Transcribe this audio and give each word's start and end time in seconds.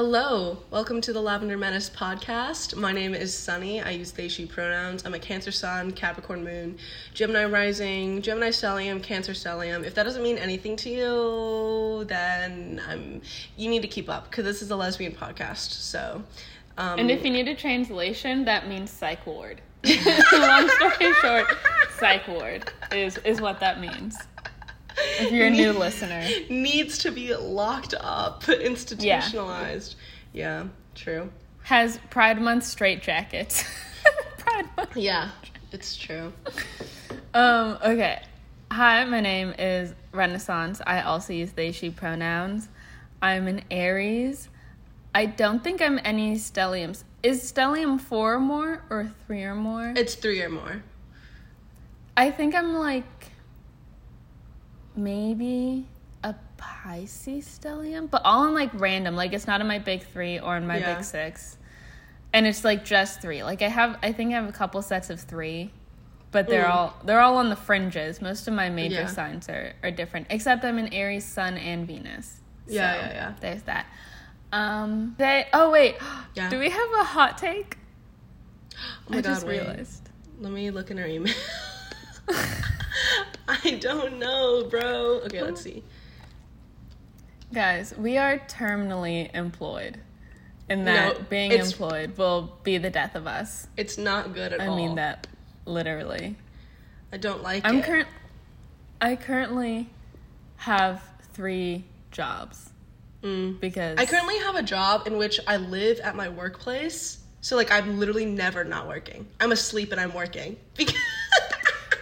Hello, 0.00 0.58
welcome 0.70 1.00
to 1.00 1.12
the 1.12 1.20
Lavender 1.20 1.56
Menace 1.56 1.90
podcast. 1.90 2.76
My 2.76 2.92
name 2.92 3.14
is 3.14 3.36
Sunny. 3.36 3.82
I 3.82 3.90
use 3.90 4.12
they, 4.12 4.28
she 4.28 4.46
pronouns. 4.46 5.04
I'm 5.04 5.12
a 5.12 5.18
Cancer 5.18 5.50
Sun, 5.50 5.90
Capricorn 5.90 6.44
Moon, 6.44 6.78
Gemini 7.14 7.46
Rising, 7.46 8.22
Gemini 8.22 8.50
Stellium, 8.50 9.02
Cancer 9.02 9.32
Stellium. 9.32 9.84
If 9.84 9.96
that 9.96 10.04
doesn't 10.04 10.22
mean 10.22 10.38
anything 10.38 10.76
to 10.76 10.88
you, 10.88 12.04
then 12.04 12.80
I'm. 12.88 13.22
You 13.56 13.68
need 13.68 13.82
to 13.82 13.88
keep 13.88 14.08
up 14.08 14.30
because 14.30 14.44
this 14.44 14.62
is 14.62 14.70
a 14.70 14.76
lesbian 14.76 15.16
podcast. 15.16 15.72
So, 15.72 16.22
um, 16.76 17.00
And 17.00 17.10
if 17.10 17.24
you 17.24 17.32
need 17.32 17.48
a 17.48 17.56
translation, 17.56 18.44
that 18.44 18.68
means 18.68 18.92
psych 18.92 19.26
ward. 19.26 19.60
Long 20.32 20.68
story 20.68 21.12
short, 21.14 21.46
psych 21.98 22.28
ward 22.28 22.70
is 22.92 23.18
is 23.24 23.40
what 23.40 23.58
that 23.58 23.80
means. 23.80 24.16
If 25.20 25.32
you're 25.32 25.46
a 25.46 25.50
new 25.62 25.72
listener. 25.72 26.26
needs 26.50 26.98
to 26.98 27.10
be 27.10 27.34
locked 27.34 27.94
up, 27.98 28.48
institutionalized. 28.48 29.96
Yeah, 30.32 30.68
true. 30.94 31.30
Has 31.62 31.98
Pride 32.10 32.40
Month 32.40 32.64
straight 32.64 33.02
jackets. 33.02 33.64
Pride 34.38 34.66
Month. 34.76 34.96
Yeah, 34.96 35.30
it's 35.72 35.96
true. 35.96 36.32
Um, 37.34 37.78
okay. 37.82 38.22
Hi, 38.70 39.04
my 39.04 39.20
name 39.20 39.54
is 39.58 39.94
Renaissance. 40.12 40.80
I 40.86 41.02
also 41.02 41.32
use 41.32 41.52
they, 41.52 41.72
she 41.72 41.90
pronouns. 41.90 42.68
I'm 43.20 43.48
an 43.48 43.62
Aries. 43.70 44.48
I 45.14 45.26
don't 45.26 45.64
think 45.64 45.80
I'm 45.82 45.98
any 46.04 46.36
stelliums. 46.36 47.04
Is 47.22 47.50
stellium 47.50 48.00
four 48.00 48.34
or 48.34 48.40
more 48.40 48.84
or 48.90 49.10
three 49.26 49.42
or 49.42 49.54
more? 49.54 49.92
It's 49.96 50.14
three 50.14 50.40
or 50.42 50.48
more. 50.48 50.82
I 52.16 52.30
think 52.30 52.54
I'm 52.54 52.74
like 52.74 53.04
maybe 54.98 55.86
a 56.24 56.34
Pisces 56.56 57.46
stellium, 57.46 58.10
but 58.10 58.22
all 58.24 58.46
in 58.46 58.54
like 58.54 58.70
random. 58.74 59.14
Like 59.16 59.32
it's 59.32 59.46
not 59.46 59.60
in 59.60 59.66
my 59.68 59.78
big 59.78 60.02
three 60.02 60.38
or 60.40 60.56
in 60.56 60.66
my 60.66 60.78
Yeah. 60.78 60.96
big 60.96 61.04
six. 61.04 61.56
And 62.32 62.46
it's 62.46 62.64
like 62.64 62.84
just 62.84 63.22
three. 63.22 63.42
Like 63.42 63.62
I 63.62 63.68
have 63.68 63.98
I 64.02 64.12
think 64.12 64.32
I 64.32 64.36
have 64.36 64.48
a 64.48 64.52
couple 64.52 64.82
sets 64.82 65.08
of 65.10 65.20
three. 65.20 65.70
But 66.30 66.46
they're 66.48 66.66
Mm. 66.66 66.70
all 66.74 66.94
they're 67.04 67.20
all 67.20 67.38
on 67.38 67.48
the 67.48 67.56
fringes. 67.56 68.20
Most 68.20 68.46
of 68.48 68.52
my 68.54 68.68
major 68.68 68.96
Yeah. 69.02 69.06
signs 69.06 69.48
are, 69.48 69.72
are 69.82 69.90
different. 69.90 70.26
Except 70.28 70.62
I'm 70.64 70.76
an 70.76 70.92
Aries 70.92 71.24
Sun 71.24 71.56
and 71.56 71.86
Venus. 71.86 72.40
Yeah, 72.66 72.92
So, 72.92 72.98
yeah, 73.00 73.12
yeah. 73.14 73.32
There's 73.40 73.62
that. 73.62 73.86
Um 74.52 75.14
they 75.18 75.46
oh 75.54 75.70
wait. 75.70 75.96
Yeah. 76.34 76.50
Do 76.50 76.58
we 76.58 76.68
have 76.70 76.90
a 77.00 77.04
hot 77.04 77.38
take? 77.38 77.78
Oh 78.76 79.10
my 79.10 79.18
I 79.18 79.20
god, 79.22 79.28
just 79.30 79.46
wait. 79.46 79.60
realized. 79.60 80.08
Let 80.40 80.52
me 80.52 80.70
look 80.70 80.90
in 80.90 80.98
our 80.98 81.06
email. 81.06 81.34
I 83.48 83.78
don't 83.80 84.18
know, 84.18 84.64
bro. 84.68 85.20
Okay, 85.26 85.42
let's 85.42 85.60
see. 85.62 85.82
Guys, 87.52 87.94
we 87.96 88.18
are 88.18 88.38
terminally 88.38 89.34
employed. 89.34 89.98
And 90.68 90.84
No, 90.84 90.92
that 90.92 91.30
being 91.30 91.52
employed 91.52 92.18
will 92.18 92.58
be 92.62 92.76
the 92.76 92.90
death 92.90 93.14
of 93.14 93.26
us. 93.26 93.68
It's 93.76 93.96
not 93.96 94.34
good 94.34 94.52
at 94.52 94.60
I 94.60 94.66
all. 94.66 94.74
I 94.74 94.76
mean 94.76 94.94
that 94.96 95.26
literally. 95.64 96.36
I 97.10 97.16
don't 97.16 97.42
like 97.42 97.64
I'm 97.64 97.76
it. 97.78 97.84
current 97.84 98.08
I 99.00 99.16
currently 99.16 99.88
have 100.56 101.02
3 101.32 101.84
jobs 102.10 102.70
Mm. 103.22 103.58
because 103.58 103.98
I 103.98 104.06
currently 104.06 104.38
have 104.38 104.54
a 104.54 104.62
job 104.62 105.06
in 105.08 105.16
which 105.16 105.40
I 105.46 105.56
live 105.56 105.98
at 106.00 106.14
my 106.14 106.28
workplace. 106.28 107.18
So 107.40 107.56
like 107.56 107.72
I'm 107.72 107.98
literally 107.98 108.26
never 108.26 108.62
not 108.62 108.86
working. 108.86 109.26
I'm 109.40 109.50
asleep 109.52 109.90
and 109.92 110.00
I'm 110.00 110.12
working. 110.14 110.56
Because 110.76 110.94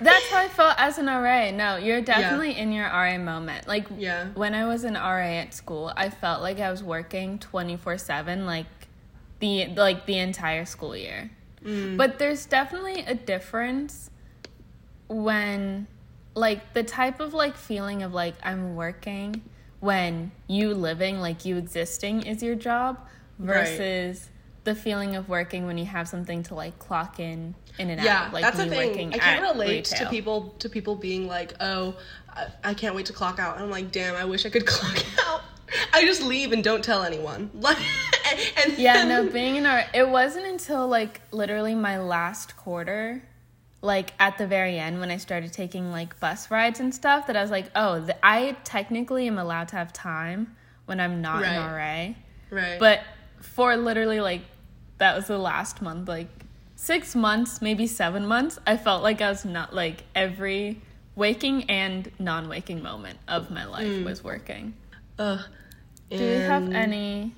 That's 0.01 0.29
how 0.31 0.39
I 0.39 0.49
felt 0.49 0.75
as 0.79 0.99
an 0.99 1.07
RA. 1.07 1.51
No, 1.51 1.77
you're 1.77 2.01
definitely 2.01 2.57
in 2.57 2.73
your 2.73 2.87
RA 2.87 3.19
moment. 3.19 3.67
Like 3.67 3.87
Yeah. 3.97 4.29
when 4.35 4.55
I 4.55 4.67
was 4.67 4.85
an 4.85 4.95
RA 4.95 5.41
at 5.41 5.55
school, 5.55 5.93
I 5.97 6.11
felt 6.11 6.43
like 6.43 6.61
I 6.61 6.71
was 6.71 6.83
working 6.83 7.39
24/7 7.39 8.47
like 8.47 8.67
the 9.41 9.69
like 9.75 10.07
the 10.07 10.19
entire 10.19 10.65
school 10.65 10.97
year. 10.97 11.31
Mm. 11.65 11.97
But 11.97 12.19
there's 12.19 12.47
definitely 12.47 13.01
a 13.07 13.15
difference 13.15 14.11
when 15.09 15.87
like 16.35 16.75
the 16.75 16.83
type 16.83 17.21
of 17.21 17.33
like 17.35 17.57
feeling 17.57 18.03
of 18.03 18.13
like 18.13 18.35
I'm 18.43 18.77
working 18.77 19.43
when 19.81 20.33
you 20.47 20.75
living 20.75 21.21
like 21.21 21.45
you 21.45 21.57
existing 21.57 22.23
is 22.23 22.43
your 22.43 22.55
job 22.55 22.99
Right. 23.39 23.67
The 24.67 24.75
feeling 24.75 25.17
of 25.17 25.29
working 25.31 25.65
when 25.67 25.79
you 25.79 25.87
have 25.87 26.07
something 26.07 26.43
to 26.43 26.55
like 26.55 26.79
clock 26.79 27.19
in 27.19 27.55
in 27.79 27.89
and 27.89 28.03
yeah, 28.03 28.25
out 28.25 28.33
like 28.35 28.43
that's 28.43 28.59
the 28.59 28.67
thing. 28.67 29.15
I 29.15 29.19
can't 29.19 29.43
at 29.45 29.51
relate 29.53 29.87
to 29.87 30.07
people 30.11 30.55
to 30.59 30.69
people 30.69 30.95
being 30.97 31.27
like, 31.27 31.55
"Oh, 31.61 31.95
I, 32.29 32.47
I 32.63 32.75
can't 32.75 32.95
wait 32.95 33.07
to 33.07 33.13
clock 33.15 33.39
out." 33.39 33.55
And 33.57 33.65
I'm 33.65 33.71
like, 33.71 33.91
"Damn, 33.93 34.15
I 34.15 34.25
wish 34.27 34.45
I 34.45 34.51
could 34.51 34.67
clock 34.77 35.03
out." 35.27 35.41
I 35.93 36.05
just 36.05 36.23
leave 36.23 36.53
and 36.53 36.63
don't 36.63 36.85
tell 36.85 37.03
anyone. 37.03 37.51
Like, 37.61 37.79
and 38.65 38.77
Yeah, 38.79 38.95
then- 39.05 39.09
no, 39.09 39.33
being 39.33 39.57
in 39.57 39.67
our 39.67 39.85
it 39.95 40.09
wasn't 40.09 40.47
until 40.47 40.87
like 40.89 41.21
literally 41.33 41.75
my 41.75 41.99
last 41.99 42.57
quarter, 42.57 43.23
like 43.83 44.13
at 44.19 44.37
the 44.39 44.47
very 44.47 44.79
end 44.79 45.01
when 45.01 45.11
I 45.11 45.17
started 45.17 45.53
taking 45.53 45.91
like 45.91 46.19
bus 46.21 46.51
rides 46.51 46.81
and 46.81 46.95
stuff 46.95 47.27
that 47.29 47.37
I 47.37 47.43
was 47.43 47.51
like, 47.51 47.67
oh, 47.75 48.01
the, 48.01 48.17
I 48.25 48.57
technically 48.65 49.27
am 49.29 49.39
allowed 49.39 49.69
to 49.69 49.77
have 49.77 49.93
time 49.93 50.57
when 50.87 50.99
I'm 51.01 51.21
not 51.23 51.43
Right. 51.43 51.53
an 51.53 52.15
RA. 52.51 52.57
right. 52.57 52.79
But 52.81 53.01
for 53.41 53.77
literally 53.77 54.21
like 54.21 54.43
that 54.99 55.17
was 55.17 55.27
the 55.27 55.39
last 55.39 55.83
month, 55.83 56.09
like 56.09 56.29
six 56.77 57.15
months, 57.15 57.61
maybe 57.63 57.87
seven 57.87 58.27
months, 58.27 58.59
I 58.67 58.77
felt 58.77 59.03
like 59.03 59.21
I 59.21 59.29
was 59.31 59.45
not 59.45 59.75
like 59.75 60.05
every 60.15 60.81
waking 61.15 61.65
and 61.71 62.11
non 62.19 62.49
waking 62.49 62.83
moment 62.83 63.19
of 63.29 63.51
my 63.51 63.65
life 63.65 63.87
Mm. 63.87 64.05
was 64.05 64.23
working. 64.23 64.75
Ugh. 65.19 65.41
Do 66.11 66.17
you 66.25 66.41
have 66.41 66.71
any 66.73 67.33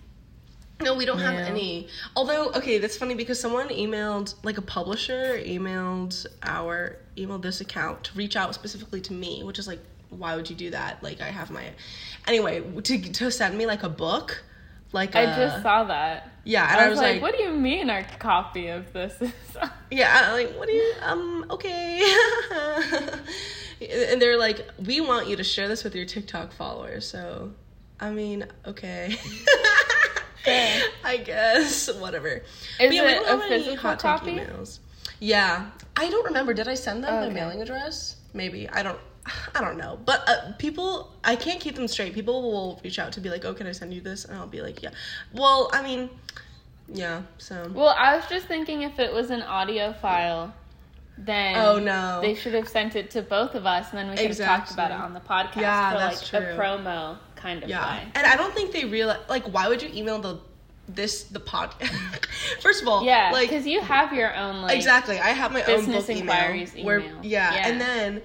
No, 0.80 0.94
we 0.94 1.04
don't 1.04 1.18
have 1.18 1.34
any. 1.34 1.88
Although, 2.14 2.50
okay, 2.50 2.78
that's 2.78 2.96
funny 2.96 3.14
because 3.16 3.40
someone 3.40 3.68
emailed, 3.68 4.34
like 4.44 4.58
a 4.58 4.62
publisher 4.62 5.36
emailed 5.44 6.24
our, 6.44 6.98
emailed 7.16 7.42
this 7.42 7.60
account 7.60 8.04
to 8.04 8.16
reach 8.16 8.36
out 8.36 8.54
specifically 8.54 9.00
to 9.00 9.12
me, 9.12 9.42
which 9.42 9.58
is 9.58 9.66
like, 9.66 9.80
why 10.10 10.36
would 10.36 10.48
you 10.48 10.54
do 10.54 10.70
that? 10.70 11.02
Like, 11.02 11.20
I 11.20 11.30
have 11.30 11.50
my, 11.50 11.64
anyway, 12.28 12.60
to, 12.60 12.98
to 13.12 13.30
send 13.32 13.58
me 13.58 13.66
like 13.66 13.82
a 13.82 13.88
book. 13.88 14.44
Like, 14.92 15.14
I 15.16 15.22
a- 15.22 15.36
just 15.36 15.62
saw 15.62 15.84
that. 15.84 16.30
yeah, 16.44 16.70
and 16.72 16.80
I 16.80 16.88
was, 16.88 16.98
like, 16.98 17.20
what 17.20 17.36
do 17.36 17.42
you 17.42 17.52
mean 17.52 17.90
our 17.90 18.04
copy 18.18 18.68
of 18.68 18.92
this 18.92 19.20
is 19.20 19.32
Yeah, 19.90 20.32
like, 20.32 20.54
what 20.56 20.66
do 20.68 20.72
you, 20.74 20.94
um, 21.02 21.44
okay. 21.50 22.02
and 24.10 24.20
they're 24.20 24.38
like, 24.38 24.66
we 24.86 25.00
want 25.00 25.28
you 25.28 25.36
to 25.36 25.44
share 25.44 25.68
this 25.68 25.84
with 25.84 25.94
your 25.94 26.06
TikTok 26.06 26.52
followers. 26.52 27.06
So, 27.06 27.52
I 28.00 28.10
mean, 28.10 28.46
okay. 28.66 29.16
I 31.04 31.18
guess, 31.18 31.92
whatever. 31.94 32.28
Is 32.28 32.42
But 32.78 32.92
yeah, 32.94 33.02
we 33.02 33.08
it 33.12 33.22
a 33.22 33.26
have 33.26 33.40
any 33.42 33.48
physical 33.64 33.76
hot 33.76 33.98
take 33.98 34.02
copy? 34.10 34.30
emails. 34.32 34.78
Yeah, 35.20 35.66
I 35.96 36.08
don't 36.08 36.24
remember. 36.24 36.54
Did 36.54 36.68
I 36.68 36.74
send 36.74 37.04
them 37.04 37.12
my 37.12 37.28
mailing 37.28 37.60
address? 37.60 38.16
Maybe 38.32 38.68
I 38.68 38.82
don't. 38.82 38.98
I 39.54 39.60
don't 39.60 39.78
know. 39.78 39.98
But 40.04 40.28
uh, 40.28 40.52
people, 40.58 41.12
I 41.24 41.36
can't 41.36 41.60
keep 41.60 41.74
them 41.74 41.88
straight. 41.88 42.14
People 42.14 42.42
will 42.42 42.80
reach 42.84 42.98
out 42.98 43.12
to 43.12 43.20
be 43.20 43.30
like, 43.30 43.44
"Oh, 43.44 43.54
can 43.54 43.66
I 43.66 43.72
send 43.72 43.92
you 43.94 44.00
this?" 44.00 44.24
And 44.24 44.36
I'll 44.38 44.46
be 44.46 44.60
like, 44.62 44.82
"Yeah." 44.82 44.90
Well, 45.32 45.70
I 45.72 45.82
mean, 45.82 46.10
yeah. 46.92 47.22
So. 47.38 47.70
Well, 47.74 47.94
I 47.98 48.16
was 48.16 48.26
just 48.28 48.46
thinking 48.46 48.82
if 48.82 48.98
it 48.98 49.12
was 49.12 49.30
an 49.30 49.42
audio 49.42 49.92
file, 49.92 50.52
then 51.16 51.56
Oh, 51.56 51.78
no. 51.78 52.20
they 52.22 52.34
should 52.34 52.54
have 52.54 52.68
sent 52.68 52.94
it 52.96 53.10
to 53.12 53.22
both 53.22 53.54
of 53.54 53.66
us, 53.66 53.90
and 53.90 53.98
then 53.98 54.10
we 54.10 54.16
could 54.16 54.26
have 54.38 54.60
talked 54.60 54.70
about 54.72 54.90
it 54.90 54.96
on 54.96 55.12
the 55.14 55.20
podcast 55.20 55.56
Yeah, 55.60 55.92
for 55.92 55.98
that's 55.98 56.32
like 56.32 56.42
true. 56.44 56.52
a 56.52 56.56
promo 56.56 57.18
kind 57.36 57.62
of 57.62 57.68
Yeah, 57.68 57.98
way. 57.98 58.08
and 58.14 58.26
I 58.26 58.36
don't 58.36 58.54
think 58.54 58.72
they 58.72 58.84
realize. 58.84 59.18
Like, 59.28 59.44
why 59.52 59.68
would 59.68 59.82
you 59.82 59.90
email 59.94 60.18
the 60.20 60.38
this 60.88 61.24
the 61.24 61.40
pod? 61.40 61.74
First 62.62 62.80
of 62.82 62.88
all, 62.88 63.04
Yeah, 63.04 63.30
like 63.32 63.50
because 63.50 63.66
you 63.66 63.80
have 63.80 64.12
your 64.14 64.34
own 64.34 64.62
like 64.62 64.76
exactly. 64.76 65.18
I 65.18 65.30
have 65.30 65.52
my 65.52 65.62
own 65.64 65.76
Business 65.80 66.06
book 66.06 66.16
inquiries 66.16 66.72
email, 66.74 66.86
where 66.86 67.00
yeah, 67.22 67.54
Yeah. 67.54 67.68
and 67.68 67.80
then, 67.80 68.22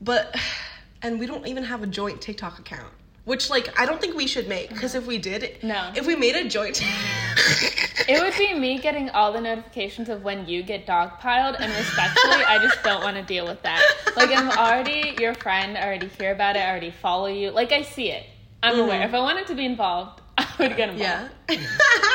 but, 0.00 0.34
and 1.02 1.18
we 1.18 1.26
don't 1.26 1.46
even 1.46 1.64
have 1.64 1.82
a 1.82 1.86
joint 1.86 2.20
TikTok 2.20 2.58
account. 2.58 2.92
Which 3.24 3.50
like 3.50 3.78
I 3.78 3.84
don't 3.84 4.00
think 4.00 4.16
we 4.16 4.26
should 4.26 4.48
make 4.48 4.70
because 4.70 4.94
if 4.94 5.06
we 5.06 5.18
did, 5.18 5.58
No. 5.62 5.92
if 5.94 6.06
we 6.06 6.16
made 6.16 6.34
a 6.34 6.48
joint, 6.48 6.82
It 8.08 8.22
would 8.22 8.34
be 8.38 8.54
me 8.54 8.78
getting 8.78 9.10
all 9.10 9.34
the 9.34 9.40
notifications 9.40 10.08
of 10.08 10.24
when 10.24 10.48
you 10.48 10.62
get 10.62 10.86
dogpiled, 10.86 11.60
and 11.60 11.70
respectfully, 11.74 12.42
I 12.42 12.58
just 12.58 12.82
don't 12.82 13.02
want 13.02 13.18
to 13.18 13.22
deal 13.22 13.46
with 13.46 13.62
that. 13.64 13.84
Like, 14.16 14.30
I'm 14.30 14.50
already 14.50 15.14
your 15.20 15.34
friend, 15.34 15.76
I 15.76 15.84
already 15.84 16.08
hear 16.08 16.32
about 16.32 16.56
it, 16.56 16.60
I 16.60 16.70
already 16.70 16.90
follow 16.90 17.26
you. 17.26 17.50
Like, 17.50 17.70
I 17.70 17.82
see 17.82 18.10
it. 18.10 18.24
I'm 18.62 18.72
mm-hmm. 18.72 18.80
aware. 18.80 19.02
If 19.02 19.12
I 19.12 19.18
wanted 19.18 19.46
to 19.48 19.54
be 19.54 19.66
involved, 19.66 20.22
I 20.38 20.46
would 20.58 20.74
get 20.74 20.88
involved. 20.88 21.30
yeah, 21.50 21.58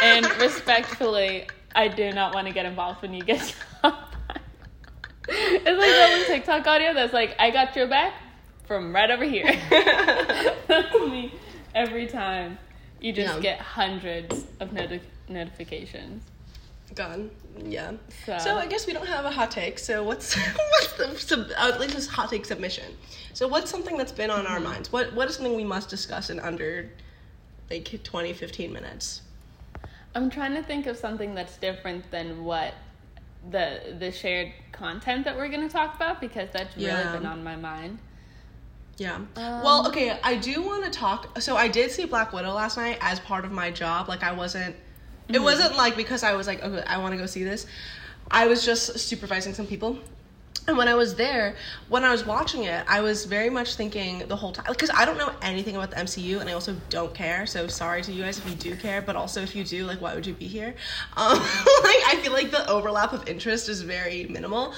And 0.03 0.25
respectfully, 0.41 1.45
I 1.75 1.89
do 1.89 2.11
not 2.11 2.33
want 2.33 2.47
to 2.47 2.53
get 2.53 2.65
involved 2.65 3.03
when 3.03 3.13
you 3.13 3.23
get. 3.23 3.55
It's 5.29 5.65
like 5.65 5.77
that 5.77 6.17
one 6.17 6.27
TikTok 6.27 6.67
audio 6.67 6.93
that's 6.93 7.13
like, 7.13 7.35
I 7.39 7.49
got 7.51 7.75
your 7.75 7.87
back 7.87 8.13
from 8.65 8.93
right 8.93 9.09
over 9.09 9.23
here. 9.23 9.45
that's 10.67 10.93
me 10.93 11.33
every 11.75 12.07
time. 12.07 12.57
You 12.99 13.13
just 13.13 13.35
Yeah. 13.35 13.39
get 13.41 13.59
hundreds 13.59 14.45
of 14.59 14.73
noti- 14.73 15.01
notifications. 15.27 16.23
gone. 16.95 17.31
Yeah. 17.65 17.93
So- 18.25 18.37
So. 18.37 18.57
I 18.57 18.65
guess 18.67 18.85
we 18.87 18.93
don't 18.93 19.07
have 19.07 19.25
a 19.25 19.31
hot 19.31 19.51
take. 19.51 19.79
So 19.79 20.03
what's 20.03 20.35
what's 20.71 20.93
the 20.93 21.15
sub, 21.17 21.47
uh, 21.57 21.71
at 21.73 21.79
least 21.79 21.95
this 21.95 22.07
hot 22.07 22.29
take 22.29 22.45
submission? 22.45 22.95
So 23.33 23.47
what's 23.47 23.69
something 23.71 23.97
that's 23.97 24.11
been 24.11 24.29
on 24.29 24.45
our 24.45 24.59
minds? 24.59 24.91
What 24.91 25.13
what 25.13 25.27
is 25.29 25.35
something 25.35 25.55
we 25.55 25.63
must 25.63 25.89
discuss 25.89 26.29
in 26.29 26.39
under 26.39 26.89
like 27.71 28.03
20, 28.03 28.33
15 28.33 28.71
minutes? 28.73 29.21
I'm 30.15 30.29
trying 30.29 30.53
to 30.53 30.61
think 30.61 30.85
of 30.85 30.95
something 30.97 31.33
that's 31.33 31.57
different 31.57 32.09
than 32.11 32.43
what 32.45 32.73
the 33.49 33.95
the 33.99 34.11
shared 34.11 34.51
content 34.71 35.25
that 35.25 35.35
we're 35.35 35.49
gonna 35.49 35.69
talk 35.69 35.95
about 35.95 36.21
because 36.21 36.49
that's 36.53 36.75
really 36.75 36.87
Yeah. 36.87 37.13
been 37.13 37.25
on 37.25 37.43
my 37.43 37.55
mind. 37.55 37.99
Yeah. 38.97 39.15
Um, 39.15 39.27
well, 39.35 39.87
okay, 39.87 40.17
I 40.23 40.35
do 40.35 40.61
want 40.61 40.85
to 40.85 40.91
talk. 40.91 41.41
So 41.41 41.57
I 41.57 41.67
did 41.67 41.91
see 41.91 42.05
Black 42.05 42.31
Widow 42.31 42.53
last 42.53 42.77
night 42.77 42.97
as 43.01 43.19
part 43.19 43.43
of 43.43 43.51
my 43.51 43.71
job. 43.71 44.07
Like 44.07 44.23
I 44.23 44.31
wasn't. 44.31 44.75
It 45.29 45.33
Mm-hmm. 45.33 45.43
wasn't 45.43 45.75
like 45.77 45.95
because 45.95 46.21
I 46.23 46.33
was 46.33 46.47
like, 46.47 46.63
okay, 46.63 46.83
I 46.85 46.97
want 46.97 47.13
to 47.13 47.17
go 47.17 47.25
see 47.25 47.43
this. 47.43 47.65
I 48.29 48.47
was 48.47 48.65
just 48.65 48.99
supervising 48.99 49.53
some 49.53 49.65
people. 49.67 49.97
And 50.65 50.77
when 50.77 50.87
I 50.87 50.95
was 50.95 51.15
there, 51.15 51.55
when 51.89 52.05
I 52.05 52.11
was 52.11 52.25
watching 52.25 52.63
it, 52.63 52.85
I 52.87 53.01
was 53.01 53.25
very 53.25 53.49
much 53.49 53.75
thinking 53.75 54.19
the 54.27 54.35
whole 54.35 54.53
time 54.53 54.67
because 54.69 54.89
I 54.93 55.03
don't 55.03 55.17
know 55.17 55.31
anything 55.41 55.75
about 55.75 55.91
the 55.91 55.97
MCU, 55.97 56.39
and 56.39 56.49
I 56.49 56.53
also 56.53 56.75
don't 56.89 57.13
care. 57.13 57.45
So 57.45 57.67
sorry 57.67 58.01
to 58.03 58.13
you 58.13 58.23
guys 58.23 58.37
if 58.37 58.49
you 58.49 58.55
do 58.55 58.75
care, 58.77 59.01
but 59.01 59.17
also 59.17 59.41
if 59.41 59.55
you 59.55 59.65
do, 59.65 59.85
like, 59.85 59.99
why 59.99 60.15
would 60.15 60.25
you 60.25 60.33
be 60.33 60.47
here? 60.47 60.73
Um, 61.17 61.37
like, 61.37 62.01
I 62.07 62.19
feel 62.23 62.31
like 62.31 62.51
the 62.51 62.69
overlap 62.69 63.11
of 63.11 63.27
interest 63.27 63.67
is 63.67 63.81
very 63.81 64.25
minimal. 64.25 64.73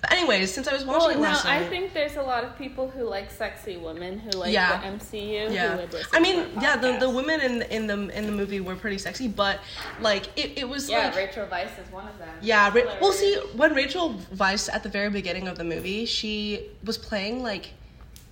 But 0.00 0.12
anyways, 0.12 0.52
since 0.54 0.68
I 0.68 0.72
was 0.74 0.84
watching 0.84 1.00
Well, 1.00 1.10
it 1.10 1.14
no, 1.16 1.22
last 1.22 1.44
night, 1.44 1.62
I 1.62 1.68
think 1.68 1.92
there's 1.92 2.16
a 2.16 2.22
lot 2.22 2.44
of 2.44 2.56
people 2.56 2.88
who 2.88 3.02
like 3.04 3.30
sexy 3.30 3.76
women 3.76 4.18
who 4.20 4.30
like 4.30 4.52
Yeah. 4.52 4.80
the 4.80 4.86
MCU. 5.04 5.52
Yeah 5.52 5.76
would 5.76 5.94
i 6.12 6.20
mean 6.20 6.36
to 6.54 6.60
yeah 6.60 6.76
the, 6.76 6.98
the 6.98 7.10
women 7.10 7.40
in 7.40 7.62
in 7.62 7.86
the 7.86 8.16
in 8.16 8.26
the 8.26 8.32
movie 8.32 8.60
were 8.60 8.76
pretty 8.76 8.98
sexy 8.98 9.26
but 9.28 9.60
like 10.00 10.26
it, 10.36 10.58
it 10.58 10.68
was 10.68 10.88
Yeah, 10.88 11.06
like 11.06 11.16
Rachel 11.16 11.46
Weisz 11.46 11.78
is 11.84 11.90
one 11.92 12.06
of 12.06 12.16
them. 12.18 12.28
yeah 12.40 12.68
Ra- 12.74 12.96
well 13.00 13.12
see 13.12 13.34
when 13.56 13.74
rachel 13.74 14.14
weisz 14.36 14.68
at 14.72 14.82
the 14.82 14.88
very 14.88 15.10
beginning 15.10 15.48
of 15.48 15.56
the 15.58 15.64
movie 15.64 16.04
she 16.06 16.68
was 16.84 16.96
playing 16.98 17.42
like 17.42 17.70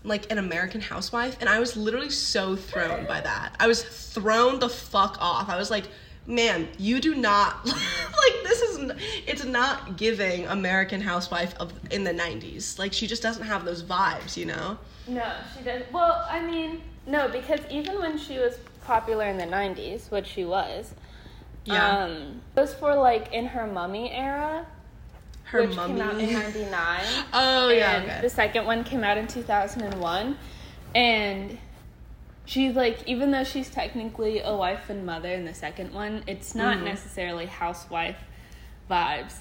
like 0.05 0.31
an 0.31 0.39
american 0.39 0.81
housewife 0.81 1.37
and 1.41 1.49
i 1.49 1.59
was 1.59 1.77
literally 1.77 2.11
so 2.11 2.57
thrown 2.57 3.07
by 3.07 3.21
that 3.21 3.55
i 3.61 3.67
was 3.67 3.83
thrown 3.83 4.59
the 4.59 4.69
fuck 4.69 5.17
off 5.21 5.49
i 5.49 5.57
was 5.57 5.71
like 5.71 5.87
man 6.27 6.69
you 6.79 7.01
do 7.01 7.15
not 7.15 7.65
like 7.67 8.37
this 8.43 8.61
is 8.63 8.91
it's 9.27 9.45
not 9.45 9.97
giving 9.97 10.45
american 10.47 11.01
housewife 11.01 11.55
of 11.61 11.73
in 11.93 12.03
the 12.05 12.13
90s 12.13 12.79
like 12.79 12.93
she 12.93 13.07
just 13.07 13.23
doesn't 13.23 13.45
have 13.45 13.65
those 13.65 13.83
vibes 13.83 14.37
you 14.37 14.45
know 14.47 14.77
No, 15.09 15.33
she 15.57 15.63
doesn't. 15.63 15.93
Well, 15.93 16.27
I 16.29 16.41
mean, 16.43 16.83
no, 17.07 17.29
because 17.29 17.61
even 17.71 18.01
when 18.01 18.19
she 18.19 18.39
was 18.41 18.59
popular 18.85 19.25
in 19.27 19.37
the 19.39 19.47
'90s, 19.47 20.11
which 20.11 20.27
she 20.27 20.45
was, 20.45 20.93
Yeah. 21.65 21.99
um, 21.99 22.43
it 22.57 22.61
was 22.61 22.75
for 22.75 22.93
like 22.97 23.33
in 23.33 23.47
her 23.47 23.69
Mummy 23.69 24.11
era, 24.11 24.67
her 25.45 25.61
which 25.63 25.77
mummy 25.77 25.95
came 25.95 26.03
out 26.03 26.19
in 26.21 26.33
'99. 26.33 27.01
oh 27.35 27.69
yeah 27.69 27.97
and 27.97 28.05
okay. 28.11 28.21
the 28.21 28.29
second 28.31 28.67
one 28.67 28.83
came 28.83 29.05
out 29.05 29.17
in 29.17 29.29
2001 29.29 30.37
and 30.97 31.57
she's 32.47 32.75
like 32.75 32.99
even 33.07 33.31
though 33.33 33.45
she's 33.45 33.69
technically 33.69 34.41
a 34.41 34.55
wife 34.57 34.89
and 34.89 35.05
mother 35.05 35.29
in 35.33 35.45
the 35.45 35.53
second 35.55 35.93
one 35.93 36.23
it's 36.27 36.55
not 36.55 36.79
Mhm. 36.79 36.85
necessarily 36.85 37.45
housewife 37.47 38.17
vibes 38.91 39.35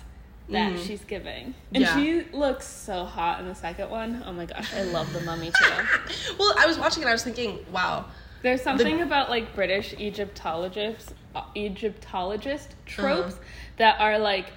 that 0.49 0.73
Mhm. 0.73 0.85
she's 0.87 1.03
giving 1.05 1.53
and 1.73 1.83
Yeah. 1.83 1.95
she 1.95 2.21
looks 2.33 2.67
so 2.67 3.05
hot 3.05 3.39
in 3.39 3.47
the 3.47 3.55
second 3.55 3.89
one 3.89 4.23
oh 4.25 4.31
my 4.33 4.45
gosh 4.45 4.73
i 4.73 4.81
love 4.83 5.11
the 5.13 5.21
mummy 5.21 5.47
too 5.51 6.35
well, 6.39 6.53
I 6.57 6.65
was 6.65 6.77
watching 6.77 7.03
it. 7.03 7.07
I 7.07 7.11
was 7.13 7.23
thinking, 7.23 7.63
wow. 7.71 8.05
there's 8.41 8.61
something 8.61 9.01
about 9.01 9.29
like 9.29 9.55
british 9.55 9.93
egyptologists 9.99 11.13
egyptologist 11.55 12.75
tropes 12.85 13.35
that 13.77 13.99
are 13.99 14.17
like 14.19 14.47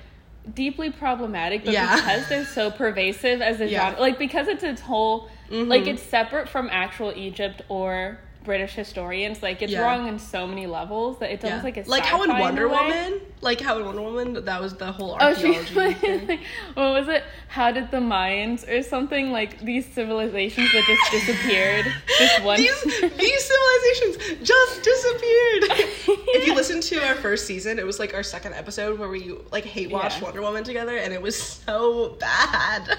deeply 0.55 0.91
problematic 0.91 1.65
but 1.65 1.75
Yeah. 1.75 1.97
because 1.97 2.29
they're 2.29 2.45
so 2.45 2.71
pervasive 2.71 3.43
as 3.43 3.61
a 3.61 3.67
Yeah. 3.67 3.87
genre 3.91 4.01
like 4.01 4.19
because 4.19 4.49
it's 4.49 4.65
its 4.65 4.81
whole 4.81 5.29
like 5.51 5.85
Mhm. 5.85 5.89
it's 5.89 6.03
separate 6.03 6.49
from 6.49 6.69
actual 6.71 7.13
egypt 7.17 7.63
or 7.69 8.19
british 8.49 8.73
historians 8.75 9.43
like 9.43 9.61
it's 9.63 9.73
Yeah. 9.73 9.83
wrong 9.83 10.09
in 10.09 10.19
so 10.19 10.47
many 10.47 10.67
levels 10.67 11.19
that 11.21 11.31
it's 11.31 11.45
almost 11.45 11.65
like 11.65 11.77
a 11.77 11.83
like 11.87 12.03
how 12.05 12.23
in 12.25 12.31
Wonder 12.31 12.67
way. 12.69 12.75
Woman, 12.81 13.21
like 13.43 13.61
how 13.61 13.79
in 13.79 13.85
Wonder 13.85 14.03
Woman, 14.03 14.45
that 14.45 14.61
was 14.61 14.73
the 14.75 14.91
whole 14.91 15.17
Oh, 15.21 15.35
she 15.35 15.55
archaeology. 15.57 16.41
what 16.75 16.91
was 16.99 17.09
it? 17.09 17.23
How 17.49 17.71
did 17.71 17.91
the 17.91 17.99
Mayans 17.99 18.61
or 18.69 18.83
something 18.83 19.31
like 19.33 19.61
these 19.61 19.87
civilizations 19.99 20.73
that 20.73 20.85
just 20.93 21.11
disappeared? 21.17 21.87
Just 22.19 22.43
one. 22.43 22.57
These 22.65 22.83
these 23.25 23.43
civilizations 23.53 24.15
just 24.53 24.83
disappeared. 24.83 25.63
if 26.37 26.47
you 26.47 26.55
listen 26.55 26.81
to 26.81 26.97
our 27.07 27.15
first 27.17 27.47
season, 27.47 27.79
it 27.79 27.87
was 27.87 27.99
like 27.99 28.15
our 28.15 28.23
second 28.23 28.55
episode 28.55 28.99
where 28.99 29.09
we 29.11 29.35
like 29.53 29.65
hate 29.65 29.91
watched 29.91 30.19
Yeah. 30.19 30.25
Wonder 30.25 30.41
Woman 30.43 30.65
together, 30.65 30.97
and 30.97 31.13
it 31.13 31.21
was 31.21 31.37
so 31.41 32.17
bad. 32.19 32.97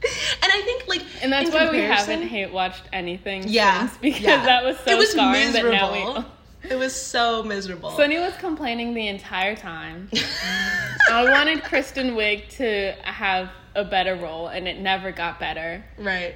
and 0.42 0.52
I 0.52 0.62
think 0.64 0.86
like 0.88 1.02
And 1.22 1.32
that's 1.32 1.50
why 1.50 1.70
we 1.70 1.78
haven't 1.78 2.22
hate 2.22 2.52
watched 2.52 2.84
anything 2.92 3.44
Yeah, 3.46 3.86
since 3.88 3.98
because 4.00 4.20
yeah. 4.20 4.44
that 4.44 4.64
was 4.64 4.76
so 4.78 4.90
it 4.92 4.98
was 4.98 5.10
scarring. 5.10 5.32
miserable. 5.32 5.70
But 5.70 5.76
now 5.76 6.18
we. 6.20 6.70
It 6.70 6.76
was 6.76 6.94
so 6.94 7.42
miserable. 7.44 7.90
Sunny 7.92 8.18
was 8.18 8.34
complaining 8.36 8.92
the 8.92 9.06
entire 9.08 9.54
time. 9.54 10.10
I 11.10 11.24
wanted 11.30 11.62
Kristen 11.62 12.10
Wiig 12.16 12.48
to 12.56 12.92
have 13.02 13.50
a 13.76 13.84
better 13.84 14.16
role, 14.16 14.48
and 14.48 14.66
it 14.66 14.78
never 14.80 15.12
got 15.12 15.38
better. 15.38 15.84
Right. 15.96 16.34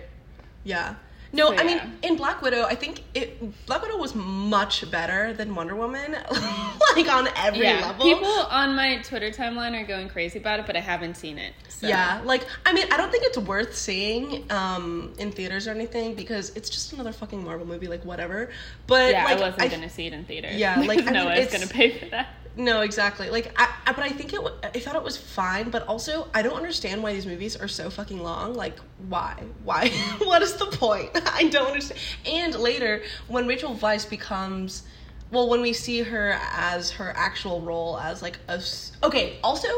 Yeah. 0.64 0.94
No, 1.34 1.48
So, 1.48 1.56
I 1.56 1.64
mean 1.64 1.80
in 2.02 2.16
Black 2.16 2.42
Widow, 2.42 2.64
I 2.64 2.74
think 2.74 3.02
it 3.14 3.40
Black 3.66 3.80
Widow 3.82 3.96
was 3.96 4.14
much 4.14 4.90
better 4.90 5.32
than 5.32 5.54
Wonder 5.54 5.74
Woman, 5.74 6.12
like 6.96 7.08
on 7.10 7.28
every 7.36 7.62
yeah, 7.62 7.86
level. 7.86 8.04
people 8.04 8.28
on 8.50 8.74
my 8.76 8.98
Twitter 9.02 9.30
timeline 9.30 9.80
are 9.80 9.86
going 9.86 10.08
crazy 10.08 10.38
about 10.38 10.60
it, 10.60 10.66
but 10.66 10.76
I 10.76 10.80
haven't 10.80 11.16
seen 11.16 11.38
it. 11.38 11.54
So. 11.68 11.86
Yeah, 11.88 12.20
like 12.24 12.46
I 12.66 12.72
mean, 12.74 12.86
I 12.92 12.96
don't 12.98 13.10
think 13.10 13.24
it's 13.24 13.38
worth 13.38 13.74
seeing 13.74 14.44
um 14.52 15.14
in 15.18 15.32
theaters 15.32 15.66
or 15.66 15.70
anything 15.70 16.14
because 16.14 16.50
it's 16.54 16.68
just 16.68 16.92
another 16.92 17.12
fucking 17.12 17.42
Marvel 17.42 17.66
movie, 17.66 17.88
like 17.88 18.04
whatever. 18.04 18.50
But 18.86 19.12
yeah, 19.12 19.24
like, 19.24 19.38
I 19.38 19.40
wasn't 19.40 19.62
I- 19.62 19.68
gonna 19.68 19.88
see 19.88 20.06
it 20.06 20.12
in 20.12 20.24
theaters. 20.26 20.56
Yeah, 20.56 20.78
like, 20.80 21.00
I 21.06 21.10
no 21.12 21.12
mean, 21.12 21.24
one 21.30 21.38
was 21.38 21.52
gonna 21.52 21.66
pay 21.66 21.98
for 21.98 22.06
that. 22.10 22.28
No, 22.56 22.82
exactly. 22.82 23.30
Like, 23.30 23.52
I, 23.56 23.72
I 23.86 23.92
but 23.92 24.04
I 24.04 24.10
think 24.10 24.32
it. 24.34 24.40
I 24.62 24.78
thought 24.78 24.94
it 24.94 25.02
was 25.02 25.16
fine, 25.16 25.70
but 25.70 25.86
also 25.86 26.28
I 26.34 26.42
don't 26.42 26.56
understand 26.56 27.02
why 27.02 27.14
these 27.14 27.26
movies 27.26 27.56
are 27.56 27.68
so 27.68 27.88
fucking 27.88 28.22
long. 28.22 28.54
Like, 28.54 28.78
why? 29.08 29.42
Why? 29.64 29.88
what 30.18 30.42
is 30.42 30.54
the 30.54 30.66
point? 30.66 31.10
I 31.32 31.48
don't 31.48 31.68
understand. 31.68 32.00
And 32.26 32.54
later, 32.56 33.02
when 33.28 33.46
Rachel 33.46 33.74
Weisz 33.74 34.08
becomes, 34.08 34.82
well, 35.30 35.48
when 35.48 35.62
we 35.62 35.72
see 35.72 36.02
her 36.02 36.38
as 36.54 36.90
her 36.90 37.12
actual 37.16 37.62
role 37.62 37.98
as 37.98 38.20
like 38.20 38.38
a. 38.48 38.62
Okay. 39.02 39.38
Also, 39.42 39.68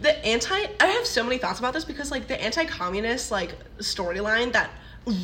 the 0.00 0.24
anti. 0.26 0.66
I 0.80 0.86
have 0.86 1.06
so 1.06 1.22
many 1.22 1.38
thoughts 1.38 1.60
about 1.60 1.72
this 1.72 1.84
because 1.84 2.10
like 2.10 2.26
the 2.26 2.40
anti-communist 2.42 3.30
like 3.30 3.54
storyline 3.78 4.52
that 4.52 4.70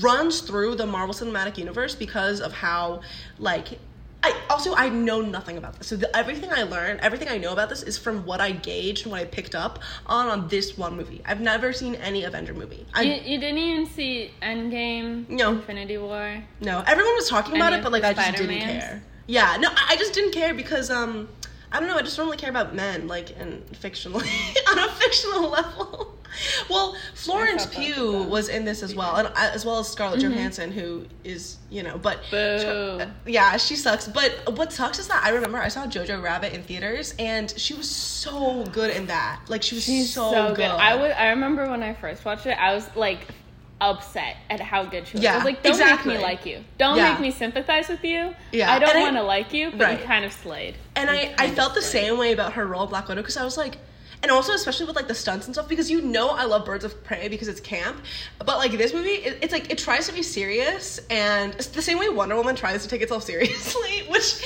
runs 0.00 0.42
through 0.42 0.76
the 0.76 0.86
Marvel 0.86 1.14
Cinematic 1.14 1.58
Universe 1.58 1.94
because 1.94 2.40
of 2.40 2.52
how 2.52 3.00
like 3.38 3.80
I 4.22 4.38
also 4.50 4.74
I 4.74 4.88
know 4.90 5.20
nothing 5.20 5.56
about 5.56 5.78
this. 5.78 5.86
So 5.88 5.96
the, 5.96 6.14
everything 6.16 6.52
I 6.52 6.64
learned, 6.64 7.00
everything 7.00 7.28
I 7.28 7.38
know 7.38 7.52
about 7.52 7.68
this 7.70 7.82
is 7.82 7.96
from 7.96 8.26
what 8.26 8.40
I 8.40 8.52
gauged 8.52 9.04
and 9.04 9.12
what 9.12 9.20
I 9.20 9.24
picked 9.24 9.54
up 9.54 9.78
on 10.06 10.28
on 10.28 10.48
this 10.48 10.76
one 10.76 10.96
movie. 10.96 11.22
I've 11.24 11.40
never 11.40 11.72
seen 11.72 11.94
any 11.96 12.24
Avenger 12.24 12.52
movie. 12.54 12.86
I 12.92 13.02
You, 13.02 13.14
you 13.14 13.38
didn't 13.40 13.58
even 13.58 13.86
see 13.86 14.30
Endgame, 14.42 15.28
No. 15.28 15.52
Infinity 15.52 15.96
War. 15.98 16.42
no. 16.60 16.82
Everyone 16.86 17.14
was 17.14 17.28
talking 17.28 17.56
about 17.56 17.72
Any 17.72 17.80
it, 17.80 17.84
but 17.84 17.92
like 17.92 18.04
I 18.04 18.12
just 18.12 18.36
didn't 18.36 18.60
care. 18.60 19.02
Yeah, 19.26 19.56
no, 19.58 19.68
I 19.70 19.90
I 19.90 19.96
just 19.96 20.12
didn't 20.12 20.32
care 20.32 20.52
because 20.54 20.90
um 20.90 21.28
I 21.72 21.78
don't 21.78 21.88
know. 21.88 21.96
I 21.96 22.02
just 22.02 22.16
don't 22.16 22.26
really 22.26 22.36
care 22.36 22.50
about 22.50 22.74
men 22.74 23.06
like 23.08 23.30
in 23.38 23.62
fictionally 23.72 24.28
on 24.70 24.78
a 24.78 24.88
fictional 24.92 25.48
level. 25.50 26.18
Well, 26.68 26.96
Florence 27.14 27.66
Pugh 27.66 28.12
was 28.24 28.26
was 28.40 28.48
in 28.48 28.64
this 28.64 28.82
as 28.82 28.94
well, 28.94 29.16
and 29.16 29.28
uh, 29.28 29.32
as 29.36 29.64
well 29.66 29.78
as 29.80 29.88
Scarlett 29.88 30.20
Johansson, 30.20 30.70
who 30.72 31.04
is 31.24 31.58
you 31.68 31.82
know, 31.82 31.98
but 31.98 32.20
Boo. 32.30 33.02
yeah, 33.26 33.56
she 33.58 33.76
sucks. 33.76 34.08
But 34.08 34.56
what 34.56 34.72
sucks 34.72 34.98
is 34.98 35.08
that 35.08 35.22
I 35.24 35.30
remember 35.30 35.58
I 35.58 35.68
saw 35.68 35.86
Jojo 35.86 36.22
Rabbit 36.22 36.52
in 36.54 36.62
theaters, 36.62 37.14
and 37.18 37.50
she 37.58 37.74
was 37.74 37.88
so 37.90 38.64
good 38.72 38.96
in 38.96 39.06
that. 39.06 39.40
Like 39.48 39.62
she 39.62 39.74
was 39.74 39.84
She's 39.84 40.12
so, 40.12 40.30
so, 40.30 40.46
good. 40.48 40.56
good. 40.56 40.70
I 40.70 40.96
was. 40.96 41.12
I 41.18 41.28
remember 41.30 41.68
when 41.68 41.82
I 41.82 41.92
first 41.94 42.24
watched 42.24 42.46
it, 42.46 42.56
I 42.58 42.74
was 42.74 42.88
like 42.96 43.26
upset 43.80 44.36
at 44.50 44.60
how 44.60 44.84
good 44.84 45.06
she 45.06 45.16
was. 45.16 45.24
I 45.24 45.28
Yeah, 45.28 45.36
was 45.36 45.44
like, 45.44 45.62
don't 45.62 45.72
exactly. 45.72 46.12
make 46.12 46.18
me 46.20 46.22
like 46.24 46.46
you. 46.46 46.64
Don't 46.78 46.96
Yeah. 46.98 47.12
make 47.12 47.20
me 47.20 47.30
sympathize 47.30 47.88
with 47.88 48.04
you. 48.04 48.34
Yeah, 48.52 48.70
I 48.72 48.78
don't 48.78 49.00
want 49.00 49.16
to 49.16 49.22
like 49.22 49.52
you, 49.54 49.70
but 49.70 49.80
Right. 49.80 50.00
you 50.00 50.04
kind 50.04 50.24
of 50.24 50.32
slayed. 50.32 50.74
And 50.96 51.08
You 51.08 51.16
I, 51.16 51.34
I 51.38 51.44
of 51.46 51.54
felt 51.54 51.74
the 51.74 51.80
same 51.82 52.18
way 52.18 52.32
about 52.32 52.52
her 52.54 52.66
role 52.66 52.86
Black 52.86 53.08
Widow 53.08 53.22
because 53.22 53.38
I 53.38 53.44
was 53.44 53.56
like, 53.56 53.78
and 54.22 54.30
also 54.30 54.52
especially 54.52 54.86
with 54.86 54.96
like 54.96 55.08
the 55.08 55.14
stunts 55.14 55.46
and 55.46 55.54
stuff 55.54 55.68
because 55.68 55.90
you 55.90 56.00
know 56.02 56.30
I 56.30 56.44
love 56.44 56.64
Birds 56.64 56.84
of 56.84 57.02
Prey 57.04 57.28
because 57.28 57.48
it's 57.48 57.60
camp, 57.60 57.96
but 58.38 58.58
like 58.58 58.72
this 58.72 58.92
movie, 58.92 59.10
it, 59.10 59.38
it's 59.42 59.52
like 59.52 59.70
it 59.70 59.78
tries 59.78 60.06
to 60.08 60.12
be 60.12 60.22
serious 60.22 61.00
and 61.10 61.54
it's 61.54 61.68
the 61.68 61.82
same 61.82 61.98
way 61.98 62.08
Wonder 62.08 62.36
Woman 62.36 62.56
tries 62.56 62.82
to 62.82 62.88
take 62.88 63.02
itself 63.02 63.22
seriously, 63.30 64.02
which 64.08 64.42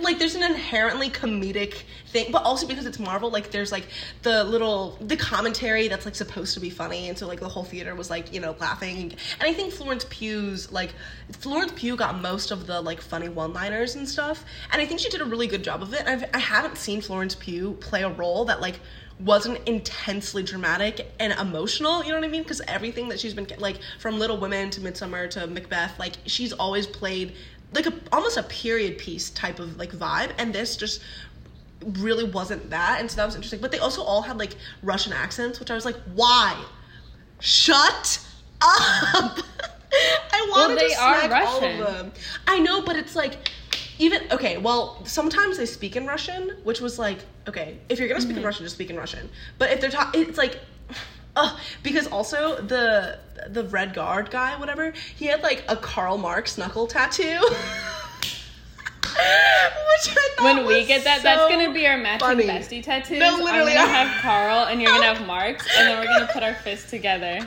like 0.00 0.18
there's 0.18 0.34
an 0.34 0.42
inherently 0.42 1.10
comedic 1.10 1.82
thing, 2.08 2.32
but 2.32 2.42
also 2.44 2.66
because 2.66 2.86
it's 2.86 2.98
Marvel, 2.98 3.30
like 3.30 3.50
there's 3.50 3.72
like 3.72 3.86
the 4.22 4.44
little 4.44 4.96
the 5.00 5.16
commentary 5.16 5.88
that's 5.88 6.04
like 6.04 6.14
supposed 6.14 6.54
to 6.54 6.60
be 6.60 6.70
funny, 6.70 7.08
and 7.08 7.18
so 7.18 7.26
like 7.26 7.40
the 7.40 7.48
whole 7.48 7.64
theater 7.64 7.94
was 7.94 8.10
like 8.10 8.32
you 8.32 8.40
know 8.40 8.56
laughing, 8.58 9.12
and 9.40 9.42
I 9.42 9.52
think 9.52 9.72
Florence 9.72 10.06
Pugh's 10.08 10.72
like 10.72 10.94
Florence 11.32 11.72
Pugh 11.76 11.96
got 11.96 12.20
most 12.20 12.50
of 12.50 12.66
the 12.66 12.80
like 12.80 13.00
funny 13.00 13.28
one-liners 13.28 13.94
and 13.96 14.08
stuff, 14.08 14.44
and 14.72 14.80
I 14.80 14.86
think 14.86 15.00
she 15.00 15.08
did 15.08 15.20
a 15.20 15.24
really 15.24 15.46
good 15.46 15.62
job 15.62 15.82
of 15.82 15.92
it. 15.94 16.06
I've, 16.06 16.24
I 16.34 16.38
haven't 16.38 16.78
seen 16.78 17.00
Florence 17.00 17.34
Pugh 17.34 17.76
play 17.80 18.02
a 18.02 18.10
role 18.10 18.44
that 18.46 18.60
like 18.60 18.80
wasn't 19.20 19.58
intensely 19.68 20.44
dramatic 20.44 21.10
and 21.18 21.32
emotional 21.32 22.04
you 22.04 22.10
know 22.10 22.18
what 22.18 22.24
i 22.24 22.28
mean 22.28 22.44
because 22.44 22.60
everything 22.68 23.08
that 23.08 23.18
she's 23.18 23.34
been 23.34 23.48
like 23.58 23.80
from 23.98 24.16
little 24.16 24.38
women 24.38 24.70
to 24.70 24.80
midsummer 24.80 25.26
to 25.26 25.44
macbeth 25.48 25.98
like 25.98 26.12
she's 26.26 26.52
always 26.52 26.86
played 26.86 27.34
like 27.74 27.86
a 27.86 27.92
almost 28.12 28.36
a 28.36 28.42
period 28.44 28.96
piece 28.96 29.30
type 29.30 29.58
of 29.58 29.76
like 29.76 29.90
vibe 29.92 30.30
and 30.38 30.54
this 30.54 30.76
just 30.76 31.02
really 31.84 32.24
wasn't 32.24 32.70
that, 32.70 33.00
and 33.00 33.10
so 33.10 33.16
that 33.16 33.26
was 33.26 33.34
interesting. 33.34 33.60
But 33.60 33.72
they 33.72 33.78
also 33.78 34.02
all 34.02 34.22
had 34.22 34.38
like 34.38 34.56
Russian 34.82 35.12
accents, 35.12 35.60
which 35.60 35.70
I 35.70 35.74
was 35.74 35.84
like, 35.84 35.96
why? 36.14 36.62
Shut 37.40 38.26
up! 38.60 39.38
I 40.32 40.48
wanted 40.50 40.78
they 40.78 40.88
to 40.88 40.94
smack 40.94 41.46
all 41.46 41.64
of 41.64 41.78
them. 41.78 42.12
I 42.46 42.58
know, 42.58 42.82
but 42.82 42.96
it's 42.96 43.16
like 43.16 43.50
even 43.98 44.22
okay. 44.30 44.58
Well, 44.58 45.04
sometimes 45.04 45.56
they 45.56 45.66
speak 45.66 45.96
in 45.96 46.06
Russian, 46.06 46.56
which 46.64 46.80
was 46.80 46.98
like 46.98 47.18
okay. 47.48 47.78
If 47.88 47.98
you're 47.98 48.08
gonna 48.08 48.20
speak 48.20 48.36
in 48.36 48.42
Russian, 48.42 48.64
just 48.64 48.74
speak 48.74 48.90
in 48.90 48.96
Russian. 48.96 49.28
But 49.58 49.70
if 49.70 49.80
they're 49.80 49.90
talking, 49.90 50.22
it's 50.22 50.38
like. 50.38 50.58
Uh, 51.36 51.56
because 51.84 52.08
also 52.08 52.60
the 52.62 53.16
the 53.50 53.62
red 53.64 53.94
guard 53.94 54.28
guy, 54.28 54.58
whatever, 54.58 54.92
he 55.14 55.26
had 55.26 55.40
like 55.40 55.62
a 55.68 55.76
Karl 55.76 56.18
Marx 56.18 56.58
knuckle 56.58 56.88
tattoo. 56.88 57.38
When 60.40 60.66
we 60.66 60.84
get 60.86 61.02
that, 61.04 61.22
that's 61.22 61.50
gonna 61.52 61.72
be 61.72 61.86
our 61.86 61.98
matching 61.98 62.26
funny. 62.28 62.44
bestie 62.44 62.82
tattoos. 62.82 63.18
No, 63.18 63.36
literally. 63.42 63.72
I'm 63.72 63.78
gonna 63.78 63.88
have 63.92 64.22
Karl, 64.22 64.66
and 64.66 64.80
you're 64.80 64.90
gonna 64.92 65.12
have 65.14 65.26
Marx, 65.26 65.66
and 65.76 65.88
then 65.88 65.98
we're 65.98 66.06
gonna 66.06 66.30
put 66.32 66.42
our 66.42 66.54
fists 66.54 66.88
together. 66.90 67.46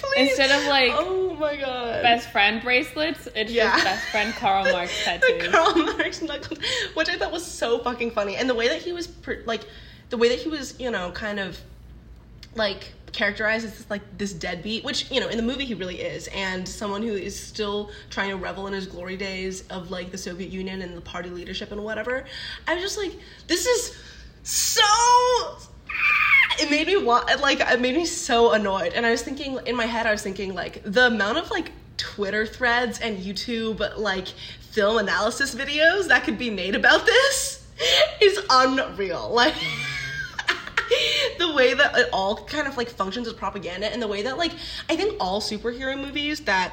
Please. 0.00 0.28
Instead 0.30 0.50
of, 0.50 0.66
like, 0.68 0.90
oh 0.94 1.34
my 1.38 1.56
god, 1.56 2.02
Best 2.02 2.28
friend 2.30 2.60
bracelets. 2.62 3.28
It's 3.34 3.50
Yeah. 3.50 3.70
just 3.72 3.84
best 3.84 4.04
friend 4.10 4.34
Karl 4.34 4.64
Marx 4.70 4.92
the 5.04 5.18
tattoos. 5.18 5.48
Karl 5.48 5.74
Marx 5.96 6.20
knuckle, 6.22 6.56
which 6.94 7.08
I 7.08 7.16
thought 7.16 7.32
was 7.32 7.46
so 7.46 7.78
fucking 7.78 8.10
funny, 8.10 8.36
and 8.36 8.50
the 8.50 8.54
way 8.54 8.68
that 8.68 8.82
he 8.82 8.92
was 8.92 9.08
like, 9.46 9.62
the 10.10 10.18
way 10.18 10.28
that 10.28 10.38
he 10.40 10.48
was, 10.50 10.78
you 10.78 10.90
know, 10.90 11.10
kind 11.12 11.40
of 11.40 11.58
like 12.54 12.92
characterized 13.12 13.66
as 13.66 13.76
this, 13.76 13.90
like 13.90 14.02
this 14.18 14.32
deadbeat, 14.32 14.84
which 14.84 15.10
you 15.10 15.20
know 15.20 15.28
in 15.28 15.36
the 15.36 15.42
movie 15.42 15.64
he 15.64 15.74
really 15.74 16.00
is, 16.00 16.28
and 16.28 16.66
someone 16.66 17.02
who 17.02 17.12
is 17.12 17.38
still 17.38 17.90
trying 18.10 18.30
to 18.30 18.36
revel 18.36 18.66
in 18.66 18.72
his 18.72 18.86
glory 18.86 19.16
days 19.16 19.66
of 19.68 19.90
like 19.90 20.10
the 20.10 20.18
Soviet 20.18 20.50
Union 20.50 20.82
and 20.82 20.96
the 20.96 21.00
party 21.00 21.30
leadership 21.30 21.72
and 21.72 21.82
whatever. 21.82 22.24
I 22.66 22.74
was 22.74 22.82
just 22.82 22.98
like, 22.98 23.12
this 23.46 23.66
is 23.66 23.96
so. 24.42 24.82
Ah! 24.84 25.58
It 26.60 26.70
made 26.70 26.86
me 26.86 26.96
want 26.98 27.40
like 27.40 27.60
it 27.60 27.80
made 27.80 27.96
me 27.96 28.04
so 28.04 28.52
annoyed, 28.52 28.92
and 28.94 29.06
I 29.06 29.10
was 29.10 29.22
thinking 29.22 29.58
in 29.66 29.76
my 29.76 29.86
head, 29.86 30.06
I 30.06 30.12
was 30.12 30.22
thinking 30.22 30.54
like 30.54 30.82
the 30.84 31.06
amount 31.06 31.38
of 31.38 31.50
like 31.50 31.72
Twitter 31.96 32.46
threads 32.46 33.00
and 33.00 33.18
YouTube 33.18 33.98
like 33.98 34.28
film 34.72 34.98
analysis 34.98 35.54
videos 35.54 36.08
that 36.08 36.24
could 36.24 36.38
be 36.38 36.50
made 36.50 36.74
about 36.74 37.06
this 37.06 37.66
is 38.20 38.40
unreal. 38.50 39.30
Like 39.32 39.54
the 41.52 41.56
way 41.56 41.74
that 41.74 41.96
it 41.96 42.08
all 42.12 42.36
kind 42.44 42.66
of 42.66 42.76
like 42.76 42.88
functions 42.88 43.26
as 43.26 43.34
propaganda 43.34 43.86
and 43.92 44.00
the 44.00 44.08
way 44.08 44.22
that 44.22 44.38
like 44.38 44.52
I 44.88 44.96
think 44.96 45.16
all 45.20 45.40
superhero 45.40 46.00
movies 46.00 46.40
that 46.40 46.72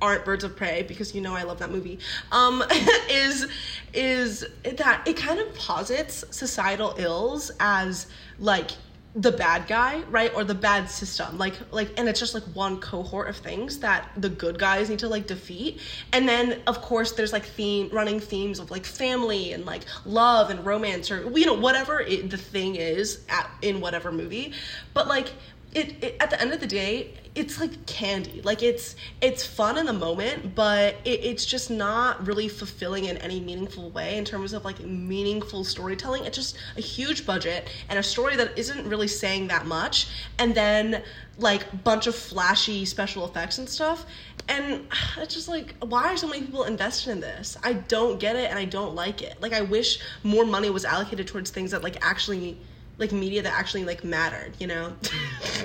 aren't 0.00 0.24
Birds 0.24 0.44
of 0.44 0.56
Prey 0.56 0.82
because 0.82 1.14
you 1.14 1.20
know 1.20 1.34
I 1.34 1.42
love 1.42 1.58
that 1.58 1.70
movie 1.70 1.98
um 2.30 2.62
is 3.10 3.46
is 3.92 4.44
that 4.64 5.06
it 5.06 5.16
kind 5.16 5.38
of 5.40 5.54
posits 5.54 6.24
societal 6.30 6.94
ills 6.98 7.50
as 7.60 8.06
like 8.38 8.72
the 9.14 9.30
bad 9.30 9.66
guy 9.66 10.02
right 10.08 10.34
or 10.34 10.42
the 10.42 10.54
bad 10.54 10.88
system. 10.88 11.36
Like 11.36 11.54
like 11.70 11.92
and 11.98 12.08
it's 12.08 12.18
just 12.18 12.34
like 12.34 12.44
one 12.54 12.80
cohort 12.80 13.28
of 13.28 13.36
things 13.36 13.78
that 13.80 14.10
the 14.16 14.30
good 14.30 14.58
guys 14.58 14.88
need 14.88 15.00
to 15.00 15.08
like 15.08 15.26
defeat. 15.26 15.80
And 16.12 16.26
then 16.26 16.62
of 16.66 16.80
course 16.80 17.12
there's 17.12 17.32
like 17.32 17.44
theme 17.44 17.90
running 17.92 18.20
themes 18.20 18.58
of 18.58 18.70
like 18.70 18.86
family 18.86 19.52
and 19.52 19.66
like 19.66 19.82
love 20.06 20.50
and 20.50 20.64
romance 20.64 21.10
or 21.10 21.30
you 21.38 21.44
know 21.44 21.54
whatever 21.54 22.00
it, 22.00 22.30
the 22.30 22.38
thing 22.38 22.76
is 22.76 23.20
at, 23.28 23.50
in 23.60 23.80
whatever 23.80 24.10
movie. 24.10 24.54
But 24.94 25.08
like 25.08 25.32
it, 25.74 26.02
it 26.02 26.16
at 26.20 26.30
the 26.30 26.40
end 26.40 26.52
of 26.52 26.60
the 26.60 26.66
day 26.66 27.14
it's 27.34 27.58
like 27.58 27.86
candy. 27.86 28.42
Like 28.42 28.62
it's 28.62 28.94
it's 29.20 29.44
fun 29.44 29.78
in 29.78 29.86
the 29.86 29.92
moment 29.92 30.54
but 30.54 30.96
it, 31.04 31.24
it's 31.24 31.46
just 31.46 31.70
not 31.70 32.26
really 32.26 32.48
fulfilling 32.48 33.06
in 33.06 33.16
any 33.18 33.40
meaningful 33.40 33.90
way 33.90 34.18
in 34.18 34.24
terms 34.24 34.52
of 34.52 34.64
like 34.64 34.80
meaningful 34.80 35.64
storytelling. 35.64 36.24
It's 36.24 36.36
just 36.36 36.58
a 36.76 36.80
huge 36.80 37.24
budget 37.24 37.68
and 37.88 37.98
a 37.98 38.02
story 38.02 38.36
that 38.36 38.56
isn't 38.58 38.86
really 38.86 39.08
saying 39.08 39.48
that 39.48 39.66
much 39.66 40.08
and 40.38 40.54
then 40.54 41.02
like 41.38 41.84
bunch 41.84 42.06
of 42.06 42.14
flashy 42.14 42.84
special 42.84 43.24
effects 43.24 43.56
and 43.58 43.68
stuff. 43.68 44.04
And 44.48 44.86
it's 45.16 45.34
just 45.34 45.48
like 45.48 45.74
why 45.80 46.12
are 46.12 46.16
so 46.18 46.28
many 46.28 46.42
people 46.42 46.64
invested 46.64 47.12
in 47.12 47.20
this? 47.20 47.56
I 47.62 47.74
don't 47.74 48.20
get 48.20 48.36
it 48.36 48.50
and 48.50 48.58
i 48.58 48.66
don't 48.66 48.94
like 48.94 49.22
it. 49.22 49.40
Like 49.40 49.54
i 49.54 49.62
wish 49.62 50.00
more 50.22 50.44
money 50.44 50.68
was 50.68 50.84
allocated 50.84 51.26
towards 51.26 51.50
things 51.50 51.70
that 51.70 51.82
like 51.82 51.96
actually 52.04 52.58
like 52.98 53.10
media 53.10 53.42
that 53.42 53.54
actually 53.54 53.84
like 53.84 54.04
mattered 54.04 54.52
you 54.58 54.66
know 54.66 54.92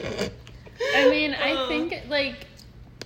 I 0.96 1.10
mean, 1.10 1.34
I 1.34 1.53
Uh. 1.53 1.67
think 1.67 1.93
like 2.10 2.48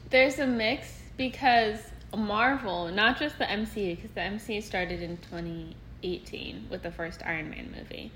there's 0.09 0.39
a 0.39 0.47
mix 0.47 1.01
because 1.17 1.79
Marvel, 2.15 2.89
not 2.89 3.17
just 3.17 3.37
the 3.37 3.45
MCU, 3.45 3.95
because 3.95 4.11
the 4.11 4.21
MCU 4.21 4.61
started 4.61 5.01
in 5.01 5.17
2018 5.17 6.67
with 6.69 6.83
the 6.83 6.91
first 6.91 7.21
Iron 7.25 7.49
Man 7.49 7.73
movie, 7.77 8.11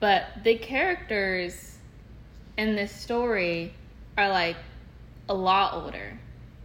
but 0.00 0.26
the 0.44 0.56
characters 0.56 1.78
in 2.56 2.76
this 2.76 2.92
story 2.92 3.72
are 4.18 4.28
like 4.28 4.56
a 5.28 5.34
lot 5.34 5.74
older 5.74 6.18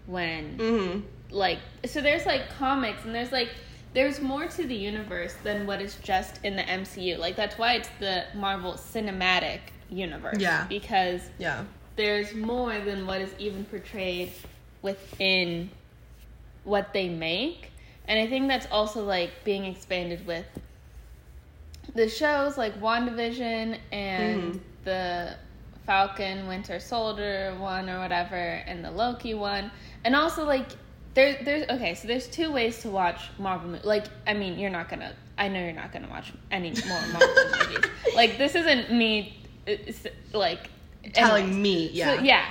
when 0.06 0.58
mm-hmm 0.58 1.00
like 1.29 1.60
so 1.86 2.01
there's 2.01 2.25
like 2.25 2.50
comics 2.58 3.03
and 3.03 3.13
there's 3.13 3.32
like 3.32 3.50
there's 3.94 4.22
more 4.22 4.48
to 4.48 4.65
the 4.65 4.75
universe 4.75 5.34
than 5.44 5.65
what 5.65 5.82
is 5.82 5.96
just 6.03 6.39
in 6.44 6.56
the 6.56 6.62
MCU. 6.62 7.17
Like 7.17 7.36
that's 7.36 7.58
why 7.58 7.74
it's 7.74 7.89
the 8.00 8.25
Marvel 8.36 8.74
Cinematic 8.74 9.60
Universe. 9.89 10.38
Yeah. 10.39 10.65
Because 10.67 11.22
yeah 11.39 11.63
there's 11.98 12.34
more 12.34 12.80
than 12.80 13.06
what 13.06 13.20
is 13.22 13.34
even 13.38 13.66
portrayed 13.66 14.32
within 14.82 15.70
what 16.63 16.94
they 16.94 17.10
make. 17.10 17.72
And 18.08 18.18
I 18.20 18.27
think 18.27 18.48
that's 18.48 18.68
also 18.72 19.04
like 19.04 19.32
being 19.44 19.66
expanded 19.66 20.25
with 20.25 20.46
the 21.96 22.08
shows 22.10 22.58
like 22.58 22.80
WandaVision 22.80 23.77
and 23.92 24.54
Mhm. 24.54 24.60
the 24.84 25.36
Falcon 25.86 26.48
Winter 26.48 26.80
Soldier 26.80 27.56
one 27.60 27.89
or 27.89 28.00
whatever 28.00 28.36
and 28.36 28.84
the 28.84 28.92
Loki 28.92 29.34
one. 29.34 29.72
And 30.04 30.16
also 30.16 30.46
like 30.46 30.68
there 31.13 31.42
there's 31.44 31.68
okay, 31.70 31.96
so 31.96 32.08
there's 32.08 32.27
two 32.27 32.51
ways 32.51 32.82
to 32.84 32.89
watch 32.89 33.20
Marvel 33.39 33.72
mo- 33.72 33.80
like 33.84 34.06
I 34.27 34.34
mean, 34.34 34.60
you're 34.60 34.70
not 34.70 34.89
going 34.89 35.00
to 35.00 35.13
I 35.38 35.48
know 35.48 35.60
you're 35.63 35.74
not 35.74 35.92
going 35.92 36.04
to 36.04 36.10
watch 36.10 36.32
any 36.51 36.72
more 36.88 37.01
Marvel 37.12 37.30
movies. 37.68 37.89
Like 38.16 38.38
this 38.38 38.54
isn't 38.56 38.92
me 38.92 39.34
it's, 39.66 40.06
like 40.34 40.70
telling 41.13 41.45
anyways. 41.45 41.61
me 41.63 41.89
yeah 41.93 42.15
So, 42.15 42.21
yeah. 42.23 42.45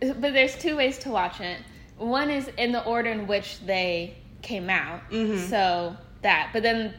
But 0.00 0.32
there's 0.32 0.56
two 0.58 0.76
ways 0.76 0.98
to 0.98 1.10
watch 1.10 1.40
it. 1.40 1.58
One 1.96 2.28
is 2.30 2.48
in 2.58 2.72
the 2.72 2.84
order 2.84 3.10
in 3.10 3.26
which 3.26 3.60
they 3.60 4.16
came 4.42 4.68
out. 4.68 5.00
Mhm. 5.10 5.38
So 5.48 5.96
that. 6.22 6.50
But 6.52 6.62
then 6.64 6.94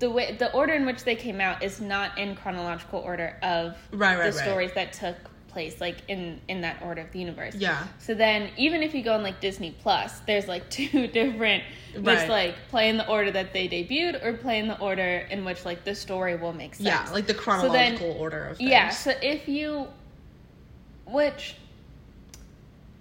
the 0.00 0.10
way 0.10 0.36
the 0.38 0.52
order 0.52 0.74
in 0.74 0.84
which 0.84 1.04
they 1.04 1.14
came 1.16 1.40
out 1.40 1.62
is 1.62 1.80
not 1.80 2.18
in 2.18 2.34
chronological 2.36 2.98
order 3.00 3.38
of 3.42 3.74
Right, 3.92 4.18
right, 4.18 4.30
the 4.30 4.36
right. 4.36 4.44
stories 4.46 4.72
that 4.74 4.92
took 4.92 5.16
place 5.48 5.80
like 5.80 5.98
in 6.08 6.40
in 6.48 6.60
that 6.62 6.82
order 6.82 7.00
of 7.00 7.12
the 7.12 7.18
universe. 7.20 7.54
Yeah. 7.54 7.84
So 7.98 8.12
then 8.12 8.50
even 8.58 8.82
if 8.82 8.92
you 8.92 9.02
go 9.02 9.14
on 9.14 9.22
like 9.22 9.40
Disney 9.40 9.70
Plus, 9.80 10.18
there's 10.26 10.48
like 10.48 10.68
two 10.78 11.06
different 11.06 11.62
Right. 11.96 12.28
like 12.28 12.56
play 12.70 12.88
in 12.88 12.96
the 12.98 13.08
order 13.08 13.30
that 13.30 13.52
they 13.54 13.68
debuted 13.68 14.22
or 14.24 14.32
play 14.34 14.58
in 14.58 14.66
the 14.66 14.78
order 14.80 15.26
in 15.30 15.44
which 15.44 15.64
like 15.64 15.84
the 15.84 15.94
story 15.94 16.34
will 16.36 16.52
make 16.52 16.74
sense. 16.74 16.86
yeah 16.88 17.08
like 17.12 17.26
the 17.26 17.32
So 17.34 17.38
then- 17.72 17.96
chronological 17.96 18.16
order 18.20 18.48
of 18.48 18.56
things. 18.58 18.68
Yeah, 18.68 18.88
so 18.90 19.12
if 19.22 19.48
you, 19.48 19.86
which, 21.06 21.56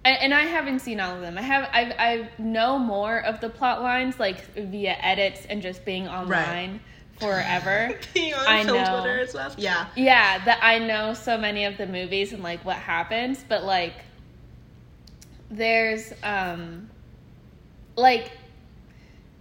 and, 0.05 0.17
and 0.17 0.33
I 0.33 0.43
haven't 0.43 0.79
seen 0.79 0.99
all 0.99 1.15
of 1.15 1.21
them. 1.21 1.37
I 1.37 1.41
have, 1.41 1.69
I, 1.71 1.95
I 1.97 2.29
know 2.37 2.77
more 2.79 3.19
of 3.19 3.41
the 3.41 3.49
plot 3.49 3.81
lines 3.81 4.19
like 4.19 4.53
via 4.55 4.95
edits 4.99 5.45
and 5.45 5.61
just 5.61 5.85
being 5.85 6.07
online 6.07 6.81
forever. 7.19 7.97
Being 8.13 8.33
on 8.33 8.47
I 8.47 8.63
know. 8.63 8.73
Twitter 8.73 9.19
and 9.19 9.29
stuff. 9.29 9.55
Yeah. 9.57 9.87
yeah, 9.95 10.43
that 10.45 10.59
I 10.61 10.79
know 10.79 11.13
so 11.13 11.37
many 11.37 11.65
of 11.65 11.77
the 11.77 11.87
movies 11.87 12.33
and 12.33 12.43
like 12.43 12.63
what 12.65 12.77
happens, 12.77 13.43
but 13.47 13.63
like, 13.63 13.93
there's 15.49 16.11
um, 16.23 16.89
like, 17.95 18.31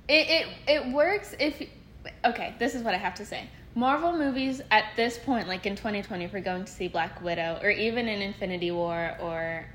it 0.09 0.29
it 0.29 0.47
it 0.69 0.93
works 0.93 1.35
if 1.39 1.63
okay, 2.25 2.55
this 2.59 2.75
is 2.75 2.83
what 2.83 2.95
I 2.95 2.99
have 2.99 3.15
to 3.17 3.25
say. 3.25 3.49
Marvel 3.75 4.13
movies 4.13 4.61
at 4.71 4.85
this 4.97 5.19
point, 5.19 5.49
like 5.49 5.65
in 5.67 5.77
2020, 5.77 6.25
if 6.25 6.33
we're 6.33 6.41
going 6.41 6.65
to 6.65 6.71
see 6.73 6.89
Black 6.89 7.23
Widow, 7.23 7.59
or 7.63 7.71
even 7.71 8.07
in 8.09 8.21
Infinity 8.21 8.71
War, 8.71 9.17
or 9.21 9.67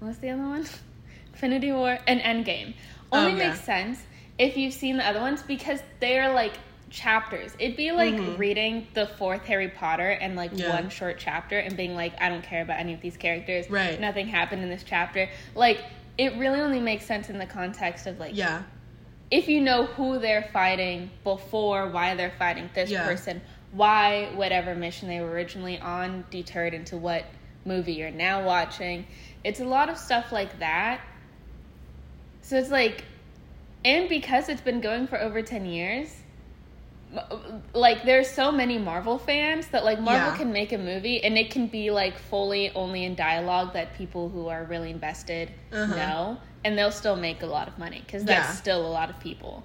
what's 0.00 0.18
the 0.18 0.30
other 0.30 0.42
one? 0.42 0.66
Infinity 1.32 1.72
War 1.72 1.98
and 2.06 2.20
Endgame, 2.20 2.74
only 3.12 3.32
Oh, 3.32 3.36
yeah. 3.36 3.48
makes 3.50 3.60
sense 3.60 4.00
if 4.38 4.56
you've 4.56 4.74
seen 4.74 4.96
the 4.96 5.06
other 5.06 5.20
ones 5.20 5.42
because 5.42 5.80
they're 6.00 6.32
like 6.32 6.54
chapters. 6.90 7.52
It'd 7.58 7.76
be 7.76 7.92
like 7.92 8.14
Mhm. 8.14 8.38
reading 8.38 8.86
the 8.94 9.06
fourth 9.06 9.44
Harry 9.44 9.68
Potter 9.68 10.10
and 10.10 10.34
like 10.36 10.50
Yeah. 10.54 10.68
one 10.70 10.88
short 10.88 11.18
chapter 11.18 11.58
and 11.58 11.76
being 11.76 11.94
like, 11.94 12.20
I 12.20 12.28
don't 12.28 12.42
care 12.42 12.62
about 12.62 12.80
any 12.80 12.94
of 12.94 13.00
these 13.00 13.16
characters. 13.16 13.68
Right. 13.70 14.00
Nothing 14.00 14.28
happened 14.28 14.62
in 14.62 14.68
this 14.68 14.82
chapter. 14.84 15.28
Like, 15.54 15.82
it 16.18 16.34
really 16.36 16.60
only 16.60 16.80
makes 16.80 17.04
sense 17.04 17.28
in 17.28 17.38
the 17.38 17.46
context 17.46 18.06
of 18.06 18.18
like 18.18 18.36
Yeah. 18.36 18.62
If 19.30 19.48
you 19.48 19.60
know 19.60 19.86
who 19.86 20.18
they're 20.18 20.48
fighting 20.52 21.10
before, 21.24 21.88
why 21.88 22.14
they're 22.14 22.32
fighting 22.38 22.70
this 22.74 22.90
Yeah. 22.90 23.04
person, 23.04 23.42
why 23.72 24.30
whatever 24.34 24.74
mission 24.74 25.08
they 25.08 25.20
were 25.20 25.30
originally 25.30 25.78
on 25.78 26.24
deterred 26.30 26.74
into 26.74 26.96
what 26.96 27.24
movie 27.64 27.94
you're 27.94 28.10
now 28.10 28.44
watching. 28.44 29.04
It's 29.42 29.60
a 29.60 29.64
lot 29.64 29.88
of 29.88 29.98
stuff 29.98 30.30
like 30.32 30.60
that. 30.60 31.00
So 32.42 32.56
it's 32.56 32.70
like, 32.70 33.04
and 33.84 34.08
because 34.08 34.48
it's 34.48 34.60
been 34.60 34.80
going 34.80 35.08
for 35.08 35.20
over 35.20 35.42
10 35.42 35.66
years, 35.66 36.08
like 37.72 38.04
there's 38.04 38.28
so 38.28 38.50
many 38.52 38.78
Marvel 38.78 39.18
fans 39.18 39.68
that 39.68 39.84
like 39.84 40.00
Marvel 40.00 40.30
Yeah. 40.32 40.36
can 40.36 40.52
make 40.52 40.72
a 40.72 40.78
movie 40.78 41.22
and 41.22 41.38
it 41.38 41.50
can 41.50 41.66
be 41.66 41.90
like 41.90 42.18
fully 42.18 42.70
only 42.74 43.04
in 43.04 43.14
dialogue 43.14 43.72
that 43.74 43.94
people 43.96 44.28
who 44.28 44.48
are 44.48 44.64
really 44.64 44.90
invested 44.90 45.52
Uh-huh. 45.72 45.94
know 45.94 46.38
and 46.66 46.76
they'll 46.76 46.90
still 47.02 47.16
make 47.28 47.42
a 47.42 47.46
lot 47.46 47.66
of 47.68 47.78
money 47.78 48.02
because 48.04 48.24
that's 48.24 48.48
Yeah. 48.48 48.54
still 48.54 48.84
a 48.84 48.92
lot 48.98 49.08
of 49.08 49.18
people. 49.20 49.62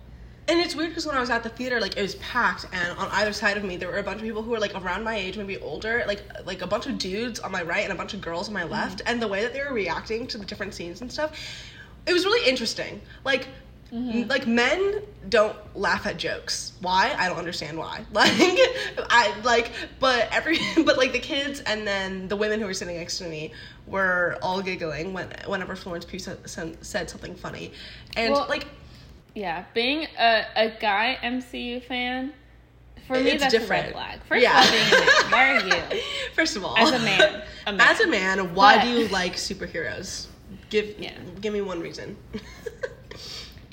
And 0.48 0.60
it's 0.60 0.76
weird 0.76 0.90
because 0.90 1.06
when 1.08 1.16
I 1.16 1.20
was 1.20 1.30
at 1.30 1.44
the 1.44 1.50
theater, 1.50 1.80
like 1.80 1.96
it 1.98 2.02
was 2.02 2.16
packed, 2.16 2.66
and 2.74 2.98
on 2.98 3.08
either 3.20 3.34
side 3.34 3.58
of 3.58 3.64
me 3.64 3.76
there 3.78 3.90
were 3.90 3.98
a 3.98 4.04
bunch 4.04 4.20
of 4.22 4.24
people 4.30 4.44
who 4.44 4.52
were 4.52 4.60
like 4.60 4.76
around 4.82 5.04
my 5.04 5.16
age, 5.16 5.36
maybe 5.38 5.58
older, 5.60 6.04
like 6.08 6.22
like 6.46 6.62
a 6.62 6.68
bunch 6.68 6.86
of 6.88 6.98
dudes 6.98 7.40
on 7.40 7.52
my 7.52 7.64
right 7.64 7.84
and 7.84 7.94
a 7.94 7.96
bunch 7.96 8.14
of 8.14 8.22
girls 8.22 8.48
on 8.50 8.54
my 8.54 8.64
left, 8.64 9.00
mm-hmm. 9.00 9.08
and 9.10 9.22
the 9.22 9.28
way 9.28 9.42
that 9.44 9.54
they 9.54 9.62
were 9.68 9.74
reacting 9.74 10.28
to 10.28 10.38
the 10.38 10.46
different 10.46 10.74
scenes 10.74 11.02
and 11.02 11.12
stuff, 11.12 11.32
it 12.06 12.14
was 12.14 12.24
really 12.26 12.48
interesting. 12.50 13.02
Like. 13.24 13.48
Mm-hmm. 13.94 14.22
m- 14.22 14.28
Like 14.30 14.48
men 14.48 15.02
don't 15.28 15.58
laugh 15.76 16.04
at 16.12 16.16
jokes. 16.16 16.72
Why? 16.80 17.14
I 17.22 17.28
don't 17.28 17.38
understand 17.46 17.78
why. 17.78 17.96
Like 18.14 18.32
I 19.22 19.34
like, 19.44 19.68
but 20.00 20.30
every 20.32 20.58
but 20.88 20.96
like 20.98 21.12
the 21.12 21.20
kids 21.34 21.60
and 21.70 21.86
then 21.86 22.30
the 22.30 22.38
women 22.38 22.62
who 22.62 22.68
were 22.68 22.74
sitting 22.82 22.96
next 22.96 23.18
to 23.18 23.26
me 23.26 23.52
were 23.92 24.38
all 24.42 24.62
giggling 24.62 25.14
when 25.14 25.28
whenever 25.46 25.76
Florence 25.76 26.06
Pugh 26.06 26.18
said, 26.20 26.40
said 26.84 27.10
something 27.10 27.36
funny, 27.36 27.72
and 28.16 28.34
Well, 28.34 28.48
like 28.50 28.66
Yeah, 29.36 29.66
being 29.74 30.08
a, 30.18 30.46
a 30.56 30.70
guy 30.80 31.18
MCU 31.22 31.84
fan, 31.84 32.34
for 33.08 33.20
me 33.20 33.38
that's 33.38 33.52
different. 33.54 33.84
a 33.84 33.86
red 33.88 33.94
flag. 33.94 34.20
First 34.28 34.42
Yeah. 34.44 34.60
of 34.60 34.66
all, 34.66 34.72
being 34.72 34.88
a 34.88 35.06
man, 35.06 35.32
why 35.32 35.50
are 35.56 35.94
you? 35.96 36.02
First 36.36 36.56
of 36.56 36.64
all, 36.66 36.78
As 36.78 36.92
a 36.92 37.00
man, 37.00 37.44
a 37.68 37.72
man. 37.74 37.82
as 37.82 38.00
a 38.00 38.08
man, 38.08 38.56
why 38.56 38.78
But- 38.78 38.84
do 38.86 38.90
you 38.90 39.08
like 39.10 39.34
superheroes? 39.36 40.28
Give 40.70 40.96
Yeah. 41.00 41.12
give 41.42 41.54
me 41.54 41.62
one 41.62 41.80
reason. 41.80 42.18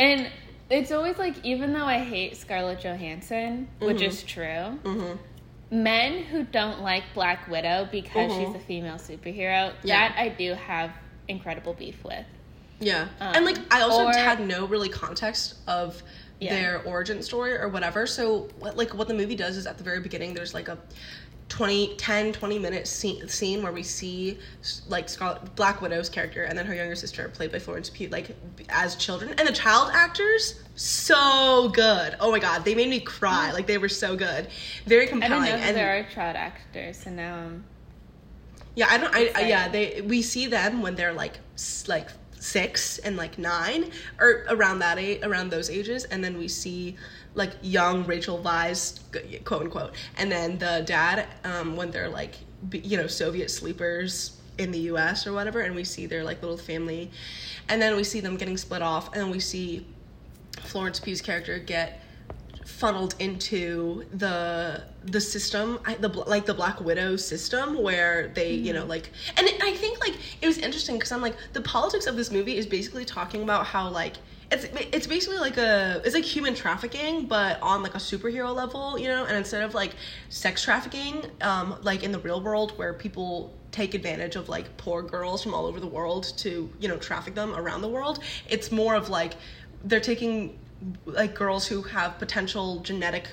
And 0.00 0.28
it's 0.70 0.92
always 0.92 1.18
like, 1.18 1.34
even 1.44 1.72
though 1.72 1.84
I 1.84 1.98
hate 1.98 2.36
Scarlett 2.36 2.80
Johansson, 2.80 3.66
which 3.80 3.96
Mhm. 3.98 4.06
is 4.06 4.22
true, 4.22 4.78
hmm 4.84 5.12
men 5.70 6.22
who 6.24 6.44
don't 6.44 6.80
like 6.82 7.04
Black 7.14 7.46
Widow 7.48 7.88
because 7.90 8.30
Mhm. 8.32 8.46
she's 8.46 8.54
a 8.54 8.64
female 8.64 8.96
superhero, 8.96 9.72
Yeah. 9.82 10.08
that 10.08 10.18
I 10.18 10.28
do 10.30 10.54
have 10.54 10.92
incredible 11.28 11.74
beef 11.74 12.02
with. 12.04 12.24
Yeah, 12.80 13.08
Um, 13.20 13.34
and 13.36 13.44
like 13.44 13.58
I 13.72 13.80
also 13.82 14.06
or- 14.06 14.12
had 14.12 14.40
no 14.40 14.64
really 14.66 14.88
context 14.88 15.56
of 15.66 16.02
Yeah. 16.40 16.54
their 16.54 16.82
origin 16.84 17.22
story 17.22 17.52
or 17.54 17.68
whatever. 17.68 18.06
So 18.06 18.48
what, 18.60 18.76
like 18.76 18.94
what 18.94 19.08
the 19.08 19.14
movie 19.14 19.34
does 19.34 19.56
is 19.56 19.66
at 19.66 19.76
the 19.78 19.84
very 19.84 20.00
beginning 20.00 20.34
there's 20.34 20.54
like 20.54 20.68
a 20.68 20.78
20 21.48 21.96
10 21.96 22.32
20 22.32 22.58
minute 22.58 22.86
scene, 22.86 23.26
scene 23.28 23.62
where 23.62 23.72
we 23.72 23.82
see 23.82 24.38
like 24.88 25.08
Scarlett 25.08 25.54
Black 25.56 25.80
Widow's 25.80 26.08
character 26.08 26.44
and 26.44 26.58
then 26.58 26.66
her 26.66 26.74
younger 26.74 26.94
sister 26.94 27.28
played 27.28 27.50
by 27.50 27.58
Florence 27.58 27.88
Pugh 27.88 28.08
like 28.08 28.36
as 28.68 28.96
children 28.96 29.34
and 29.38 29.48
the 29.48 29.52
child 29.52 29.90
actors 29.92 30.62
so 30.78 31.70
good. 31.70 32.16
Oh 32.20 32.30
my 32.30 32.38
god, 32.38 32.64
they 32.64 32.74
made 32.74 32.88
me 32.88 33.00
cry. 33.00 33.46
Mm-hmm. 33.46 33.54
Like 33.54 33.66
they 33.66 33.78
were 33.78 33.88
so 33.88 34.16
good. 34.16 34.48
Very 34.86 35.02
I 35.02 35.04
didn't 35.06 35.20
compelling 35.22 35.50
know 35.50 35.56
and 35.56 35.76
there 35.76 35.98
are 35.98 36.04
child 36.04 36.36
actors, 36.36 37.06
and 37.06 37.16
now 37.16 37.36
I'm. 37.36 37.64
Yeah, 38.74 38.86
I 38.90 38.98
don't. 38.98 39.14
I, 39.14 39.30
I 39.34 39.40
yeah, 39.48 39.68
they 39.68 40.02
we 40.02 40.22
see 40.22 40.46
them 40.46 40.82
when 40.82 40.94
they're 40.94 41.12
like 41.12 41.38
like 41.88 42.08
six 42.40 42.98
and 42.98 43.16
like 43.16 43.38
nine 43.38 43.90
or 44.20 44.44
around 44.48 44.78
that 44.80 44.98
age, 44.98 45.20
around 45.22 45.50
those 45.50 45.70
ages, 45.70 46.04
and 46.04 46.22
then 46.22 46.38
we 46.38 46.48
see 46.48 46.96
like 47.34 47.52
young 47.62 48.04
Rachel 48.04 48.42
g- 49.12 49.38
quote 49.44 49.62
unquote, 49.62 49.94
and 50.16 50.30
then 50.30 50.58
the 50.58 50.82
dad 50.86 51.26
um, 51.44 51.76
when 51.76 51.90
they're 51.90 52.08
like 52.08 52.34
you 52.72 52.96
know 52.96 53.06
Soviet 53.06 53.50
sleepers 53.50 54.40
in 54.58 54.72
the 54.72 54.78
U.S. 54.80 55.26
or 55.26 55.32
whatever, 55.32 55.60
and 55.60 55.74
we 55.74 55.84
see 55.84 56.06
their 56.06 56.24
like 56.24 56.42
little 56.42 56.56
family, 56.56 57.10
and 57.68 57.80
then 57.80 57.96
we 57.96 58.04
see 58.04 58.20
them 58.20 58.36
getting 58.36 58.56
split 58.56 58.82
off, 58.82 59.12
and 59.12 59.22
then 59.22 59.30
we 59.30 59.40
see 59.40 59.86
Florence 60.64 60.98
Pugh's 60.98 61.20
character 61.20 61.58
get 61.58 62.02
funneled 62.68 63.14
into 63.18 64.04
the 64.12 64.84
the 65.06 65.20
system 65.20 65.80
I, 65.86 65.94
the 65.94 66.08
like 66.08 66.44
the 66.44 66.52
black 66.52 66.80
widow 66.80 67.16
system 67.16 67.82
where 67.82 68.28
they 68.34 68.52
you 68.52 68.74
know 68.74 68.84
like 68.84 69.10
and 69.38 69.48
i 69.62 69.72
think 69.72 69.98
like 70.00 70.14
it 70.42 70.46
was 70.46 70.58
interesting 70.58 70.96
because 70.96 71.10
i'm 71.10 71.22
like 71.22 71.34
the 71.54 71.62
politics 71.62 72.06
of 72.06 72.14
this 72.14 72.30
movie 72.30 72.58
is 72.58 72.66
basically 72.66 73.06
talking 73.06 73.42
about 73.42 73.64
how 73.66 73.88
like 73.88 74.16
it's 74.52 74.66
it's 74.92 75.06
basically 75.06 75.38
like 75.38 75.56
a 75.56 76.02
it's 76.04 76.14
like 76.14 76.24
human 76.24 76.54
trafficking 76.54 77.24
but 77.24 77.60
on 77.62 77.82
like 77.82 77.94
a 77.94 77.98
superhero 77.98 78.54
level 78.54 78.98
you 78.98 79.08
know 79.08 79.24
and 79.24 79.36
instead 79.36 79.62
of 79.62 79.74
like 79.74 79.94
sex 80.28 80.62
trafficking 80.62 81.24
um 81.40 81.74
like 81.82 82.04
in 82.04 82.12
the 82.12 82.18
real 82.18 82.40
world 82.40 82.72
where 82.78 82.92
people 82.92 83.52
take 83.72 83.94
advantage 83.94 84.36
of 84.36 84.48
like 84.50 84.76
poor 84.76 85.02
girls 85.02 85.42
from 85.42 85.54
all 85.54 85.64
over 85.64 85.80
the 85.80 85.86
world 85.86 86.32
to 86.36 86.70
you 86.78 86.86
know 86.86 86.98
traffic 86.98 87.34
them 87.34 87.54
around 87.56 87.80
the 87.80 87.88
world 87.88 88.22
it's 88.48 88.70
more 88.70 88.94
of 88.94 89.08
like 89.08 89.34
they're 89.84 90.00
taking 90.00 90.58
like 91.06 91.34
girls 91.34 91.66
who 91.66 91.82
have 91.82 92.18
potential 92.18 92.80
genetic 92.80 93.28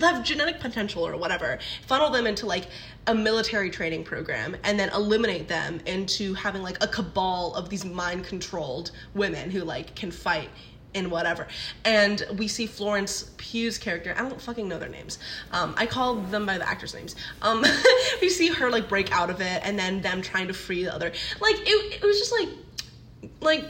have 0.00 0.22
genetic 0.22 0.60
potential 0.60 1.06
or 1.06 1.16
whatever 1.16 1.58
funnel 1.86 2.10
them 2.10 2.26
into 2.26 2.44
like 2.44 2.66
a 3.06 3.14
military 3.14 3.70
training 3.70 4.04
program 4.04 4.56
and 4.64 4.78
then 4.78 4.90
eliminate 4.90 5.48
them 5.48 5.80
into 5.86 6.34
having 6.34 6.62
like 6.62 6.82
a 6.82 6.88
cabal 6.88 7.54
of 7.54 7.70
these 7.70 7.84
mind 7.84 8.24
controlled 8.24 8.90
women 9.14 9.50
who 9.50 9.62
like 9.62 9.94
can 9.94 10.10
fight 10.10 10.50
in 10.94 11.10
whatever. 11.10 11.46
And 11.84 12.26
we 12.36 12.48
see 12.48 12.66
florence 12.66 13.30
pugh's 13.36 13.78
character 13.78 14.14
i 14.16 14.20
don't 14.20 14.40
fucking 14.40 14.66
know 14.66 14.78
their 14.78 14.88
names 14.88 15.18
um, 15.52 15.74
i 15.76 15.86
call 15.86 16.16
them 16.16 16.46
by 16.46 16.58
the 16.58 16.68
actors 16.68 16.94
names 16.94 17.14
um, 17.42 17.64
we 18.20 18.28
see 18.28 18.48
her 18.48 18.70
like 18.70 18.88
break 18.88 19.12
out 19.12 19.30
of 19.30 19.40
it 19.40 19.60
and 19.62 19.78
then 19.78 20.00
them 20.00 20.20
trying 20.22 20.48
to 20.48 20.54
free 20.54 20.84
the 20.84 20.92
other 20.92 21.12
like 21.40 21.56
it, 21.60 22.02
it 22.02 22.02
was 22.02 22.18
just 22.18 22.32
like 22.32 22.48
like 23.40 23.64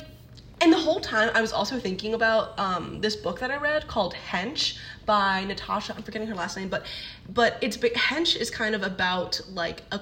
and 0.61 0.73
the 0.73 0.79
whole 0.79 1.01
time 1.01 1.31
I 1.35 1.40
was 1.40 1.53
also 1.53 1.79
thinking 1.79 2.14
about 2.14 2.59
um, 2.59 3.01
this 3.01 3.14
book 3.14 3.40
that 3.40 3.51
I 3.51 3.57
read 3.57 3.87
called 3.87 4.14
Hench 4.14 4.79
by 5.05 5.45
Natasha. 5.45 5.95
I'm 5.95 6.03
forgetting 6.03 6.29
her 6.29 6.35
last 6.35 6.57
name, 6.57 6.69
but 6.69 6.85
but 7.29 7.59
it's 7.61 7.77
Hench 7.77 8.37
is 8.37 8.51
kind 8.51 8.75
of 8.75 8.83
about 8.83 9.40
like 9.53 9.83
a 9.92 10.01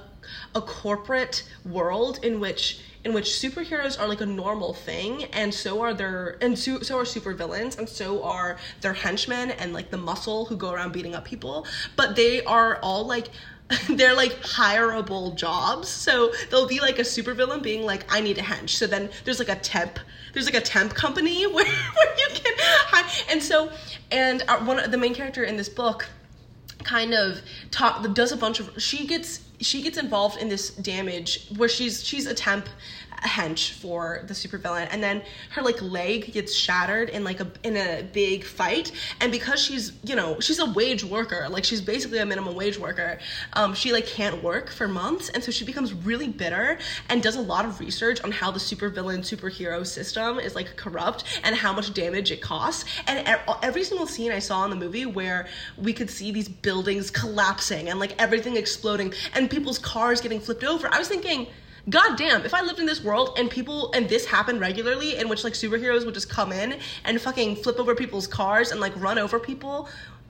a 0.55 0.61
corporate 0.61 1.43
world 1.65 2.21
in 2.23 2.41
which 2.41 2.81
in 3.05 3.13
which 3.13 3.27
superheroes 3.27 4.01
are 4.01 4.09
like 4.09 4.23
a 4.23 4.27
normal 4.27 4.73
thing 4.73 5.25
and 5.25 5.53
so 5.53 5.83
are 5.83 5.93
their 5.93 6.39
and 6.41 6.59
so, 6.59 6.81
so 6.81 6.97
are 6.97 7.05
supervillains 7.05 7.77
and 7.77 7.89
so 7.89 8.23
are 8.23 8.57
their 8.81 8.95
henchmen 8.95 9.51
and 9.51 9.75
like 9.75 9.91
the 9.91 9.99
muscle 9.99 10.47
who 10.47 10.57
go 10.57 10.73
around 10.73 10.93
beating 10.93 11.15
up 11.15 11.25
people 11.25 11.67
but 11.97 12.17
they 12.17 12.43
are 12.45 12.77
all 12.77 13.05
like 13.05 13.29
they're 13.91 14.15
like 14.15 14.33
hireable 14.43 15.35
jobs. 15.35 15.89
So 15.89 16.33
there'll 16.51 16.67
be 16.67 16.81
like 16.81 16.99
a 16.99 17.03
supervillain 17.03 17.63
being 17.63 17.85
like, 17.85 18.05
I 18.13 18.21
need 18.21 18.39
a 18.39 18.43
hench. 18.43 18.71
So 18.71 18.87
then 18.87 19.11
there's 19.25 19.39
like 19.39 19.49
a 19.49 19.57
temp, 19.57 19.99
there's 20.33 20.47
like 20.47 20.55
a 20.55 20.61
temp 20.61 20.95
company 20.95 21.47
where, 21.47 21.65
where 21.65 22.17
you 22.19 22.29
can 22.35 22.55
hire. 22.59 23.27
And 23.31 23.43
so, 23.43 23.71
and 24.11 24.43
our, 24.49 24.63
one 24.65 24.79
of 24.79 24.91
the 24.91 24.99
main 24.99 25.15
character 25.15 25.45
in 25.45 25.57
this 25.57 25.69
book 25.69 26.07
kind 26.83 27.15
of 27.15 27.41
talk 27.71 28.15
does 28.15 28.31
a 28.31 28.37
bunch 28.37 28.61
of 28.61 28.71
she 28.81 29.07
gets 29.07 29.41
she 29.61 29.81
gets 29.81 29.97
involved 29.97 30.37
in 30.37 30.51
this 30.51 30.69
damage 30.71 31.49
where 31.57 31.69
she's 31.69 32.05
she's 32.05 32.27
a 32.27 32.35
temp 32.35 32.69
hench 33.25 33.73
for 33.73 34.23
the 34.27 34.35
supervillain. 34.35 34.89
And 34.91 35.03
then 35.03 35.23
her 35.51 35.63
like 35.63 35.81
leg 35.83 36.33
gets 36.33 36.55
shattered 36.55 37.09
in 37.09 37.25
like 37.25 37.41
a 37.41 37.51
in 37.63 37.77
a 37.77 38.03
big 38.13 38.45
fight. 38.45 38.93
And 39.21 39.33
because 39.33 39.61
she's 39.61 39.93
you 40.05 40.17
know 40.17 40.41
she's 40.41 40.59
a 40.59 40.67
wage 40.67 41.05
worker 41.05 41.47
like 41.51 41.65
she's 41.65 41.81
basically 41.81 42.19
a 42.19 42.27
minimum 42.27 42.55
wage 42.55 42.79
worker 42.79 43.19
um 43.55 43.75
she 43.75 43.93
like 43.93 44.07
can't 44.07 44.43
work 44.43 44.71
for 44.71 44.87
months. 44.89 45.29
And 45.31 45.43
so 45.43 45.51
she 45.51 45.65
becomes 45.65 45.93
really 45.93 46.29
bitter 46.29 46.79
and 47.09 47.23
does 47.23 47.37
a 47.37 47.41
lot 47.41 47.65
of 47.65 47.81
research 47.81 48.21
on 48.23 48.31
how 48.31 48.51
the 48.51 48.61
supervillain 48.61 49.21
superhero 49.21 49.87
system 49.87 50.39
is 50.39 50.55
like 50.55 50.77
corrupt 50.77 51.25
and 51.43 51.57
how 51.57 51.73
much 51.73 51.93
damage 51.95 52.31
it 52.31 52.41
costs. 52.41 52.85
And 53.07 53.27
every 53.63 53.85
single 53.85 54.07
scene 54.07 54.33
i 54.33 54.39
saw 54.39 54.65
in 54.65 54.71
the 54.71 54.77
movie 54.77 55.07
where 55.07 55.47
we 55.79 55.93
could 55.93 56.11
see 56.11 56.31
these 56.31 56.49
buildings 56.49 57.11
collapsing 57.11 57.89
and 57.89 57.99
like 57.99 58.15
everything 58.21 58.57
exploding 58.57 59.13
and 59.35 59.51
people's 59.51 59.79
cars 59.79 60.21
getting 60.21 60.41
flipped 60.41 60.65
over 60.65 60.93
i 60.93 60.99
was 60.99 61.09
thinking 61.09 61.47
God 61.89 62.17
damn, 62.17 62.45
if 62.47 62.55
I 62.55 62.63
lived 62.63 62.79
in 62.79 62.87
this 62.87 63.05
world 63.05 63.37
and 63.39 63.51
people 63.51 63.93
and 63.93 64.09
this 64.09 64.25
happened 64.25 64.61
regularly 64.61 65.17
in 65.17 65.29
which 65.29 65.45
like 65.45 65.53
superheroes 65.53 66.05
would 66.05 66.15
just 66.15 66.31
come 66.31 66.51
in 66.53 66.79
and 67.05 67.21
fucking 67.21 67.57
flip 67.57 67.79
over 67.79 67.95
people's 67.95 68.27
cars 68.27 68.71
and 68.71 68.81
like 68.81 68.99
run 69.01 69.19
over 69.19 69.39
people, 69.39 69.89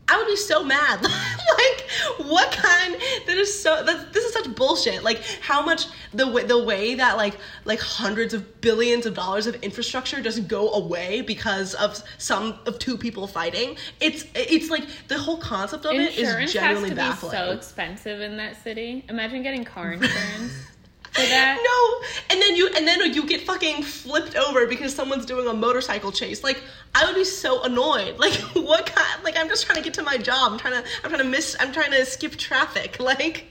I 0.08 0.18
would 0.18 0.26
be 0.26 0.36
so 0.36 0.64
mad. 0.64 1.02
like 1.02 1.86
what 2.26 2.50
kind 2.52 2.94
that 3.26 3.36
is 3.38 3.62
so 3.62 3.82
that 3.84 4.12
this 4.12 4.24
is 4.24 4.32
such 4.32 4.54
bullshit. 4.54 5.02
Like 5.04 5.22
how 5.40 5.64
much 5.64 5.86
the 6.12 6.26
way 6.26 6.44
the 6.44 6.62
way 6.62 6.96
that 6.96 7.16
like 7.16 7.36
like 7.64 7.80
hundreds 7.80 8.34
of 8.34 8.60
billions 8.60 9.06
of 9.06 9.14
dollars 9.14 9.46
of 9.46 9.54
infrastructure 9.62 10.20
just 10.20 10.48
go 10.48 10.72
away 10.72 11.22
because 11.22 11.74
of 11.74 12.02
some 12.18 12.58
of 12.66 12.78
two 12.78 12.98
people 12.98 13.26
fighting. 13.26 13.76
It's 14.00 14.26
it's 14.34 14.70
like 14.70 14.84
the 15.08 15.18
whole 15.18 15.38
concept 15.38 15.86
of 15.86 15.92
it 15.92 16.18
Insurance 16.18 16.18
is 16.18 16.38
has 16.40 16.52
genuinely 16.52 16.90
to 16.90 16.96
baffling. 16.96 17.30
be 17.30 17.36
so 17.38 17.50
expensive 17.52 18.20
in 18.20 18.36
that 18.38 18.62
city. 18.62 19.04
Imagine 19.08 19.42
getting 19.42 19.64
car 19.64 19.92
insurance 19.92 20.52
for 21.14 21.20
that. 21.20 21.58
No, 21.62 22.08
and 22.30 22.42
then 22.42 22.56
you 22.56 22.68
and 22.76 22.86
then 22.86 23.00
you 23.14 23.26
get 23.26 23.42
fucking 23.42 23.82
flipped 23.82 24.34
over 24.36 24.66
because 24.66 24.94
someone's 24.94 25.24
doing 25.24 25.46
a 25.46 25.54
motorcycle 25.54 26.10
chase. 26.10 26.42
Like 26.42 26.62
I 26.94 27.04
would 27.06 27.14
be 27.14 27.24
so 27.24 27.62
annoyed. 27.62 28.16
Like 28.24 28.34
what 28.54 28.86
kind? 28.86 29.22
Like 29.22 29.36
I'm 29.36 29.48
just 29.48 29.66
trying 29.66 29.76
to 29.76 29.84
get 29.84 29.94
to 29.94 30.02
my 30.02 30.16
job. 30.16 30.52
I'm 30.52 30.58
trying 30.58 30.82
to. 30.82 30.88
I'm 31.02 31.10
trying 31.10 31.22
to 31.22 31.28
miss. 31.28 31.56
I'm 31.60 31.72
trying 31.72 31.90
to 31.92 32.04
skip 32.04 32.36
traffic. 32.36 32.96
Like, 33.04 33.44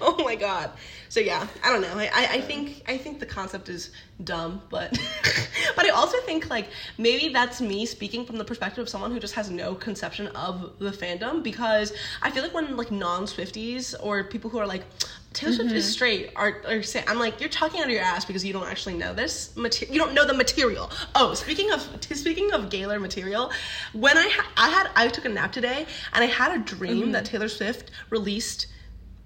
oh 0.00 0.22
my 0.24 0.34
god. 0.34 0.72
So 1.08 1.20
yeah, 1.20 1.46
I 1.64 1.70
don't 1.70 1.80
know. 1.80 1.94
I, 1.94 2.10
I, 2.12 2.26
I 2.32 2.40
think 2.40 2.82
I 2.86 2.98
think 2.98 3.18
the 3.18 3.26
concept 3.26 3.68
is 3.68 3.90
dumb, 4.22 4.60
but 4.68 4.90
but 5.76 5.86
I 5.86 5.90
also 5.90 6.18
think 6.20 6.50
like 6.50 6.68
maybe 6.98 7.32
that's 7.32 7.60
me 7.60 7.86
speaking 7.86 8.26
from 8.26 8.36
the 8.36 8.44
perspective 8.44 8.82
of 8.82 8.88
someone 8.88 9.10
who 9.10 9.18
just 9.18 9.34
has 9.34 9.50
no 9.50 9.74
conception 9.74 10.26
of 10.28 10.78
the 10.78 10.90
fandom 10.90 11.42
because 11.42 11.92
I 12.20 12.30
feel 12.30 12.42
like 12.42 12.52
when 12.52 12.76
like 12.76 12.90
non 12.90 13.24
Swifties 13.24 13.94
or 14.00 14.24
people 14.24 14.50
who 14.50 14.58
are 14.58 14.66
like 14.66 14.84
Taylor 15.32 15.52
Swift 15.52 15.72
is 15.72 15.90
straight 15.90 16.32
are, 16.36 16.62
are 16.66 16.82
say, 16.82 17.04
I'm 17.06 17.18
like 17.18 17.40
you're 17.40 17.50
talking 17.50 17.80
out 17.80 17.86
of 17.86 17.92
your 17.92 18.02
ass 18.02 18.24
because 18.24 18.44
you 18.44 18.52
don't 18.52 18.66
actually 18.66 18.94
know 18.94 19.12
this 19.14 19.56
material. 19.56 19.94
You 19.94 20.00
don't 20.00 20.14
know 20.14 20.26
the 20.26 20.34
material. 20.34 20.90
Oh, 21.14 21.34
speaking 21.34 21.70
of 21.70 21.86
speaking 22.00 22.52
of 22.52 22.70
Gaylor 22.70 22.98
material, 22.98 23.52
when 23.92 24.16
I 24.16 24.28
ha- 24.28 24.52
I 24.56 24.68
had 24.68 24.90
I 24.96 25.08
took 25.08 25.26
a 25.26 25.28
nap 25.28 25.52
today 25.52 25.86
and 26.12 26.24
I 26.24 26.26
had 26.26 26.58
a 26.58 26.64
dream 26.64 27.12
that 27.12 27.24
Taylor 27.24 27.48
Swift 27.48 27.90
released 28.10 28.66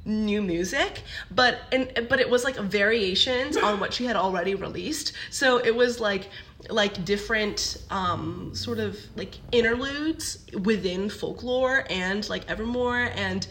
new 0.04 0.42
music 0.42 1.02
but 1.30 1.60
and 1.70 2.08
but 2.08 2.18
it 2.18 2.28
was 2.28 2.42
like 2.42 2.56
variations 2.56 3.56
on 3.56 3.78
what 3.78 3.92
she 3.94 4.04
had 4.04 4.16
already 4.16 4.56
released 4.56 5.12
so 5.30 5.58
it 5.58 5.72
was 5.72 6.00
like 6.00 6.28
like 6.70 7.04
different 7.04 7.76
um 7.90 8.50
sort 8.52 8.80
of 8.80 8.98
like 9.14 9.36
interludes 9.52 10.44
within 10.64 11.08
folklore 11.08 11.84
and 11.88 12.28
like 12.28 12.48
evermore 12.50 13.10
and 13.14 13.46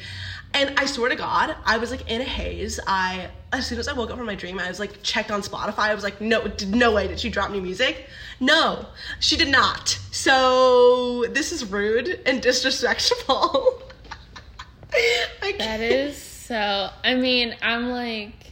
and 0.54 0.74
i 0.78 0.86
swear 0.86 1.10
to 1.10 1.16
god 1.16 1.56
i 1.66 1.78
was 1.78 1.92
like 1.92 2.10
in 2.10 2.22
a 2.22 2.26
haze. 2.26 2.80
I 2.88 3.30
as 3.54 3.66
soon 3.68 3.80
as 3.80 3.88
i 3.88 3.94
woke 3.94 4.10
up 4.12 4.18
from 4.18 4.26
my 4.26 4.36
dream 4.36 4.60
i 4.60 4.68
was 4.68 4.80
like 4.80 5.02
checked 5.04 5.32
on 5.32 5.42
spotify. 5.42 5.80
I 5.90 5.96
was 5.96 6.04
like 6.04 6.20
no 6.22 6.52
no 6.68 6.92
way 6.94 7.08
did 7.08 7.20
she 7.20 7.30
drop 7.30 7.52
new 7.52 7.62
music. 7.62 8.08
No 8.40 8.86
she 9.20 9.38
did 9.38 9.50
not. 9.50 9.90
So 10.12 11.26
this 11.30 11.52
is 11.52 11.66
rude 11.66 12.20
and 12.26 12.42
disrespectful. 12.42 13.82
I 14.94 15.54
That 15.58 15.80
can't- 15.80 16.14
so. 16.16 16.90
I 17.04 17.16
mean, 17.16 17.56
I'm 17.62 17.90
like, 17.92 18.51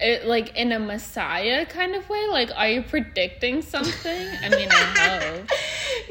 it 0.00 0.26
like 0.26 0.56
in 0.56 0.72
a 0.72 0.78
Messiah 0.78 1.64
kind 1.66 1.94
of 1.94 2.08
way. 2.08 2.26
Like, 2.28 2.50
are 2.56 2.68
you 2.68 2.82
predicting 2.82 3.62
something? 3.62 4.26
I 4.42 4.48
mean, 4.48 4.68
I 4.70 4.74
hope. 5.38 5.48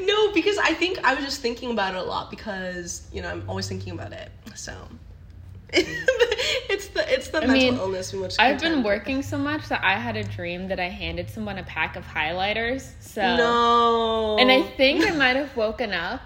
no, 0.00 0.32
because 0.32 0.58
I 0.58 0.74
think 0.74 0.98
I 1.04 1.14
was 1.14 1.24
just 1.24 1.40
thinking 1.40 1.70
about 1.72 1.94
it 1.94 1.98
a 1.98 2.02
lot 2.02 2.30
because 2.30 3.06
you 3.12 3.22
know 3.22 3.28
I'm 3.30 3.48
always 3.48 3.68
thinking 3.68 3.92
about 3.92 4.12
it. 4.12 4.30
So 4.54 4.72
it's 5.72 6.88
the 6.88 7.12
it's 7.12 7.28
the 7.28 7.38
I 7.38 7.46
mental 7.46 7.54
mean, 7.56 7.74
illness 7.76 8.12
we 8.12 8.18
must. 8.20 8.40
I've 8.40 8.58
been 8.60 8.72
contend 8.72 8.76
with. 8.84 8.86
working 8.86 9.22
so 9.22 9.38
much 9.38 9.68
that 9.68 9.82
I 9.84 9.94
had 9.94 10.16
a 10.16 10.24
dream 10.24 10.68
that 10.68 10.80
I 10.80 10.88
handed 10.88 11.30
someone 11.30 11.58
a 11.58 11.62
pack 11.62 11.96
of 11.96 12.04
highlighters. 12.04 12.90
So 13.00 13.20
No. 13.36 14.36
And 14.40 14.50
I 14.50 14.62
think 14.62 15.06
I 15.06 15.10
might 15.14 15.36
have 15.36 15.56
woken 15.56 15.92
up, 15.92 16.20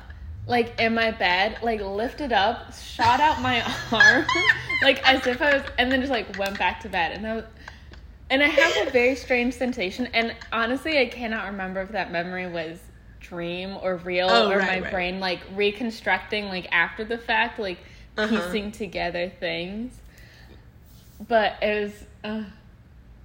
like 0.46 0.78
in 0.80 0.94
my 0.94 1.10
bed, 1.10 1.58
like 1.62 1.80
lifted 1.80 2.32
up, 2.32 2.74
shot 2.74 3.20
out 3.20 3.40
my 3.40 3.62
arm, 3.92 4.26
like 4.82 5.06
as 5.08 5.26
if 5.26 5.40
I 5.40 5.54
was, 5.56 5.62
and 5.78 5.90
then 5.90 6.00
just 6.00 6.12
like 6.12 6.38
went 6.38 6.58
back 6.58 6.80
to 6.80 6.88
bed. 6.88 7.12
And 7.12 7.26
I 7.26 7.34
was, 7.36 7.44
and 8.30 8.42
I 8.42 8.48
have 8.48 8.88
a 8.88 8.90
very 8.90 9.16
strange 9.16 9.54
sensation. 9.54 10.06
And 10.12 10.34
honestly, 10.52 10.98
I 10.98 11.06
cannot 11.06 11.46
remember 11.46 11.80
if 11.82 11.90
that 11.92 12.10
memory 12.12 12.46
was 12.46 12.78
dream 13.20 13.76
or 13.82 13.96
real 13.96 14.28
Oh, 14.28 14.50
or 14.50 14.58
right, 14.58 14.66
my 14.66 14.80
right. 14.80 14.90
brain 14.90 15.20
like 15.20 15.40
reconstructing 15.54 16.46
like 16.46 16.68
after 16.72 17.04
the 17.04 17.18
fact, 17.18 17.58
like 17.58 17.78
Uh-huh. 18.16 18.28
piecing 18.28 18.72
together 18.72 19.30
things. 19.30 19.92
But 21.26 21.54
it 21.62 21.82
was 21.84 22.04
uh, 22.22 22.44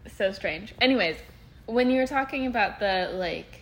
so 0.08 0.32
strange. 0.32 0.73
Anyways, 0.79 1.17
when 1.65 1.89
you 1.89 1.99
were 1.99 2.08
talking 2.08 2.47
about 2.47 2.79
the 2.79 3.12
like 3.13 3.59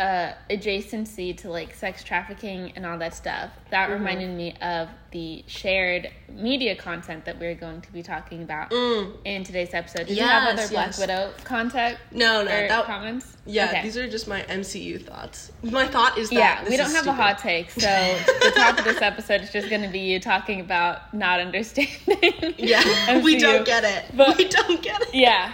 uh, 0.00 0.32
adjacency 0.48 1.36
to 1.36 1.50
like 1.50 1.74
sex 1.74 2.02
trafficking 2.02 2.72
and 2.74 2.86
all 2.86 2.96
that 2.98 3.14
stuff, 3.14 3.50
that 3.70 3.90
Mm-hmm. 3.90 3.92
reminded 3.98 4.30
me 4.36 4.54
of 4.62 4.88
the 5.10 5.44
shared 5.46 6.10
media 6.28 6.74
content 6.74 7.24
that 7.26 7.38
we're 7.38 7.54
going 7.54 7.80
to 7.82 7.92
be 7.92 8.02
talking 8.02 8.42
about 8.42 8.70
Mm. 8.70 9.12
in 9.24 9.44
today's 9.44 9.74
episode. 9.74 10.06
Did 10.06 10.16
you 10.16 10.22
have 10.24 10.44
Yes, 10.44 10.52
other 10.58 10.68
Black 10.72 10.86
yes. 10.86 10.98
Widow 11.00 11.32
content 11.44 11.98
No, 12.12 12.38
no, 12.42 12.46
that- 12.46 12.84
comments? 12.86 13.36
Yeah, 13.46 13.66
Okay. 13.68 13.82
these 13.82 13.96
are 13.96 14.08
just 14.08 14.26
my 14.28 14.42
MCU 14.42 14.98
thoughts. 15.04 15.50
My 15.62 15.86
thought 15.86 16.16
is 16.16 16.30
that 16.30 16.36
yeah, 16.62 16.68
we 16.68 16.76
don't 16.76 16.92
have 16.94 17.06
a 17.06 17.12
hot 17.12 17.38
take, 17.38 17.70
so 17.70 17.80
the 17.80 18.52
top 18.54 18.78
of 18.78 18.84
this 18.84 19.02
episode 19.02 19.40
is 19.42 19.50
just 19.52 19.68
going 19.68 19.82
to 19.82 19.88
be 19.88 19.98
you 20.00 20.20
talking 20.20 20.60
about 20.60 21.12
not 21.12 21.40
understanding. 21.40 22.54
Yeah, 22.58 23.20
we 23.24 23.38
don't 23.38 23.66
get 23.66 23.84
it. 23.84 24.04
But- 24.16 24.38
we 24.38 24.46
don't 24.48 24.80
get 24.82 25.02
it. 25.02 25.14
Yeah. 25.14 25.52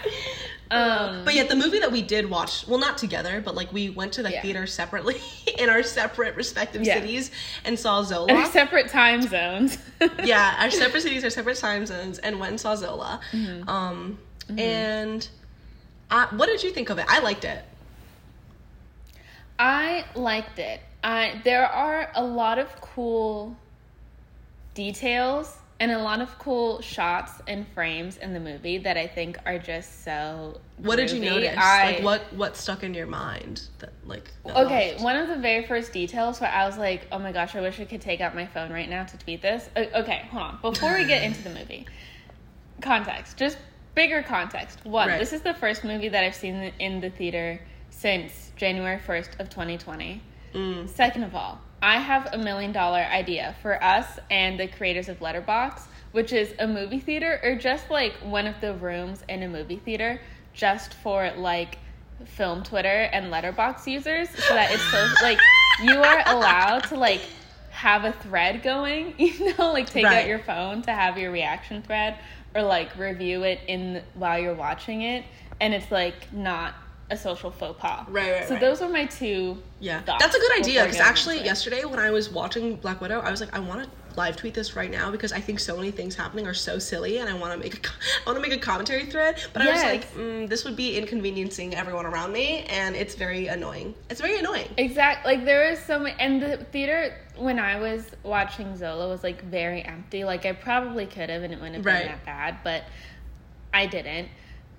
Um, 0.70 1.24
But 1.24 1.35
yet, 1.35 1.48
the 1.48 1.55
movie 1.55 1.79
that 1.79 1.92
we 1.92 2.02
did 2.02 2.29
watch, 2.29 2.66
well, 2.66 2.79
not 2.79 2.98
together, 2.98 3.40
but 3.40 3.55
like 3.55 3.72
we 3.72 3.88
went 3.90 4.12
to 4.14 4.22
the 4.22 4.33
Yeah. 4.33 4.42
theater 4.42 4.66
separately 4.66 5.20
in 5.59 5.68
our 5.70 5.83
separate 5.83 6.35
respective 6.35 6.83
Yeah. 6.83 6.94
cities 7.00 7.31
and 7.64 7.79
saw 7.79 8.02
Zola. 8.02 8.26
in 8.29 8.37
our 8.37 8.46
separate 8.50 8.88
time 8.88 9.22
zones. 9.22 9.79
yeah, 10.24 10.57
our 10.59 10.70
separate 10.83 11.02
cities, 11.02 11.22
our 11.24 11.31
separate 11.31 11.59
time 11.59 11.87
zones, 11.87 12.18
and 12.18 12.40
went 12.40 12.50
and 12.50 12.61
saw 12.61 12.74
Zola. 12.74 13.20
Mm-hmm. 13.33 13.68
Um, 13.68 14.18
and 14.59 15.29
I, 16.11 16.26
what 16.35 16.46
did 16.46 16.62
you 16.62 16.70
think 16.72 16.90
of 16.90 16.98
it? 16.98 17.07
I 17.09 17.20
liked 17.20 17.44
it. 17.44 17.64
I 19.59 20.05
liked 20.14 20.59
it. 20.59 20.81
I 21.02 21.40
there 21.44 21.66
are 21.66 22.11
a 22.14 22.24
lot 22.24 22.59
of 22.59 22.68
cool 22.81 23.57
details 24.74 25.57
and 25.79 25.91
a 25.91 25.99
lot 25.99 26.21
of 26.21 26.39
cool 26.39 26.81
shots 26.81 27.33
and 27.47 27.67
frames 27.69 28.17
in 28.17 28.33
the 28.33 28.41
movie 28.41 28.79
that 28.79 28.97
I 28.97 29.07
think 29.07 29.39
are 29.45 29.59
just 29.59 30.05
so. 30.05 30.61
What 30.79 30.97
did 30.97 31.11
you 31.11 31.21
notice? 31.21 31.57
I, 31.59 31.93
like 31.93 32.03
what 32.03 32.33
what 32.33 32.57
stuck 32.57 32.83
in 32.83 32.95
your 32.95 33.07
mind? 33.07 33.62
That 33.81 33.93
like 34.05 34.31
that 34.45 34.57
Okay, 34.57 34.97
one 35.01 35.17
of 35.17 35.29
the 35.29 35.37
very 35.37 35.67
first 35.67 35.93
details 35.93 36.41
where 36.41 36.51
I 36.51 36.67
was 36.67 36.79
like, 36.79 37.07
"Oh 37.12 37.19
my 37.19 37.33
gosh, 37.33 37.55
I 37.55 37.61
wish 37.61 37.79
I 37.81 37.85
could 37.85 38.01
take 38.01 38.21
out 38.21 38.35
my 38.35 38.47
phone 38.47 38.73
right 38.73 38.89
now 38.89 39.05
to 39.05 39.19
tweet 39.19 39.43
this." 39.43 39.69
Okay, 39.77 40.27
hold 40.31 40.43
on. 40.43 40.59
Before 40.62 40.95
we 40.95 41.05
get 41.07 41.23
into 41.23 41.43
the 41.43 41.51
movie, 41.59 41.87
context, 42.81 43.37
just 43.37 43.59
bigger 43.95 44.23
context. 44.23 44.85
One, 44.85 45.09
Right. 45.09 45.19
this 45.19 45.33
is 45.33 45.43
the 45.43 45.55
first 45.55 45.85
movie 45.85 46.09
that 46.09 46.23
I've 46.25 46.35
seen 46.35 46.73
in 46.79 47.01
the 47.01 47.11
theater 47.11 47.61
since 47.91 48.53
January 48.57 48.99
first 48.99 49.31
of 49.39 49.49
2020. 49.51 50.23
Mm. 50.55 50.89
Second 50.89 51.25
of 51.25 51.35
all, 51.35 51.61
I 51.87 51.99
have 51.99 52.31
a 52.33 52.38
million 52.38 52.72
dollar 52.72 52.99
idea 52.99 53.55
for 53.62 53.83
us 53.83 54.18
and 54.29 54.59
the 54.59 54.66
creators 54.66 55.09
of 55.09 55.20
Letterboxd, 55.20 55.83
which 56.11 56.33
is 56.33 56.53
a 56.59 56.66
movie 56.66 56.99
theater 56.99 57.38
or 57.44 57.55
just 57.55 57.90
like 57.92 58.12
one 58.25 58.49
of 58.49 58.61
the 58.61 58.75
rooms 58.75 59.22
in 59.29 59.44
a 59.44 59.49
movie 59.49 59.77
theater 59.77 60.20
just 60.53 60.94
for 60.94 61.31
like 61.37 61.79
film 62.25 62.64
Twitter 62.64 62.88
and 63.12 63.33
Letterboxd 63.33 63.87
users 63.87 64.29
so 64.31 64.55
that 64.55 64.72
it's 64.72 64.83
so 64.90 65.07
like 65.22 65.38
you 65.85 65.96
are 66.03 66.25
allowed 66.27 66.81
to 66.88 66.96
like 66.96 67.20
have 67.70 68.05
a 68.05 68.11
thread 68.11 68.64
going, 68.64 69.14
you 69.18 69.57
know, 69.57 69.70
like 69.72 69.88
take 69.88 70.07
Right. 70.07 70.22
out 70.22 70.27
your 70.27 70.40
phone 70.40 70.83
to 70.83 70.92
have 70.92 71.16
your 71.16 71.31
reaction 71.31 71.83
thread 71.83 72.18
or 72.57 72.62
like 72.62 72.99
review 72.99 73.44
it 73.44 73.61
in 73.68 74.03
while 74.14 74.40
you're 74.40 74.55
watching 74.55 75.03
it 75.03 75.25
and 75.61 75.72
it's 75.72 75.92
like 75.92 76.33
not 76.33 76.75
a 77.11 77.16
social 77.16 77.51
faux 77.51 77.79
pas. 77.79 78.05
Right, 78.09 78.33
right, 78.33 78.49
So 78.49 78.55
right. 78.55 78.61
those 78.61 78.83
are 78.83 78.88
my 78.88 79.05
two 79.07 79.62
Yeah, 79.81 80.03
that's 80.05 80.35
a 80.35 80.38
good 80.40 80.59
idea 80.59 80.83
because 80.85 80.99
actually 81.01 81.45
yesterday 81.45 81.85
when 81.85 81.99
I 82.01 82.11
was 82.11 82.31
watching 82.31 82.77
Black 82.77 83.01
Widow, 83.01 83.21
I 83.21 83.31
was 83.31 83.40
like, 83.40 83.55
I 83.55 83.61
want 83.61 83.85
to 83.85 83.90
live 84.16 84.35
tweet 84.35 84.55
this 84.55 84.75
right 84.75 84.90
now 84.90 85.11
because 85.11 85.31
I 85.31 85.40
think 85.40 85.61
so 85.61 85.77
many 85.77 85.90
things 85.90 86.14
happening 86.16 86.47
are 86.47 86.55
so 86.55 86.79
silly, 86.79 87.19
and 87.19 87.29
I 87.29 87.35
want 87.35 87.53
to 87.53 87.59
make 87.59 87.75
a 87.75 87.88
I 88.27 88.31
want 88.31 88.42
to 88.42 88.49
make 88.49 88.59
a 88.59 88.61
commentary 88.61 89.05
thread. 89.07 89.40
But 89.53 89.62
I 89.62 89.73
was 89.73 89.83
like, 89.83 90.12
mm, 90.14 90.49
this 90.49 90.64
would 90.64 90.75
be 90.75 90.97
inconveniencing 90.99 91.75
everyone 91.75 92.07
around 92.07 92.33
me, 92.33 92.64
and 92.71 92.97
it's 92.97 93.14
very 93.14 93.47
annoying. 93.49 93.95
It's 94.11 94.21
very 94.21 94.38
annoying. 94.38 94.69
Exactly. 94.77 95.37
Like 95.37 95.45
there 95.45 95.71
was 95.71 95.79
so 95.81 95.99
many, 96.01 96.16
and 96.19 96.42
the 96.42 96.57
theater 96.73 97.14
when 97.37 97.59
I 97.61 97.79
was 97.79 98.11
watching 98.23 98.75
Zola 98.77 99.09
was 99.09 99.23
like 99.23 99.42
very 99.45 99.83
empty. 99.83 100.25
Like 100.25 100.47
I 100.47 100.53
probably 100.53 101.07
could 101.07 101.29
have, 101.31 101.42
and 101.42 101.53
it 101.53 101.57
wouldn't 101.61 101.77
have 101.77 101.85
Right. 101.87 102.01
been 102.05 102.09
that 102.12 102.25
bad, 102.25 102.57
but 102.64 102.85
I 103.75 103.87
didn't 103.87 104.29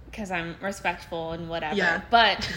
because 0.10 0.32
I'm 0.32 0.56
respectful 0.62 1.32
and 1.32 1.50
whatever. 1.50 1.76
Yeah. 1.76 2.02
But 2.10 2.50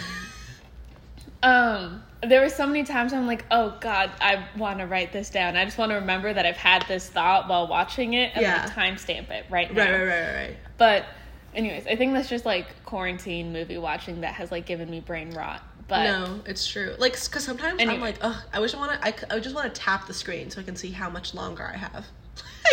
um, 1.42 2.02
there 2.22 2.40
were 2.40 2.48
so 2.48 2.66
many 2.66 2.84
times 2.84 3.12
I'm 3.12 3.26
like, 3.26 3.44
oh 3.50 3.76
god, 3.80 4.10
I 4.20 4.46
want 4.56 4.78
to 4.80 4.86
write 4.86 5.12
this 5.12 5.30
down. 5.30 5.56
I 5.56 5.64
just 5.64 5.78
want 5.78 5.90
to 5.90 5.96
remember 5.96 6.32
that 6.32 6.46
I've 6.46 6.56
had 6.56 6.84
this 6.88 7.08
thought 7.08 7.48
while 7.48 7.66
watching 7.66 8.14
it 8.14 8.32
and 8.34 8.42
Yeah. 8.42 8.62
like 8.64 8.74
timestamp 8.74 9.30
it 9.30 9.46
right 9.50 9.72
now. 9.72 9.82
Right, 9.82 9.92
right, 9.92 10.00
right, 10.02 10.20
right, 10.20 10.34
right. 10.34 10.56
But 10.76 11.06
anyways, 11.54 11.86
I 11.86 11.96
think 11.96 12.12
that's 12.14 12.28
just 12.28 12.44
like 12.44 12.66
quarantine 12.84 13.52
movie 13.52 13.78
watching 13.78 14.20
that 14.22 14.34
has 14.34 14.50
like 14.50 14.66
given 14.66 14.90
me 14.90 15.00
brain 15.00 15.30
rot. 15.30 15.62
But 15.88 16.04
no, 16.04 16.40
it's 16.46 16.66
true. 16.68 16.94
Like, 16.98 17.14
because 17.14 17.42
sometimes 17.42 17.82
I'm 17.82 18.00
like, 18.00 18.18
ugh, 18.20 18.36
I 18.52 18.60
wish 18.60 18.74
I 18.74 18.78
want 18.78 18.92
to. 18.92 19.04
I, 19.04 19.34
I 19.34 19.40
just 19.40 19.56
want 19.56 19.74
to 19.74 19.80
tap 19.80 20.06
the 20.06 20.14
screen 20.14 20.48
so 20.48 20.60
I 20.60 20.64
can 20.64 20.76
see 20.76 20.92
how 20.92 21.10
much 21.10 21.34
longer 21.34 21.64
I 21.64 21.76
have. 21.76 22.06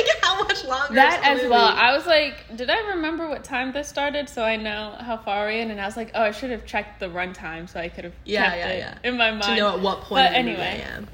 Like, 0.05 0.23
how 0.23 0.43
much 0.43 0.63
longer? 0.65 0.93
That 0.95 1.21
as 1.23 1.37
movie? 1.37 1.49
well. 1.49 1.67
I 1.75 1.95
was 1.95 2.05
like, 2.05 2.55
did 2.55 2.69
I 2.69 2.79
remember 2.95 3.27
what 3.27 3.43
time 3.43 3.71
this 3.73 3.87
started 3.87 4.29
so 4.29 4.43
I 4.43 4.55
know 4.55 4.95
how 4.99 5.17
far 5.17 5.45
we're 5.45 5.51
in? 5.51 5.71
And 5.71 5.79
I 5.81 5.85
was 5.85 5.97
like, 5.97 6.11
oh, 6.15 6.21
I 6.23 6.31
should 6.31 6.51
have 6.51 6.65
checked 6.65 6.99
the 6.99 7.07
runtime 7.07 7.69
so 7.69 7.79
I 7.79 7.89
could 7.89 8.03
have 8.05 8.13
Yeah, 8.25 8.55
yeah, 8.55 8.73
yeah. 8.73 8.97
in 9.03 9.17
my 9.17 9.31
mind. 9.31 9.43
to 9.43 9.55
know 9.55 9.73
at 9.75 9.79
what 9.81 10.01
point. 10.01 10.23
But 10.25 10.31
movie 10.31 10.37
anyway. 10.51 10.83
I 10.85 10.95
am. 10.95 11.07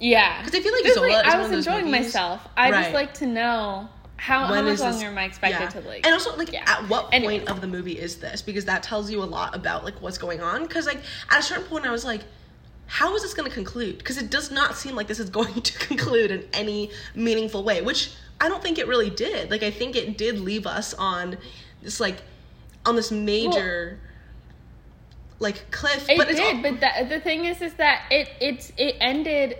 Yeah, 0.00 0.42
'Cause 0.42 0.54
I 0.54 0.60
feel 0.60 0.72
like 0.72 0.92
Zola 0.94 1.08
is 1.20 1.34
I 1.34 1.38
was 1.38 1.50
enjoying 1.52 1.84
movies- 1.86 2.06
myself. 2.06 2.48
I 2.56 2.70
Right. 2.70 2.82
just 2.82 2.94
like 2.94 3.14
to 3.14 3.26
know 3.26 3.88
how, 4.16 4.46
how 4.46 4.62
much 4.62 4.74
is 4.74 4.80
this- 4.80 5.02
am 5.02 5.16
I 5.16 5.24
expected 5.24 5.60
yeah. 5.60 5.68
to 5.68 5.80
like. 5.88 6.04
And 6.04 6.12
also, 6.12 6.36
like, 6.36 6.52
Yeah. 6.52 6.64
at 6.66 6.88
what 6.88 7.02
point 7.10 7.14
Anyway. 7.14 7.44
of 7.46 7.60
the 7.60 7.66
movie 7.68 7.98
is 7.98 8.16
this? 8.16 8.42
Because 8.42 8.64
that 8.64 8.82
tells 8.82 9.10
you 9.10 9.22
a 9.22 9.24
lot 9.26 9.54
about 9.54 9.84
like 9.84 10.00
what's 10.02 10.18
going 10.18 10.40
on. 10.40 10.62
Because 10.64 10.86
like 10.86 10.98
at 11.30 11.38
a 11.38 11.42
certain 11.42 11.64
point, 11.64 11.86
I 11.86 11.90
was 11.92 12.04
like, 12.04 12.22
how 12.88 13.14
is 13.14 13.22
this 13.22 13.32
going 13.32 13.48
to 13.48 13.54
conclude? 13.54 13.98
Because 13.98 14.18
it 14.18 14.28
does 14.28 14.50
not 14.50 14.76
seem 14.76 14.96
like 14.96 15.06
this 15.06 15.20
is 15.20 15.30
going 15.40 15.62
to 15.62 15.78
conclude 15.78 16.30
in 16.32 16.44
any 16.52 16.90
meaningful 17.14 17.62
way. 17.62 17.80
Which 17.80 18.10
I 18.42 18.48
don't 18.48 18.62
think 18.62 18.78
it 18.78 18.88
really 18.88 19.08
did. 19.08 19.50
Like, 19.50 19.62
I 19.62 19.70
think 19.70 19.94
it 19.94 20.18
did 20.18 20.40
leave 20.40 20.66
us 20.66 20.92
on 20.94 21.38
this 21.80 22.00
like 22.00 22.16
on 22.84 22.96
this 22.96 23.10
major 23.12 24.00
like 25.38 25.70
cliff. 25.70 26.06
It 26.08 26.18
but 26.18 26.28
did, 26.28 26.40
all- 26.40 26.62
but 26.62 26.80
that, 26.80 27.08
the 27.08 27.20
thing 27.20 27.44
is, 27.44 27.62
is 27.62 27.74
that 27.74 28.02
it 28.10 28.28
it's 28.40 28.72
it 28.76 28.96
ended. 29.00 29.56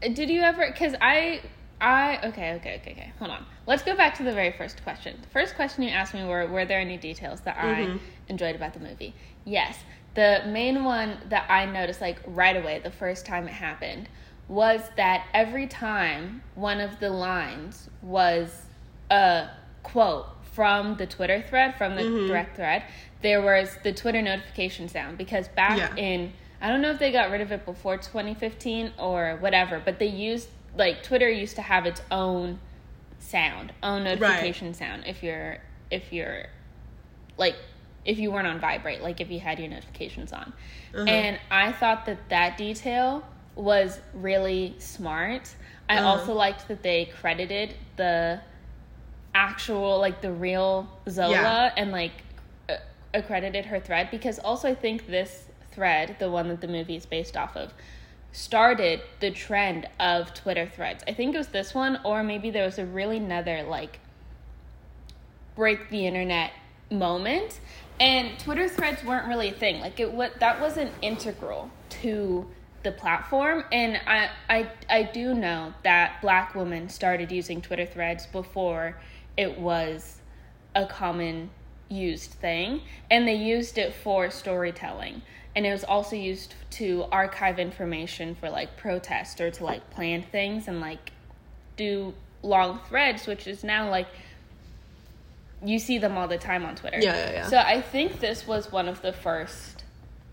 Did 0.00 0.30
you 0.30 0.40
ever? 0.40 0.66
Because 0.66 0.94
I 1.00 1.42
I 1.80 2.18
okay 2.28 2.54
okay 2.54 2.76
okay 2.80 2.92
okay. 2.92 3.12
Hold 3.18 3.30
on. 3.30 3.44
Let's 3.66 3.82
go 3.82 3.94
back 3.94 4.16
to 4.16 4.22
the 4.22 4.32
very 4.32 4.52
first 4.52 4.82
question. 4.82 5.18
The 5.20 5.28
first 5.28 5.54
question 5.54 5.82
you 5.84 5.90
asked 5.90 6.14
me 6.14 6.24
were 6.24 6.46
were 6.46 6.64
there 6.64 6.80
any 6.80 6.96
details 6.96 7.40
that 7.42 7.56
Mm-hmm. 7.56 7.96
I 7.96 8.00
enjoyed 8.28 8.56
about 8.56 8.72
the 8.74 8.80
movie? 8.80 9.14
Yes. 9.44 9.76
The 10.14 10.42
main 10.46 10.84
one 10.84 11.18
that 11.28 11.50
I 11.50 11.66
noticed 11.66 12.00
like 12.00 12.18
right 12.26 12.56
away 12.56 12.80
the 12.82 12.90
first 12.90 13.24
time 13.26 13.46
it 13.48 13.52
happened 13.54 14.08
was 14.52 14.82
that 14.96 15.26
every 15.32 15.66
time 15.66 16.42
one 16.54 16.78
of 16.78 17.00
the 17.00 17.08
lines 17.08 17.88
was 18.02 18.66
a 19.10 19.48
quote 19.82 20.26
from 20.52 20.96
the 20.98 21.06
Twitter 21.06 21.42
thread, 21.48 21.74
from 21.78 21.96
the 21.96 22.02
Mm-hmm. 22.02 22.26
direct 22.26 22.56
thread, 22.56 22.82
there 23.22 23.40
was 23.40 23.78
the 23.82 23.92
Twitter 23.94 24.20
notification 24.20 24.88
sound 24.90 25.16
because 25.16 25.48
back 25.48 25.78
Yeah. 25.78 25.96
in 25.96 26.32
I 26.60 26.68
don't 26.68 26.82
know 26.82 26.90
if 26.90 26.98
they 26.98 27.10
got 27.10 27.30
rid 27.30 27.40
of 27.40 27.50
it 27.50 27.64
before 27.64 27.96
2015 27.96 28.92
or 28.98 29.36
whatever, 29.40 29.80
but 29.84 29.98
they 29.98 30.06
used 30.06 30.48
like 30.76 31.02
Twitter 31.02 31.30
used 31.30 31.56
to 31.56 31.62
have 31.62 31.86
its 31.86 32.02
own 32.10 32.58
sound, 33.18 33.72
own 33.82 34.04
notification 34.04 34.74
sound 34.74 35.04
if 35.06 35.22
you're 35.22 35.58
if 35.90 36.12
you're 36.12 36.44
like 37.38 37.56
if 38.04 38.18
you 38.18 38.30
weren't 38.30 38.46
on 38.46 38.60
vibrate, 38.60 39.00
like 39.02 39.20
if 39.22 39.30
you 39.30 39.40
had 39.40 39.58
your 39.58 39.68
notifications 39.68 40.30
on. 40.32 40.52
Uh-huh. 40.94 41.04
And 41.08 41.38
I 41.50 41.72
thought 41.72 42.04
that 42.06 42.28
that 42.28 42.58
detail 42.58 43.24
was 43.54 44.00
really 44.14 44.74
smart. 44.78 45.54
I 45.88 45.98
Uh-huh. 45.98 46.08
also 46.08 46.32
liked 46.34 46.68
that 46.68 46.82
they 46.82 47.06
credited 47.20 47.74
the 47.96 48.40
actual 49.34 49.98
like 49.98 50.20
the 50.20 50.32
real 50.32 50.88
Zola 51.08 51.30
Yeah. 51.32 51.72
and 51.76 51.90
like 51.92 52.12
uh, 52.68 52.76
accredited 53.14 53.66
her 53.66 53.80
thread 53.80 54.08
because 54.10 54.38
also 54.38 54.68
I 54.68 54.74
think 54.74 55.06
this 55.06 55.46
thread, 55.72 56.16
the 56.18 56.30
one 56.30 56.48
that 56.48 56.60
the 56.60 56.68
movie 56.68 56.96
is 56.96 57.06
based 57.06 57.36
off 57.36 57.56
of, 57.56 57.72
started 58.32 59.00
the 59.20 59.30
trend 59.30 59.86
of 60.00 60.32
Twitter 60.34 60.66
threads. 60.66 61.02
I 61.06 61.12
think 61.12 61.34
it 61.34 61.38
was 61.38 61.48
this 61.48 61.74
one 61.74 61.98
or 62.04 62.22
maybe 62.22 62.50
there 62.50 62.64
was 62.64 62.78
a 62.78 62.86
really 62.86 63.18
another 63.18 63.62
like 63.62 63.98
break 65.54 65.90
the 65.90 66.06
internet 66.06 66.52
moment 66.90 67.60
and 68.00 68.38
Twitter 68.38 68.68
threads 68.68 69.04
weren't 69.04 69.26
really 69.28 69.48
a 69.48 69.52
thing. 69.52 69.80
Like 69.80 70.00
it 70.00 70.12
what 70.12 70.40
that 70.40 70.60
wasn't 70.60 70.92
integral 71.02 71.70
to 72.02 72.46
the 72.82 72.92
platform 72.92 73.64
and 73.72 74.00
I, 74.06 74.30
I 74.48 74.70
I 74.88 75.02
do 75.04 75.34
know 75.34 75.74
that 75.84 76.20
black 76.20 76.54
women 76.54 76.88
started 76.88 77.30
using 77.30 77.60
Twitter 77.60 77.86
threads 77.86 78.26
before 78.26 78.98
it 79.36 79.58
was 79.58 80.20
a 80.74 80.86
common 80.86 81.50
used 81.88 82.32
thing 82.32 82.80
and 83.10 83.28
they 83.28 83.34
used 83.34 83.78
it 83.78 83.94
for 83.94 84.30
storytelling 84.30 85.22
and 85.54 85.66
it 85.66 85.70
was 85.70 85.84
also 85.84 86.16
used 86.16 86.54
to 86.70 87.04
archive 87.12 87.58
information 87.58 88.34
for 88.34 88.48
like 88.48 88.76
protest 88.76 89.40
or 89.40 89.50
to 89.50 89.64
like 89.64 89.90
plan 89.90 90.22
things 90.22 90.68
and 90.68 90.80
like 90.80 91.12
do 91.76 92.14
long 92.42 92.80
threads 92.88 93.26
which 93.26 93.46
is 93.46 93.62
now 93.62 93.90
like 93.90 94.08
you 95.64 95.78
see 95.78 95.98
them 95.98 96.18
all 96.18 96.28
the 96.28 96.38
time 96.38 96.64
on 96.64 96.74
Twitter. 96.74 96.98
Yeah, 97.00 97.14
yeah, 97.14 97.32
yeah. 97.32 97.46
So 97.48 97.58
I 97.58 97.80
think 97.80 98.20
this 98.20 98.46
was 98.46 98.72
one 98.72 98.88
of 98.88 99.00
the 99.02 99.12
first 99.12 99.84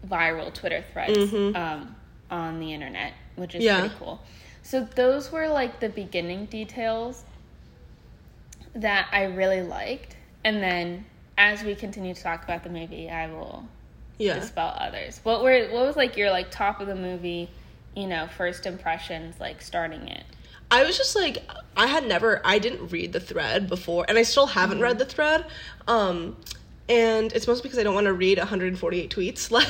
viral 0.07 0.53
Twitter 0.53 0.83
threads 0.93 1.33
um, 1.55 1.95
on 2.31 2.59
the 2.59 2.73
internet, 2.73 3.13
which 3.35 3.55
is. 3.55 3.63
Yeah. 3.63 3.79
pretty 3.81 3.95
cool. 3.99 4.21
So 4.63 4.87
those 4.95 5.31
were 5.31 5.47
like 5.47 5.79
the 5.79 5.89
beginning 5.89 6.45
details 6.45 7.23
that 8.75 9.07
I 9.11 9.23
really 9.23 9.61
liked, 9.61 10.15
and 10.43 10.61
then 10.61 11.05
as 11.37 11.63
we 11.63 11.75
continue 11.75 12.13
to 12.13 12.21
talk 12.21 12.43
about 12.43 12.63
the 12.63 12.69
movie, 12.69 13.09
I 13.09 13.27
will 13.27 13.65
yeah. 14.17 14.35
dispel 14.39 14.75
others. 14.79 15.21
What 15.23 15.41
were 15.43 15.67
what 15.69 15.85
was 15.85 15.95
like 15.95 16.17
your 16.17 16.29
like 16.29 16.51
top 16.51 16.81
of 16.81 16.87
the 16.87 16.95
movie, 16.95 17.49
you 17.95 18.05
know, 18.07 18.27
first 18.37 18.65
impressions 18.65 19.39
like 19.39 19.61
starting 19.61 20.07
it? 20.07 20.23
I 20.71 20.83
was 20.83 20.97
just 20.97 21.15
like 21.15 21.39
I 21.75 21.87
had 21.87 22.05
never 22.07 22.41
I 22.45 22.59
didn't 22.59 22.89
read 22.89 23.13
the 23.13 23.19
thread 23.19 23.67
before 23.67 24.05
and 24.07 24.17
I 24.17 24.23
still 24.23 24.45
haven't 24.47 24.77
Mm-hmm. 24.77 24.83
read 24.83 24.99
the 24.99 25.05
thread. 25.05 25.45
Um 25.87 26.37
and 26.89 27.31
it's 27.33 27.47
mostly 27.47 27.63
because 27.63 27.79
I 27.79 27.83
don't 27.83 27.93
want 27.95 28.05
to 28.07 28.13
read 28.13 28.37
148 28.37 29.09
tweets 29.09 29.51
like 29.51 29.67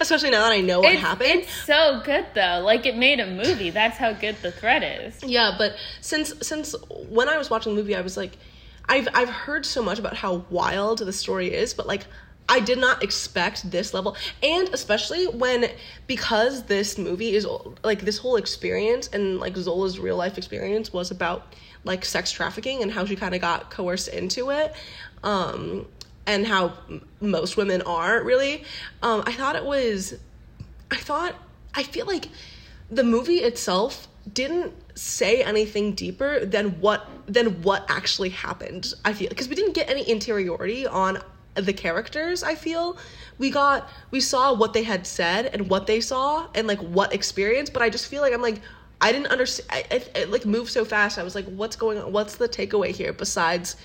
especially 0.00 0.30
now 0.30 0.42
that 0.42 0.52
I 0.52 0.60
know 0.60 0.80
what 0.80 0.92
It's, 0.92 1.00
happened. 1.00 1.30
it's 1.30 1.52
so 1.64 2.00
good 2.04 2.26
though. 2.34 2.60
Like 2.64 2.86
it 2.86 2.96
made 2.96 3.18
a 3.20 3.26
movie. 3.26 3.70
That's 3.70 3.96
how 3.96 4.12
good 4.12 4.36
the 4.42 4.52
thread 4.52 5.06
is. 5.06 5.18
Yeah, 5.24 5.54
but 5.58 5.76
since 6.00 6.32
since 6.46 6.74
when 7.08 7.28
I 7.28 7.36
was 7.38 7.50
watching 7.50 7.74
the 7.74 7.80
movie, 7.80 7.96
I 7.96 8.00
was 8.02 8.16
like, 8.16 8.36
I've 8.88 9.08
I've 9.14 9.28
heard 9.28 9.66
so 9.66 9.82
much 9.82 9.98
about 9.98 10.16
how 10.16 10.44
wild 10.50 10.98
the 11.00 11.12
story 11.12 11.52
is, 11.52 11.74
but 11.74 11.86
like 11.86 12.06
I 12.50 12.60
did 12.60 12.78
not 12.78 13.02
expect 13.02 13.70
this 13.70 13.92
level, 13.92 14.16
and 14.42 14.68
especially 14.72 15.26
when 15.26 15.68
because 16.06 16.62
this 16.64 16.96
movie 16.96 17.34
is 17.34 17.46
like 17.82 18.00
this 18.02 18.18
whole 18.18 18.36
experience 18.36 19.08
and 19.12 19.38
like 19.40 19.56
Zola's 19.56 19.98
real 19.98 20.16
life 20.16 20.38
experience 20.38 20.92
was 20.92 21.10
about 21.10 21.54
like 21.84 22.04
sex 22.04 22.30
trafficking 22.30 22.82
and 22.82 22.90
how 22.92 23.04
she 23.04 23.16
kind 23.16 23.34
of 23.34 23.40
got 23.40 23.70
coerced 23.70 24.08
into 24.08 24.50
it. 24.50 24.74
Um, 25.22 25.86
and 26.28 26.46
how 26.46 26.74
m- 26.88 27.04
most 27.20 27.56
women 27.56 27.82
are 27.82 28.22
really. 28.22 28.62
Um, 29.02 29.24
I 29.26 29.32
thought 29.32 29.56
it 29.56 29.64
was 29.64 30.14
I 30.92 30.96
thought 30.96 31.34
I 31.74 31.82
feel 31.82 32.06
like 32.06 32.28
the 32.90 33.02
movie 33.02 33.38
itself 33.38 34.06
didn't 34.32 34.72
say 34.94 35.42
anything 35.42 35.94
deeper 35.94 36.44
than 36.44 36.80
what 36.80 37.08
than 37.26 37.62
what 37.62 37.84
actually 37.88 38.28
happened. 38.28 38.92
I 39.04 39.12
feel 39.14 39.28
because 39.30 39.48
we 39.48 39.56
didn't 39.56 39.74
get 39.74 39.88
any 39.88 40.08
interiority 40.08 40.86
on 40.86 41.18
the 41.54 41.72
characters. 41.72 42.42
I 42.42 42.54
feel 42.54 42.98
we 43.38 43.50
got 43.50 43.88
we 44.10 44.20
saw 44.20 44.52
what 44.52 44.74
they 44.74 44.82
had 44.82 45.06
said 45.06 45.46
and 45.46 45.68
what 45.68 45.86
they 45.86 46.00
saw 46.00 46.46
and 46.54 46.68
like 46.68 46.80
what 46.80 47.12
experience, 47.14 47.70
but 47.70 47.82
I 47.82 47.88
just 47.88 48.06
feel 48.06 48.20
like 48.20 48.34
I'm 48.34 48.42
like 48.42 48.60
I 49.00 49.12
didn't 49.12 49.28
understand. 49.28 49.86
It 49.90 50.30
like 50.30 50.44
moved 50.44 50.70
so 50.70 50.84
fast. 50.84 51.18
I 51.18 51.22
was 51.22 51.34
like, 51.34 51.46
what's 51.46 51.76
going 51.76 51.98
on? 51.98 52.12
What's 52.12 52.36
the 52.36 52.48
takeaway 52.48 52.90
here 52.90 53.12
besides 53.12 53.76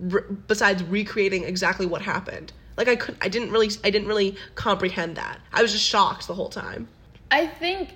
re- 0.00 0.22
besides 0.48 0.82
recreating 0.82 1.44
exactly 1.44 1.86
what 1.86 2.02
happened? 2.02 2.52
Like 2.76 2.88
I 2.88 2.96
could 2.96 3.16
I 3.20 3.28
didn't 3.28 3.50
really 3.50 3.70
I 3.84 3.90
didn't 3.90 4.08
really 4.08 4.36
comprehend 4.54 5.16
that. 5.16 5.38
I 5.52 5.62
was 5.62 5.72
just 5.72 5.84
shocked 5.84 6.26
the 6.26 6.34
whole 6.34 6.48
time. 6.48 6.88
I 7.30 7.46
think 7.46 7.90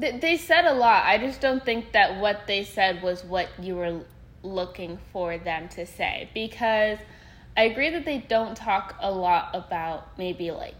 th- 0.00 0.20
they 0.20 0.36
said 0.36 0.64
a 0.64 0.74
lot. 0.74 1.04
I 1.04 1.18
just 1.18 1.40
don't 1.40 1.64
think 1.64 1.92
that 1.92 2.20
what 2.20 2.46
they 2.46 2.64
said 2.64 3.02
was 3.02 3.24
what 3.24 3.48
you 3.60 3.76
were 3.76 4.00
looking 4.42 4.98
for 5.12 5.36
them 5.36 5.68
to 5.70 5.84
say 5.84 6.30
because 6.32 6.98
I 7.56 7.62
agree 7.64 7.90
that 7.90 8.04
they 8.04 8.18
don't 8.18 8.56
talk 8.56 8.96
a 9.00 9.10
lot 9.10 9.50
about 9.52 10.16
maybe 10.16 10.52
like 10.52 10.76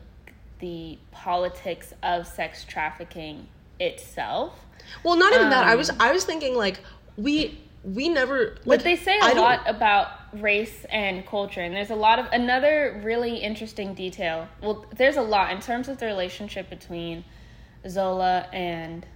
the 0.61 0.99
politics 1.11 1.93
of 2.03 2.27
sex 2.27 2.65
trafficking 2.65 3.49
itself. 3.81 4.65
Well, 5.03 5.17
not 5.17 5.33
even 5.33 5.51
that. 5.51 5.65
I 5.67 5.73
Um, 5.73 5.79
was 5.79 5.91
I 5.99 6.13
was 6.13 6.25
thinking 6.25 6.55
like 6.55 6.81
we 7.17 7.59
we 7.85 8.09
never 8.09 8.57
like 8.65 8.79
But 8.81 8.85
they 8.85 8.97
say 8.97 9.19
I 9.23 9.31
a 9.31 9.35
don't- 9.35 9.45
lot 9.45 9.61
about 9.69 10.09
race 10.33 10.85
and 10.91 11.25
culture, 11.27 11.61
and 11.63 11.75
there's 11.75 11.91
a 11.91 11.95
lot 11.97 12.19
of 12.19 12.27
another 12.33 13.01
really 13.05 13.39
interesting 13.39 13.95
detail. 13.95 14.49
Well, 14.63 14.85
there's 14.95 15.17
a 15.17 15.23
lot 15.23 15.53
in 15.53 15.61
terms 15.61 15.89
of 15.89 15.99
the 15.99 16.07
relationship 16.07 16.69
between 16.69 17.25
Zola 17.89 18.47
and 18.53 19.07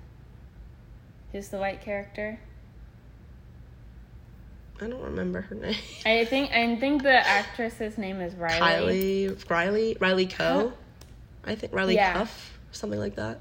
who's 1.33 1.49
the 1.49 1.59
white 1.59 1.81
character? 1.83 2.39
I 4.81 4.87
don't 4.89 5.03
remember 5.03 5.43
her 5.43 5.55
name. 5.55 5.77
I 6.07 6.25
think 6.25 6.51
I 6.51 6.75
think 6.77 7.03
the 7.03 7.15
actress's 7.27 7.99
name 7.99 8.21
is 8.21 8.35
Riley. 8.35 9.29
Kylie 9.29 9.51
Riley 9.51 9.97
Riley 10.01 10.27
Coe. 10.27 10.73
I 11.45 11.55
think 11.55 11.73
Riley 11.73 11.95
Yeah. 11.97 12.15
Cuff 12.15 12.59
something 12.73 12.99
like 12.99 13.17
that. 13.17 13.39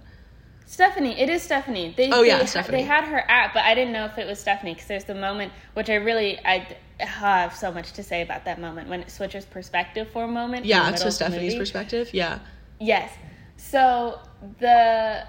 Stephanie, 0.72 1.20
it 1.20 1.30
is 1.30 1.42
Stephanie. 1.42 1.94
They, 1.98 2.10
Oh, 2.12 2.22
yeah, 2.22 2.40
they, 2.40 2.46
Stephanie. 2.46 2.78
They 2.78 2.84
had 2.86 3.04
her 3.04 3.30
at, 3.30 3.54
but 3.54 3.64
I 3.66 3.76
didn't 3.76 3.92
know 3.92 4.06
if 4.06 4.18
it 4.18 4.26
was 4.26 4.40
Stephanie 4.40 4.74
because 4.74 4.88
there's 4.88 5.04
the 5.04 5.14
moment 5.14 5.52
which 5.74 5.90
I 5.90 5.96
really 5.96 6.40
I 6.46 6.66
have 7.00 7.54
so 7.54 7.74
much 7.74 7.92
to 7.92 8.02
say 8.04 8.22
about 8.22 8.46
that 8.46 8.58
moment 8.58 8.88
when 8.88 9.02
it 9.02 9.12
switches 9.12 9.44
perspective 9.44 10.10
for 10.12 10.24
a 10.24 10.28
moment. 10.30 10.66
Yeah, 10.66 10.90
to 10.90 11.12
Stephanie's 11.12 11.56
perspective. 11.56 12.12
Yeah. 12.14 12.40
Yes. 12.80 13.12
So 13.58 14.20
the 14.60 15.28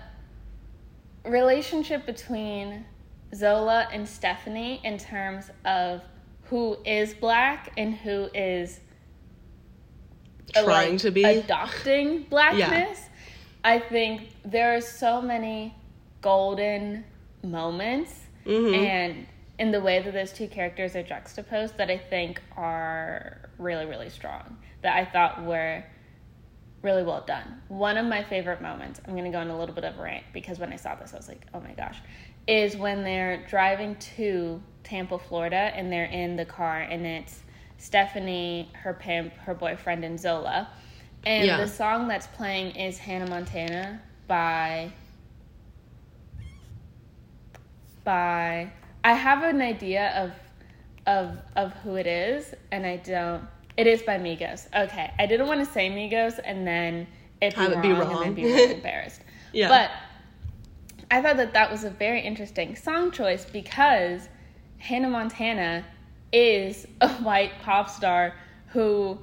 relationship 1.25 2.07
between 2.07 2.85
Zola 3.35 3.89
and 3.93 4.09
Stephanie 4.09 4.81
in 4.85 4.97
terms 4.97 5.51
of 5.65 6.03
who 6.45 6.77
is 6.87 7.15
black 7.15 7.73
and 7.77 7.97
who 7.97 8.29
is 8.33 8.79
uh, 10.55 10.63
Trying 10.63 10.93
like, 10.93 11.01
to 11.01 11.11
be. 11.11 11.25
adopting 11.25 12.23
blackness. 12.31 13.09
I 13.65 13.79
think 13.79 14.35
there 14.45 14.75
are 14.77 14.81
so 14.81 15.23
many 15.23 15.75
golden 16.21 17.05
moments 17.43 18.27
Mhm. 18.45 18.75
and 18.77 19.27
in 19.59 19.71
the 19.71 19.81
way 19.81 20.01
that 20.01 20.13
those 20.13 20.33
two 20.33 20.49
characters 20.49 20.97
are 20.97 21.03
juxtaposed 21.03 21.77
that 21.77 21.91
I 21.91 21.99
think 21.99 22.41
are 22.57 23.51
really, 23.59 23.87
really 23.87 24.09
strong. 24.09 24.59
That 24.81 24.97
I 24.97 25.05
thought 25.05 25.45
were 25.45 25.85
really 26.81 27.05
well 27.05 27.21
done. 27.25 27.63
One 27.69 27.97
of 27.97 28.07
my 28.07 28.25
favorite 28.25 28.61
moments, 28.61 29.01
I'm 29.07 29.13
going 29.13 29.25
to 29.25 29.31
go 29.31 29.39
on 29.39 29.51
a 29.51 29.57
little 29.59 29.75
bit 29.75 29.85
of 29.85 29.99
a 29.99 30.03
rant 30.03 30.25
because 30.33 30.59
when 30.59 30.73
I 30.73 30.77
saw 30.77 30.97
this, 30.97 31.15
I 31.15 31.17
was 31.17 31.29
like, 31.29 31.47
oh 31.55 31.61
my 31.61 31.73
gosh, 31.75 31.99
is 32.49 32.77
when 32.77 33.05
they're 33.05 33.47
driving 33.47 33.95
to 34.17 34.61
Tampa, 34.83 35.19
Florida, 35.19 35.71
and 35.77 35.93
they're 35.93 36.07
in 36.07 36.35
the 36.35 36.45
car, 36.45 36.81
and 36.81 37.07
it's 37.07 37.45
Stephanie, 37.79 38.69
her 38.73 38.95
pimp, 38.95 39.33
her 39.35 39.55
boyfriend, 39.55 40.05
and 40.05 40.19
Zola. 40.19 40.69
And 41.25 41.47
Yeah. 41.47 41.57
the 41.59 41.69
song 41.69 42.09
that's 42.09 42.27
playing 42.29 42.75
is 42.77 42.99
Hannah 42.99 43.29
Montana 43.29 44.01
by 44.27 44.91
by 48.05 48.71
I 49.05 49.13
have 49.13 49.43
an 49.43 49.61
idea 49.61 50.11
of 50.17 50.33
of 51.07 51.39
of 51.57 51.73
who 51.83 51.97
it 51.97 52.07
is 52.07 52.55
and 52.71 52.87
I 52.87 52.97
don't 52.97 53.47
it 53.77 53.87
is 53.87 54.03
by 54.03 54.19
Migos. 54.19 54.67
Okay. 54.75 55.11
I 55.19 55.27
didn't 55.27 55.47
want 55.47 55.65
to 55.65 55.73
say 55.73 55.89
Migos 55.91 56.39
and 56.45 56.67
then 56.67 57.07
it 57.41 57.57
be 57.57 57.63
it 57.63 57.73
wrong, 57.99 58.21
be 58.21 58.27
and 58.27 58.37
be 58.37 58.45
really 58.45 58.75
embarrassed. 58.77 59.21
Yeah. 59.53 59.69
But 59.69 59.91
I 61.11 61.21
thought 61.23 61.37
that 61.37 61.53
that 61.55 61.71
was 61.71 61.85
a 61.85 61.91
very 61.91 62.21
interesting 62.21 62.75
song 62.77 63.11
choice 63.11 63.45
because 63.45 64.29
Hannah 64.79 65.11
Montana 65.11 65.85
is 66.33 66.87
a 67.01 67.09
white 67.23 67.53
pop 67.63 67.89
star 67.91 68.35
who 68.69 69.19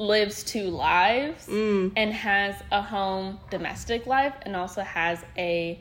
lives 0.00 0.42
two 0.42 0.68
lives 0.70 1.46
Mm. 1.46 1.92
and 1.94 2.10
has 2.14 2.54
a 2.72 2.80
home 2.80 3.38
domestic 3.50 4.06
life 4.06 4.32
and 4.42 4.56
also 4.56 4.80
has 4.80 5.22
a 5.36 5.78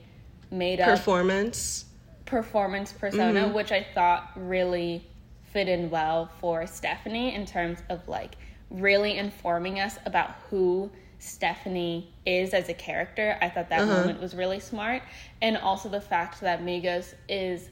made 0.51 0.81
up 0.81 0.89
Performance. 0.89 1.85
performance 2.25 2.91
persona, 2.91 3.45
Mm-hmm. 3.45 3.53
which 3.53 3.71
I 3.71 3.81
thought 3.95 4.31
really 4.35 5.07
fit 5.53 5.69
in 5.69 5.89
well 5.89 6.29
for 6.41 6.67
Stephanie 6.67 7.33
in 7.33 7.45
terms 7.45 7.79
of 7.89 8.05
like 8.09 8.35
really 8.69 9.17
informing 9.17 9.79
us 9.79 9.97
about 10.05 10.31
who 10.49 10.91
Stephanie 11.19 12.13
is 12.25 12.53
as 12.53 12.67
a 12.69 12.73
character. 12.73 13.37
I 13.41 13.49
thought 13.49 13.69
that 13.69 13.81
Uh-huh. 13.81 13.93
moment 14.01 14.19
was 14.21 14.35
really 14.35 14.59
smart. 14.59 15.01
And 15.41 15.55
also 15.57 15.87
the 15.87 16.01
fact 16.01 16.41
that 16.41 16.61
Migos 16.61 17.13
is 17.29 17.69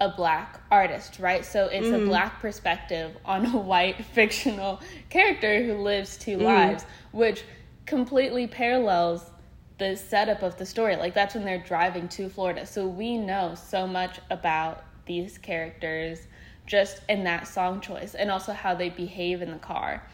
a 0.00 0.08
black 0.08 0.60
artist, 0.70 1.18
right? 1.18 1.44
So 1.44 1.66
it's 1.66 1.86
Mm-hmm. 1.86 1.94
a 1.94 1.98
black 1.98 2.40
perspective 2.40 3.16
on 3.24 3.46
a 3.46 3.56
white 3.58 4.04
fictional 4.14 4.80
character 5.10 5.62
who 5.62 5.74
lives 5.78 6.16
two 6.16 6.38
Mm-hmm. 6.38 6.44
lives, 6.44 6.84
which 7.12 7.44
completely 7.86 8.46
parallels 8.46 9.30
the 9.78 9.96
setup 9.96 10.42
of 10.42 10.56
the 10.56 10.66
story. 10.66 10.96
Like 10.96 11.14
that's 11.14 11.34
when 11.34 11.44
they're 11.44 11.62
driving 11.62 12.08
to 12.10 12.28
Florida. 12.28 12.66
So 12.66 12.86
we 12.86 13.16
know 13.18 13.54
so 13.54 13.86
much 13.86 14.20
about 14.30 14.84
these 15.06 15.38
characters 15.38 16.26
just 16.66 17.02
in 17.08 17.24
that 17.24 17.48
song 17.48 17.80
choice 17.80 18.14
and 18.14 18.30
also 18.30 18.52
how 18.52 18.74
they 18.74 18.90
behave 18.90 19.42
in 19.42 19.50
the 19.50 19.58
car. 19.58 20.06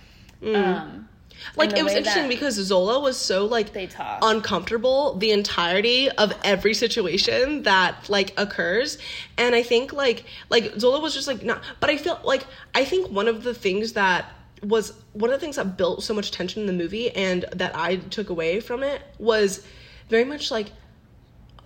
Um 0.55 1.09
Like 1.57 1.77
it 1.77 1.83
was 1.83 1.95
interesting 1.95 2.29
because 2.29 2.55
Zola 2.55 3.01
was 3.01 3.17
so 3.17 3.47
like 3.47 3.73
they 3.73 3.87
talk. 3.87 4.19
uncomfortable 4.23 5.15
the 5.15 5.31
entirety 5.31 6.11
of 6.11 6.33
every 6.45 6.75
situation 6.75 7.63
that 7.63 8.09
like 8.09 8.33
occurs 8.39 8.99
and 9.39 9.55
i 9.55 9.63
think 9.63 9.93
like 9.93 10.25
like 10.51 10.73
zola 10.79 11.01
was 11.01 11.15
just 11.15 11.27
like 11.27 11.43
not 11.43 11.63
but 11.81 11.91
i 11.91 11.97
feel 11.97 12.21
like 12.25 12.47
i 12.75 12.85
think 12.85 13.11
one 13.11 13.29
of 13.29 13.43
the 13.43 13.55
things 13.55 13.93
that 13.93 14.33
was 14.63 14.93
one 15.13 15.31
of 15.31 15.39
the 15.39 15.41
things 15.41 15.57
that 15.57 15.77
built 15.77 16.03
so 16.03 16.15
much 16.15 16.31
tension 16.31 16.61
in 16.63 16.67
the 16.67 16.73
movie 16.73 17.11
and 17.11 17.45
that 17.53 17.77
i 17.77 17.97
took 17.97 18.31
away 18.31 18.61
from 18.61 18.83
it 18.83 19.03
was 19.19 19.65
very 20.09 20.25
much 20.25 20.51
like 20.51 20.71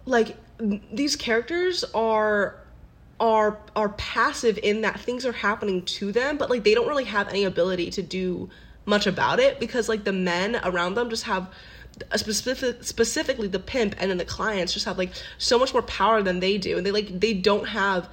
like 0.07 0.37
these 0.93 1.17
characters 1.17 1.85
are 1.95 2.57
are 3.19 3.59
are 3.77 3.91
passive 3.91 4.59
in 4.63 4.81
that 4.81 4.99
things 4.99 5.27
are 5.27 5.33
happening 5.33 5.83
to 5.85 6.11
them 6.11 6.37
but 6.37 6.51
like 6.51 6.65
they 6.65 6.75
don't 6.75 6.89
really 6.89 7.05
have 7.05 7.29
any 7.29 7.45
ability 7.45 7.91
to 7.91 8.03
do 8.03 8.49
much 8.90 9.07
about 9.07 9.40
it 9.40 9.59
because 9.59 9.88
like 9.88 10.05
the 10.05 10.12
men 10.12 10.61
around 10.64 10.94
them 10.94 11.09
just 11.09 11.24
have 11.24 11.50
a 12.11 12.18
specific 12.18 12.83
specifically 12.85 13.48
the 13.48 13.59
pimp 13.59 13.94
and 13.98 14.11
then 14.11 14.18
the 14.18 14.24
clients 14.24 14.72
just 14.72 14.85
have 14.85 14.98
like 14.98 15.11
so 15.38 15.59
much 15.59 15.72
more 15.72 15.83
power 15.83 16.22
than 16.22 16.40
they 16.40 16.59
do. 16.59 16.76
And 16.76 16.85
they 16.85 16.90
like 16.90 17.20
they 17.20 17.33
don't 17.33 17.68
have 17.68 18.09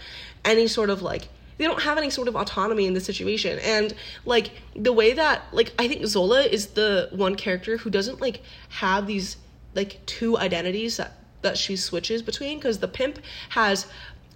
any 0.45 0.67
sort 0.67 0.89
of 0.89 1.01
like 1.01 1.27
they 1.57 1.65
don't 1.65 1.81
have 1.81 1.97
any 1.97 2.09
sort 2.09 2.27
of 2.27 2.35
autonomy 2.35 2.85
in 2.85 2.93
the 2.93 3.01
situation. 3.01 3.59
And 3.59 3.93
like 4.25 4.51
the 4.75 4.93
way 4.93 5.13
that 5.13 5.43
like 5.51 5.73
i 5.79 5.87
think 5.87 6.05
zola 6.05 6.41
is 6.41 6.67
the 6.67 7.09
one 7.11 7.35
character 7.35 7.77
who 7.77 7.89
doesn't 7.89 8.21
like 8.21 8.41
have 8.69 9.07
these 9.07 9.37
like 9.75 10.05
two 10.05 10.37
identities 10.37 10.97
that 10.97 11.13
that 11.41 11.57
she 11.57 11.75
switches 11.75 12.21
between 12.21 12.57
because 12.57 12.79
the 12.79 12.87
pimp 12.87 13.19
has 13.49 13.85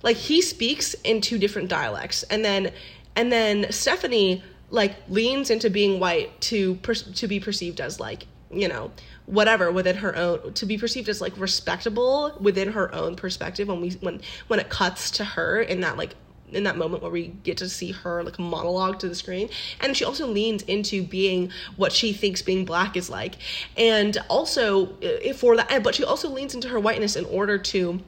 like 0.04 0.18
he 0.18 0.42
speaks 0.42 0.94
in 1.04 1.22
two 1.22 1.38
different 1.38 1.70
dialects. 1.70 2.24
And 2.24 2.44
then 2.44 2.72
and 3.16 3.32
then 3.32 3.72
stephanie 3.72 4.44
like 4.72 4.96
leans 5.10 5.50
into 5.50 5.70
being 5.70 6.00
white 6.00 6.40
to 6.42 6.76
per- 6.76 6.94
to 6.94 7.28
be 7.28 7.40
perceived 7.40 7.80
as 7.80 8.00
like 8.00 8.26
you 8.50 8.68
know 8.68 8.92
whatever 9.26 9.72
within 9.72 9.96
her 9.98 10.16
own 10.16 10.54
to 10.54 10.66
be 10.66 10.78
perceived 10.78 11.08
as 11.08 11.22
like 11.22 11.38
respectable 11.38 12.36
within 12.40 12.72
her 12.72 12.94
own 12.94 13.16
perspective 13.16 13.68
when 13.68 13.80
we 13.80 13.92
when 14.02 14.20
when 14.48 14.60
it 14.60 14.70
cuts 14.70 15.12
to 15.12 15.24
her 15.24 15.62
in 15.62 15.82
that 15.82 15.98
like 15.98 16.16
in 16.52 16.64
that 16.64 16.78
moment 16.78 17.02
where 17.02 17.12
we 17.12 17.28
get 17.44 17.58
to 17.58 17.70
see 17.70 17.92
her 17.92 18.24
like 18.24 18.38
monologue 18.38 19.00
to 19.00 19.08
the 19.08 19.16
screen. 19.16 19.50
And 19.80 19.96
she 19.96 20.04
also 20.04 20.28
leans 20.28 20.64
into 20.64 21.04
being 21.04 21.52
what 21.78 21.92
she 21.92 22.14
thinks 22.14 22.42
being 22.42 22.66
black 22.66 22.98
is 22.98 23.10
like. 23.10 23.36
And 23.78 24.18
also 24.30 24.98
for 25.36 25.56
that 25.56 25.84
but 25.84 25.96
she 25.96 26.04
also 26.04 26.30
leans 26.30 26.54
into 26.54 26.68
her 26.70 26.80
whiteness 26.80 27.16
in 27.16 27.26
order 27.26 27.58
to 27.58 28.02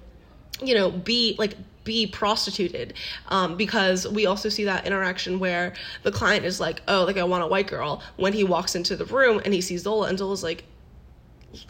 you 0.61 0.75
know 0.75 0.91
be 0.91 1.35
like 1.37 1.55
be 1.83 2.07
prostituted 2.07 2.93
um, 3.29 3.57
because 3.57 4.07
we 4.07 4.25
also 4.25 4.49
see 4.49 4.63
that 4.63 4.85
interaction 4.85 5.39
where 5.39 5.73
the 6.03 6.11
client 6.11 6.45
is 6.45 6.59
like 6.59 6.81
oh 6.87 7.03
like 7.03 7.17
i 7.17 7.23
want 7.23 7.43
a 7.43 7.47
white 7.47 7.67
girl 7.67 8.01
when 8.15 8.33
he 8.33 8.43
walks 8.43 8.75
into 8.75 8.95
the 8.95 9.05
room 9.05 9.41
and 9.43 9.53
he 9.53 9.61
sees 9.61 9.83
zola 9.83 10.07
and 10.07 10.17
zola's 10.17 10.43
like 10.43 10.63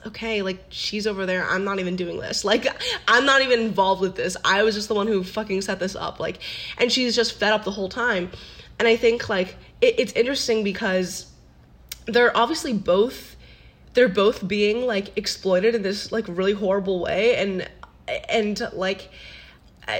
okay 0.06 0.42
like 0.42 0.64
she's 0.70 1.06
over 1.08 1.26
there. 1.26 1.46
I'm 1.48 1.64
not 1.64 1.80
even 1.80 1.96
doing 1.96 2.20
this. 2.20 2.46
Like 2.46 2.68
i'm 3.08 3.26
not 3.26 3.42
even 3.42 3.60
involved 3.60 4.02
with 4.02 4.16
this. 4.16 4.38
I 4.46 4.64
was 4.64 4.76
just 4.76 4.88
the 4.88 4.96
one 4.96 5.08
who 5.08 5.24
fucking 5.24 5.62
set 5.62 5.80
this 5.80 5.96
up. 5.96 6.20
Like 6.20 6.40
and 6.78 6.92
she's 6.92 7.16
just 7.16 7.34
fed 7.34 7.54
up 7.54 7.64
the 7.64 7.72
whole 7.72 7.90
time. 7.90 8.32
And 8.80 8.88
i 8.88 8.96
think 8.96 9.30
like 9.30 9.56
it, 9.82 9.96
it's 10.00 10.14
interesting 10.14 10.64
because 10.64 11.32
they're 12.06 12.36
obviously 12.36 12.74
both 12.74 13.36
they're 13.94 14.10
both 14.10 14.48
being 14.48 14.86
like 14.86 15.16
exploited 15.18 15.76
in 15.76 15.84
this 15.84 16.12
like 16.12 16.26
really 16.28 16.54
horrible 16.54 17.00
way. 17.00 17.36
And 17.36 17.70
and 18.30 18.60
like 18.74 19.10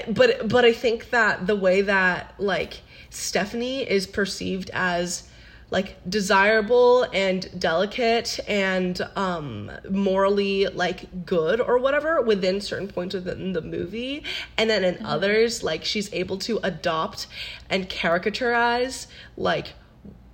but 0.08 0.48
but 0.48 0.64
i 0.64 0.72
think 0.72 1.10
that 1.10 1.46
the 1.46 1.56
way 1.56 1.82
that 1.82 2.34
like 2.38 2.80
stephanie 3.10 3.82
is 3.82 4.06
perceived 4.06 4.70
as 4.72 5.28
like 5.70 5.96
desirable 6.08 7.04
and 7.12 7.48
delicate 7.58 8.38
and 8.46 9.00
um 9.16 9.70
morally 9.90 10.66
like 10.68 11.26
good 11.26 11.60
or 11.60 11.78
whatever 11.78 12.20
within 12.22 12.60
certain 12.60 12.88
points 12.88 13.14
within 13.14 13.52
the 13.52 13.62
movie 13.62 14.22
and 14.56 14.70
then 14.70 14.84
in 14.84 15.04
others 15.04 15.62
like 15.62 15.84
she's 15.84 16.12
able 16.12 16.38
to 16.38 16.60
adopt 16.62 17.26
and 17.70 17.88
caricaturize 17.88 19.06
like 19.36 19.74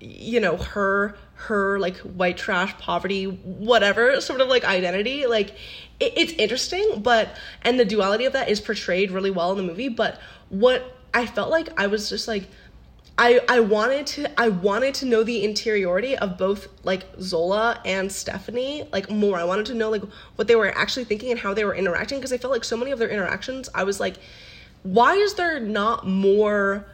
you 0.00 0.40
know 0.40 0.56
her 0.56 1.16
her 1.40 1.78
like 1.78 1.96
white 1.98 2.36
trash 2.36 2.76
poverty 2.78 3.24
whatever 3.24 4.20
sort 4.20 4.40
of 4.40 4.48
like 4.48 4.64
identity 4.64 5.26
like 5.26 5.50
it, 5.98 6.12
it's 6.16 6.32
interesting 6.34 7.00
but 7.02 7.34
and 7.62 7.80
the 7.80 7.84
duality 7.84 8.24
of 8.24 8.32
that 8.32 8.48
is 8.48 8.60
portrayed 8.60 9.10
really 9.10 9.30
well 9.30 9.50
in 9.50 9.56
the 9.56 9.62
movie 9.62 9.88
but 9.88 10.20
what 10.50 10.96
i 11.14 11.24
felt 11.26 11.50
like 11.50 11.68
i 11.80 11.86
was 11.86 12.08
just 12.08 12.28
like 12.28 12.48
I, 13.18 13.38
I 13.50 13.60
wanted 13.60 14.06
to 14.06 14.40
I 14.40 14.48
wanted 14.48 14.94
to 14.94 15.04
know 15.04 15.22
the 15.22 15.44
interiority 15.44 16.16
of 16.16 16.38
both 16.38 16.68
like 16.84 17.04
Zola 17.20 17.78
and 17.84 18.10
Stephanie 18.10 18.88
like 18.94 19.10
more. 19.10 19.36
I 19.36 19.44
wanted 19.44 19.66
to 19.66 19.74
know 19.74 19.90
like 19.90 20.02
what 20.36 20.48
they 20.48 20.56
were 20.56 20.74
actually 20.74 21.04
thinking 21.04 21.30
and 21.30 21.38
how 21.38 21.52
they 21.52 21.66
were 21.66 21.74
interacting 21.74 22.16
because 22.16 22.32
I 22.32 22.38
felt 22.38 22.50
like 22.50 22.64
so 22.64 22.78
many 22.78 22.92
of 22.92 22.98
their 22.98 23.10
interactions 23.10 23.68
I 23.74 23.84
was 23.84 24.00
like 24.00 24.16
why 24.84 25.16
is 25.16 25.34
there 25.34 25.60
not 25.60 26.06
more 26.06 26.86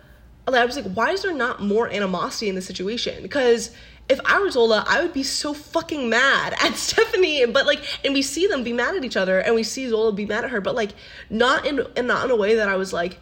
like, 0.49 0.61
I 0.61 0.65
was 0.65 0.75
like 0.75 0.93
why 0.95 1.11
is 1.11 1.23
there 1.23 1.33
not 1.33 1.63
more 1.63 1.89
animosity 1.89 2.49
in 2.49 2.57
the 2.57 2.63
situation 2.63 3.23
because 3.23 3.71
if 4.09 4.21
I 4.25 4.41
were 4.41 4.51
Zola 4.51 4.85
I 4.89 5.03
would 5.03 5.13
be 5.13 5.23
so 5.23 5.55
fucking 5.55 6.09
mad 6.09 6.55
at 6.61 6.75
Stephanie 6.77 7.47
but 7.47 7.67
like 7.67 7.83
and 8.05 8.15
we 8.15 8.23
see 8.23 8.47
them 8.47 8.63
be 8.63 8.73
mad 8.73 8.97
at 8.97 9.05
each 9.05 9.17
other 9.17 9.41
and 9.41 9.55
we 9.55 9.63
see 9.63 9.89
Zola 9.89 10.13
be 10.13 10.27
mad 10.27 10.45
at 10.45 10.51
her 10.51 10.61
but 10.61 10.75
like 10.75 10.93
not 11.31 11.67
in 11.67 11.81
and 11.97 12.07
not 12.07 12.25
in 12.25 12.31
a 12.31 12.37
way 12.37 12.57
that 12.57 12.69
I 12.69 12.77
was 12.77 12.93
like 12.93 13.19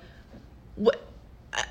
what 0.77 1.01
uh, 1.53 1.63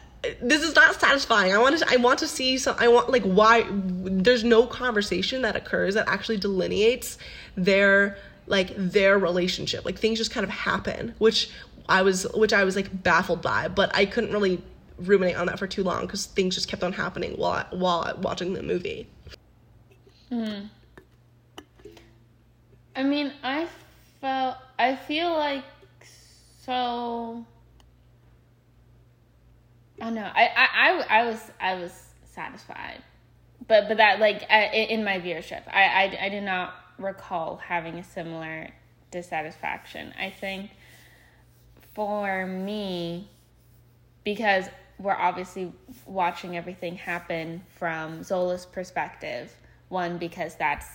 this 0.42 0.64
is 0.64 0.76
not 0.76 1.00
satisfying. 1.00 1.54
I 1.54 1.58
want 1.58 1.78
to 1.78 1.86
I 1.90 1.98
want 1.98 2.20
to 2.20 2.28
see 2.28 2.58
some 2.58 2.76
I 2.80 2.88
want 2.88 3.10
like 3.10 3.24
why 3.24 3.66
there's 3.70 4.44
no 4.44 4.66
conversation 4.66 5.42
that 5.42 5.56
occurs 5.56 5.96
that 5.96 6.08
actually 6.08 6.38
delineates 6.38 7.18
their 7.56 8.18
like 8.48 8.74
their 8.76 9.18
relationship. 9.20 9.86
Like 9.86 10.00
things 10.00 10.18
just 10.18 10.32
kind 10.32 10.44
of 10.44 10.50
happen, 10.50 11.16
which 11.18 11.50
I 11.90 12.02
was 12.02 12.24
which 12.34 12.54
I 12.54 12.64
was 12.64 12.76
like 12.76 13.04
baffled 13.04 13.42
by, 13.42 13.68
but 13.68 13.94
I 13.96 14.06
couldn't 14.06 14.32
really 14.32 14.62
ruminate 14.98 15.36
on 15.36 15.48
that 15.48 15.60
for 15.60 15.68
too 15.68 15.84
long 15.84 16.08
cuz 16.08 16.26
things 16.26 16.56
just 16.56 16.68
kept 16.68 16.84
on 16.84 16.94
happening 16.94 17.34
while 17.38 17.66
while 17.72 18.18
watching 18.22 18.54
the 18.54 18.64
movie. 18.64 19.08
Hmm. 20.30 20.68
I 22.96 23.04
mean, 23.04 23.34
I 23.44 23.68
felt 24.22 24.58
I 24.78 24.96
feel 24.96 25.32
like 25.32 25.64
so 26.62 27.46
I 30.02 30.06
don't 30.06 30.16
know. 30.16 30.32
I, 30.34 30.48
I, 30.48 30.68
I, 30.74 31.20
I 31.20 31.26
was 31.26 31.52
I 31.60 31.76
was 31.76 31.92
satisfied, 32.26 33.02
but 33.68 33.88
but 33.88 33.98
that 33.98 34.20
like 34.20 34.46
I, 34.50 34.66
in 34.66 35.04
my 35.04 35.20
viewership, 35.20 35.62
I, 35.68 35.84
I 35.84 36.26
I 36.26 36.30
did 36.30 36.44
not 36.44 36.74
recall 36.98 37.58
having 37.58 38.00
a 38.00 38.04
similar 38.04 38.70
dissatisfaction. 39.12 40.14
I 40.20 40.30
think 40.30 40.72
for 41.94 42.46
me, 42.46 43.30
because 44.24 44.66
we're 45.04 45.12
obviously 45.16 45.72
watching 46.06 46.56
everything 46.58 46.96
happen 46.96 47.62
from 47.78 48.24
Zola's 48.24 48.66
perspective. 48.66 49.54
One 49.90 50.18
because 50.18 50.56
that's 50.56 50.88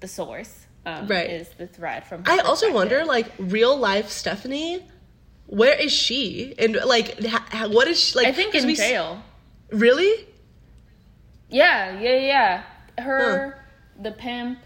the 0.00 0.06
source. 0.08 0.66
Um, 0.84 1.08
Right. 1.08 1.28
Is 1.30 1.48
the 1.58 1.66
thread 1.66 2.04
from. 2.06 2.24
her 2.24 2.30
I 2.30 2.38
also 2.38 2.72
wonder, 2.72 3.04
like, 3.04 3.26
real 3.38 3.76
life 3.76 4.08
Stephanie, 4.10 4.84
where 5.46 5.74
is 5.74 5.92
she? 5.92 6.54
And 6.58 6.76
like, 6.84 7.18
ha- 7.24 7.46
ha- 7.50 7.68
what 7.68 7.88
is 7.88 7.98
she 7.98 8.16
like? 8.18 8.28
I 8.28 8.32
think 8.32 8.54
in 8.54 8.66
we 8.66 8.72
s- 8.74 8.78
jail. 8.78 9.20
Really? 9.72 10.26
Yeah, 11.48 11.98
yeah, 11.98 12.16
yeah. 12.16 12.62
Her, 13.02 13.58
the 14.00 14.12
pimp. 14.12 14.58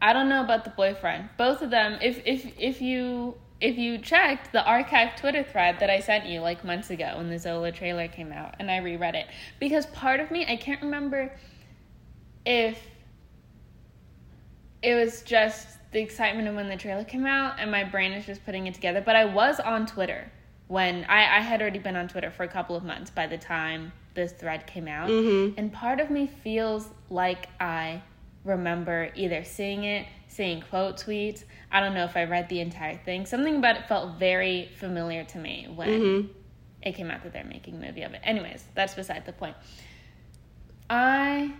I 0.00 0.12
don't 0.12 0.28
know 0.28 0.42
about 0.42 0.64
the 0.64 0.70
boyfriend. 0.70 1.28
Both 1.36 1.60
of 1.62 1.70
them. 1.70 1.98
If 2.00 2.22
if 2.26 2.46
if 2.58 2.80
you 2.80 3.36
if 3.64 3.78
you 3.78 3.96
checked 3.96 4.52
the 4.52 4.58
archived 4.58 5.16
Twitter 5.16 5.42
thread 5.42 5.78
that 5.80 5.88
I 5.88 5.98
sent 5.98 6.26
you 6.26 6.40
like 6.40 6.64
months 6.64 6.90
ago 6.90 7.14
when 7.16 7.30
the 7.30 7.38
Zola 7.38 7.72
trailer 7.72 8.08
came 8.08 8.30
out, 8.30 8.56
and 8.58 8.70
I 8.70 8.76
reread 8.76 9.14
it 9.14 9.26
because 9.58 9.86
part 9.86 10.20
of 10.20 10.30
me 10.30 10.44
I 10.46 10.56
can't 10.56 10.82
remember 10.82 11.32
if 12.44 12.78
it 14.82 14.94
was 14.94 15.22
just 15.22 15.78
the 15.92 16.00
excitement 16.00 16.46
of 16.46 16.54
when 16.54 16.68
the 16.68 16.76
trailer 16.76 17.04
came 17.04 17.24
out 17.24 17.58
and 17.58 17.70
my 17.70 17.84
brain 17.84 18.12
is 18.12 18.26
just 18.26 18.44
putting 18.44 18.66
it 18.66 18.74
together. 18.74 19.00
But 19.00 19.16
I 19.16 19.24
was 19.24 19.58
on 19.60 19.86
Twitter 19.86 20.30
when 20.68 21.04
I, 21.04 21.38
I 21.38 21.40
had 21.40 21.62
already 21.62 21.78
been 21.78 21.96
on 21.96 22.06
Twitter 22.06 22.30
for 22.30 22.42
a 22.42 22.48
couple 22.48 22.76
of 22.76 22.84
months 22.84 23.10
by 23.10 23.26
the 23.26 23.38
time 23.38 23.92
this 24.12 24.32
thread 24.32 24.66
came 24.66 24.88
out. 24.88 25.08
Mm-hmm. 25.08 25.58
And 25.58 25.72
part 25.72 26.00
of 26.00 26.10
me 26.10 26.26
feels 26.26 26.90
like 27.08 27.48
I 27.60 28.02
remember 28.44 29.10
either 29.14 29.42
seeing 29.42 29.84
it, 29.84 30.06
seeing 30.34 30.62
quote 30.62 30.96
tweets. 30.96 31.44
I 31.70 31.80
don't 31.80 31.94
know 31.94 32.04
if 32.04 32.16
I 32.16 32.24
read 32.24 32.48
the 32.48 32.60
entire 32.60 32.96
thing. 32.96 33.24
Something 33.24 33.56
about 33.56 33.76
it 33.76 33.86
felt 33.86 34.18
very 34.18 34.68
familiar 34.76 35.24
to 35.24 35.38
me 35.38 35.68
when 35.72 35.88
mm-hmm. 35.88 36.28
it 36.82 36.92
came 36.92 37.10
out 37.10 37.22
that 37.22 37.32
they're 37.32 37.44
making 37.44 37.76
a 37.76 37.86
movie 37.86 38.02
of 38.02 38.12
it. 38.14 38.20
Anyways, 38.24 38.64
that's 38.74 38.94
beside 38.94 39.24
the 39.26 39.32
point. 39.32 39.56
I 40.90 41.52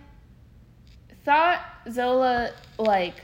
thought 1.23 1.61
Zola 1.89 2.51
like 2.77 3.15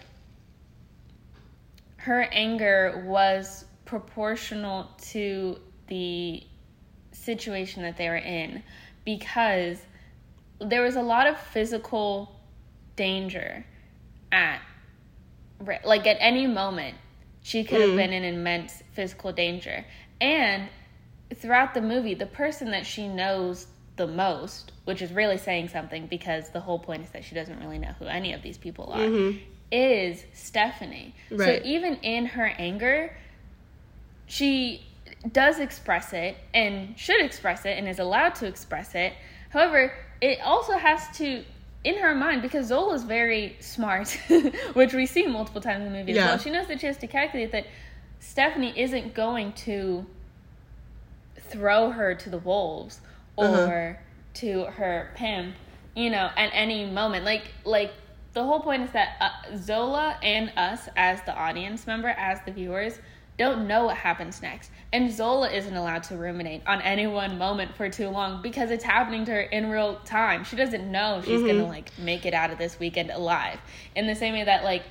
her 1.97 2.21
anger 2.31 3.03
was 3.05 3.65
proportional 3.85 4.89
to 5.09 5.59
the 5.87 6.43
situation 7.11 7.83
that 7.83 7.97
they 7.97 8.07
were 8.07 8.15
in 8.15 8.63
because 9.05 9.79
there 10.59 10.81
was 10.81 10.95
a 10.95 11.01
lot 11.01 11.27
of 11.27 11.37
physical 11.37 12.39
danger 12.95 13.65
at 14.31 14.61
like 15.83 16.07
at 16.07 16.17
any 16.19 16.47
moment 16.47 16.95
she 17.41 17.63
could 17.63 17.81
have 17.81 17.91
mm. 17.91 17.97
been 17.97 18.13
in 18.13 18.23
immense 18.23 18.83
physical 18.93 19.31
danger 19.31 19.85
and 20.19 20.69
throughout 21.35 21.73
the 21.73 21.81
movie 21.81 22.13
the 22.13 22.25
person 22.25 22.71
that 22.71 22.85
she 22.85 23.07
knows 23.07 23.67
the 23.97 24.07
most 24.07 24.71
which 24.85 25.01
is 25.01 25.11
really 25.11 25.37
saying 25.37 25.67
something 25.67 26.07
because 26.07 26.49
the 26.49 26.59
whole 26.59 26.79
point 26.79 27.03
is 27.03 27.09
that 27.11 27.23
she 27.23 27.35
doesn't 27.35 27.59
really 27.59 27.79
know 27.79 27.93
who 27.99 28.05
any 28.05 28.33
of 28.33 28.41
these 28.41 28.57
people 28.57 28.85
are 28.91 28.99
mm-hmm. 28.99 29.37
is 29.71 30.23
stephanie 30.33 31.13
Right. 31.29 31.61
so 31.61 31.67
even 31.67 31.95
in 31.97 32.25
her 32.25 32.45
anger 32.45 33.15
she 34.25 34.85
does 35.29 35.59
express 35.59 36.13
it 36.13 36.37
and 36.53 36.97
should 36.97 37.21
express 37.21 37.65
it 37.65 37.77
and 37.77 37.87
is 37.87 37.99
allowed 37.99 38.35
to 38.35 38.47
express 38.47 38.95
it. 38.95 39.13
However, 39.49 39.93
it 40.21 40.39
also 40.41 40.77
has 40.77 41.05
to, 41.17 41.43
in 41.83 41.97
her 41.97 42.13
mind, 42.13 42.41
because 42.41 42.67
Zola's 42.67 43.03
very 43.03 43.55
smart, 43.59 44.09
which 44.73 44.93
we 44.93 45.05
see 45.05 45.25
multiple 45.27 45.61
times 45.61 45.85
in 45.85 45.91
the 45.91 45.97
movie 45.97 46.11
as 46.11 46.17
well, 46.27 46.37
she 46.37 46.49
knows 46.49 46.67
that 46.67 46.79
she 46.79 46.87
has 46.87 46.97
to 46.97 47.07
calculate 47.07 47.51
that 47.51 47.65
Stephanie 48.19 48.73
isn't 48.79 49.13
going 49.15 49.51
to 49.53 50.05
throw 51.37 51.91
her 51.91 52.15
to 52.15 52.29
the 52.29 52.37
wolves 52.37 53.01
or 53.35 53.45
Uh-huh. 53.45 53.93
to 54.35 54.63
her 54.65 55.11
pimp, 55.15 55.55
you 55.95 56.09
know, 56.09 56.29
at 56.37 56.49
any 56.53 56.85
moment. 56.89 57.25
Like, 57.25 57.45
like 57.65 57.91
the 58.33 58.43
whole 58.43 58.59
point 58.59 58.83
is 58.83 58.91
that 58.91 59.15
uh, 59.19 59.57
Zola 59.57 60.17
and 60.23 60.51
us, 60.55 60.87
as 60.95 61.21
the 61.23 61.33
audience 61.35 61.87
member, 61.87 62.09
as 62.09 62.39
the 62.45 62.51
viewers, 62.51 62.99
don't 63.41 63.67
know 63.67 63.85
what 63.85 63.97
happens 63.97 64.39
next. 64.41 64.69
And 64.93 65.11
Zola 65.11 65.49
isn't 65.49 65.75
allowed 65.75 66.03
to 66.03 66.15
ruminate 66.15 66.61
on 66.67 66.79
any 66.81 67.07
one 67.07 67.39
moment 67.39 67.75
for 67.75 67.89
too 67.89 68.07
long 68.09 68.41
because 68.43 68.69
it's 68.69 68.83
happening 68.83 69.25
to 69.25 69.31
her 69.31 69.41
in 69.41 69.71
real 69.71 69.95
time. 70.05 70.43
She 70.43 70.55
doesn't 70.55 70.91
know 70.91 71.17
if 71.17 71.25
she's 71.25 71.41
gonna 71.41 71.67
like 71.67 71.97
make 71.97 72.25
it 72.27 72.35
out 72.35 72.51
of 72.51 72.59
this 72.59 72.79
weekend 72.79 73.09
alive. 73.09 73.59
In 73.95 74.05
the 74.05 74.13
same 74.13 74.33
way 74.35 74.43
that 74.43 74.63
like 74.63 74.83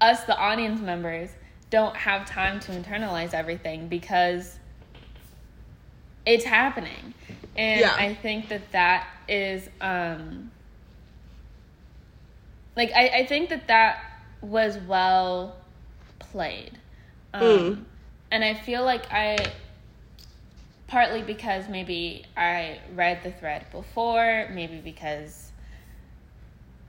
us, 0.00 0.22
the 0.24 0.36
audience 0.36 0.80
members, 0.80 1.30
don't 1.70 1.96
have 1.96 2.24
time 2.24 2.60
to 2.60 2.72
internalize 2.72 3.34
everything 3.34 3.88
because 3.88 4.58
it's 6.24 6.44
happening. 6.44 7.14
And 7.56 7.80
Yeah. 7.80 7.94
I 7.96 8.14
think 8.14 8.48
that 8.50 8.70
that 8.70 9.08
is 9.28 9.68
um 9.80 10.52
like 12.76 12.92
I, 12.94 13.08
I 13.08 13.26
think 13.26 13.48
that 13.48 13.66
that 13.66 13.98
was 14.40 14.78
well 14.78 15.56
played 16.20 16.78
um, 17.34 17.42
Mm. 17.42 17.84
and 18.30 18.44
i 18.44 18.54
feel 18.54 18.84
like 18.84 19.10
i 19.12 19.38
partly 20.88 21.22
because 21.22 21.68
maybe 21.68 22.24
i 22.36 22.78
read 22.94 23.22
the 23.22 23.30
thread 23.32 23.64
before 23.72 24.48
maybe 24.52 24.78
because 24.78 25.50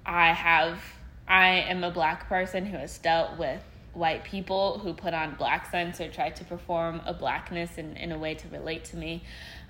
i 0.06 0.34
have 0.34 0.80
i 1.28 1.48
am 1.50 1.84
a 1.84 1.92
black 1.92 2.28
person 2.28 2.66
who 2.66 2.78
has 2.78 2.98
dealt 2.98 3.38
with 3.38 3.62
white 3.94 4.24
people 4.24 4.80
who 4.80 4.94
put 4.94 5.14
on 5.14 5.36
blaccents 5.36 6.02
or 6.02 6.10
try 6.10 6.30
to 6.32 6.44
perform 6.44 7.00
a 7.06 7.14
blackness 7.14 7.78
in, 7.78 7.96
in 7.98 8.12
a 8.12 8.18
way 8.18 8.34
to 8.34 8.48
relate 8.50 8.84
to 8.84 8.98
me 8.98 9.24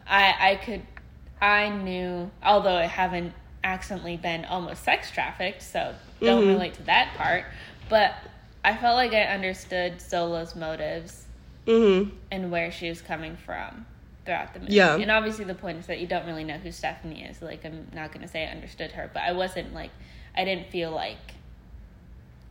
i 0.07 0.33
i 0.51 0.55
could 0.55 0.81
i 1.41 1.69
knew 1.69 2.31
although 2.43 2.75
i 2.75 2.85
haven't 2.85 3.33
accidentally 3.63 4.17
been 4.17 4.43
almost 4.45 4.83
sex 4.83 5.11
trafficked 5.11 5.61
so 5.61 5.93
don't 6.21 6.47
relate 6.47 6.73
to 6.73 6.83
that 6.83 7.13
part 7.15 7.45
but 7.89 8.13
i 8.63 8.75
felt 8.75 8.95
like 8.95 9.13
i 9.13 9.23
understood 9.23 10.01
zola's 10.01 10.55
motives 10.55 11.25
Mm-hmm. 11.65 12.09
and 12.29 12.51
where 12.51 12.71
she 12.71 12.89
was 12.89 13.01
coming 13.01 13.37
from 13.37 13.85
throughout 14.25 14.53
the 14.53 14.59
movie. 14.59 14.73
Yeah. 14.73 14.97
And 14.97 15.09
obviously 15.09 15.45
the 15.45 15.55
point 15.55 15.77
is 15.79 15.87
that 15.87 15.99
you 16.01 16.07
don't 16.07 16.25
really 16.25 16.43
know 16.43 16.57
who 16.57 16.73
Stephanie 16.73 17.23
is. 17.23 17.41
Like 17.41 17.63
I'm 17.63 17.87
not 17.93 18.11
gonna 18.11 18.27
say 18.27 18.45
I 18.45 18.51
understood 18.51 18.91
her, 18.91 19.09
but 19.13 19.23
I 19.23 19.31
wasn't 19.31 19.73
like 19.73 19.91
I 20.35 20.43
didn't 20.43 20.67
feel 20.71 20.91
like 20.91 21.35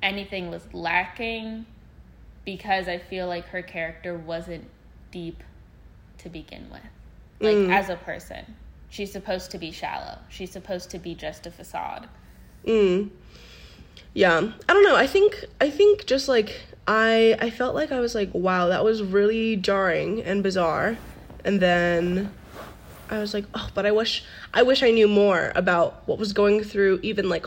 anything 0.02 0.50
was 0.50 0.62
lacking 0.72 1.66
because 2.46 2.88
I 2.88 2.96
feel 2.98 3.26
like 3.26 3.46
her 3.48 3.60
character 3.60 4.16
wasn't 4.16 4.64
deep 5.10 5.42
to 6.18 6.28
begin 6.30 6.68
with. 6.70 6.80
Like 7.40 7.56
Mm. 7.56 7.70
as 7.70 7.90
a 7.90 7.96
person. 7.96 8.56
She's 8.88 9.12
supposed 9.12 9.50
to 9.50 9.58
be 9.58 9.72
shallow. 9.72 10.18
She's 10.30 10.50
supposed 10.50 10.88
to 10.90 10.98
be 10.98 11.14
just 11.14 11.46
a 11.46 11.50
facade. 11.50 12.08
Mm. 12.66 13.10
Yeah. 14.14 14.52
I 14.68 14.72
don't 14.72 14.84
know. 14.84 14.96
I 14.96 15.06
think 15.06 15.44
I 15.60 15.70
think 15.70 16.06
just 16.06 16.28
like 16.28 16.60
I 16.86 17.36
I 17.40 17.50
felt 17.50 17.74
like 17.74 17.92
I 17.92 18.00
was 18.00 18.14
like, 18.14 18.32
wow, 18.34 18.68
that 18.68 18.84
was 18.84 19.02
really 19.02 19.56
jarring 19.56 20.22
and 20.22 20.42
bizarre. 20.42 20.98
And 21.44 21.60
then 21.60 22.32
I 23.10 23.18
was 23.18 23.34
like, 23.34 23.44
oh, 23.54 23.68
but 23.74 23.86
I 23.86 23.92
wish 23.92 24.24
I 24.54 24.62
wish 24.62 24.82
I 24.82 24.90
knew 24.90 25.08
more 25.08 25.52
about 25.54 26.06
what 26.06 26.18
was 26.18 26.32
going 26.32 26.62
through 26.62 27.00
even 27.02 27.28
like 27.28 27.46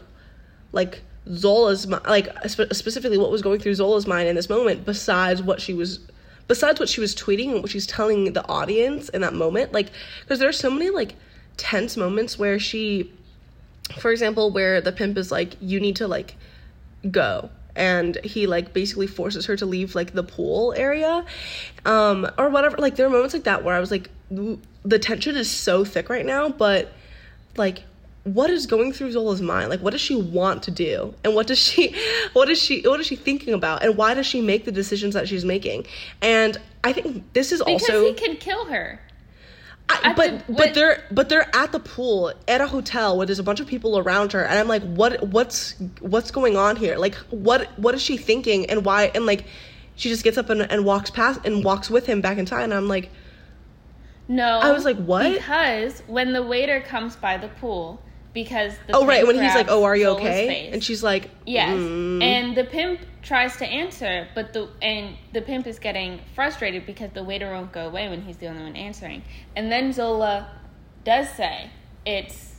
like 0.71 1.01
Zola's 1.29 1.87
like 1.87 2.27
spe- 2.47 2.71
specifically 2.73 3.17
what 3.17 3.31
was 3.31 3.41
going 3.41 3.59
through 3.59 3.75
Zola's 3.75 4.05
mind 4.05 4.27
in 4.27 4.35
this 4.35 4.49
moment 4.49 4.85
besides 4.85 5.41
what 5.41 5.59
she 5.61 5.73
was 5.73 5.99
besides 6.47 6.79
what 6.79 6.89
she 6.89 7.01
was 7.01 7.15
tweeting 7.15 7.51
and 7.51 7.61
what 7.61 7.71
she's 7.71 7.87
telling 7.87 8.33
the 8.33 8.47
audience 8.47 9.09
in 9.09 9.21
that 9.21 9.33
moment 9.33 9.71
like 9.71 9.89
because 10.21 10.39
there's 10.39 10.59
so 10.59 10.69
many 10.69 10.89
like 10.91 11.15
tense 11.57 11.97
moments 11.97 12.37
where 12.37 12.59
she 12.59 13.11
for 13.97 14.11
example 14.11 14.51
where 14.51 14.81
the 14.81 14.91
pimp 14.91 15.17
is 15.17 15.31
like 15.31 15.55
you 15.59 15.79
need 15.79 15.95
to 15.95 16.07
like 16.07 16.35
go 17.11 17.49
and 17.75 18.17
he 18.23 18.47
like 18.47 18.73
basically 18.73 19.07
forces 19.07 19.45
her 19.45 19.55
to 19.55 19.65
leave 19.65 19.95
like 19.95 20.13
the 20.13 20.23
pool 20.23 20.73
area 20.77 21.25
um 21.85 22.27
or 22.37 22.49
whatever 22.49 22.77
like 22.77 22.95
there 22.95 23.05
are 23.05 23.09
moments 23.09 23.33
like 23.33 23.43
that 23.43 23.63
where 23.63 23.75
i 23.75 23.79
was 23.79 23.91
like 23.91 24.09
the 24.29 24.99
tension 24.99 25.35
is 25.35 25.49
so 25.49 25.83
thick 25.83 26.09
right 26.09 26.25
now 26.25 26.49
but 26.49 26.91
like 27.57 27.83
what 28.25 28.49
is 28.49 28.65
going 28.65 28.91
through 28.91 29.11
Zola's 29.11 29.41
mind? 29.41 29.69
Like 29.69 29.81
what 29.81 29.91
does 29.91 30.01
she 30.01 30.15
want 30.15 30.63
to 30.63 30.71
do? 30.71 31.13
And 31.23 31.35
what 31.35 31.45
does 31.47 31.59
she 31.59 31.95
what 32.33 32.49
is 32.49 32.59
she 32.59 32.81
what 32.81 32.99
is 32.99 33.05
she 33.05 33.15
thinking 33.15 33.53
about? 33.53 33.83
And 33.83 33.95
why 33.95 34.13
does 34.15 34.25
she 34.25 34.41
make 34.41 34.65
the 34.65 34.71
decisions 34.71 35.13
that 35.13 35.29
she's 35.29 35.45
making? 35.45 35.85
And 36.21 36.57
I 36.83 36.91
think 36.91 37.33
this 37.33 37.51
is 37.51 37.59
Because 37.59 37.83
also 37.83 38.09
because 38.09 38.19
he 38.19 38.27
could 38.27 38.39
kill 38.39 38.65
her. 38.65 38.99
I, 39.87 40.13
but 40.13 40.47
the- 40.47 40.53
but 40.53 40.73
they're 40.73 41.03
but 41.11 41.29
they're 41.29 41.47
at 41.55 41.71
the 41.71 41.79
pool 41.79 42.33
at 42.47 42.59
a 42.61 42.67
hotel 42.67 43.17
where 43.17 43.25
there's 43.25 43.39
a 43.39 43.43
bunch 43.43 43.59
of 43.59 43.67
people 43.67 43.97
around 43.97 44.31
her 44.33 44.43
and 44.43 44.57
I'm 44.57 44.67
like 44.67 44.83
what 44.83 45.21
what's 45.27 45.75
what's 45.99 46.31
going 46.31 46.57
on 46.57 46.75
here 46.75 46.97
like 46.97 47.15
what 47.29 47.67
what 47.77 47.93
is 47.95 48.01
she 48.01 48.17
thinking 48.17 48.69
and 48.69 48.83
why 48.83 49.11
and 49.13 49.25
like 49.25 49.45
she 49.95 50.09
just 50.09 50.23
gets 50.23 50.37
up 50.37 50.49
and, 50.49 50.61
and 50.71 50.85
walks 50.85 51.09
past 51.11 51.41
and 51.45 51.63
walks 51.63 51.89
with 51.89 52.05
him 52.05 52.19
back 52.21 52.37
in 52.37 52.45
time 52.45 52.63
and 52.63 52.73
I'm 52.73 52.87
like 52.87 53.09
No. 54.27 54.59
I 54.59 54.71
was 54.71 54.85
like, 54.85 54.97
what? 54.97 55.31
Because 55.31 56.01
when 56.07 56.33
the 56.33 56.41
waiter 56.41 56.81
comes 56.81 57.15
by 57.15 57.37
the 57.37 57.47
pool, 57.47 58.01
because 58.33 58.73
the 58.87 58.95
oh 58.95 59.05
right 59.05 59.25
when 59.25 59.35
he's 59.41 59.53
like 59.55 59.67
oh 59.69 59.83
are 59.83 59.95
you 59.95 60.07
okay 60.09 60.69
and 60.73 60.83
she's 60.83 61.03
like 61.03 61.29
Yes. 61.45 61.69
"Mm." 61.77 62.21
And 62.23 62.57
the 62.57 62.63
pimp 62.65 62.99
tries 63.25 63.57
to 63.57 63.65
answer, 63.65 64.27
but 64.35 64.53
the 64.53 64.69
and 64.81 65.17
the 65.33 65.41
pimp 65.41 65.67
is 65.67 65.79
getting 65.79 66.21
frustrated 66.33 66.85
because 66.85 67.11
the 67.11 67.23
waiter 67.23 67.51
won't 67.51 67.73
go 67.73 67.87
away 67.87 68.07
when 68.07 68.21
he's 68.21 68.37
the 68.37 68.47
only 68.47 68.63
one 68.63 68.75
answering. 68.75 69.23
And 69.55 69.71
then 69.71 69.91
Zola 69.91 70.47
does 71.03 71.27
say, 71.29 71.69
"It's 72.05 72.55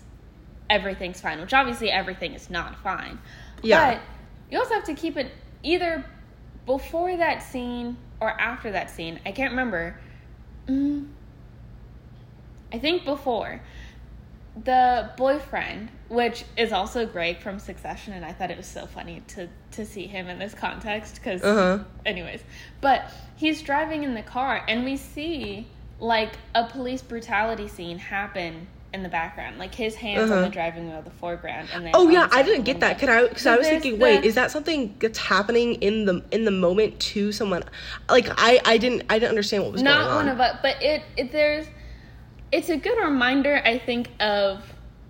everything's 0.68 1.20
fine, 1.20 1.40
which 1.40 1.54
obviously 1.54 1.90
everything 1.90 2.34
is 2.34 2.50
not 2.50 2.76
fine. 2.82 3.18
Yeah. 3.62 3.94
But 3.94 4.02
you 4.50 4.58
also 4.58 4.74
have 4.74 4.84
to 4.84 4.94
keep 4.94 5.16
it 5.16 5.30
either 5.62 6.04
before 6.66 7.16
that 7.16 7.42
scene 7.42 7.96
or 8.20 8.28
after 8.30 8.72
that 8.72 8.90
scene. 8.90 9.20
I 9.24 9.32
can't 9.32 9.52
remember. 9.52 9.98
Mm, 10.66 11.08
I 12.72 12.78
think 12.78 13.04
before. 13.04 13.60
The 14.64 15.10
boyfriend, 15.18 15.90
which 16.08 16.44
is 16.56 16.72
also 16.72 17.04
Greg 17.04 17.40
from 17.40 17.58
Succession, 17.58 18.14
and 18.14 18.24
I 18.24 18.32
thought 18.32 18.50
it 18.50 18.56
was 18.56 18.66
so 18.66 18.86
funny 18.86 19.22
to 19.28 19.48
to 19.72 19.84
see 19.84 20.06
him 20.06 20.28
in 20.28 20.38
this 20.38 20.54
context 20.54 21.16
because, 21.16 21.42
Uh-huh. 21.42 21.84
anyways, 22.06 22.40
but 22.80 23.12
he's 23.36 23.60
driving 23.60 24.02
in 24.02 24.14
the 24.14 24.22
car, 24.22 24.64
and 24.66 24.84
we 24.84 24.96
see 24.96 25.66
like 26.00 26.32
a 26.54 26.64
police 26.64 27.02
brutality 27.02 27.68
scene 27.68 27.98
happen 27.98 28.66
in 28.94 29.02
the 29.02 29.08
background, 29.10 29.58
like 29.58 29.74
his 29.74 29.94
hands 29.96 30.30
on 30.30 30.38
Uh-huh. 30.38 30.46
the 30.46 30.52
driving 30.52 30.88
wheel, 30.90 31.02
the 31.02 31.10
foreground, 31.10 31.68
and 31.74 31.84
then 31.84 31.92
Oh 31.94 32.08
yeah, 32.08 32.26
I 32.32 32.42
didn't 32.42 32.64
get 32.64 32.80
that. 32.80 32.98
Could 32.98 33.10
I? 33.10 33.24
Because 33.28 33.42
So 33.42 33.52
I 33.52 33.58
was 33.58 33.68
thinking, 33.68 33.98
the- 33.98 34.02
wait, 34.02 34.24
is 34.24 34.36
that 34.36 34.50
something 34.50 34.94
that's 35.00 35.18
happening 35.18 35.74
in 35.82 36.06
the 36.06 36.24
in 36.30 36.46
the 36.46 36.50
moment 36.50 36.98
to 37.12 37.30
someone? 37.30 37.62
Like 38.08 38.30
I 38.38 38.58
I 38.64 38.78
didn't 38.78 39.02
I 39.10 39.18
didn't 39.18 39.30
understand 39.30 39.64
what 39.64 39.72
was 39.72 39.82
not 39.82 39.96
going 40.04 40.08
on. 40.08 40.16
one 40.16 40.28
of 40.30 40.40
us 40.40 40.58
but 40.62 40.82
it, 40.82 41.02
it 41.18 41.30
there's 41.32 41.66
it's 42.56 42.70
a 42.70 42.76
good 42.76 42.98
reminder 43.02 43.60
i 43.64 43.76
think 43.78 44.08
of 44.20 44.62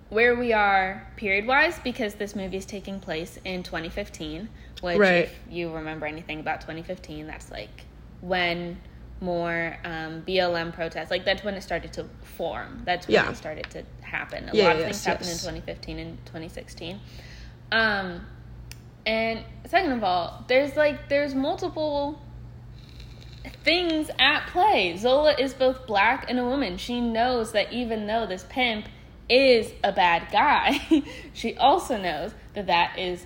where 0.09 0.35
we 0.35 0.51
are 0.53 1.07
period 1.15 1.45
wise 1.47 1.79
because 1.79 2.13
this 2.15 2.35
movie 2.35 2.57
is 2.57 2.65
taking 2.65 2.99
place 2.99 3.39
in 3.45 3.63
2015 3.63 4.49
which 4.81 4.97
Right. 4.97 5.25
if 5.25 5.33
you 5.49 5.73
remember 5.73 6.05
anything 6.05 6.39
about 6.41 6.59
2015 6.61 7.25
that's 7.25 7.49
like 7.49 7.85
when 8.21 8.77
more 9.21 9.77
um, 9.85 10.23
blm 10.27 10.73
protests 10.73 11.09
like 11.09 11.23
that's 11.25 11.43
when 11.43 11.53
it 11.55 11.61
started 11.61 11.93
to 11.93 12.05
form 12.21 12.81
that's 12.85 13.07
when 13.07 13.13
Yeah. 13.15 13.29
it 13.31 13.37
started 13.37 13.69
to 13.71 13.83
happen 14.01 14.49
a 14.49 14.53
Yeah, 14.53 14.65
lot 14.65 14.73
of 14.75 14.79
yes, 14.81 14.87
things 14.89 15.05
happened 15.05 15.27
yes. 15.29 15.43
in 15.45 15.61
2015 15.61 15.99
and 15.99 16.17
2016 16.25 16.99
um 17.71 18.25
and 19.05 19.39
second 19.65 19.93
of 19.93 20.03
all 20.03 20.43
there's 20.49 20.75
like 20.75 21.07
there's 21.09 21.33
multiple 21.33 22.21
things 23.63 24.09
at 24.19 24.47
play. 24.47 24.95
Zola 24.97 25.33
is 25.37 25.53
both 25.53 25.85
black 25.87 26.25
and 26.29 26.39
a 26.39 26.45
woman. 26.45 26.77
She 26.77 27.01
knows 27.01 27.51
that 27.51 27.71
even 27.73 28.07
though 28.07 28.25
this 28.25 28.45
pimp 28.49 28.85
is 29.29 29.71
a 29.83 29.91
bad 29.91 30.31
guy, 30.31 30.79
she 31.33 31.55
also 31.57 31.97
knows 31.97 32.33
that 32.53 32.67
that 32.67 32.97
is 32.97 33.25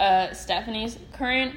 uh, 0.00 0.32
Stephanie's 0.32 0.98
current 1.12 1.54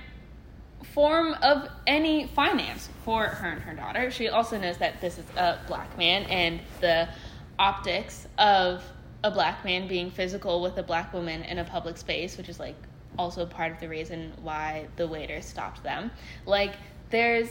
form 0.93 1.34
of 1.41 1.68
any 1.86 2.28
finance 2.28 2.89
for 3.03 3.24
her 3.26 3.49
and 3.49 3.62
her 3.62 3.74
daughter. 3.74 4.12
She 4.12 4.30
also 4.30 4.57
knows 4.57 4.78
that 4.78 5.01
this 5.01 5.18
is 5.18 5.26
a 5.36 5.60
black 5.68 5.97
man 5.97 6.24
and 6.24 6.62
the 6.82 7.10
optics 7.57 8.28
of 8.38 8.84
a 9.24 9.32
black 9.32 9.66
man 9.66 9.88
being 9.88 10.12
physical 10.12 10.62
with 10.62 10.78
a 10.78 10.84
black 10.84 11.14
woman 11.14 11.43
in 11.43 11.60
a 11.60 11.66
public 11.66 11.97
space, 11.97 12.38
which 12.38 12.49
is 12.49 12.60
like 12.60 12.76
also 13.18 13.45
part 13.45 13.72
of 13.72 13.80
the 13.80 13.89
reason 13.89 14.32
why 14.41 14.88
the 14.95 15.07
waiter 15.07 15.41
stopped 15.41 15.84
them. 15.84 16.10
Like 16.45 16.76
there's 17.10 17.49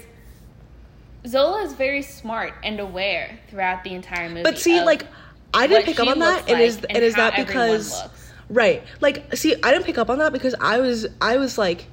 Zola 1.29 1.63
is 1.63 1.75
very 1.75 2.03
smart 2.03 2.55
and 2.65 2.81
aware 2.81 3.39
throughout 3.49 3.85
the 3.85 3.95
entire 3.95 4.29
movie. 4.29 4.43
But 4.43 4.59
see, 4.59 4.81
like 4.81 5.07
I 5.53 5.67
didn't 5.67 5.85
pick 5.85 6.01
up 6.01 6.09
on 6.09 6.19
that, 6.21 6.49
and 6.49 6.61
is 6.61 6.85
and 6.85 6.99
is 6.99 7.15
that 7.15 7.37
because 7.37 8.09
right? 8.49 8.83
Like, 9.01 9.37
see, 9.37 9.55
I 9.63 9.73
didn't 9.73 9.85
pick 9.85 9.99
up 9.99 10.11
on 10.11 10.19
that 10.19 10.33
because 10.33 10.55
I 10.61 10.81
was 10.81 11.07
I 11.21 11.37
was 11.37 11.59
like, 11.59 11.87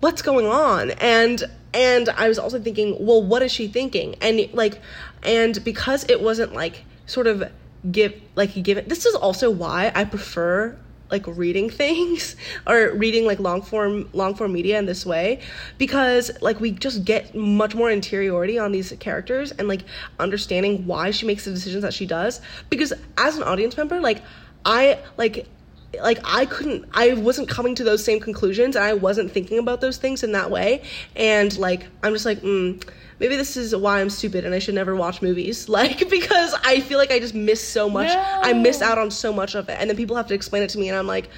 what's 0.00 0.22
going 0.22 0.46
on? 0.46 0.90
And 0.92 1.42
and 1.72 2.08
I 2.10 2.28
was 2.28 2.38
also 2.38 2.60
thinking, 2.60 2.96
well, 3.04 3.22
what 3.22 3.42
is 3.42 3.52
she 3.52 3.68
thinking? 3.68 4.16
And 4.20 4.48
like, 4.52 4.80
and 5.22 5.62
because 5.64 6.04
it 6.08 6.20
wasn't 6.20 6.54
like 6.54 6.84
sort 7.06 7.26
of 7.26 7.50
give 7.90 8.14
like 8.34 8.62
given. 8.62 8.88
This 8.88 9.06
is 9.06 9.14
also 9.14 9.50
why 9.50 9.92
I 9.94 10.04
prefer 10.04 10.76
like 11.10 11.26
reading 11.26 11.70
things 11.82 12.36
or 12.66 12.92
reading 12.94 13.26
like 13.26 13.38
long 13.38 13.62
form 13.62 14.08
long 14.12 14.34
form 14.34 14.52
media 14.52 14.78
in 14.78 14.86
this 14.86 15.04
way 15.04 15.40
because 15.78 16.30
like 16.40 16.60
we 16.60 16.70
just 16.70 17.04
get 17.04 17.34
much 17.34 17.74
more 17.74 17.90
interiority 17.90 18.58
on 18.58 18.72
these 18.72 18.92
characters 19.00 19.52
and 19.52 19.68
like 19.68 19.82
understanding 20.18 20.86
why 20.86 21.10
she 21.10 21.26
makes 21.26 21.44
the 21.44 21.50
decisions 21.50 21.82
that 21.82 21.94
she 21.94 22.06
does 22.06 22.40
because 22.70 22.92
as 23.18 23.36
an 23.36 23.42
audience 23.42 23.76
member 23.76 24.00
like 24.00 24.22
I 24.64 24.98
like 25.18 25.46
like 26.02 26.18
I 26.24 26.46
couldn't 26.46 26.84
I 26.92 27.14
wasn't 27.14 27.48
coming 27.48 27.74
to 27.76 27.84
those 27.84 28.04
same 28.04 28.20
conclusions 28.20 28.76
and 28.76 28.84
I 28.84 28.94
wasn't 28.94 29.32
thinking 29.32 29.58
about 29.58 29.80
those 29.80 29.96
things 29.96 30.22
in 30.22 30.32
that 30.32 30.50
way. 30.50 30.82
And 31.16 31.56
like 31.58 31.86
I'm 32.02 32.12
just 32.12 32.24
like 32.24 32.40
mm, 32.40 32.82
maybe 33.20 33.36
this 33.36 33.56
is 33.56 33.74
why 33.74 34.00
I'm 34.00 34.10
stupid 34.10 34.44
and 34.44 34.54
I 34.54 34.58
should 34.58 34.74
never 34.74 34.94
watch 34.94 35.22
movies. 35.22 35.68
Like 35.74 36.08
because 36.08 36.54
I 36.64 36.80
feel 36.80 36.98
like 36.98 37.10
I 37.10 37.18
just 37.18 37.34
miss 37.34 37.66
so 37.66 37.90
much. 37.90 38.10
I 38.10 38.52
miss 38.52 38.80
out 38.80 38.98
on 38.98 39.10
so 39.10 39.32
much 39.32 39.54
of 39.54 39.68
it. 39.68 39.76
And 39.80 39.90
then 39.90 39.96
people 39.96 40.16
have 40.16 40.28
to 40.28 40.34
explain 40.34 40.62
it 40.62 40.70
to 40.70 40.78
me 40.78 40.88
and 40.88 40.96
I'm 40.98 41.06
like 41.06 41.28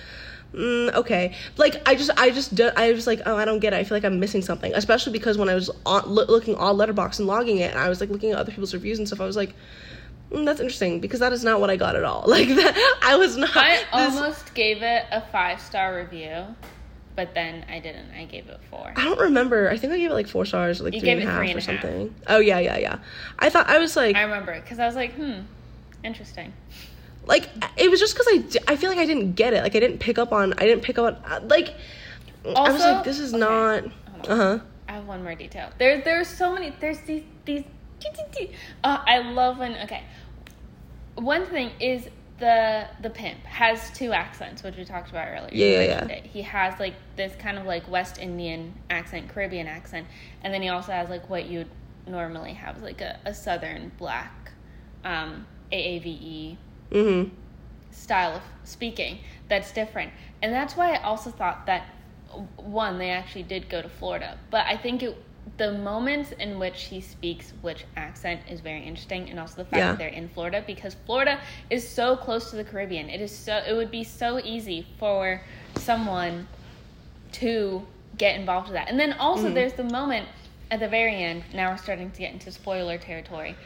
Mm, 0.54 0.94
okay. 0.94 1.34
Like 1.57 1.86
i 1.86 1.94
just 1.94 2.11
i 2.16 2.30
just 2.30 2.54
do, 2.54 2.70
i 2.76 2.92
was 2.92 3.07
like 3.07 3.20
oh 3.26 3.36
i 3.36 3.44
don't 3.44 3.59
get 3.59 3.72
it. 3.72 3.76
I 3.76 3.84
feel 3.84 3.96
like 3.96 4.04
i'm 4.04 4.20
missing 4.20 4.42
something. 4.42 4.72
Especially 4.74 5.12
because 5.12 5.36
when 5.36 5.48
i 5.48 5.54
was 5.54 5.70
on, 5.84 6.07
loo- 6.07 6.24
looking 6.24 6.54
on 6.54 6.76
Letterboxd 6.76 7.18
and 7.18 7.26
logging 7.26 7.59
it 7.59 7.72
and 7.72 7.78
i 7.78 7.88
was 7.88 8.00
like 8.00 8.11
looking 8.11 8.30
at 8.30 8.38
other 8.38 8.50
people's 8.50 8.72
reviews 8.72 8.98
and 8.98 9.07
stuff 9.07 9.20
i 9.20 9.26
was 9.26 9.36
like 9.36 9.54
that's 10.31 10.61
interesting 10.61 11.01
because 11.01 11.20
that 11.20 11.33
is 11.33 11.45
not 11.45 11.61
what 11.61 11.70
i 11.70 11.77
got 11.77 11.95
at 11.97 12.05
all 12.05 12.24
like 12.27 12.49
that 12.49 12.99
i 13.03 13.16
was 13.16 13.37
not 13.37 13.57
I 13.57 13.77
this- 13.77 13.85
almost 13.93 14.55
gave 14.55 14.83
it 14.83 15.05
a 15.12 15.20
five 15.33 15.61
star 15.61 15.97
review, 15.97 16.45
but 17.14 17.33
then 17.35 17.64
I 17.70 17.79
didn't. 17.81 18.11
I 18.11 18.24
gave 18.27 18.47
it 18.49 18.61
four. 18.70 18.93
I 18.95 19.05
don't 19.05 19.18
remember. 19.18 19.70
I 19.70 19.77
think 19.79 19.93
I 19.93 19.97
gave 19.99 20.11
it 20.11 20.14
like 20.14 20.29
four 20.29 20.45
stars, 20.45 20.81
like 20.83 20.93
You 20.93 21.01
three 21.01 21.11
and 21.11 21.22
a 21.22 21.27
half 21.27 21.39
three 21.39 21.51
and 21.51 21.59
or 21.59 21.61
half. 21.72 21.81
something. 21.83 22.14
Oh 22.27 22.41
yeah, 22.41 22.59
yeah, 22.59 22.77
yeah. 22.77 22.99
I 23.39 23.49
thought 23.49 23.68
I 23.68 23.79
was 23.79 23.97
like, 23.97 24.16
I 24.16 24.22
remember 24.22 24.55
because 24.61 24.79
I 24.79 24.87
was 24.87 24.97
like, 24.97 25.14
hmm, 25.14 25.41
interesting. 26.05 26.53
like 27.27 27.49
it 27.79 27.91
was 27.91 28.01
just 28.01 28.14
because 28.14 28.27
I, 28.29 28.72
I 28.72 28.77
feel 28.77 28.91
like 28.91 28.99
I 28.99 29.07
didn't 29.07 29.33
get 29.33 29.55
it. 29.55 29.62
Like 29.62 29.74
I 29.74 29.81
didn't 29.81 29.99
pick 29.99 30.18
up 30.18 30.33
on. 30.33 30.53
I 30.55 30.66
didn't 30.66 30.83
pick 30.83 30.99
up 30.99 31.22
on. 31.31 31.49
Like 31.49 31.74
I 32.45 32.70
was 32.70 32.81
like, 32.83 33.05
this 33.05 33.18
is 33.18 33.33
okay, 33.33 33.41
not. 33.41 33.85
Uh 34.29 34.37
huh. 34.37 34.59
I 34.89 34.93
have 34.93 35.07
one 35.07 35.22
more 35.24 35.35
detail. 35.35 35.70
There, 35.79 36.03
there's 36.03 36.29
so 36.29 36.53
many. 36.53 36.72
There's 36.81 37.01
these, 37.01 37.22
these. 37.47 37.64
Uh, 38.84 39.03
I 39.07 39.18
love 39.18 39.59
when. 39.59 39.74
Okay, 39.84 40.03
one 41.16 41.47
thing 41.47 41.70
is 41.80 42.09
the 42.38 42.86
the 43.01 43.11
pimp 43.11 43.42
has 43.44 43.90
two 43.90 44.12
accents, 44.12 44.62
which 44.62 44.76
we 44.76 44.84
talked 44.84 45.11
about 45.11 45.28
earlier. 45.28 45.49
Yeah, 45.53 45.80
yeah, 45.82 46.07
yeah. 46.09 46.20
He 46.22 46.42
has 46.42 46.78
like 46.78 46.94
this 47.16 47.34
kind 47.36 47.59
of 47.59 47.66
like 47.66 47.88
West 47.90 48.18
Indian 48.18 48.74
accent, 48.90 49.28
Caribbean 49.28 49.66
accent, 49.66 50.07
and 50.42 50.53
then 50.53 50.62
he 50.62 50.68
also 50.68 50.92
has 50.92 51.09
like 51.09 51.28
what 51.30 51.47
you'd 51.47 51.68
normally 52.07 52.53
have, 52.53 52.82
like 52.82 53.01
a, 53.01 53.18
a 53.24 53.34
Southern 53.34 53.90
black, 53.99 54.53
um, 55.05 55.47
AAVE 55.72 56.57
Mhm. 56.90 57.30
style 57.90 58.36
of 58.36 58.42
speaking 58.64 59.18
that's 59.49 59.72
different. 59.72 60.12
And 60.42 60.53
that's 60.53 60.76
why 60.76 60.94
I 60.94 61.03
also 61.03 61.30
thought 61.30 61.66
that 61.66 61.86
one 62.57 62.99
they 62.99 63.11
actually 63.11 63.44
did 63.44 63.68
go 63.68 63.80
to 63.82 63.88
Florida, 63.88 64.38
but 64.51 64.66
I 64.66 64.76
think 64.76 65.03
it 65.03 65.16
the 65.59 65.72
moments 65.72 66.32
in 66.32 66.59
which 66.59 66.84
he 66.84 67.01
speaks 67.01 67.53
which 67.62 67.84
accent 67.97 68.40
is 68.51 68.61
very 68.61 68.82
interesting 68.82 69.30
and 69.30 69.38
also 69.38 69.57
the 69.57 69.64
fact 69.64 69.76
Yeah. 69.76 69.88
that 69.92 69.99
they're 69.99 70.09
in 70.09 70.28
Florida 70.28 70.62
because 70.66 70.97
Florida 71.07 71.40
is 71.70 71.88
so 71.88 72.16
close 72.16 72.51
to 72.51 72.57
the 72.57 72.64
Caribbean. 72.64 73.09
It 73.09 73.20
is 73.20 73.36
so 73.36 73.62
it 73.66 73.72
would 73.74 73.90
be 73.90 74.05
so 74.05 74.40
easy 74.40 74.86
for 74.99 75.42
someone 75.76 76.47
to 77.32 77.86
get 78.18 78.38
involved 78.38 78.68
with 78.68 78.74
that. 78.74 78.88
And 78.88 78.99
then 78.99 79.12
also 79.14 79.51
mm. 79.51 79.55
there's 79.55 79.74
the 79.74 79.84
moment 79.84 80.28
at 80.70 80.80
the 80.80 80.88
very 80.88 81.22
end, 81.22 81.44
now 81.55 81.70
we're 81.70 81.76
starting 81.76 82.11
to 82.11 82.18
get 82.18 82.32
into 82.32 82.51
spoiler 82.51 82.99
territory. 82.99 83.57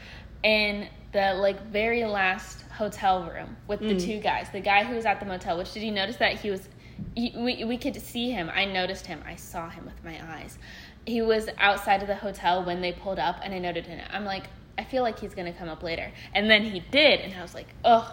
In 0.43 0.89
the 1.13 1.35
like 1.35 1.61
very 1.67 2.05
last 2.05 2.63
hotel 2.71 3.25
room 3.25 3.57
with 3.67 3.81
the 3.81 3.95
mm. 3.95 4.05
two 4.05 4.21
guys, 4.21 4.49
the 4.53 4.61
guy 4.61 4.85
who 4.85 4.95
was 4.95 5.07
at 5.07 5.19
the 5.21 5.27
motel, 5.27 5.59
which 5.59 5.73
did 5.73 5.83
you 5.83 5.93
notice 5.93 6.17
that 6.17 6.39
he 6.39 6.51
was 6.51 6.69
we, 7.17 7.65
we 7.65 7.77
could 7.79 8.01
see 8.01 8.31
him. 8.31 8.51
I 8.53 8.65
noticed 8.67 9.07
him. 9.07 9.23
I 9.27 9.37
saw 9.37 9.69
him 9.71 9.85
with 9.85 10.05
my 10.05 10.19
eyes. 10.35 10.59
He 11.07 11.23
was 11.23 11.49
outside 11.59 12.03
of 12.03 12.09
the 12.09 12.17
hotel 12.17 12.65
when 12.65 12.81
they 12.81 12.93
pulled 12.93 13.19
up, 13.19 13.41
and 13.43 13.55
I 13.55 13.59
noted 13.59 13.87
him. 13.87 14.01
I'm 14.11 14.25
like, 14.25 14.45
I 14.79 14.85
feel 14.85 15.03
like 15.03 15.19
he's 15.19 15.35
gonna 15.35 15.53
come 15.53 15.69
up 15.69 15.83
later, 15.83 16.13
and 16.35 16.51
then 16.51 16.63
he 16.63 16.81
did, 16.81 17.21
and 17.21 17.35
I 17.35 17.43
was 17.43 17.55
like, 17.55 17.69
ugh, 17.85 18.13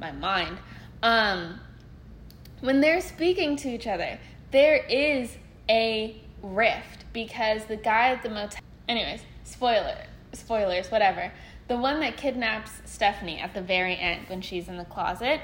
my 0.00 0.12
mind. 0.12 0.58
Um, 1.02 1.60
when 2.60 2.80
they're 2.80 3.00
speaking 3.00 3.56
to 3.56 3.68
each 3.68 3.86
other, 3.86 4.18
there 4.50 4.76
is 4.76 5.36
a 5.68 6.20
rift 6.42 7.04
because 7.12 7.64
the 7.66 7.76
guy 7.76 8.10
at 8.10 8.22
the 8.22 8.30
motel. 8.30 8.60
Anyways, 8.88 9.20
spoiler, 9.44 9.96
spoilers, 10.32 10.90
whatever. 10.90 11.32
The 11.68 11.76
one 11.76 12.00
that 12.00 12.16
kidnaps 12.16 12.70
Stephanie 12.86 13.38
at 13.38 13.52
the 13.54 13.60
very 13.60 13.96
end 13.96 14.28
when 14.28 14.40
she's 14.40 14.68
in 14.68 14.78
the 14.78 14.84
closet. 14.84 15.40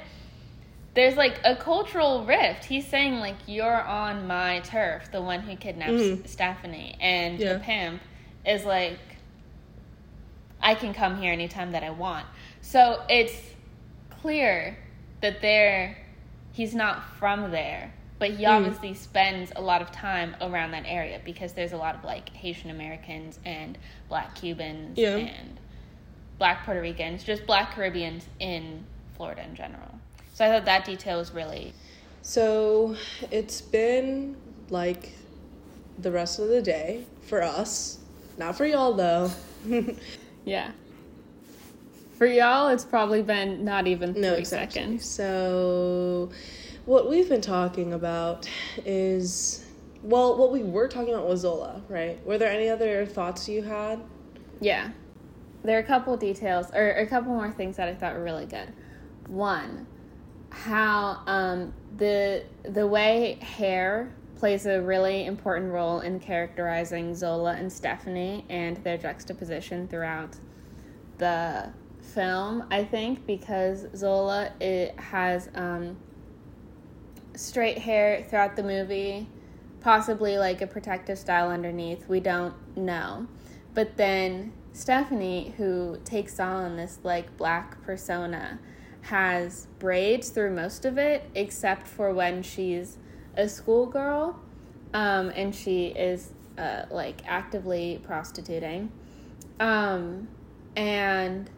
There's 0.94 1.16
like 1.16 1.40
a 1.44 1.56
cultural 1.56 2.24
rift. 2.24 2.64
He's 2.64 2.86
saying 2.86 3.18
like 3.18 3.34
you're 3.46 3.82
on 3.82 4.26
my 4.26 4.60
turf, 4.60 5.10
the 5.10 5.20
one 5.20 5.40
who 5.40 5.56
kidnaps 5.56 5.90
Mhm. 5.92 6.26
Stephanie, 6.28 6.96
and 7.00 7.38
Yeah. 7.38 7.54
the 7.54 7.60
pimp 7.60 8.00
is 8.46 8.64
like 8.64 8.98
I 10.62 10.74
can 10.74 10.94
come 10.94 11.20
here 11.20 11.32
anytime 11.32 11.72
that 11.72 11.82
I 11.82 11.90
want. 11.90 12.26
So 12.62 13.02
it's 13.10 13.38
clear 14.22 14.78
that 15.20 15.42
there 15.42 15.98
he's 16.52 16.74
not 16.74 17.04
from 17.18 17.50
there, 17.50 17.92
but 18.20 18.30
he 18.30 18.46
obviously 18.46 18.94
spends 18.94 19.52
a 19.56 19.60
lot 19.60 19.82
of 19.82 19.90
time 19.90 20.36
around 20.40 20.70
that 20.70 20.84
area 20.86 21.20
because 21.24 21.52
there's 21.54 21.72
a 21.72 21.76
lot 21.76 21.96
of 21.96 22.04
like 22.04 22.28
Haitian 22.30 22.70
Americans 22.70 23.40
and 23.44 23.76
black 24.08 24.36
Cubans 24.36 24.96
Yeah. 24.96 25.16
and 25.16 25.58
black 26.38 26.64
Puerto 26.64 26.80
Ricans, 26.80 27.24
just 27.24 27.44
black 27.46 27.72
Caribbeans 27.74 28.26
in 28.38 28.84
Florida 29.16 29.42
in 29.42 29.54
general. 29.56 29.98
So 30.34 30.44
I 30.44 30.48
thought 30.48 30.64
that 30.64 30.84
detail 30.84 31.18
was 31.18 31.32
really 31.32 31.72
So 32.22 32.96
it's 33.30 33.60
been 33.60 34.36
like 34.68 35.12
the 35.98 36.10
rest 36.10 36.40
of 36.40 36.48
the 36.48 36.60
day 36.60 37.06
for 37.22 37.40
us. 37.40 37.98
Not 38.36 38.56
for 38.56 38.66
y'all 38.66 38.92
though. 38.92 39.30
yeah. 40.44 40.72
For 42.18 42.26
y'all, 42.26 42.68
it's 42.68 42.84
probably 42.84 43.22
been 43.22 43.64
not 43.64 43.86
even 43.86 44.12
three 44.12 44.22
no, 44.22 44.34
exactly. 44.34 44.80
seconds. 44.80 45.06
So 45.06 46.30
what 46.84 47.08
we've 47.08 47.28
been 47.28 47.40
talking 47.40 47.92
about 47.92 48.48
is 48.84 49.64
well, 50.02 50.36
what 50.36 50.52
we 50.52 50.62
were 50.62 50.86
talking 50.86 51.14
about 51.14 51.26
was 51.26 51.40
Zola, 51.40 51.80
right? 51.88 52.24
Were 52.26 52.36
there 52.36 52.50
any 52.50 52.68
other 52.68 53.06
thoughts 53.06 53.48
you 53.48 53.62
had? 53.62 54.00
Yeah. 54.60 54.90
There 55.62 55.78
are 55.78 55.80
a 55.80 55.86
couple 55.86 56.14
details, 56.18 56.70
or 56.74 56.90
a 56.90 57.06
couple 57.06 57.32
more 57.32 57.50
things 57.50 57.78
that 57.78 57.88
I 57.88 57.94
thought 57.94 58.14
were 58.14 58.22
really 58.22 58.44
good. 58.44 58.70
One, 59.28 59.86
how 60.54 61.20
um, 61.26 61.72
the 61.96 62.44
the 62.62 62.86
way 62.86 63.38
hair 63.40 64.12
plays 64.36 64.66
a 64.66 64.80
really 64.80 65.26
important 65.26 65.72
role 65.72 66.00
in 66.00 66.20
characterizing 66.20 67.14
Zola 67.14 67.54
and 67.54 67.72
Stephanie 67.72 68.44
and 68.48 68.76
their 68.78 68.96
juxtaposition 68.96 69.88
throughout 69.88 70.36
the 71.18 71.70
film. 72.00 72.64
I 72.70 72.84
think 72.84 73.26
because 73.26 73.86
Zola 73.96 74.52
it 74.60 74.98
has 74.98 75.50
um, 75.54 75.96
straight 77.34 77.78
hair 77.78 78.24
throughout 78.28 78.56
the 78.56 78.62
movie, 78.62 79.26
possibly 79.80 80.38
like 80.38 80.62
a 80.62 80.66
protective 80.66 81.18
style 81.18 81.50
underneath. 81.50 82.08
We 82.08 82.20
don't 82.20 82.54
know, 82.76 83.26
but 83.74 83.96
then 83.96 84.52
Stephanie, 84.72 85.54
who 85.56 85.98
takes 86.04 86.38
on 86.38 86.76
this 86.76 86.98
like 87.02 87.36
black 87.36 87.82
persona, 87.82 88.58
has 89.04 89.66
braids 89.78 90.30
through 90.30 90.54
most 90.54 90.84
of 90.84 90.98
it, 90.98 91.28
except 91.34 91.86
for 91.86 92.12
when 92.12 92.42
she's 92.42 92.98
a 93.36 93.48
schoolgirl, 93.48 94.38
um, 94.94 95.30
and 95.36 95.54
she 95.54 95.86
is 95.88 96.32
uh, 96.56 96.84
like 96.90 97.20
actively 97.26 98.00
prostituting, 98.04 98.90
um, 99.60 100.28
and 100.76 101.50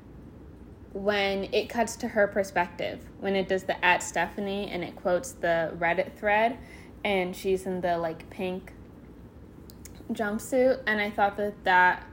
when 0.93 1.45
it 1.53 1.69
cuts 1.69 1.97
to 1.97 2.09
her 2.09 2.27
perspective, 2.27 3.01
when 3.21 3.37
it 3.37 3.49
does 3.49 3.65
the 3.65 3.85
at 3.85 4.03
Stephanie 4.03 4.71
and 4.71 4.83
it 4.83 4.97
quotes 4.97 5.33
the 5.33 5.73
Reddit 5.79 6.15
thread, 6.15 6.59
and 7.05 7.37
she's 7.37 7.67
in 7.67 7.81
the 7.81 7.99
like 7.99 8.29
pink 8.31 8.73
jumpsuit, 10.13 10.81
and 10.87 11.01
I 11.01 11.11
thought 11.11 11.37
that 11.37 11.63
that 11.65 12.07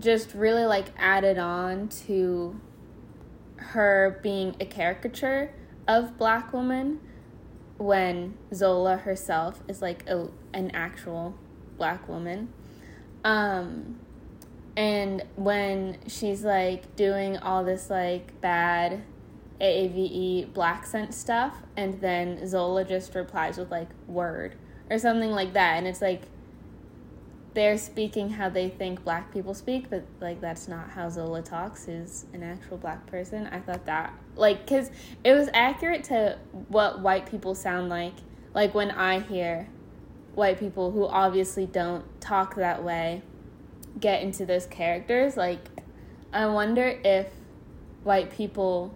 just 0.00 0.34
really 0.34 0.64
like 0.64 0.86
added 0.96 1.38
on 1.38 1.88
to 1.88 2.60
her 3.72 4.18
being 4.22 4.56
a 4.60 4.64
caricature 4.64 5.52
of 5.86 6.16
black 6.18 6.52
woman 6.52 7.00
when 7.76 8.34
Zola 8.52 8.96
herself 8.96 9.62
is 9.68 9.82
like 9.82 10.08
a, 10.08 10.28
an 10.52 10.70
actual 10.72 11.34
black 11.76 12.08
woman. 12.08 12.52
Um, 13.24 13.98
and 14.76 15.22
when 15.36 15.98
she's 16.06 16.44
like 16.44 16.94
doing 16.96 17.38
all 17.38 17.64
this 17.64 17.90
like 17.90 18.40
bad 18.40 19.02
AAVE 19.60 20.52
blaccent 20.52 21.14
stuff, 21.14 21.56
and 21.76 22.00
then 22.00 22.46
Zola 22.46 22.84
just 22.84 23.14
replies 23.14 23.56
with 23.56 23.70
like 23.70 23.88
word 24.06 24.56
or 24.90 24.98
something 24.98 25.30
like 25.30 25.52
that, 25.54 25.78
and 25.78 25.86
it's 25.86 26.02
like 26.02 26.22
they're 27.54 27.78
speaking 27.78 28.30
how 28.30 28.48
they 28.48 28.68
think 28.68 29.04
black 29.04 29.32
people 29.32 29.54
speak, 29.54 29.88
but 29.88 30.04
like 30.20 30.40
that's 30.40 30.66
not 30.66 30.90
how 30.90 31.08
Zola 31.08 31.40
talks. 31.40 31.86
Is 31.86 32.26
an 32.32 32.42
actual 32.42 32.76
black 32.76 33.06
person. 33.06 33.46
I 33.46 33.60
thought 33.60 33.86
that 33.86 34.12
like 34.34 34.66
because 34.66 34.90
it 35.22 35.32
was 35.32 35.48
accurate 35.54 36.04
to 36.04 36.38
what 36.68 37.00
white 37.00 37.30
people 37.30 37.54
sound 37.54 37.88
like. 37.88 38.14
Like 38.54 38.74
when 38.74 38.90
I 38.90 39.20
hear 39.20 39.68
white 40.34 40.58
people 40.58 40.90
who 40.90 41.06
obviously 41.06 41.66
don't 41.66 42.04
talk 42.20 42.56
that 42.56 42.82
way 42.82 43.22
get 44.00 44.22
into 44.22 44.44
those 44.44 44.66
characters, 44.66 45.36
like 45.36 45.68
I 46.32 46.46
wonder 46.46 46.98
if 47.04 47.28
white 48.02 48.32
people 48.32 48.92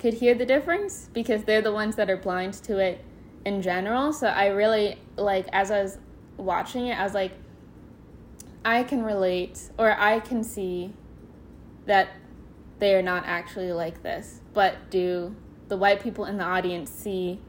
could 0.00 0.14
hear 0.14 0.34
the 0.34 0.44
difference 0.44 1.08
because 1.12 1.44
they're 1.44 1.62
the 1.62 1.72
ones 1.72 1.94
that 1.94 2.10
are 2.10 2.16
blind 2.16 2.54
to 2.54 2.78
it 2.78 3.04
in 3.44 3.62
general. 3.62 4.12
So 4.12 4.26
I 4.26 4.48
really 4.48 4.98
like 5.16 5.46
as 5.52 5.70
I 5.70 5.80
was 5.80 5.98
watching 6.36 6.88
it, 6.88 6.98
I 6.98 7.04
was 7.04 7.14
like 7.14 7.30
I 8.64 8.82
can 8.82 9.02
relate 9.02 9.70
or 9.78 9.98
I 9.98 10.20
can 10.20 10.42
see 10.42 10.92
that 11.86 12.08
they 12.78 12.94
are 12.94 13.02
not 13.02 13.24
actually 13.26 13.72
like 13.72 14.02
this. 14.02 14.40
But 14.52 14.90
do 14.90 15.36
the 15.68 15.76
white 15.76 16.02
people 16.02 16.24
in 16.24 16.38
the 16.38 16.44
audience 16.44 16.90
see 16.90 17.40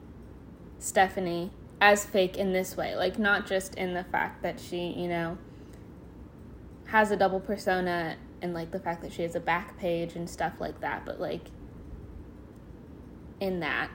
Stephanie 0.80 1.52
as 1.80 2.06
fake 2.06 2.38
in 2.38 2.54
this 2.54 2.76
way? 2.76 2.96
Like, 2.96 3.18
not 3.18 3.48
just 3.48 3.76
in 3.76 3.94
the 3.94 4.04
fact 4.04 4.44
that 4.44 4.60
she, 4.60 4.88
you 4.88 5.08
know, 5.08 5.38
has 6.88 7.12
a 7.12 7.18
double 7.18 7.40
persona 7.40 8.18
and 8.42 8.54
like 8.54 8.72
the 8.72 8.80
fact 8.80 9.02
that 9.02 9.12
she 9.12 9.24
has 9.24 9.36
a 9.36 9.40
Backpage 9.40 10.16
and 10.16 10.30
stuff 10.30 10.54
like 10.60 10.80
that, 10.82 11.06
but 11.06 11.20
like 11.20 11.48
in 13.40 13.60
that. 13.62 13.90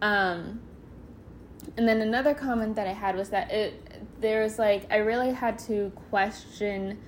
Um, 0.00 0.60
and 1.76 1.88
then 1.88 2.00
another 2.00 2.34
comment 2.34 2.76
that 2.76 2.86
I 2.86 2.92
had 2.92 3.16
was 3.16 3.30
that 3.30 3.50
it 3.50 3.91
there 4.20 4.42
was 4.42 4.58
like 4.58 4.90
I 4.90 4.96
really 4.96 5.32
had 5.32 5.58
to 5.60 5.90
question 6.10 6.98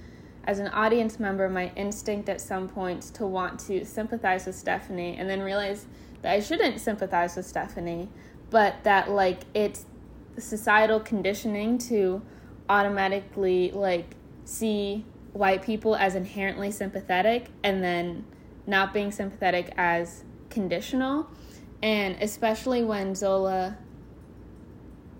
as 0.44 0.58
an 0.58 0.68
audience 0.68 1.18
member 1.18 1.48
my 1.48 1.72
instinct 1.74 2.28
at 2.28 2.40
some 2.40 2.68
points 2.68 3.10
to 3.10 3.26
want 3.26 3.58
to 3.58 3.84
sympathize 3.84 4.46
with 4.46 4.54
Stephanie 4.54 5.16
and 5.16 5.28
then 5.28 5.40
realize 5.40 5.86
that 6.22 6.32
I 6.32 6.40
shouldn't 6.40 6.80
sympathize 6.80 7.36
with 7.36 7.46
Stephanie, 7.46 8.08
but 8.50 8.82
that 8.84 9.10
like 9.10 9.42
it's 9.54 9.86
societal 10.38 11.00
conditioning 11.00 11.78
to 11.78 12.22
automatically 12.68 13.70
like 13.72 14.16
see 14.44 15.04
white 15.32 15.62
people 15.62 15.96
as 15.96 16.14
inherently 16.14 16.70
sympathetic 16.70 17.48
and 17.62 17.82
then 17.82 18.24
not 18.66 18.94
being 18.94 19.10
sympathetic 19.10 19.72
as 19.76 20.24
conditional. 20.50 21.28
And 21.82 22.16
especially 22.20 22.84
when 22.84 23.14
Zola 23.14 23.76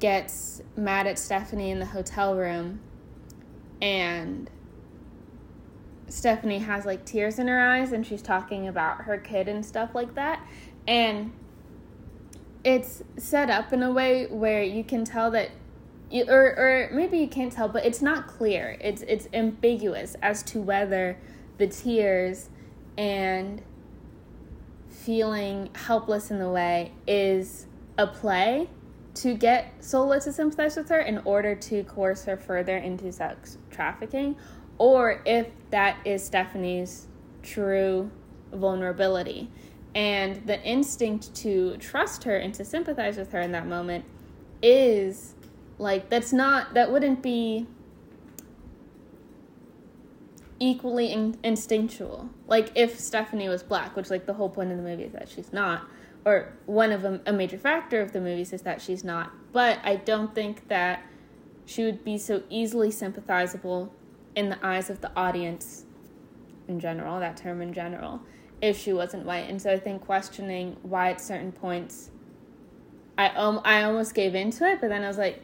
gets 0.04 0.60
mad 0.76 1.06
at 1.06 1.18
Stephanie 1.18 1.70
in 1.70 1.78
the 1.78 1.86
hotel 1.86 2.34
room 2.34 2.78
and 3.80 4.50
Stephanie 6.08 6.58
has 6.58 6.84
like 6.84 7.06
tears 7.06 7.38
in 7.38 7.48
her 7.48 7.58
eyes 7.58 7.90
and 7.90 8.06
she's 8.06 8.20
talking 8.20 8.68
about 8.68 9.00
her 9.04 9.16
kid 9.16 9.48
and 9.48 9.64
stuff 9.64 9.94
like 9.94 10.14
that. 10.14 10.46
And 10.86 11.32
it's 12.64 13.02
set 13.16 13.48
up 13.48 13.72
in 13.72 13.82
a 13.82 13.90
way 13.90 14.26
where 14.26 14.62
you 14.62 14.84
can 14.84 15.06
tell 15.06 15.30
that 15.30 15.52
you, 16.10 16.26
or 16.28 16.54
or 16.58 16.90
maybe 16.92 17.16
you 17.16 17.26
can't 17.26 17.50
tell, 17.50 17.70
but 17.70 17.86
it's 17.86 18.02
not 18.02 18.26
clear. 18.26 18.76
It's 18.82 19.00
it's 19.08 19.26
ambiguous 19.32 20.16
as 20.20 20.42
to 20.42 20.60
whether 20.60 21.16
the 21.56 21.66
tears 21.66 22.50
and 22.98 23.62
feeling 24.86 25.70
helpless 25.74 26.30
in 26.30 26.40
the 26.40 26.50
way 26.50 26.92
is 27.06 27.68
a 27.96 28.06
play 28.06 28.68
to 29.14 29.34
get 29.34 29.72
Zola 29.82 30.20
to 30.20 30.32
sympathize 30.32 30.76
with 30.76 30.88
her 30.88 31.00
in 31.00 31.18
order 31.24 31.54
to 31.54 31.84
coerce 31.84 32.24
her 32.24 32.36
further 32.36 32.76
into 32.76 33.12
sex 33.12 33.58
trafficking, 33.70 34.36
or 34.78 35.22
if 35.24 35.48
that 35.70 35.98
is 36.04 36.24
Stephanie's 36.24 37.06
true 37.42 38.10
vulnerability. 38.52 39.50
And 39.94 40.44
the 40.46 40.60
instinct 40.62 41.34
to 41.36 41.76
trust 41.76 42.24
her 42.24 42.36
and 42.36 42.52
to 42.54 42.64
sympathize 42.64 43.16
with 43.16 43.30
her 43.30 43.40
in 43.40 43.52
that 43.52 43.66
moment 43.66 44.04
is 44.60 45.34
like, 45.78 46.10
that's 46.10 46.32
not, 46.32 46.74
that 46.74 46.90
wouldn't 46.90 47.22
be 47.22 47.68
equally 50.58 51.12
in- 51.12 51.38
instinctual. 51.44 52.30
Like, 52.48 52.72
if 52.74 52.98
Stephanie 52.98 53.48
was 53.48 53.62
black, 53.62 53.94
which, 53.94 54.10
like, 54.10 54.26
the 54.26 54.34
whole 54.34 54.48
point 54.48 54.72
of 54.72 54.78
the 54.78 54.82
movie 54.82 55.04
is 55.04 55.12
that 55.12 55.28
she's 55.28 55.52
not 55.52 55.86
or 56.24 56.52
one 56.66 56.92
of 56.92 57.04
a, 57.04 57.20
a 57.26 57.32
major 57.32 57.58
factor 57.58 58.00
of 58.00 58.12
the 58.12 58.20
movies 58.20 58.52
is 58.52 58.62
that 58.62 58.80
she's 58.80 59.04
not. 59.04 59.32
But 59.52 59.78
I 59.84 59.96
don't 59.96 60.34
think 60.34 60.68
that 60.68 61.02
she 61.66 61.84
would 61.84 62.04
be 62.04 62.18
so 62.18 62.42
easily 62.48 62.90
sympathizable 62.90 63.92
in 64.34 64.48
the 64.48 64.66
eyes 64.66 64.90
of 64.90 65.00
the 65.00 65.10
audience 65.16 65.84
in 66.66 66.80
general, 66.80 67.20
that 67.20 67.36
term 67.36 67.60
in 67.60 67.72
general, 67.72 68.22
if 68.60 68.78
she 68.78 68.92
wasn't 68.92 69.24
white. 69.24 69.48
And 69.48 69.60
so 69.60 69.70
I 69.70 69.78
think 69.78 70.04
questioning 70.04 70.76
why 70.82 71.10
at 71.10 71.20
certain 71.20 71.52
points 71.52 72.10
I 73.16 73.28
um 73.28 73.60
I 73.64 73.82
almost 73.82 74.14
gave 74.14 74.34
into 74.34 74.66
it, 74.68 74.80
but 74.80 74.88
then 74.88 75.04
I 75.04 75.08
was 75.08 75.18
like, 75.18 75.42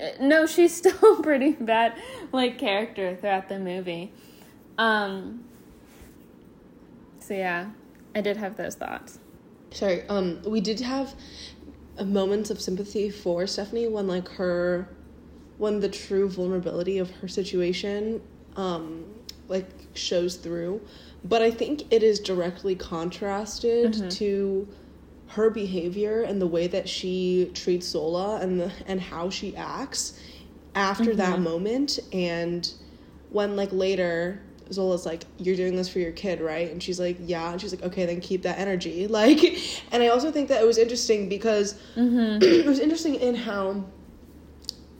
uh, 0.00 0.08
no, 0.20 0.46
she's 0.46 0.74
still 0.76 1.22
pretty 1.22 1.52
bad 1.52 1.94
like 2.32 2.58
character 2.58 3.16
throughout 3.16 3.48
the 3.48 3.58
movie. 3.58 4.12
Um 4.76 5.44
so 7.18 7.34
yeah, 7.34 7.70
I 8.14 8.20
did 8.20 8.36
have 8.36 8.56
those 8.56 8.74
thoughts. 8.74 9.18
Sorry, 9.72 10.06
um, 10.08 10.42
we 10.42 10.60
did 10.60 10.80
have 10.80 11.14
moments 12.04 12.50
of 12.50 12.60
sympathy 12.60 13.10
for 13.10 13.46
Stephanie 13.46 13.88
when 13.88 14.06
like 14.06 14.28
her 14.30 14.88
when 15.58 15.80
the 15.80 15.88
true 15.88 16.28
vulnerability 16.28 16.96
of 16.96 17.10
her 17.10 17.28
situation 17.28 18.20
um 18.56 19.04
like 19.48 19.68
shows 19.92 20.36
through 20.36 20.80
but 21.24 21.42
i 21.42 21.50
think 21.50 21.82
it 21.92 22.02
is 22.02 22.18
directly 22.18 22.74
contrasted 22.74 23.92
mm-hmm. 23.92 24.08
to 24.08 24.66
her 25.28 25.50
behavior 25.50 26.22
and 26.22 26.40
the 26.40 26.46
way 26.46 26.66
that 26.66 26.88
she 26.88 27.50
treats 27.54 27.86
Zola 27.86 28.40
and 28.40 28.58
the 28.58 28.72
and 28.86 29.00
how 29.00 29.30
she 29.30 29.54
acts 29.54 30.18
after 30.74 31.10
mm-hmm. 31.10 31.18
that 31.18 31.40
moment 31.40 31.98
and 32.12 32.72
when 33.30 33.54
like 33.54 33.70
later 33.70 34.42
Zola's 34.72 35.06
like, 35.06 35.24
You're 35.38 35.56
doing 35.56 35.76
this 35.76 35.88
for 35.88 35.98
your 35.98 36.12
kid, 36.12 36.40
right? 36.40 36.70
And 36.70 36.82
she's 36.82 37.00
like, 37.00 37.16
Yeah. 37.20 37.52
And 37.52 37.60
she's 37.60 37.72
like, 37.72 37.82
Okay, 37.84 38.06
then 38.06 38.20
keep 38.20 38.42
that 38.42 38.58
energy. 38.58 39.06
Like, 39.20 39.42
and 39.92 40.02
I 40.02 40.08
also 40.08 40.30
think 40.30 40.48
that 40.48 40.62
it 40.62 40.66
was 40.66 40.78
interesting 40.78 41.28
because 41.28 41.74
mm-hmm. 41.94 42.42
it 42.42 42.64
was 42.64 42.78
interesting 42.78 43.16
in 43.16 43.34
how 43.34 43.84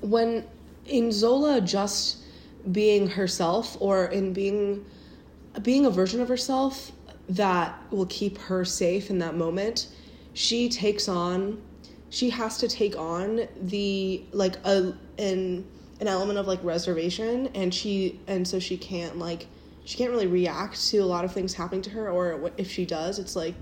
when 0.00 0.44
in 0.86 1.12
Zola 1.12 1.60
just 1.60 2.18
being 2.72 3.08
herself 3.08 3.76
or 3.80 4.06
in 4.06 4.32
being 4.32 4.84
being 5.62 5.86
a 5.86 5.90
version 5.90 6.20
of 6.20 6.28
herself 6.28 6.92
that 7.28 7.80
will 7.90 8.06
keep 8.06 8.38
her 8.38 8.64
safe 8.64 9.10
in 9.10 9.18
that 9.18 9.36
moment, 9.36 9.88
she 10.34 10.68
takes 10.68 11.08
on 11.08 11.60
she 12.10 12.28
has 12.30 12.58
to 12.58 12.68
take 12.68 12.96
on 12.96 13.46
the 13.62 14.22
like 14.32 14.56
a 14.64 14.92
an 15.18 15.64
an 16.00 16.08
element 16.08 16.38
of 16.38 16.46
like 16.46 16.62
reservation 16.62 17.48
and 17.54 17.72
she 17.72 18.20
and 18.26 18.46
so 18.46 18.58
she 18.58 18.76
can't 18.76 19.18
like 19.18 19.46
she 19.90 19.98
can't 19.98 20.12
really 20.12 20.28
react 20.28 20.80
to 20.88 20.98
a 20.98 21.04
lot 21.04 21.24
of 21.24 21.32
things 21.32 21.52
happening 21.52 21.82
to 21.82 21.90
her 21.90 22.10
or 22.10 22.52
if 22.56 22.70
she 22.70 22.86
does 22.86 23.18
it's 23.18 23.34
like 23.34 23.56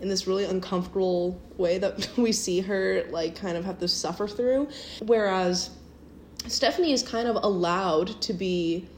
in 0.00 0.08
this 0.08 0.26
really 0.26 0.44
uncomfortable 0.44 1.38
way 1.58 1.76
that 1.76 2.08
we 2.16 2.32
see 2.32 2.60
her 2.60 3.04
like 3.10 3.36
kind 3.36 3.56
of 3.56 3.64
have 3.64 3.78
to 3.78 3.88
suffer 3.88 4.26
through. 4.26 4.68
Whereas 5.02 5.70
stephanie 6.46 6.92
is 6.92 7.02
kind 7.02 7.28
of 7.28 7.36
allowed 7.42 8.20
to 8.22 8.32
be 8.32 8.88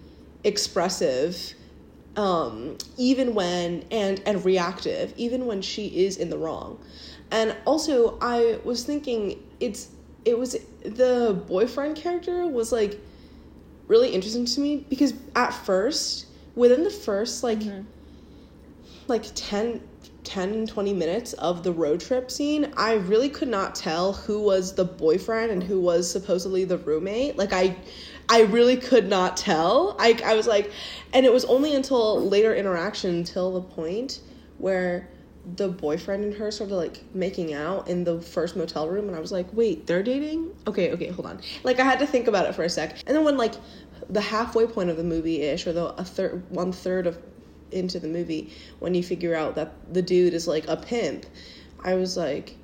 expressive 0.45 1.55
um, 2.17 2.77
even 2.97 3.35
when 3.35 3.85
and 3.91 4.23
and 4.25 4.45
reactive 4.45 5.13
even 5.17 5.47
when 5.47 5.63
she 5.63 6.05
is 6.05 6.19
in 6.19 6.31
the 6.31 6.39
wrong. 6.39 6.79
And 7.33 7.57
also 7.65 8.19
i 8.21 8.59
was 8.65 8.85
thinking 8.85 9.43
it's 9.59 9.89
it 10.25 10.39
was 10.39 10.57
the 10.85 11.43
boyfriend 11.49 11.97
character 11.97 12.47
was 12.47 12.71
like 12.73 13.01
really 13.89 14.11
interesting 14.11 14.45
to 14.45 14.61
me 14.61 14.85
because 14.89 15.15
at 15.35 15.51
first 15.51 16.27
within 16.55 16.85
the 16.85 16.91
first 16.91 17.43
like 17.43 17.61
mm-hmm. 17.61 17.83
like 19.09 19.25
10 19.35 19.81
10 20.25 20.67
20 20.67 20.93
minutes 20.93 21.33
of 21.35 21.63
the 21.63 21.73
road 21.73 22.01
trip 22.01 22.31
scene 22.31 22.73
i 22.77 22.95
really 22.95 23.29
could 23.29 23.49
not 23.49 23.75
tell 23.75 24.13
who 24.13 24.41
was 24.41 24.75
the 24.75 24.85
boyfriend 24.85 25.51
and 25.51 25.63
who 25.63 25.81
was 25.81 26.11
supposedly 26.11 26.65
the 26.65 26.79
roommate 26.79 27.37
like 27.37 27.53
i 27.53 27.75
i 28.29 28.43
really 28.43 28.77
could 28.77 29.09
not 29.09 29.37
tell 29.37 29.97
i 29.99 30.19
i 30.25 30.35
was 30.35 30.47
like 30.47 30.71
and 31.13 31.25
it 31.25 31.33
was 31.33 31.45
only 31.47 31.75
until 31.75 32.29
later 32.29 32.55
interaction 32.55 33.11
until 33.17 33.53
the 33.53 33.63
point 33.63 34.21
where 34.59 35.09
the 35.57 35.69
boyfriend 35.69 36.25
and 36.25 36.35
her 36.35 36.51
started 36.51 36.75
like 36.75 37.03
making 37.15 37.55
out 37.55 37.89
in 37.89 38.05
the 38.05 38.21
first 38.21 38.57
motel 38.57 38.89
room 38.89 39.09
and 39.09 39.17
I 39.17 39.21
was 39.21 39.33
like, 39.33 39.47
wait, 39.53 39.87
they're 39.87 40.03
dating? 40.03 40.55
Okay, 40.67 40.93
okay, 40.93 41.09
hold 41.09 41.27
on. 41.27 41.41
Like 41.65 41.81
I 41.81 41.85
had 41.85 41.99
to 42.01 42.07
think 42.07 42.29
about 42.29 42.47
it 42.47 42.55
for 42.55 42.63
a 42.63 42.69
sec. 42.69 43.03
And 43.07 43.17
then 43.17 43.25
when 43.25 43.37
like 43.37 43.55
the 44.11 44.21
halfway 44.21 44.67
point 44.67 44.91
of 44.91 44.97
the 44.97 45.05
movie 45.05 45.43
ish, 45.43 45.67
or 45.67 45.73
the 45.73 45.87
a 45.95 46.05
third 46.05 46.45
one 46.51 46.73
third 46.73 47.07
of 47.07 47.19
into 47.71 48.01
the 48.01 48.09
movie, 48.09 48.53
when 48.81 48.95
you 48.95 49.03
figure 49.03 49.35
out 49.35 49.55
that 49.55 49.73
the 49.93 50.03
dude 50.03 50.35
is 50.35 50.49
like 50.49 50.67
a 50.69 50.77
pimp, 50.77 51.25
I 51.85 51.95
was 51.95 52.17
like, 52.17 52.57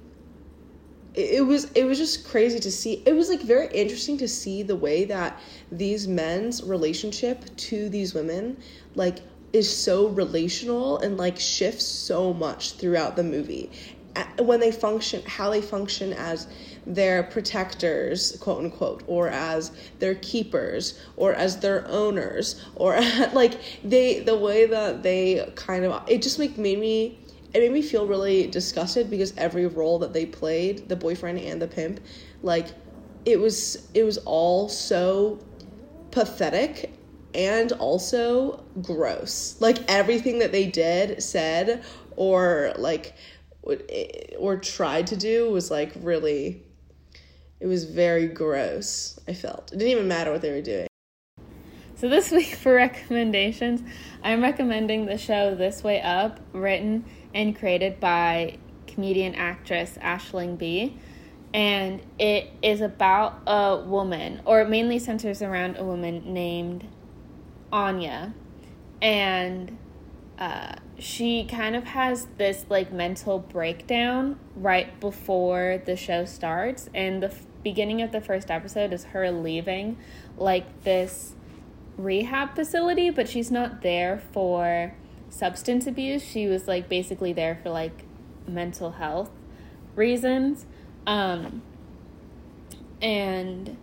it, 1.15 1.47
was 1.47 1.71
it 1.73 1.85
was 1.85 1.99
just 1.99 2.29
crazy 2.29 2.59
to 2.61 2.71
see. 2.71 3.03
It 3.07 3.15
was 3.15 3.29
like 3.29 3.41
very 3.43 3.69
interesting 3.69 4.19
to 4.19 4.29
see 4.29 4.63
the 4.63 4.77
way 4.77 5.05
that 5.07 5.41
these 5.73 6.07
men's 6.07 6.63
relationship 6.63 7.45
to 7.57 7.89
these 7.89 8.15
women, 8.15 8.59
like 8.95 9.19
is 9.53 9.75
so 9.75 10.09
relational 10.09 10.99
and 10.99 11.17
like 11.17 11.39
shifts 11.39 11.87
so 11.87 12.35
much 12.35 12.73
throughout 12.73 13.17
the 13.17 13.23
movie 13.23 13.71
when 14.39 14.61
they 14.61 14.73
function 14.73 15.23
how 15.27 15.51
they 15.51 15.61
function 15.61 16.13
as 16.13 16.47
their 16.87 17.23
protectors 17.25 18.37
quote 18.41 18.65
unquote 18.65 19.03
or 19.07 19.29
as 19.29 19.73
their 19.99 20.15
keepers 20.17 20.99
or 21.17 21.35
as 21.35 21.61
their 21.61 21.87
owners 21.89 22.63
or 22.77 23.01
like 23.33 23.61
they 23.85 24.21
the 24.21 24.37
way 24.37 24.67
that 24.67 25.03
they 25.03 25.51
kind 25.57 25.85
of 25.85 26.03
it 26.09 26.23
just 26.23 26.39
like 26.39 26.57
made 26.57 26.79
me 26.79 27.19
it 27.55 27.61
made 27.61 27.73
me 27.73 27.83
feel 27.83 28.07
really 28.07 28.47
disgusted 28.47 29.09
because 29.11 29.35
every 29.37 29.67
role 29.67 29.99
that 29.99 30.13
they 30.13 30.27
played 30.27 30.89
the 30.89 30.97
boyfriend 30.97 31.39
and 31.39 31.61
the 31.61 31.69
pimp 31.69 32.01
like 32.43 32.69
it 33.25 33.41
was 33.41 33.89
it 33.95 34.05
was 34.05 34.19
all 34.19 34.69
so 34.69 35.39
pathetic 36.11 36.97
and 37.37 37.73
also 37.73 38.65
gross. 38.81 39.57
Like 39.61 39.79
everything 39.89 40.39
that 40.39 40.53
they 40.53 40.67
did, 40.67 41.23
said, 41.23 41.85
or 42.17 42.73
like 42.79 43.15
Eh, 43.69 44.37
or 44.39 44.57
tried 44.57 45.07
to 45.09 45.17
do 45.17 45.51
was 45.51 45.71
like 45.71 45.93
really 46.01 46.63
it 47.59 47.67
was 47.67 47.85
very 47.85 48.27
gross. 48.27 49.19
I 49.27 49.35
felt. 49.35 49.73
It 49.73 49.79
didn't 49.79 49.93
even 49.93 50.09
matter 50.09 50.31
what 50.31 50.43
they 50.43 50.53
were 50.53 50.61
doing. 50.61 50.87
So 51.97 52.09
this 52.09 52.31
week 52.33 52.55
for 52.55 52.75
recommendations, 52.75 53.83
I'm 54.23 54.43
recommending 54.43 55.07
the 55.07 55.19
show 55.19 55.55
This 55.55 55.83
Way 55.83 56.03
Up, 56.03 56.39
written 56.53 57.05
and 57.35 57.57
created 57.57 57.99
by 57.99 58.59
comedian 58.87 59.35
actress 59.35 59.99
Aisling 60.03 60.59
Bea. 60.59 60.99
And 61.55 62.03
it 62.19 62.51
is 62.61 62.83
about 62.83 63.41
a 63.47 63.79
woman, 63.79 64.43
or 64.45 64.61
it 64.61 64.69
mainly 64.69 64.99
centers 64.99 65.41
around 65.41 65.77
a 65.79 65.85
woman 65.85 66.35
named 66.35 66.87
Anya, 67.73 68.35
and 69.01 69.79
uh, 70.39 70.77
she 70.99 71.45
kind 71.45 71.75
of 71.75 71.85
has 71.85 72.27
this 72.37 72.67
like 72.69 72.93
mental 72.93 73.39
breakdown 73.39 74.39
right 74.55 74.99
before 75.01 75.83
the 75.85 75.97
show 75.97 76.25
starts, 76.25 76.91
and 76.95 77.23
the 77.23 77.29
f- 77.29 77.47
beginning 77.63 78.03
of 78.03 78.13
the 78.13 78.21
first 78.21 78.51
episode 78.51 78.93
is 78.93 79.05
her 79.05 79.31
leaving 79.31 79.97
like 80.37 80.83
this 80.83 81.35
rehab 81.97 82.55
facility, 82.55 83.11
but 83.11 83.29
she's 83.29 83.51
not 83.51 83.83
there 83.83 84.23
for 84.33 84.95
substance 85.31 85.87
abuse. 85.87 86.23
She 86.23 86.47
was 86.47 86.69
like 86.69 86.89
basically 86.89 87.33
there 87.33 87.59
for 87.63 87.71
like 87.71 88.05
mental 88.47 88.93
health 88.93 89.31
reasons. 89.95 90.67
Um, 91.07 91.63
and 93.01 93.77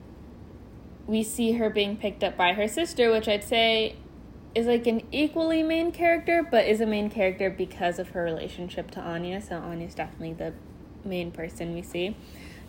we 1.07 1.23
see 1.23 1.53
her 1.53 1.69
being 1.69 1.97
picked 1.97 2.23
up 2.23 2.37
by 2.37 2.53
her 2.53 2.67
sister, 2.67 3.11
which 3.11 3.27
I'd 3.27 3.43
say 3.43 3.95
is 4.55 4.67
like 4.67 4.85
an 4.87 5.01
equally 5.11 5.63
main 5.63 5.91
character, 5.91 6.43
but 6.49 6.65
is 6.65 6.81
a 6.81 6.85
main 6.85 7.09
character 7.09 7.49
because 7.49 7.99
of 7.99 8.09
her 8.09 8.23
relationship 8.23 8.91
to 8.91 8.99
Anya. 8.99 9.41
So 9.41 9.57
Anya's 9.57 9.95
definitely 9.95 10.33
the 10.33 10.53
main 11.03 11.31
person 11.31 11.73
we 11.73 11.81
see. 11.81 12.15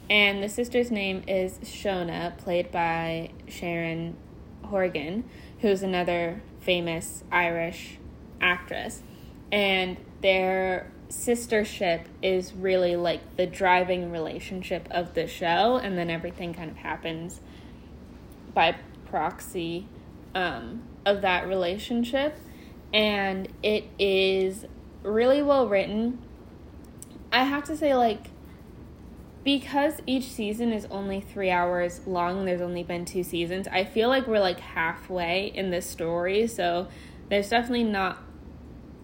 And 0.08 0.42
the 0.42 0.48
sister's 0.48 0.90
name 0.90 1.22
is 1.26 1.58
Shona, 1.58 2.36
played 2.36 2.70
by 2.70 3.30
Sharon 3.48 4.16
Horgan, 4.64 5.24
who's 5.60 5.82
another 5.82 6.42
famous 6.60 7.24
Irish 7.30 7.98
actress. 8.40 9.02
And 9.52 9.96
their 10.20 10.90
sistership 11.08 12.04
is 12.22 12.52
really 12.52 12.96
like 12.96 13.36
the 13.36 13.46
driving 13.46 14.10
relationship 14.10 14.88
of 14.90 15.14
the 15.14 15.26
show, 15.26 15.76
and 15.76 15.96
then 15.96 16.10
everything 16.10 16.54
kind 16.54 16.70
of 16.70 16.76
happens 16.78 17.40
by 18.52 18.76
proxy 19.06 19.86
um, 20.34 20.82
of 21.06 21.22
that 21.22 21.46
relationship. 21.46 22.36
And 22.92 23.48
it 23.62 23.84
is 23.98 24.66
really 25.02 25.42
well 25.42 25.68
written. 25.68 26.18
I 27.32 27.44
have 27.44 27.64
to 27.64 27.76
say, 27.76 27.94
like, 27.94 28.28
because 29.44 30.00
each 30.06 30.24
season 30.24 30.72
is 30.72 30.86
only 30.86 31.20
three 31.20 31.50
hours 31.50 32.00
long, 32.06 32.46
there's 32.46 32.62
only 32.62 32.82
been 32.82 33.04
two 33.04 33.22
seasons, 33.22 33.68
I 33.68 33.84
feel 33.84 34.08
like 34.08 34.26
we're 34.26 34.40
like 34.40 34.58
halfway 34.58 35.48
in 35.54 35.70
this 35.70 35.86
story. 35.86 36.46
So 36.46 36.88
there's 37.28 37.50
definitely 37.50 37.84
not 37.84 38.22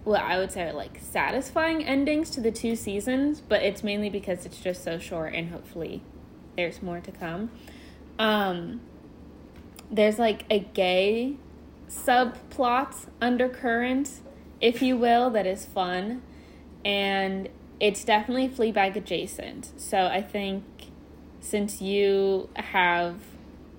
what 0.03 0.21
I 0.21 0.39
would 0.39 0.51
say 0.51 0.63
are 0.63 0.73
like 0.73 0.99
satisfying 0.99 1.83
endings 1.83 2.31
to 2.31 2.41
the 2.41 2.51
two 2.51 2.75
seasons, 2.75 3.41
but 3.41 3.61
it's 3.61 3.83
mainly 3.83 4.09
because 4.09 4.45
it's 4.45 4.59
just 4.59 4.83
so 4.83 4.97
short 4.97 5.35
and 5.35 5.51
hopefully 5.51 6.01
there's 6.57 6.81
more 6.81 6.99
to 6.99 7.11
come. 7.11 7.51
Um, 8.17 8.81
there's 9.91 10.17
like 10.17 10.45
a 10.49 10.59
gay 10.59 11.35
subplot 11.91 13.07
undercurrent, 13.19 14.21
if 14.59 14.81
you 14.81 14.97
will, 14.97 15.29
that 15.31 15.45
is 15.45 15.65
fun. 15.65 16.21
And 16.83 17.49
it's 17.79 18.03
definitely 18.03 18.49
Fleabag 18.49 18.95
adjacent. 18.95 19.71
So 19.77 20.05
I 20.07 20.21
think 20.21 20.63
since 21.41 21.81
you 21.81 22.49
have 22.55 23.15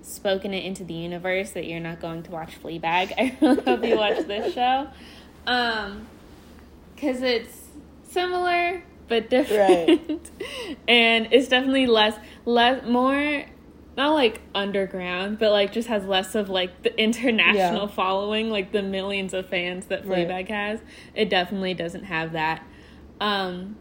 spoken 0.02 0.52
it 0.52 0.64
into 0.64 0.84
the 0.84 0.94
universe 0.94 1.52
that 1.52 1.66
you're 1.66 1.80
not 1.80 2.00
going 2.00 2.22
to 2.24 2.30
watch 2.30 2.60
Fleabag, 2.60 3.12
I 3.18 3.36
really 3.40 3.62
hope 3.62 3.84
you 3.84 3.96
watch 3.96 4.26
this 4.26 4.54
show. 4.54 4.88
Um, 5.46 6.06
because 6.94 7.22
it's 7.22 7.68
similar 8.10 8.82
but 9.08 9.28
different, 9.28 10.00
right. 10.08 10.78
and 10.88 11.28
it's 11.32 11.48
definitely 11.48 11.86
less, 11.86 12.16
less, 12.44 12.86
more 12.86 13.44
not 13.96 14.14
like 14.14 14.40
underground, 14.54 15.38
but 15.38 15.50
like 15.52 15.72
just 15.72 15.88
has 15.88 16.04
less 16.04 16.34
of 16.34 16.48
like 16.48 16.82
the 16.82 16.98
international 17.00 17.86
yeah. 17.86 17.94
following, 17.94 18.50
like 18.50 18.72
the 18.72 18.82
millions 18.82 19.34
of 19.34 19.46
fans 19.48 19.86
that 19.86 20.04
Fleabag 20.04 20.30
right. 20.30 20.48
has. 20.48 20.80
It 21.14 21.28
definitely 21.28 21.74
doesn't 21.74 22.04
have 22.04 22.32
that. 22.32 22.66
Um, 23.20 23.76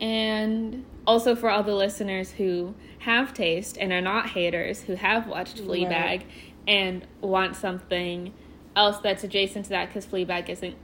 And 0.00 0.84
also 1.06 1.34
for 1.34 1.50
all 1.50 1.62
the 1.62 1.74
listeners 1.74 2.32
who 2.32 2.74
have 3.00 3.34
taste 3.34 3.76
and 3.78 3.92
are 3.92 4.00
not 4.00 4.30
haters, 4.30 4.82
who 4.82 4.94
have 4.94 5.26
watched 5.26 5.58
Fleabag 5.58 5.90
Right. 5.90 6.26
and 6.66 7.06
want 7.20 7.56
something 7.56 8.32
else 8.76 8.98
that's 8.98 9.24
adjacent 9.24 9.66
to 9.66 9.70
that 9.70 9.88
because 9.88 10.06
Fleabag 10.06 10.48
isn't 10.48 10.76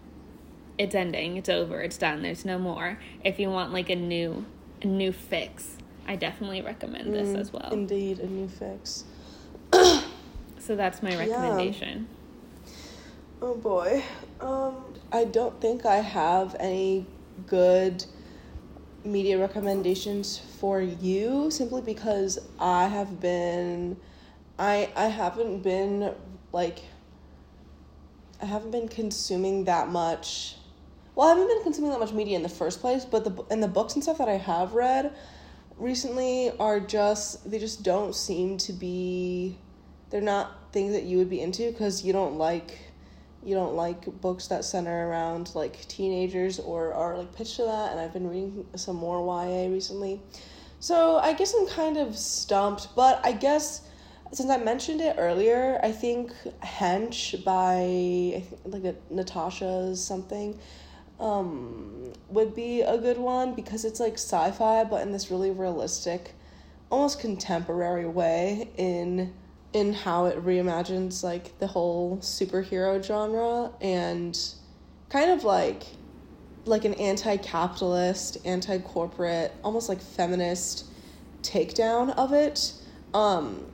it's 0.79 0.95
ending, 0.95 1.39
it's 1.39 1.49
over, 1.49 1.81
it's 1.81 1.97
done, 1.97 2.21
there's 2.21 2.45
no 2.45 2.59
more. 2.59 2.99
If 3.25 3.39
you 3.41 3.49
want 3.49 3.73
like 3.73 3.89
a 3.89 3.97
new 3.97 4.45
a 4.83 4.87
new 4.87 5.11
fix, 5.13 5.76
I 6.07 6.17
definitely 6.17 6.63
recommend 6.63 7.13
this 7.13 7.29
Mm, 7.29 7.41
as 7.41 7.53
well. 7.53 7.69
Indeed, 7.73 8.21
a 8.21 8.27
new 8.27 8.49
fix. 8.49 9.05
So 10.59 10.75
that's 10.75 11.03
my 11.03 11.17
recommendation. 11.17 12.09
Oh 13.41 13.55
boy. 13.55 14.03
Um, 14.41 14.77
I 15.13 15.25
don't 15.25 15.61
think 15.61 15.87
I 15.87 15.97
have 15.97 16.57
any 16.59 17.07
good 17.47 18.05
media 19.05 19.39
recommendations 19.39 20.39
for 20.59 20.81
you 20.81 21.51
simply 21.51 21.83
because 21.83 22.41
I 22.59 22.89
have 22.89 23.21
been 23.21 23.97
I 24.59 24.91
I 24.97 25.07
haven't 25.07 25.63
been 25.63 26.13
like 26.53 26.81
I 28.43 28.47
haven't 28.47 28.73
been 28.73 28.89
consuming 28.89 29.65
that 29.65 29.89
much 29.89 30.57
well, 31.15 31.29
I 31.29 31.31
haven't 31.31 31.49
been 31.49 31.63
consuming 31.63 31.91
that 31.93 32.01
much 32.01 32.13
media 32.13 32.37
in 32.37 32.43
the 32.43 32.49
first 32.49 32.81
place, 32.81 33.07
but 33.07 33.25
the 33.25 33.45
and 33.51 33.63
the 33.63 33.69
books 33.69 33.95
and 33.95 34.03
stuff 34.03 34.19
that 34.19 34.29
I 34.29 34.37
have 34.37 34.75
read 34.75 35.15
recently 35.77 36.51
are 36.59 36.81
just 36.81 37.51
they 37.51 37.59
just 37.59 37.83
don't 37.83 38.15
seem 38.15 38.57
to 38.57 38.73
be 38.73 39.59
they're 40.11 40.21
not 40.21 40.73
things 40.73 40.93
that 40.93 41.05
you 41.05 41.19
would 41.19 41.31
be 41.31 41.41
into 41.41 41.71
because 41.71 42.05
you 42.05 42.13
don't 42.13 42.37
like 42.39 42.79
you 43.45 43.55
don't 43.55 43.75
like 43.75 44.05
books 44.21 44.49
that 44.49 44.65
center 44.65 45.09
around 45.09 45.55
like 45.55 45.87
teenagers 45.87 46.59
or 46.59 46.93
are 46.93 47.17
like 47.17 47.35
pitched 47.35 47.57
to 47.57 47.63
that 47.63 47.93
and 47.93 48.01
I've 48.01 48.13
been 48.13 48.29
reading 48.29 48.67
some 48.75 48.97
more 48.97 49.25
YA 49.25 49.71
recently. 49.73 50.21
So 50.81 51.19
I 51.19 51.33
guess 51.33 51.55
I'm 51.55 51.67
kind 51.69 51.97
of 51.97 52.17
stumped, 52.19 52.89
but 52.97 53.21
I 53.25 53.33
guess 53.33 53.83
since 54.33 54.51
I 54.51 54.57
mentioned 54.57 55.01
it 55.01 55.15
earlier, 55.17 55.79
I 55.83 55.93
think 55.93 56.33
Hench 56.61 57.45
by 57.45 57.77
I 58.37 58.45
think 58.65 58.85
like 58.85 59.11
Natasha's 59.13 60.05
something 60.05 60.59
um 61.21 62.13
would 62.29 62.55
be 62.55 62.83
a 62.83 62.99
good 62.99 63.19
one 63.19 63.55
because 63.55 63.85
it's 63.85 64.01
like 64.01 64.15
sci-fi 64.15 64.85
but 64.85 65.03
in 65.03 65.13
this 65.13 65.31
really 65.31 65.51
realistic 65.51 66.35
almost 66.91 67.21
contemporary 67.21 68.07
way 68.07 68.69
in 68.77 69.33
in 69.73 69.93
how 69.93 70.27
it 70.27 70.43
reimagines 70.45 71.23
like 71.23 71.59
the 71.59 71.67
whole 71.67 72.17
superhero 72.19 73.03
genre 73.03 73.71
and 73.81 74.55
kind 75.09 75.31
of 75.31 75.45
like 75.45 75.85
like 76.65 76.85
an 76.85 76.95
anti-capitalist, 76.95 78.39
anti-corporate, 78.45 79.55
almost 79.63 79.89
like 79.89 80.01
feminist 80.01 80.87
takedown 81.43 82.15
of 82.17 82.33
it. 82.33 82.73
Um 83.15 83.67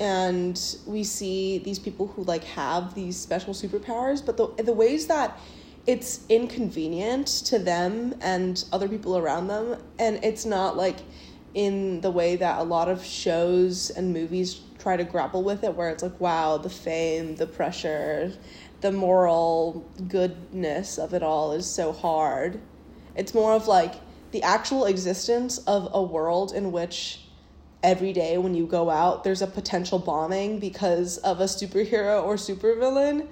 and 0.00 0.76
we 0.86 1.04
see 1.04 1.58
these 1.58 1.78
people 1.78 2.08
who 2.08 2.24
like 2.24 2.42
have 2.44 2.94
these 2.94 3.16
special 3.16 3.54
superpowers, 3.54 4.24
but 4.24 4.36
the 4.36 4.48
the 4.62 4.72
ways 4.72 5.06
that 5.06 5.38
it's 5.86 6.20
inconvenient 6.28 7.26
to 7.26 7.58
them 7.58 8.14
and 8.20 8.64
other 8.72 8.88
people 8.88 9.16
around 9.16 9.48
them 9.48 9.76
and 9.98 10.22
it's 10.22 10.44
not 10.44 10.76
like 10.76 10.98
in 11.54 12.00
the 12.00 12.10
way 12.10 12.36
that 12.36 12.58
a 12.58 12.62
lot 12.62 12.88
of 12.88 13.04
shows 13.04 13.90
and 13.90 14.12
movies 14.12 14.60
try 14.78 14.96
to 14.96 15.04
grapple 15.04 15.42
with 15.42 15.64
it 15.64 15.74
where 15.74 15.90
it's 15.90 16.02
like 16.02 16.18
wow 16.20 16.56
the 16.56 16.70
fame 16.70 17.34
the 17.36 17.46
pressure 17.46 18.32
the 18.82 18.92
moral 18.92 19.88
goodness 20.08 20.98
of 20.98 21.14
it 21.14 21.22
all 21.22 21.52
is 21.52 21.66
so 21.66 21.92
hard. 21.92 22.60
It's 23.16 23.32
more 23.32 23.54
of 23.54 23.68
like 23.68 23.94
the 24.32 24.42
actual 24.42 24.84
existence 24.86 25.58
of 25.58 25.88
a 25.94 26.02
world 26.02 26.52
in 26.52 26.72
which 26.72 27.20
every 27.82 28.12
day 28.12 28.38
when 28.38 28.54
you 28.54 28.66
go 28.66 28.90
out 28.90 29.24
there's 29.24 29.42
a 29.42 29.46
potential 29.46 29.98
bombing 29.98 30.60
because 30.60 31.18
of 31.18 31.40
a 31.40 31.44
superhero 31.44 32.22
or 32.22 32.36
supervillain 32.36 33.26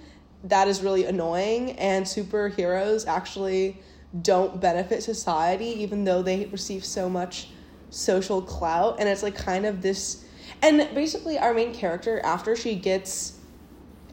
that 0.44 0.68
is 0.68 0.82
really 0.82 1.04
annoying 1.04 1.72
and 1.72 2.04
superheroes 2.04 3.06
actually 3.06 3.78
don't 4.22 4.60
benefit 4.60 5.02
society 5.02 5.66
even 5.82 6.04
though 6.04 6.22
they 6.22 6.46
receive 6.46 6.84
so 6.84 7.08
much 7.08 7.48
social 7.90 8.40
clout. 8.40 8.96
And 8.98 9.08
it's 9.08 9.22
like 9.22 9.36
kind 9.36 9.66
of 9.66 9.82
this 9.82 10.24
and 10.62 10.88
basically 10.94 11.38
our 11.38 11.54
main 11.54 11.74
character 11.74 12.20
after 12.24 12.56
she 12.56 12.74
gets 12.74 13.38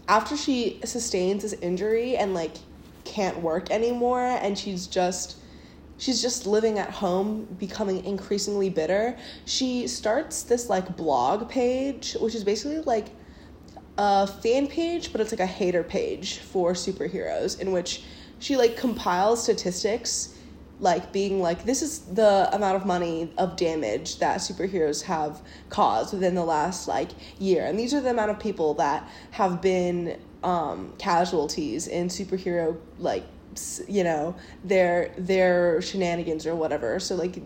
after 0.08 0.38
she 0.38 0.80
sustains 0.86 1.44
this 1.44 1.54
injury 1.54 2.16
and 2.16 2.34
like 2.34 2.56
can't 3.04 3.42
work 3.42 3.72
anymore 3.72 4.22
and 4.22 4.58
she's 4.58 4.88
just 4.88 5.38
she's 5.98 6.22
just 6.22 6.46
living 6.46 6.78
at 6.78 6.90
home 6.90 7.46
becoming 7.58 8.04
increasingly 8.06 8.70
bitter 8.70 9.18
she 9.46 9.88
starts 9.88 10.44
this 10.44 10.70
like 10.70 10.96
blog 10.96 11.50
page 11.50 12.16
which 12.22 12.36
is 12.36 12.44
basically 12.44 12.80
like 12.82 13.08
a 13.98 14.28
fan 14.28 14.68
page 14.68 15.12
but 15.12 15.22
it's 15.22 15.32
like 15.32 15.40
a 15.40 15.46
hater 15.46 15.84
page 15.84 16.38
for 16.38 16.74
superheroes 16.74 17.60
in 17.60 17.72
which 17.72 18.04
she 18.40 18.56
like 18.56 18.78
compiles 18.78 19.44
statistics 19.44 20.38
like 20.80 21.12
being 21.12 21.42
like 21.42 21.64
this 21.64 21.82
is 21.82 22.00
the 22.00 22.50
amount 22.54 22.76
of 22.76 22.86
money 22.86 23.32
of 23.38 23.56
damage 23.56 24.20
that 24.20 24.40
superheroes 24.40 25.02
have 25.04 25.42
caused 25.70 26.14
within 26.14 26.36
the 26.36 26.44
last 26.44 26.88
like 26.88 27.10
year. 27.40 27.66
And 27.66 27.80
these 27.80 27.94
are 27.94 28.02
the 28.02 28.12
amount 28.12 28.32
of 28.32 28.40
people 28.40 28.76
that 28.76 29.08
have 29.32 29.62
been 29.62 30.20
um 30.44 30.94
casualties 31.00 31.88
in 31.88 32.10
superhero 32.10 32.78
like 33.00 33.26
you 33.88 34.04
know 34.04 34.36
their 34.64 35.12
their 35.18 35.82
shenanigans 35.82 36.46
or 36.46 36.56
whatever. 36.56 37.00
So 37.00 37.16
like 37.16 37.42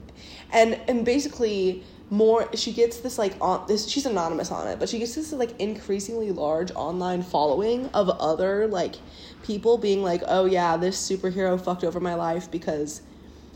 and 0.51 0.79
and 0.89 1.05
basically 1.05 1.83
more 2.11 2.45
she 2.53 2.73
gets 2.73 2.99
this 2.99 3.17
like 3.17 3.33
on 3.39 3.65
this 3.67 3.87
she's 3.87 4.05
anonymous 4.05 4.51
on 4.51 4.67
it 4.67 4.77
but 4.77 4.89
she 4.89 4.99
gets 4.99 5.15
this 5.15 5.31
like 5.31 5.57
increasingly 5.59 6.29
large 6.29 6.69
online 6.73 7.23
following 7.23 7.87
of 7.93 8.09
other 8.09 8.67
like 8.67 8.95
people 9.43 9.77
being 9.77 10.03
like 10.03 10.21
oh 10.27 10.43
yeah 10.43 10.75
this 10.75 11.09
superhero 11.09 11.59
fucked 11.59 11.85
over 11.85 12.01
my 12.01 12.13
life 12.13 12.51
because 12.51 13.01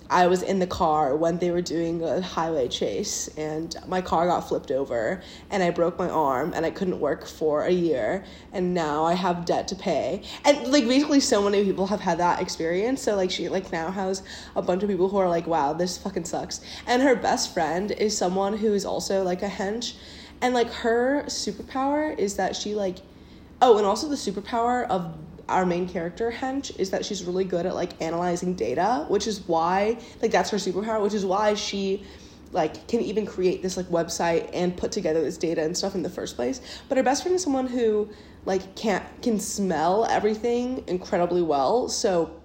I 0.09 0.27
was 0.27 0.43
in 0.43 0.59
the 0.59 0.67
car 0.67 1.15
when 1.15 1.39
they 1.39 1.49
were 1.51 1.61
doing 1.61 2.03
a 2.03 2.21
highway 2.21 2.67
chase 2.67 3.27
and 3.37 3.75
my 3.87 4.01
car 4.01 4.27
got 4.27 4.47
flipped 4.47 4.69
over 4.69 5.21
and 5.49 5.63
I 5.63 5.71
broke 5.71 5.97
my 5.97 6.09
arm 6.09 6.53
and 6.53 6.65
I 6.65 6.69
couldn't 6.69 6.99
work 6.99 7.25
for 7.25 7.63
a 7.63 7.71
year 7.71 8.23
and 8.53 8.73
now 8.73 9.03
I 9.03 9.13
have 9.13 9.45
debt 9.45 9.67
to 9.69 9.75
pay. 9.75 10.21
And 10.43 10.71
like 10.71 10.87
basically 10.87 11.19
so 11.19 11.41
many 11.41 11.63
people 11.63 11.87
have 11.87 12.01
had 12.01 12.19
that 12.19 12.41
experience. 12.41 13.01
So 13.01 13.15
like 13.15 13.31
she 13.31 13.49
like 13.49 13.71
now 13.71 13.89
has 13.89 14.21
a 14.55 14.61
bunch 14.61 14.83
of 14.83 14.89
people 14.89 15.09
who 15.09 15.17
are 15.17 15.29
like, 15.29 15.47
wow, 15.47 15.73
this 15.73 15.97
fucking 15.97 16.25
sucks. 16.25 16.61
And 16.85 17.01
her 17.01 17.15
best 17.15 17.53
friend 17.53 17.91
is 17.91 18.15
someone 18.15 18.57
who 18.57 18.73
is 18.73 18.85
also 18.85 19.23
like 19.23 19.41
a 19.41 19.49
hench. 19.49 19.95
And 20.41 20.53
like 20.53 20.71
her 20.71 21.23
superpower 21.27 22.17
is 22.17 22.35
that 22.35 22.55
she 22.55 22.75
like 22.75 22.97
oh 23.61 23.77
and 23.77 23.87
also 23.87 24.07
the 24.07 24.15
superpower 24.15 24.87
of 24.87 25.24
our 25.47 25.65
main 25.65 25.87
character 25.87 26.31
hench 26.31 26.77
is 26.79 26.89
that 26.89 27.05
she's 27.05 27.23
really 27.23 27.43
good 27.43 27.65
at 27.65 27.75
like 27.75 28.01
analyzing 28.01 28.53
data 28.53 29.05
which 29.09 29.27
is 29.27 29.47
why 29.47 29.97
like 30.21 30.31
that's 30.31 30.49
her 30.49 30.57
superpower 30.57 31.01
which 31.01 31.13
is 31.13 31.25
why 31.25 31.53
she 31.53 32.03
like 32.55 32.87
can 32.87 33.01
even 33.01 33.25
create 33.25 33.61
this 33.61 33.77
like 33.77 33.87
website 33.87 34.49
and 34.53 34.75
put 34.75 34.91
together 34.91 35.21
this 35.21 35.37
data 35.37 35.61
and 35.61 35.77
stuff 35.77 35.93
in 35.93 36.01
the 36.01 36.09
first 36.09 36.35
place. 36.35 36.61
But 36.87 36.97
her 36.97 37.03
best 37.03 37.21
friend 37.21 37.35
is 37.35 37.43
someone 37.43 37.67
who 37.67 38.09
like 38.45 38.75
can't 38.75 39.03
can 39.21 39.39
smell 39.39 40.05
everything 40.05 40.83
incredibly 40.87 41.41
well. 41.41 41.89
So 41.89 42.41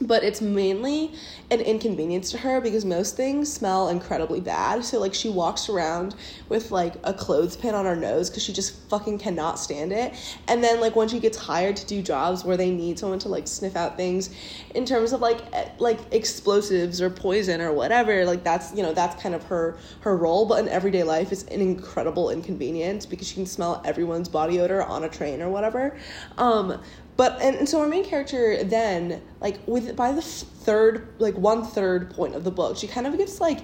but 0.00 0.24
it's 0.24 0.40
mainly 0.40 1.12
an 1.50 1.60
inconvenience 1.60 2.30
to 2.32 2.38
her 2.38 2.60
because 2.60 2.84
most 2.84 3.16
things 3.16 3.52
smell 3.52 3.88
incredibly 3.88 4.40
bad. 4.40 4.84
So 4.84 4.98
like 4.98 5.14
she 5.14 5.28
walks 5.28 5.68
around 5.68 6.16
with 6.48 6.70
like 6.70 6.94
a 7.04 7.14
clothespin 7.14 7.74
on 7.74 7.84
her 7.84 7.94
nose 7.94 8.28
because 8.28 8.42
she 8.42 8.52
just 8.52 8.88
fucking 8.88 9.18
cannot 9.18 9.58
stand 9.58 9.92
it. 9.92 10.14
And 10.48 10.64
then 10.64 10.80
like 10.80 10.96
when 10.96 11.08
she 11.08 11.20
gets 11.20 11.38
hired 11.38 11.76
to 11.76 11.86
do 11.86 12.02
jobs 12.02 12.44
where 12.44 12.56
they 12.56 12.70
need 12.70 12.98
someone 12.98 13.18
to 13.20 13.28
like 13.28 13.46
sniff 13.46 13.76
out 13.76 13.96
things 13.96 14.30
in 14.74 14.84
terms 14.84 15.12
of 15.12 15.20
like 15.20 15.40
eh, 15.52 15.68
like 15.78 16.00
explosives 16.12 17.00
or 17.00 17.08
poison 17.08 17.60
or 17.60 17.72
whatever, 17.72 18.24
like 18.24 18.42
that's 18.42 18.74
you 18.74 18.82
know 18.82 18.92
that's 18.92 19.22
kind 19.22 19.34
of 19.34 19.44
her 19.44 19.76
her 20.00 20.16
role. 20.16 20.46
But 20.46 20.60
in 20.60 20.68
everyday 20.68 21.04
life, 21.04 21.30
it's 21.30 21.44
an 21.44 21.60
incredible 21.60 22.30
inconvenience 22.30 23.06
because 23.06 23.28
she 23.28 23.34
can 23.34 23.46
smell 23.46 23.80
everyone's 23.84 24.28
body 24.28 24.60
odor 24.60 24.82
on 24.82 25.04
a 25.04 25.08
train 25.08 25.40
or 25.40 25.50
whatever. 25.50 25.96
Um, 26.36 26.80
but 27.16 27.40
and, 27.40 27.56
and 27.56 27.68
so 27.68 27.80
our 27.80 27.88
main 27.88 28.04
character 28.04 28.62
then 28.64 29.22
like 29.40 29.58
with 29.66 29.94
by 29.96 30.12
the 30.12 30.22
third 30.22 31.08
like 31.18 31.34
one 31.34 31.64
third 31.64 32.10
point 32.14 32.34
of 32.34 32.44
the 32.44 32.50
book 32.50 32.76
she 32.76 32.86
kind 32.86 33.06
of 33.06 33.16
gets 33.16 33.40
like 33.40 33.60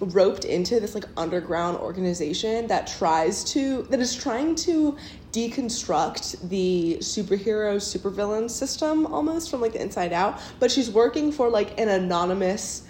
roped 0.00 0.44
into 0.44 0.80
this 0.80 0.94
like 0.94 1.04
underground 1.16 1.76
organization 1.78 2.66
that 2.66 2.86
tries 2.86 3.44
to 3.44 3.82
that 3.90 4.00
is 4.00 4.14
trying 4.14 4.54
to 4.54 4.96
deconstruct 5.32 6.48
the 6.48 6.96
superhero 7.00 7.76
supervillain 7.76 8.48
system 8.48 9.06
almost 9.06 9.50
from 9.50 9.60
like 9.60 9.72
the 9.72 9.82
inside 9.82 10.12
out. 10.12 10.40
But 10.60 10.70
she's 10.70 10.90
working 10.90 11.32
for 11.32 11.48
like 11.48 11.78
an 11.78 11.88
anonymous 11.88 12.83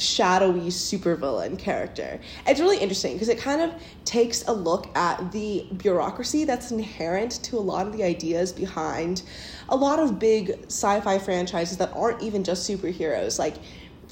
shadowy 0.00 0.68
supervillain 0.68 1.58
character. 1.58 2.20
It's 2.46 2.60
really 2.60 2.78
interesting 2.78 3.12
because 3.12 3.28
it 3.28 3.38
kind 3.38 3.60
of 3.60 3.72
takes 4.04 4.46
a 4.48 4.52
look 4.52 4.94
at 4.96 5.30
the 5.32 5.66
bureaucracy 5.76 6.44
that's 6.44 6.70
inherent 6.72 7.42
to 7.44 7.56
a 7.56 7.60
lot 7.60 7.86
of 7.86 7.92
the 7.92 8.02
ideas 8.02 8.52
behind 8.52 9.22
a 9.68 9.76
lot 9.76 10.00
of 10.00 10.18
big 10.18 10.64
sci-fi 10.66 11.18
franchises 11.18 11.76
that 11.76 11.92
aren't 11.94 12.22
even 12.22 12.42
just 12.42 12.68
superheroes. 12.68 13.38
Like 13.38 13.56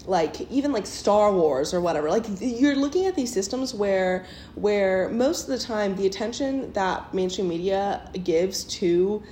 like 0.07 0.41
even 0.51 0.73
like 0.73 0.87
Star 0.87 1.33
Wars 1.33 1.75
or 1.75 1.81
whatever. 1.81 2.09
Like 2.09 2.25
you're 2.41 2.77
looking 2.77 3.07
at 3.07 3.15
these 3.15 3.33
systems 3.33 3.75
where 3.75 4.27
where 4.55 5.09
most 5.11 5.49
of 5.49 5.49
the 5.49 5.59
time 5.59 5.97
the 5.97 6.07
attention 6.07 6.73
that 6.73 7.13
mainstream 7.13 7.49
media 7.49 8.11
gives 8.25 8.65
to 8.65 9.23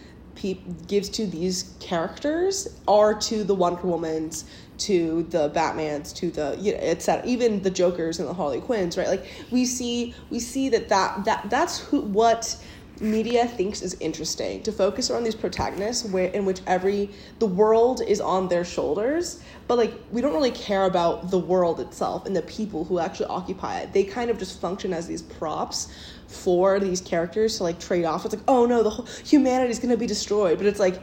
gives 0.86 1.08
to 1.08 1.26
these 1.26 1.74
characters 1.80 2.80
are 2.86 3.14
to 3.14 3.42
the 3.42 3.54
Wonder 3.54 3.82
Womans, 3.82 4.44
to 4.78 5.24
the 5.30 5.50
Batmans, 5.50 6.14
to 6.16 6.30
the 6.30 6.56
you 6.60 6.72
know, 6.72 6.78
etc. 6.78 7.26
Even 7.26 7.62
the 7.62 7.70
Jokers 7.70 8.18
and 8.18 8.28
the 8.28 8.34
Harley 8.34 8.60
Quinns, 8.60 8.96
right? 8.96 9.08
Like 9.08 9.26
we 9.50 9.64
see 9.64 10.14
we 10.30 10.40
see 10.40 10.68
that 10.70 10.88
that 10.88 11.24
that 11.24 11.50
that's 11.50 11.78
who 11.78 12.02
what 12.02 12.56
media 13.00 13.46
thinks 13.46 13.82
is 13.82 13.94
interesting 14.00 14.62
to 14.62 14.72
focus 14.72 15.10
on 15.10 15.22
these 15.22 15.34
protagonists 15.34 16.08
where 16.10 16.28
in 16.28 16.46
which 16.46 16.60
every 16.66 17.10
the 17.40 17.46
world 17.46 18.00
is 18.06 18.20
on 18.20 18.48
their 18.48 18.64
shoulders 18.64 19.42
but 19.68 19.76
like 19.76 19.92
we 20.12 20.22
don't 20.22 20.32
really 20.32 20.50
care 20.50 20.84
about 20.84 21.30
the 21.30 21.38
world 21.38 21.78
itself 21.78 22.24
and 22.24 22.34
the 22.34 22.42
people 22.42 22.84
who 22.84 22.98
actually 22.98 23.26
occupy 23.26 23.80
it 23.80 23.92
they 23.92 24.02
kind 24.02 24.30
of 24.30 24.38
just 24.38 24.60
function 24.60 24.94
as 24.94 25.06
these 25.06 25.20
props 25.20 25.92
for 26.26 26.80
these 26.80 27.00
characters 27.02 27.58
to 27.58 27.62
like 27.62 27.78
trade 27.78 28.04
off 28.04 28.24
it's 28.24 28.34
like 28.34 28.44
oh 28.48 28.64
no 28.64 28.82
the 28.82 28.90
whole 28.90 29.06
humanity 29.24 29.70
is 29.70 29.78
going 29.78 29.90
to 29.90 29.98
be 29.98 30.06
destroyed 30.06 30.56
but 30.56 30.66
it's 30.66 30.80
like 30.80 31.00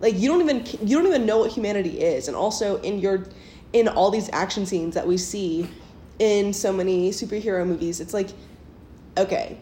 like 0.00 0.14
you 0.16 0.28
don't 0.28 0.40
even 0.40 0.64
you 0.86 0.96
don't 0.96 1.06
even 1.06 1.26
know 1.26 1.38
what 1.38 1.50
humanity 1.50 2.00
is 2.00 2.28
and 2.28 2.36
also 2.36 2.80
in 2.82 2.98
your 2.98 3.24
in 3.72 3.88
all 3.88 4.10
these 4.10 4.30
action 4.32 4.64
scenes 4.64 4.94
that 4.94 5.06
we 5.06 5.16
see 5.16 5.68
in 6.18 6.52
so 6.52 6.72
many 6.72 7.10
superhero 7.10 7.66
movies 7.66 8.00
it's 8.00 8.14
like 8.14 8.28
okay 9.16 9.58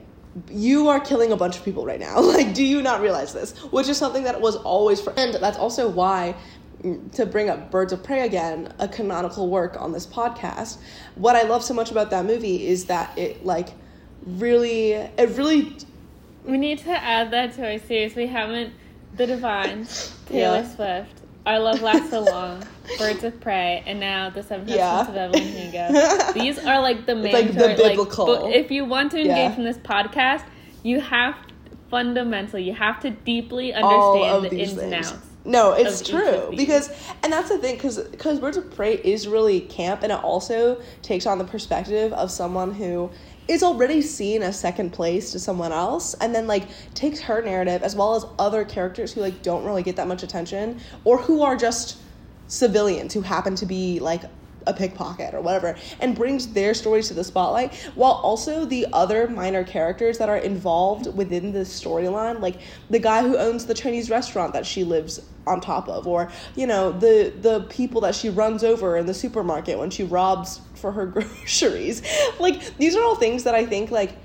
you 0.50 0.88
are 0.88 1.00
killing 1.00 1.32
a 1.32 1.36
bunch 1.36 1.56
of 1.56 1.64
people 1.64 1.86
right 1.86 2.00
now. 2.00 2.20
Like, 2.36 2.54
do 2.54 2.64
you 2.64 2.82
not 2.82 3.00
realize 3.00 3.32
this? 3.32 3.56
Which 3.72 3.88
is 3.88 3.96
something 3.96 4.24
that 4.24 4.40
was 4.40 4.56
always, 4.56 5.00
for- 5.00 5.14
and 5.18 5.34
that's 5.34 5.56
also 5.56 5.88
why, 5.88 6.34
mm, 6.82 7.10
to 7.12 7.24
bring 7.24 7.48
up 7.48 7.70
Birds 7.70 7.92
of 7.92 8.02
Prey 8.02 8.26
again, 8.26 8.72
a 8.78 8.86
canonical 8.86 9.48
work 9.48 9.80
on 9.80 9.92
this 9.92 10.06
podcast. 10.06 10.78
What 11.14 11.36
I 11.36 11.42
love 11.42 11.64
so 11.64 11.72
much 11.72 11.90
about 11.90 12.10
that 12.10 12.26
movie 12.26 12.66
is 12.66 12.86
that 12.86 13.16
it 13.16 13.46
like 13.46 13.70
really, 14.26 14.92
it 14.92 15.30
really. 15.38 15.76
We 16.44 16.58
need 16.58 16.78
to 16.80 16.90
add 16.90 17.30
that 17.30 17.54
to 17.54 17.72
our 17.72 17.78
series. 17.78 18.14
We 18.14 18.26
haven't. 18.26 18.74
The 19.16 19.26
Divines, 19.26 20.14
Taylor 20.26 20.56
Yeah. 20.62 20.74
Swift, 20.74 21.20
Our 21.46 21.58
Love 21.60 21.80
Lasts 21.82 22.10
So 22.10 22.20
Long, 22.20 22.62
Birds 22.98 23.24
of 23.24 23.40
Prey, 23.40 23.82
and 23.86 23.98
now 24.00 24.30
The 24.30 24.42
Seven 24.42 24.66
Husbands 24.68 24.76
Yeah. 24.78 25.08
of 25.08 25.16
Evelyn 25.16 25.42
Hugo. 25.44 26.32
These 26.34 26.58
are 26.58 26.80
like 26.80 27.06
the 27.06 27.14
main. 27.14 27.32
like 27.32 27.52
the 27.52 27.74
biblical. 27.76 28.46
if 28.52 28.70
you 28.70 28.84
want 28.84 29.12
to 29.12 29.18
engage 29.18 29.28
Yeah. 29.36 29.56
in 29.56 29.64
this 29.64 29.78
podcast, 29.78 30.44
you 30.82 31.00
have 31.00 31.34
fundamentally, 31.90 32.62
you 32.64 32.74
have 32.74 33.00
to 33.00 33.10
deeply 33.10 33.72
understand 33.72 34.44
the 34.44 34.58
ins 34.60 34.76
and 34.78 34.94
outs. 34.94 35.14
No, 35.46 35.72
it's 35.74 36.02
true 36.02 36.52
because, 36.56 36.90
and 37.22 37.32
that's 37.32 37.48
the 37.48 37.58
thing, 37.58 37.76
because 37.76 37.98
because 37.98 38.40
Birds 38.40 38.56
of 38.56 38.74
Prey 38.74 38.94
is 38.96 39.28
really 39.28 39.60
camp, 39.60 40.02
and 40.02 40.10
it 40.10 40.22
also 40.22 40.80
takes 41.02 41.24
on 41.24 41.38
the 41.38 41.44
perspective 41.44 42.12
of 42.12 42.30
someone 42.30 42.74
who 42.74 43.10
is 43.46 43.62
already 43.62 44.02
seen 44.02 44.42
as 44.42 44.58
second 44.58 44.92
place 44.92 45.30
to 45.32 45.38
someone 45.38 45.70
else, 45.70 46.14
and 46.14 46.34
then 46.34 46.48
like 46.48 46.64
takes 46.94 47.20
her 47.20 47.40
narrative 47.42 47.82
as 47.84 47.94
well 47.94 48.16
as 48.16 48.26
other 48.38 48.64
characters 48.64 49.12
who 49.12 49.20
like 49.20 49.40
don't 49.42 49.64
really 49.64 49.84
get 49.84 49.96
that 49.96 50.08
much 50.08 50.24
attention 50.24 50.80
or 51.04 51.18
who 51.18 51.42
are 51.42 51.56
just 51.56 51.98
civilians 52.48 53.14
who 53.14 53.22
happen 53.22 53.54
to 53.54 53.66
be 53.66 54.00
like 54.00 54.22
a 54.66 54.72
pickpocket 54.72 55.34
or 55.34 55.40
whatever 55.40 55.76
and 56.00 56.14
brings 56.14 56.48
their 56.48 56.74
stories 56.74 57.08
to 57.08 57.14
the 57.14 57.24
spotlight 57.24 57.74
while 57.94 58.12
also 58.12 58.64
the 58.64 58.86
other 58.92 59.28
minor 59.28 59.64
characters 59.64 60.18
that 60.18 60.28
are 60.28 60.38
involved 60.38 61.14
within 61.16 61.52
the 61.52 61.60
storyline 61.60 62.40
like 62.40 62.60
the 62.90 62.98
guy 62.98 63.22
who 63.22 63.36
owns 63.36 63.66
the 63.66 63.74
chinese 63.74 64.10
restaurant 64.10 64.52
that 64.52 64.66
she 64.66 64.84
lives 64.84 65.20
on 65.46 65.60
top 65.60 65.88
of 65.88 66.06
or 66.06 66.30
you 66.56 66.66
know 66.66 66.92
the 66.92 67.32
the 67.40 67.60
people 67.70 68.00
that 68.00 68.14
she 68.14 68.28
runs 68.28 68.64
over 68.64 68.96
in 68.96 69.06
the 69.06 69.14
supermarket 69.14 69.78
when 69.78 69.90
she 69.90 70.02
robs 70.02 70.60
for 70.74 70.92
her 70.92 71.06
groceries. 71.16 72.02
Like 72.38 72.76
these 72.76 72.96
are 72.96 73.02
all 73.02 73.16
things 73.16 73.44
that 73.44 73.54
i 73.54 73.64
think 73.64 73.90
like 73.90 74.16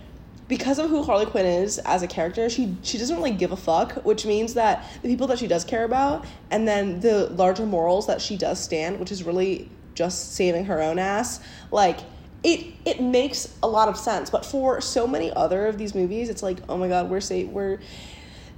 because 0.47 0.79
of 0.79 0.89
who 0.89 1.01
Harley 1.01 1.25
Quinn 1.25 1.45
is 1.45 1.77
as 1.77 2.03
a 2.03 2.07
character, 2.07 2.49
she 2.49 2.75
she 2.83 2.97
doesn't 2.97 3.15
really 3.15 3.31
give 3.31 3.53
a 3.53 3.55
fuck, 3.55 3.93
which 4.03 4.25
means 4.25 4.53
that 4.55 4.83
the 5.01 5.07
people 5.07 5.25
that 5.27 5.39
she 5.39 5.47
does 5.47 5.63
care 5.63 5.85
about, 5.85 6.25
and 6.49 6.67
then 6.67 6.99
the 6.99 7.27
larger 7.27 7.65
morals 7.65 8.05
that 8.07 8.19
she 8.19 8.35
does 8.35 8.61
stand, 8.61 8.99
which 8.99 9.13
is 9.13 9.23
really 9.23 9.69
just 10.01 10.33
saving 10.33 10.65
her 10.65 10.81
own 10.81 10.97
ass, 10.97 11.39
like 11.69 11.99
it 12.43 12.65
it 12.85 13.01
makes 13.01 13.53
a 13.61 13.67
lot 13.67 13.87
of 13.87 13.97
sense. 13.97 14.29
But 14.31 14.45
for 14.45 14.81
so 14.81 15.05
many 15.05 15.31
other 15.31 15.67
of 15.67 15.77
these 15.77 15.93
movies, 15.93 16.29
it's 16.29 16.41
like, 16.41 16.57
oh 16.67 16.77
my 16.77 16.87
god, 16.87 17.09
we're 17.09 17.21
say 17.21 17.43
we're 17.43 17.79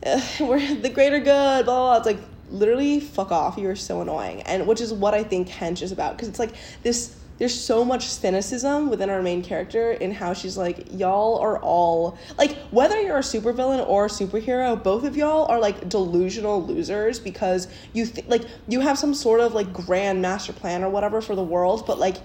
uh, 0.06 0.22
we're 0.40 0.76
the 0.76 0.90
greater 0.90 1.20
good, 1.20 1.66
blah, 1.66 1.76
blah 1.76 1.76
blah. 1.76 1.98
It's 1.98 2.06
like 2.06 2.20
literally 2.50 3.02
fuck 3.02 3.32
off. 3.32 3.58
You're 3.58 3.76
so 3.76 4.02
annoying, 4.02 4.42
and 4.44 4.66
which 4.68 4.80
is 4.80 4.94
what 4.94 5.14
I 5.14 5.24
think 5.24 5.50
Hench 5.50 5.82
is 5.82 5.92
about 5.92 6.16
because 6.16 6.30
it's 6.30 6.40
like 6.40 6.56
this. 6.82 7.18
There's 7.44 7.60
so 7.60 7.84
much 7.84 8.08
cynicism 8.08 8.90
within 8.90 9.10
our 9.10 9.22
main 9.22 9.44
character 9.44 9.92
in 9.92 10.12
how 10.12 10.32
she's 10.32 10.56
like, 10.56 10.88
y'all 10.94 11.40
are 11.40 11.60
all 11.60 12.18
like, 12.38 12.56
whether 12.72 13.02
you're 13.02 13.18
a 13.18 13.20
supervillain 13.20 13.86
or 13.86 14.06
a 14.06 14.08
superhero, 14.08 14.82
both 14.82 15.04
of 15.04 15.18
y'all 15.18 15.46
are 15.52 15.60
like 15.60 15.90
delusional 15.90 16.66
losers 16.66 17.20
because 17.20 17.68
you 17.92 18.06
th- 18.06 18.30
like 18.30 18.44
you 18.70 18.80
have 18.80 18.98
some 18.98 19.14
sort 19.14 19.42
of 19.42 19.54
like 19.54 19.74
grand 19.74 20.22
master 20.22 20.54
plan 20.54 20.86
or 20.86 20.90
whatever 20.90 21.20
for 21.20 21.36
the 21.36 21.44
world, 21.44 21.86
but 21.86 22.00
like 22.00 22.16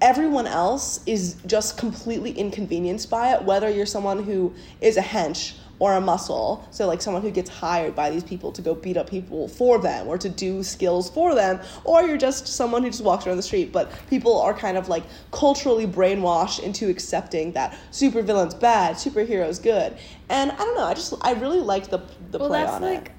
everyone 0.00 0.46
else 0.46 1.00
is 1.06 1.34
just 1.46 1.76
completely 1.76 2.30
inconvenienced 2.30 3.10
by 3.10 3.32
it 3.32 3.42
whether 3.42 3.70
you're 3.70 3.86
someone 3.86 4.22
who 4.22 4.54
is 4.80 4.96
a 4.98 5.02
hench 5.02 5.54
or 5.78 5.94
a 5.94 6.00
muscle 6.00 6.66
so 6.70 6.86
like 6.86 7.02
someone 7.02 7.22
who 7.22 7.30
gets 7.30 7.50
hired 7.50 7.94
by 7.94 8.10
these 8.10 8.24
people 8.24 8.50
to 8.52 8.62
go 8.62 8.74
beat 8.74 8.96
up 8.96 9.08
people 9.08 9.48
for 9.48 9.78
them 9.78 10.06
or 10.06 10.16
to 10.18 10.28
do 10.28 10.62
skills 10.62 11.10
for 11.10 11.34
them 11.34 11.60
or 11.84 12.02
you're 12.02 12.16
just 12.16 12.46
someone 12.48 12.82
who 12.82 12.90
just 12.90 13.04
walks 13.04 13.26
around 13.26 13.36
the 13.36 13.42
street 13.42 13.72
but 13.72 13.90
people 14.08 14.40
are 14.40 14.54
kind 14.54 14.76
of 14.76 14.88
like 14.88 15.04
culturally 15.32 15.86
brainwashed 15.86 16.60
into 16.62 16.88
accepting 16.88 17.52
that 17.52 17.76
supervillain's 17.90 18.54
bad 18.54 18.96
superheroes 18.96 19.62
good 19.62 19.96
and 20.28 20.50
i 20.52 20.56
don't 20.56 20.74
know 20.76 20.84
i 20.84 20.94
just 20.94 21.12
i 21.22 21.32
really 21.32 21.60
liked 21.60 21.90
the 21.90 21.98
the 22.30 22.38
Well, 22.38 22.48
play 22.48 22.60
that's 22.62 22.72
on 22.72 22.82
like 22.82 23.06
it 23.06 23.12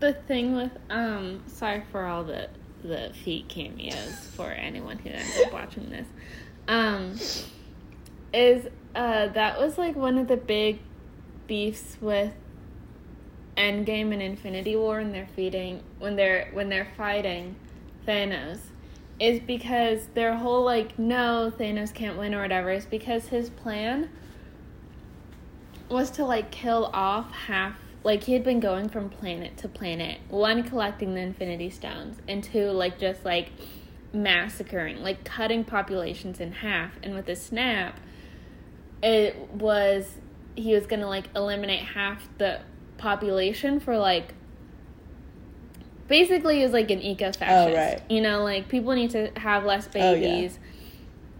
the 0.00 0.14
thing 0.14 0.56
with 0.56 0.72
um. 0.88 1.42
Sorry 1.46 1.82
for 1.92 2.06
all 2.06 2.24
the 2.24 2.48
the 2.82 3.12
feet 3.22 3.48
cameos 3.48 4.14
for 4.34 4.50
anyone 4.50 4.98
who 4.98 5.10
ends 5.10 5.38
up 5.44 5.52
watching 5.52 5.90
this. 5.90 6.06
Um, 6.68 7.16
is 8.32 8.66
uh 8.94 9.28
that 9.28 9.58
was 9.60 9.76
like 9.76 9.96
one 9.96 10.16
of 10.18 10.26
the 10.28 10.36
big 10.36 10.78
beefs 11.50 11.96
with 12.00 12.32
Endgame 13.56 14.12
and 14.12 14.22
Infinity 14.22 14.76
War 14.76 14.98
when 14.98 15.10
they're 15.10 15.28
feeding 15.34 15.82
when 15.98 16.14
they're 16.14 16.48
when 16.52 16.68
they're 16.68 16.92
fighting 16.96 17.56
Thanos 18.06 18.60
is 19.18 19.40
because 19.40 20.06
their 20.14 20.36
whole 20.36 20.64
like 20.64 20.96
no 20.96 21.52
Thanos 21.58 21.92
can't 21.92 22.16
win 22.16 22.36
or 22.36 22.42
whatever 22.42 22.70
is 22.70 22.86
because 22.86 23.26
his 23.26 23.50
plan 23.50 24.08
was 25.88 26.12
to 26.12 26.24
like 26.24 26.52
kill 26.52 26.88
off 26.94 27.32
half 27.32 27.74
like 28.04 28.22
he 28.22 28.32
had 28.32 28.44
been 28.44 28.60
going 28.60 28.88
from 28.88 29.10
planet 29.10 29.56
to 29.56 29.66
planet 29.66 30.20
one 30.28 30.62
collecting 30.62 31.14
the 31.14 31.20
infinity 31.20 31.68
stones 31.68 32.18
and 32.28 32.44
two 32.44 32.70
like 32.70 32.96
just 32.96 33.24
like 33.24 33.50
massacring 34.12 35.02
like 35.02 35.24
cutting 35.24 35.64
populations 35.64 36.38
in 36.38 36.52
half 36.52 36.92
and 37.02 37.12
with 37.12 37.28
a 37.28 37.34
snap 37.34 37.98
it 39.02 39.36
was 39.52 40.19
he 40.56 40.74
was 40.74 40.86
gonna 40.86 41.08
like 41.08 41.24
eliminate 41.34 41.80
half 41.82 42.28
the 42.38 42.60
population 42.98 43.80
for 43.80 43.96
like 43.96 44.34
basically 46.08 46.62
is 46.62 46.72
like 46.72 46.90
an 46.90 47.00
eco-fascist 47.00 47.48
Oh, 47.48 47.74
right. 47.74 48.02
you 48.10 48.20
know 48.20 48.42
like 48.42 48.68
people 48.68 48.92
need 48.94 49.10
to 49.10 49.30
have 49.36 49.64
less 49.64 49.86
babies. 49.86 50.58
Oh, 50.60 50.64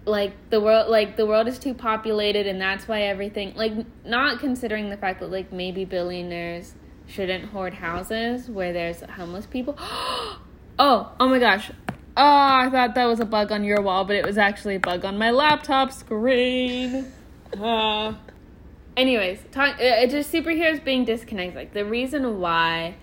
yeah. 0.06 0.10
like 0.12 0.32
the 0.50 0.60
world 0.60 0.88
like 0.88 1.16
the 1.16 1.26
world 1.26 1.48
is 1.48 1.58
too 1.58 1.74
populated 1.74 2.46
and 2.46 2.60
that's 2.60 2.86
why 2.88 3.02
everything 3.02 3.52
like 3.56 3.72
not 4.04 4.38
considering 4.40 4.88
the 4.90 4.96
fact 4.96 5.20
that 5.20 5.30
like 5.30 5.52
maybe 5.52 5.84
billionaires 5.84 6.74
shouldn't 7.06 7.46
hoard 7.46 7.74
houses 7.74 8.48
where 8.48 8.72
there's 8.72 9.00
homeless 9.02 9.44
people 9.46 9.74
oh 9.80 10.38
oh 11.18 11.28
my 11.28 11.38
gosh 11.40 11.70
oh 12.16 12.22
i 12.22 12.68
thought 12.70 12.94
that 12.94 13.06
was 13.06 13.18
a 13.20 13.24
bug 13.24 13.50
on 13.50 13.64
your 13.64 13.82
wall 13.82 14.04
but 14.04 14.14
it 14.14 14.24
was 14.24 14.38
actually 14.38 14.76
a 14.76 14.80
bug 14.80 15.04
on 15.04 15.18
my 15.18 15.30
laptop 15.32 15.90
screen 15.92 17.12
uh, 17.60 18.14
anyways 19.00 19.38
talk 19.50 19.76
uh, 19.76 20.06
just 20.06 20.32
superheroes 20.32 20.82
being 20.84 21.04
disconnected. 21.04 21.56
Like 21.56 21.72
the 21.72 21.84
reason 21.84 22.40
why 22.40 22.96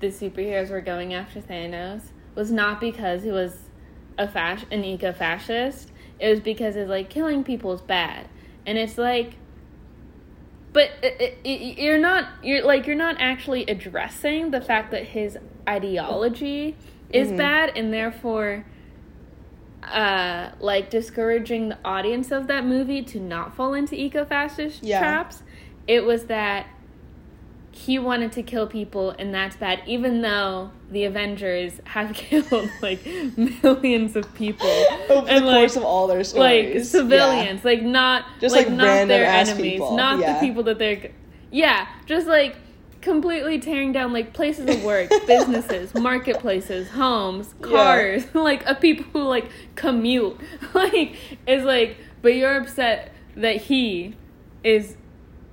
the 0.00 0.08
superheroes 0.08 0.70
were 0.70 0.80
going 0.80 1.14
after 1.14 1.40
thanos 1.40 2.02
was 2.34 2.50
not 2.50 2.80
because 2.80 3.22
he 3.22 3.30
was 3.30 3.56
a 4.18 4.28
fas- 4.28 4.66
an 4.70 4.84
eco-fascist. 4.84 5.90
It 6.18 6.28
was 6.30 6.40
because 6.40 6.76
it's 6.76 6.90
like 6.90 7.08
killing 7.10 7.44
people 7.44 7.72
is 7.72 7.80
bad. 7.80 8.28
And 8.66 8.76
it's 8.78 8.98
like 8.98 9.34
but 10.72 10.90
it, 11.02 11.20
it, 11.20 11.38
it, 11.44 11.78
you're 11.78 11.98
not 11.98 12.28
you're 12.42 12.64
like 12.64 12.86
you're 12.86 12.96
not 12.96 13.16
actually 13.20 13.64
addressing 13.66 14.50
the 14.50 14.60
fact 14.60 14.90
that 14.90 15.04
his 15.04 15.38
ideology 15.68 16.76
is 17.10 17.30
Mhm. 17.30 17.36
bad 17.36 17.72
and 17.76 17.92
therefore 17.92 18.64
uh 19.92 20.50
like 20.60 20.90
discouraging 20.90 21.68
the 21.68 21.78
audience 21.84 22.30
of 22.30 22.46
that 22.46 22.64
movie 22.64 23.02
to 23.02 23.20
not 23.20 23.54
fall 23.54 23.74
into 23.74 23.94
eco-fascist 23.94 24.82
Yeah. 24.82 24.98
traps 24.98 25.42
it 25.86 26.04
was 26.04 26.24
that 26.26 26.66
he 27.72 27.98
wanted 27.98 28.30
to 28.32 28.42
kill 28.42 28.66
people 28.68 29.10
and 29.18 29.34
that's 29.34 29.56
bad 29.56 29.80
even 29.86 30.22
though 30.22 30.70
the 30.90 31.04
avengers 31.04 31.72
have 31.84 32.14
killed 32.14 32.70
like 32.80 33.04
millions 33.36 34.14
of 34.16 34.32
people 34.34 34.68
over 35.10 35.28
and 35.28 35.44
the 35.44 35.48
like 35.50 35.56
course 35.60 35.76
of 35.76 35.82
all 35.82 36.06
their 36.06 36.22
stories. 36.24 36.74
like 36.76 36.84
civilians 36.84 37.64
like 37.64 37.82
not 37.82 38.24
Just, 38.40 38.54
like, 38.54 38.68
like, 38.68 38.76
not 38.76 39.08
their 39.08 39.26
enemies 39.26 39.72
people. 39.72 39.96
not 39.96 40.20
Yeah. 40.20 40.34
the 40.34 40.40
people 40.46 40.62
that 40.64 40.78
they're 40.78 41.10
yeah 41.50 41.86
just 42.06 42.26
like 42.26 42.56
completely 43.04 43.58
tearing 43.60 43.92
down 43.92 44.12
like 44.12 44.32
places 44.32 44.68
of 44.74 44.82
work 44.82 45.08
businesses 45.26 45.94
marketplaces 45.94 46.88
homes 46.90 47.54
Yeah. 47.60 47.66
cars 47.68 48.24
like 48.34 48.64
of 48.66 48.80
people 48.80 49.04
who 49.12 49.22
like 49.28 49.48
commute 49.76 50.38
like 50.74 51.14
is 51.46 51.62
like 51.64 51.98
but 52.22 52.34
you're 52.34 52.56
upset 52.56 53.12
that 53.36 53.56
he 53.56 54.16
is 54.64 54.96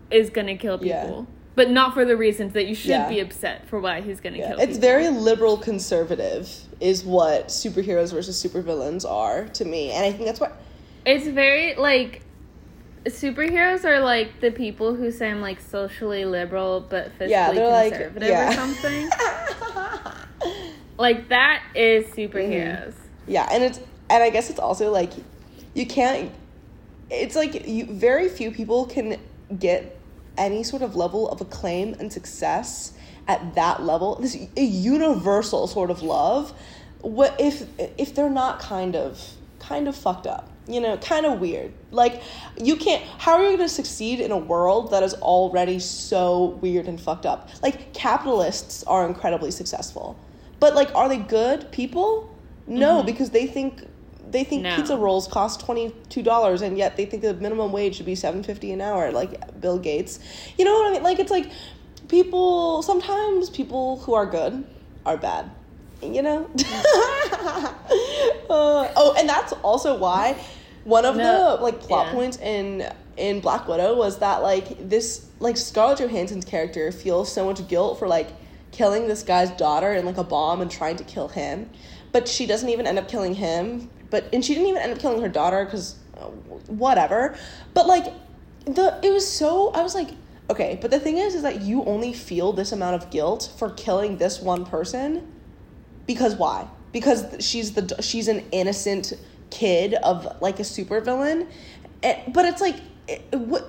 is 0.09 0.29
gonna 0.29 0.55
kill 0.55 0.79
Yeah. 0.81 1.03
people 1.03 1.27
but 1.53 1.69
not 1.69 1.93
for 1.93 2.05
the 2.05 2.15
reasons 2.15 2.53
that 2.53 2.65
you 2.67 2.73
should 2.73 2.91
Yeah. 2.91 3.09
be 3.09 3.19
upset 3.19 3.67
for 3.67 3.79
why 3.81 3.99
he's 3.99 4.21
gonna 4.21 4.37
Yeah. 4.37 4.51
kill 4.51 4.59
It's 4.59 4.67
people. 4.77 4.81
very 4.81 5.09
liberal 5.09 5.57
conservative 5.57 6.49
is 6.79 7.03
what 7.03 7.49
superheroes 7.49 8.13
versus 8.13 8.41
supervillains 8.41 9.05
are 9.07 9.45
to 9.49 9.65
me. 9.65 9.91
And 9.91 10.05
I 10.05 10.11
think 10.13 10.25
that's 10.25 10.39
what 10.39 10.55
It's 11.05 11.27
very 11.27 11.75
like 11.75 12.21
superheroes 13.05 13.83
are 13.83 13.99
like 13.99 14.39
the 14.41 14.51
people 14.51 14.93
who 14.95 15.11
say 15.11 15.29
I'm 15.29 15.41
like 15.41 15.59
socially 15.59 16.25
liberal 16.25 16.81
but 16.81 17.17
fiscally 17.17 17.29
Yeah, 17.29 17.51
they're 17.51 17.67
like- 17.67 17.93
conservative 17.93 18.29
yeah. 18.29 18.49
or 18.49 18.53
something. 18.53 19.09
like 20.97 21.29
that 21.29 21.63
is 21.75 22.05
superheroes. 22.07 22.93
Mm-hmm. 22.93 23.31
Yeah, 23.31 23.47
and 23.51 23.63
it's 23.63 23.79
and 24.09 24.23
I 24.23 24.29
guess 24.29 24.49
it's 24.49 24.59
also 24.59 24.91
like 24.91 25.11
you 25.73 25.85
can't 25.85 26.31
it's 27.09 27.35
like 27.35 27.67
you 27.67 27.85
very 27.85 28.29
few 28.29 28.51
people 28.51 28.85
can 28.85 29.17
get 29.57 29.97
any 30.37 30.63
sort 30.63 30.81
of 30.81 30.95
level 30.95 31.29
of 31.29 31.41
acclaim 31.41 31.93
and 31.95 32.11
success 32.11 32.93
at 33.27 33.55
that 33.55 33.83
level. 33.83 34.15
This 34.15 34.35
a 34.55 34.61
universal 34.63 35.67
sort 35.67 35.89
of 35.91 36.01
love. 36.03 36.53
What 37.01 37.35
if 37.39 37.67
if 37.97 38.13
they're 38.15 38.29
not 38.29 38.59
kind 38.59 38.95
of 38.95 39.33
kind 39.59 39.87
of 39.87 39.95
fucked 39.95 40.27
up? 40.27 40.50
You 40.67 40.79
know, 40.79 40.97
kind 40.97 41.25
of 41.25 41.39
weird. 41.39 41.73
Like 41.91 42.21
you 42.61 42.75
can't 42.75 43.03
how 43.17 43.33
are 43.33 43.41
you 43.41 43.57
going 43.57 43.67
to 43.67 43.69
succeed 43.69 44.19
in 44.19 44.31
a 44.31 44.37
world 44.37 44.91
that 44.91 45.03
is 45.03 45.13
already 45.15 45.79
so 45.79 46.57
weird 46.61 46.87
and 46.87 46.99
fucked 46.99 47.25
up? 47.25 47.49
Like 47.63 47.93
capitalists 47.93 48.83
are 48.83 49.05
incredibly 49.05 49.51
successful. 49.51 50.17
But 50.59 50.75
like 50.75 50.93
are 50.93 51.09
they 51.09 51.17
good 51.17 51.71
people? 51.71 52.33
No, 52.67 52.97
mm-hmm. 52.97 53.05
because 53.07 53.31
they 53.31 53.47
think 53.47 53.85
they 54.29 54.43
think 54.43 54.63
No. 54.63 54.75
pizza 54.75 54.95
rolls 54.97 55.27
cost 55.27 55.59
twenty 55.59 55.93
two 56.09 56.23
dollars, 56.23 56.61
and 56.61 56.77
yet 56.77 56.95
they 56.95 57.05
think 57.05 57.23
the 57.23 57.33
minimum 57.33 57.71
wage 57.71 57.95
should 57.95 58.05
be 58.05 58.15
seven 58.15 58.43
fifty 58.43 58.71
an 58.71 58.81
hour, 58.81 59.11
like 59.11 59.59
Bill 59.59 59.77
Gates. 59.79 60.19
You 60.57 60.65
know 60.65 60.73
what 60.73 60.87
I 60.87 60.93
mean? 60.93 61.03
Like 61.03 61.19
it's 61.19 61.31
like 61.31 61.51
people. 62.07 62.81
Sometimes 62.83 63.49
people 63.49 63.99
who 63.99 64.13
are 64.13 64.25
good 64.25 64.63
are 65.05 65.17
bad. 65.17 65.49
You 66.01 66.21
know. 66.21 66.49
uh, 67.35 67.73
oh, 68.49 69.15
and 69.17 69.27
that's 69.29 69.53
also 69.63 69.97
why 69.97 70.35
one 70.83 71.05
of 71.05 71.15
No, 71.15 71.57
the 71.57 71.63
like 71.63 71.79
plot 71.79 72.07
yeah. 72.07 72.13
points 72.13 72.37
in 72.37 72.91
in 73.17 73.39
Black 73.39 73.67
Widow 73.67 73.95
was 73.95 74.19
that 74.19 74.41
like 74.41 74.89
this 74.89 75.27
like 75.39 75.57
Scarlett 75.57 75.99
Johansson's 75.99 76.45
character 76.45 76.91
feels 76.91 77.31
so 77.31 77.45
much 77.45 77.67
guilt 77.67 77.99
for 77.99 78.07
like 78.07 78.29
killing 78.71 79.07
this 79.07 79.23
guy's 79.23 79.51
daughter 79.51 79.93
in 79.93 80.05
like 80.05 80.17
a 80.17 80.23
bomb 80.23 80.61
and 80.61 80.71
trying 80.71 80.95
to 80.95 81.03
kill 81.03 81.27
him, 81.27 81.69
but 82.11 82.27
she 82.27 82.45
doesn't 82.45 82.69
even 82.69 82.87
end 82.87 82.97
up 82.97 83.07
killing 83.07 83.35
him. 83.35 83.89
But 84.09 84.25
and 84.33 84.43
she 84.43 84.53
didn't 84.53 84.69
even 84.69 84.81
end 84.81 84.93
up 84.93 84.99
killing 84.99 85.21
her 85.21 85.29
daughter 85.29 85.63
because 85.65 85.95
whatever. 86.67 87.35
But 87.73 87.87
like 87.87 88.13
the 88.65 88.99
it 89.03 89.11
was 89.11 89.27
so 89.27 89.71
I 89.71 89.83
was 89.83 89.93
like 89.93 90.09
okay, 90.49 90.77
but 90.81 90.91
the 90.91 90.99
thing 90.99 91.17
is 91.17 91.35
is 91.35 91.43
that 91.43 91.61
you 91.61 91.83
only 91.85 92.13
feel 92.13 92.53
this 92.53 92.71
amount 92.71 93.01
of 93.01 93.09
guilt 93.11 93.53
for 93.57 93.69
killing 93.71 94.17
this 94.17 94.41
one 94.41 94.65
person 94.65 95.31
because 96.13 96.35
why? 96.35 96.67
Because 96.91 97.25
she's 97.39 97.73
the 97.73 98.01
she's 98.01 98.27
an 98.27 98.43
innocent 98.51 99.13
kid 99.49 99.93
of 99.95 100.41
like 100.41 100.59
a 100.59 100.63
supervillain, 100.63 101.47
Eh, 102.03 102.19
but 102.29 102.45
it's 102.45 102.61
like 102.61 102.77
it, 103.07 103.21
what 103.31 103.67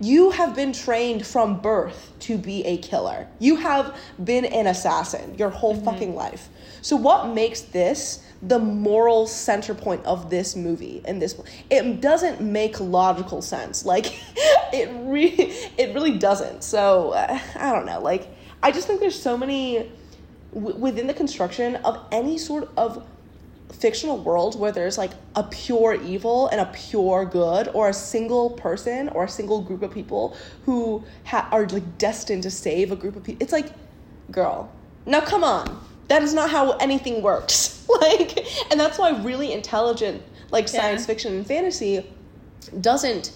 you 0.00 0.30
have 0.30 0.56
been 0.56 0.72
trained 0.72 1.24
from 1.26 1.60
birth 1.60 2.12
to 2.20 2.36
be 2.36 2.64
a 2.64 2.78
killer. 2.78 3.28
You 3.38 3.56
have 3.56 3.96
been 4.22 4.44
an 4.44 4.66
assassin 4.66 5.36
your 5.38 5.50
whole 5.50 5.76
fucking 5.76 6.14
life. 6.14 6.48
So 6.82 6.96
what 6.96 7.28
makes 7.28 7.60
this 7.60 8.24
the 8.42 8.58
moral 8.58 9.26
center 9.26 9.74
point 9.74 10.04
of 10.04 10.28
this 10.30 10.54
movie 10.56 11.00
and 11.04 11.22
this 11.22 11.40
it 11.70 12.00
doesn't 12.00 12.40
make 12.40 12.80
logical 12.80 13.40
sense. 13.40 13.84
Like 13.84 14.06
it 14.72 14.90
re- 15.04 15.34
it 15.78 15.94
really 15.94 16.18
doesn't. 16.18 16.64
So 16.64 17.10
uh, 17.10 17.38
I 17.56 17.72
don't 17.72 17.86
know. 17.86 18.00
Like 18.00 18.28
I 18.62 18.72
just 18.72 18.86
think 18.86 19.00
there's 19.00 19.20
so 19.20 19.36
many 19.36 19.90
w- 20.54 20.76
within 20.76 21.06
the 21.06 21.14
construction 21.14 21.76
of 21.76 21.98
any 22.12 22.38
sort 22.38 22.68
of 22.76 23.06
fictional 23.72 24.18
world 24.18 24.58
where 24.58 24.70
there's 24.72 24.96
like 24.96 25.10
a 25.34 25.42
pure 25.42 25.94
evil 25.94 26.48
and 26.48 26.60
a 26.60 26.66
pure 26.66 27.24
good 27.24 27.68
or 27.74 27.88
a 27.88 27.92
single 27.92 28.50
person 28.50 29.08
or 29.10 29.24
a 29.24 29.28
single 29.28 29.60
group 29.60 29.82
of 29.82 29.90
people 29.92 30.36
who 30.64 31.02
ha- 31.24 31.48
are 31.50 31.66
like 31.66 31.98
destined 31.98 32.42
to 32.44 32.50
save 32.50 32.92
a 32.92 32.96
group 32.96 33.16
of 33.16 33.24
people 33.24 33.42
it's 33.42 33.52
like 33.52 33.72
girl 34.30 34.70
now 35.06 35.20
come 35.20 35.44
on. 35.44 35.84
That 36.08 36.22
is 36.22 36.32
not 36.34 36.50
how 36.50 36.72
anything 36.78 37.22
works. 37.22 37.72
Like 38.00 38.46
and 38.70 38.80
that's 38.80 38.98
why 38.98 39.10
really 39.22 39.52
intelligent 39.52 40.22
like 40.50 40.64
Yeah. 40.64 40.80
science 40.80 41.04
fiction 41.06 41.34
and 41.34 41.46
fantasy 41.46 42.10
doesn't 42.80 43.32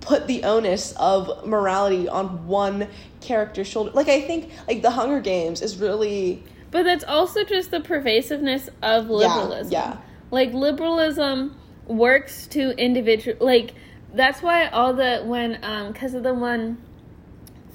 put 0.00 0.26
the 0.26 0.42
onus 0.44 0.92
of 0.96 1.46
morality 1.46 2.08
on 2.08 2.46
one 2.46 2.88
character's 3.20 3.66
shoulder. 3.66 3.90
Like 3.92 4.08
i 4.08 4.20
think 4.22 4.50
like 4.66 4.82
the 4.82 4.90
hunger 4.90 5.20
games 5.20 5.60
is 5.62 5.76
really 5.76 6.42
But 6.70 6.84
that's 6.84 7.04
also 7.04 7.44
just 7.44 7.70
the 7.70 7.80
pervasiveness 7.80 8.68
of 8.82 9.10
liberalism. 9.10 9.72
yeah. 9.72 9.96
Like 10.30 10.52
liberalism 10.52 11.56
works 11.86 12.46
to 12.46 12.70
individual 12.80 13.36
like 13.44 13.74
that's 14.14 14.42
why 14.42 14.68
all 14.68 14.92
the 14.94 15.22
when 15.24 15.58
um 15.64 15.92
cuz 15.92 16.14
of 16.14 16.22
the 16.22 16.32
one 16.34 16.78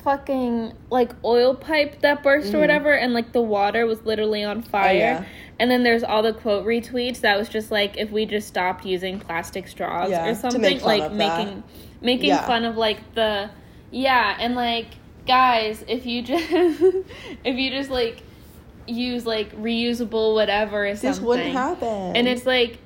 fucking 0.03 0.71
like 0.91 1.11
oil 1.23 1.55
pipe 1.55 1.99
that 2.01 2.21
burst 2.23 2.53
or 2.53 2.59
whatever 2.59 2.93
and 2.93 3.13
like 3.13 3.31
the 3.31 3.41
water 3.41 3.85
was 3.85 4.01
literally 4.05 4.43
on 4.43 4.61
fire. 4.61 4.93
Mm-hmm. 5.15 5.23
Oh, 5.23 5.25
yeah. 5.25 5.25
And 5.59 5.71
then 5.71 5.83
there's 5.83 6.03
all 6.03 6.21
the 6.21 6.33
quote 6.33 6.65
retweets 6.65 7.21
that 7.21 7.37
was 7.37 7.49
just 7.49 7.71
like 7.71 7.97
if 7.97 8.11
we 8.11 8.25
just 8.25 8.47
stopped 8.47 8.85
using 8.85 9.19
plastic 9.19 9.67
straws 9.67 10.09
Yeah, 10.11 10.27
or 10.29 10.35
something 10.35 10.79
like 10.81 11.01
of 11.01 11.17
that. 11.17 11.37
making 11.39 11.63
making 12.01 12.29
Yeah. 12.29 12.45
fun 12.45 12.65
of 12.65 12.77
like 12.77 13.13
the 13.15 13.49
yeah 13.91 14.37
and 14.39 14.55
like 14.55 14.87
guys 15.25 15.83
if 15.87 16.05
you 16.05 16.21
just 16.21 16.45
if 16.51 17.55
you 17.57 17.71
just 17.71 17.89
like 17.89 18.21
use 18.87 19.25
like 19.25 19.51
reusable 19.55 20.33
whatever 20.35 20.85
or 20.85 20.89
this 20.91 21.01
something 21.01 21.25
wouldn't 21.25 21.51
happen 21.53 22.15
and 22.15 22.27
it's 22.27 22.45
like 22.45 22.77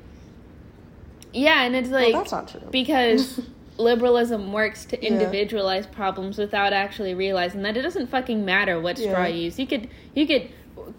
yeah 1.33 1.63
and 1.63 1.75
it's 1.75 1.89
like 1.89 2.13
well, 2.13 2.21
that's 2.21 2.31
not 2.31 2.47
true 2.47 2.61
because 2.71 3.39
liberalism 3.77 4.51
works 4.51 4.85
to 4.85 5.01
Yeah. 5.01 5.11
individualize 5.13 5.87
problems 5.87 6.37
without 6.37 6.73
actually 6.73 7.13
realizing 7.13 7.61
that 7.63 7.77
it 7.77 7.81
doesn't 7.81 8.07
fucking 8.07 8.43
matter 8.43 8.79
what 8.79 8.97
straw 8.97 9.23
Yeah. 9.23 9.27
you 9.27 9.43
use. 9.45 9.57
You 9.59 9.67
could 9.67 9.89
you 10.15 10.27
could 10.27 10.49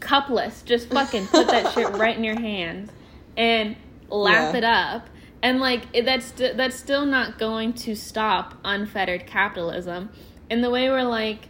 cupless 0.00 0.64
just 0.64 0.88
fucking 0.90 1.26
put 1.26 1.48
that 1.48 1.72
shit 1.74 1.90
right 1.96 2.16
in 2.16 2.24
your 2.24 2.40
hands 2.40 2.90
and 3.36 3.76
lap 4.08 4.54
Yeah. 4.54 4.58
it 4.58 4.64
up. 4.64 5.06
And 5.42 5.60
like 5.60 5.92
that's 6.04 6.30
that's 6.32 6.76
still 6.76 7.04
not 7.04 7.38
going 7.38 7.74
to 7.74 7.94
stop 7.94 8.54
unfettered 8.64 9.26
capitalism. 9.26 10.08
In 10.48 10.62
the 10.62 10.70
way 10.70 10.88
we're 10.88 11.02
like 11.02 11.48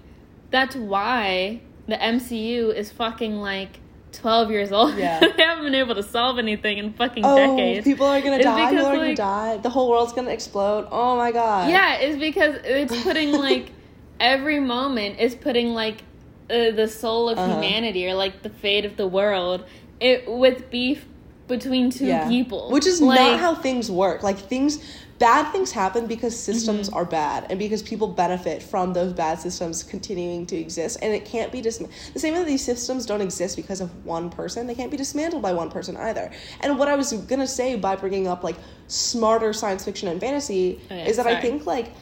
that's 0.51 0.75
why 0.75 1.61
the 1.91 1.97
MCU 1.97 2.75
is 2.75 2.91
fucking 2.93 3.37
like 3.37 3.81
12 4.13 4.51
years 4.51 4.73
old. 4.73 4.97
Yeah. 4.97 5.21
they 5.37 5.43
haven't 5.43 5.65
been 5.65 5.75
able 5.75 5.95
to 5.95 6.03
solve 6.03 6.39
anything 6.39 6.79
in 6.79 6.93
fucking 6.93 7.25
Oh, 7.25 7.37
decades. 7.37 7.85
people 7.85 8.07
are 8.07 8.21
gonna 8.21 8.37
It's 8.37 8.45
die. 8.45 8.57
People 8.71 8.77
because, 8.79 8.87
are 8.87 8.97
gonna 8.97 9.15
die. 9.17 9.57
The 9.59 9.71
whole 9.71 9.91
world's 9.91 10.13
gonna 10.13 10.31
explode. 10.31 10.89
Oh 10.91 11.17
my 11.17 11.31
god. 11.33 11.71
Yeah, 11.71 11.97
it's 11.97 12.19
because 12.19 12.57
it's 12.65 13.03
putting 13.09 13.33
like 13.33 13.71
every 14.19 14.61
moment 14.61 15.19
is 15.21 15.35
putting 15.35 15.75
like 15.75 16.03
uh, 16.51 16.73
the 16.73 16.89
soul 16.89 17.29
of 17.29 17.39
Uh-huh. 17.39 17.55
humanity 17.55 18.07
or 18.09 18.15
like 18.15 18.43
the 18.43 18.51
fate 18.51 18.85
of 18.85 18.97
the 18.97 19.07
world 19.07 19.65
it 20.01 20.27
with 20.31 20.71
beef 20.71 21.05
between 21.47 21.91
two 21.91 22.07
Yeah. 22.07 22.29
people, 22.29 22.71
Which 22.71 22.87
is 22.87 23.01
like, 23.03 23.19
not 23.21 23.39
how 23.41 23.55
things 23.55 23.91
work. 23.91 24.23
Like 24.23 24.39
things, 24.39 24.79
bad 25.21 25.53
things 25.53 25.71
happen 25.71 26.07
because 26.09 26.37
systems 26.37 26.89
Mm-hmm. 26.89 26.97
are 26.99 27.05
bad 27.05 27.47
and 27.51 27.59
because 27.59 27.83
people 27.83 28.09
benefit 28.09 28.63
from 28.63 28.93
those 28.95 29.13
bad 29.13 29.39
systems 29.39 29.85
continuing 29.85 30.47
to 30.47 30.57
exist. 30.57 30.99
And 31.03 31.13
it 31.15 31.25
can't 31.25 31.53
be 31.53 31.61
dis- 31.61 31.79
the 32.15 32.19
same 32.19 32.33
way 32.35 32.41
that 32.41 32.47
these 32.47 32.65
systems 32.65 33.07
don't 33.07 33.21
exist 33.21 33.55
because 33.57 33.81
of 33.81 34.05
one 34.05 34.31
person. 34.31 34.67
They 34.67 34.75
can't 34.75 34.91
be 34.91 34.97
dismantled 34.97 35.43
by 35.43 35.53
one 35.53 35.71
person 35.71 35.97
either. 35.97 36.33
And 36.61 36.79
what 36.79 36.89
I 36.89 36.97
was 36.97 37.13
gonna 37.13 37.47
say 37.47 37.77
by 37.77 37.95
bringing 37.97 38.27
up 38.27 38.43
like 38.43 38.57
smarter 38.89 39.53
science 39.53 39.85
fiction 39.85 40.09
and 40.09 40.19
fantasy 40.21 40.81
Oh, 40.91 40.95
yeah, 40.97 41.05
is 41.07 41.17
that 41.19 41.27
I 41.27 41.41
think 41.41 41.67
like 41.67 41.93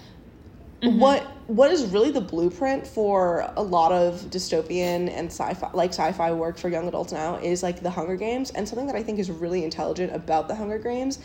Mm-hmm. 0.81 1.01
what 1.01 1.23
what 1.49 1.73
is 1.73 1.87
really 1.87 2.13
the 2.13 2.21
blueprint 2.21 2.87
for 2.87 3.51
a 3.57 3.63
lot 3.63 3.91
of 3.91 4.21
dystopian 4.31 5.11
and 5.11 5.27
sci-fi 5.27 5.69
like 5.73 5.91
sci-fi 5.91 6.31
work 6.31 6.57
for 6.57 6.69
young 6.69 6.87
adults 6.87 7.13
now 7.13 7.35
is 7.39 7.65
like 7.65 7.83
the 7.83 7.91
Hunger 7.91 8.15
Games 8.15 8.51
and 8.53 8.69
something 8.69 8.87
that 8.87 8.95
I 8.95 9.03
think 9.03 9.19
is 9.19 9.29
really 9.29 9.65
intelligent 9.65 10.15
about 10.15 10.47
the 10.47 10.55
Hunger 10.55 10.79
Games 10.79 11.19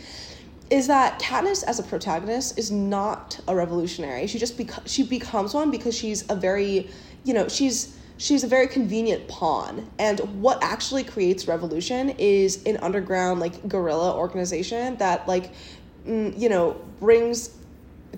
is 0.70 0.86
that 0.86 1.20
Katniss 1.20 1.62
as 1.64 1.78
a 1.78 1.82
protagonist 1.82 2.58
is 2.58 2.70
not 2.70 3.40
a 3.46 3.54
revolutionary. 3.54 4.26
She 4.26 4.38
just 4.38 4.56
beco- 4.58 4.86
she 4.86 5.02
becomes 5.02 5.54
one 5.54 5.70
because 5.70 5.96
she's 5.96 6.28
a 6.30 6.36
very 6.36 6.88
you 7.24 7.32
know, 7.32 7.48
she's 7.48 7.96
she's 8.16 8.44
a 8.44 8.46
very 8.46 8.68
convenient 8.68 9.26
pawn. 9.28 9.90
And 9.98 10.20
what 10.40 10.62
actually 10.62 11.04
creates 11.04 11.48
revolution 11.48 12.10
is 12.10 12.62
an 12.64 12.76
underground 12.78 13.40
like 13.40 13.66
guerrilla 13.68 14.16
organization 14.16 14.96
that 14.96 15.26
like 15.26 15.52
mm, 16.06 16.38
you 16.38 16.48
know 16.48 16.80
brings 17.00 17.50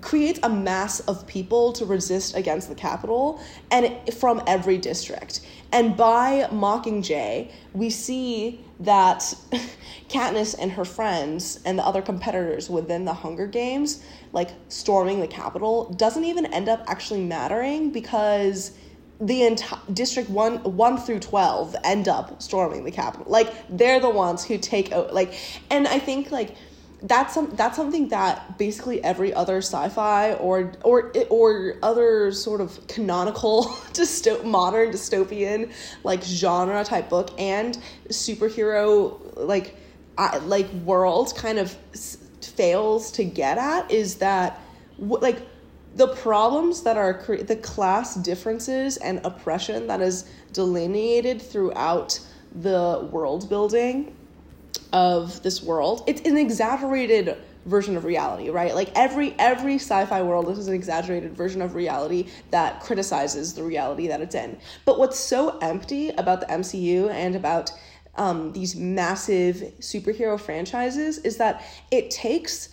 creates 0.01 0.39
a 0.43 0.49
mass 0.49 0.99
of 1.01 1.25
people 1.27 1.73
to 1.73 1.85
resist 1.85 2.35
against 2.35 2.69
the 2.69 2.75
capital 2.75 3.41
and 3.71 3.99
from 4.13 4.41
every 4.47 4.77
district. 4.77 5.41
And 5.71 5.97
by 5.97 6.47
mockingjay 6.51 7.51
we 7.73 7.89
see 7.89 8.63
that 8.79 9.33
katniss 10.09 10.55
and 10.59 10.71
her 10.71 10.85
friends 10.85 11.59
and 11.65 11.79
the 11.79 11.83
other 11.83 12.01
competitors 12.01 12.69
within 12.69 13.05
the 13.05 13.13
hunger 13.13 13.47
games 13.47 14.03
like 14.33 14.51
storming 14.69 15.19
the 15.19 15.27
capital 15.27 15.91
doesn't 15.93 16.25
even 16.25 16.45
end 16.53 16.69
up 16.69 16.83
actually 16.87 17.23
mattering 17.23 17.91
because 17.91 18.77
the 19.19 19.43
entire 19.43 19.79
district 19.93 20.29
1 20.29 20.57
1 20.75 20.97
through 20.97 21.19
12 21.19 21.75
end 21.83 22.07
up 22.07 22.39
storming 22.41 22.83
the 22.83 22.91
capital 22.91 23.25
like 23.27 23.51
they're 23.69 23.99
the 23.99 24.09
ones 24.09 24.45
who 24.45 24.57
take 24.57 24.91
out 24.91 25.11
like 25.13 25.33
and 25.71 25.87
i 25.87 25.97
think 25.97 26.29
like 26.31 26.55
that's 27.03 27.33
some 27.35 27.51
that's 27.55 27.75
something 27.75 28.07
that 28.09 28.57
basically 28.57 29.03
every 29.03 29.31
other 29.33 29.57
sci-fi 29.57 30.33
or 30.33 30.71
or 30.83 31.11
or 31.29 31.75
other 31.83 32.31
sort 32.31 32.59
of 32.59 32.87
canonical 32.87 33.65
dysto- 33.93 34.43
modern 34.43 34.91
dystopian 34.91 35.71
like 36.03 36.23
genre 36.23 36.83
type 36.83 37.07
book 37.09 37.29
and 37.39 37.77
superhero 38.09 39.19
like 39.35 39.75
uh, 40.17 40.39
like 40.45 40.67
world 40.83 41.33
kind 41.37 41.59
of 41.59 41.77
s- 41.93 42.17
fails 42.41 43.11
to 43.11 43.23
get 43.23 43.59
at 43.59 43.91
is 43.91 44.15
that 44.15 44.59
w- 44.99 45.21
like 45.21 45.39
the 45.95 46.07
problems 46.07 46.81
that 46.81 46.97
are 46.97 47.13
cre- 47.13 47.43
the 47.43 47.55
class 47.57 48.15
differences 48.15 48.97
and 48.97 49.21
oppression 49.23 49.85
that 49.85 50.01
is 50.01 50.25
delineated 50.51 51.39
throughout 51.39 52.19
the 52.55 53.07
world 53.11 53.47
building 53.49 54.16
of 54.93 55.41
this 55.43 55.61
world. 55.61 56.03
It's 56.07 56.21
an 56.21 56.37
exaggerated 56.37 57.37
version 57.67 57.97
of 57.97 58.05
reality 58.05 58.49
right? 58.49 58.73
Like 58.73 58.91
every 58.95 59.35
every 59.37 59.75
sci-fi 59.75 60.21
world 60.21 60.47
this 60.47 60.57
is 60.57 60.67
an 60.67 60.73
exaggerated 60.73 61.35
version 61.35 61.61
of 61.61 61.75
reality 61.75 62.29
that 62.49 62.81
criticizes 62.81 63.53
the 63.53 63.63
reality 63.63 64.07
that 64.07 64.21
it's 64.21 64.35
in. 64.35 64.57
But 64.85 64.97
what's 64.97 65.19
so 65.19 65.57
empty 65.59 66.09
about 66.11 66.39
the 66.39 66.47
mcu 66.47 67.09
and 67.11 67.35
about 67.35 67.71
um, 68.15 68.51
these 68.53 68.75
massive 68.75 69.57
superhero 69.79 70.39
franchises 70.39 71.19
is 71.19 71.37
that 71.37 71.63
it 71.91 72.09
takes 72.09 72.69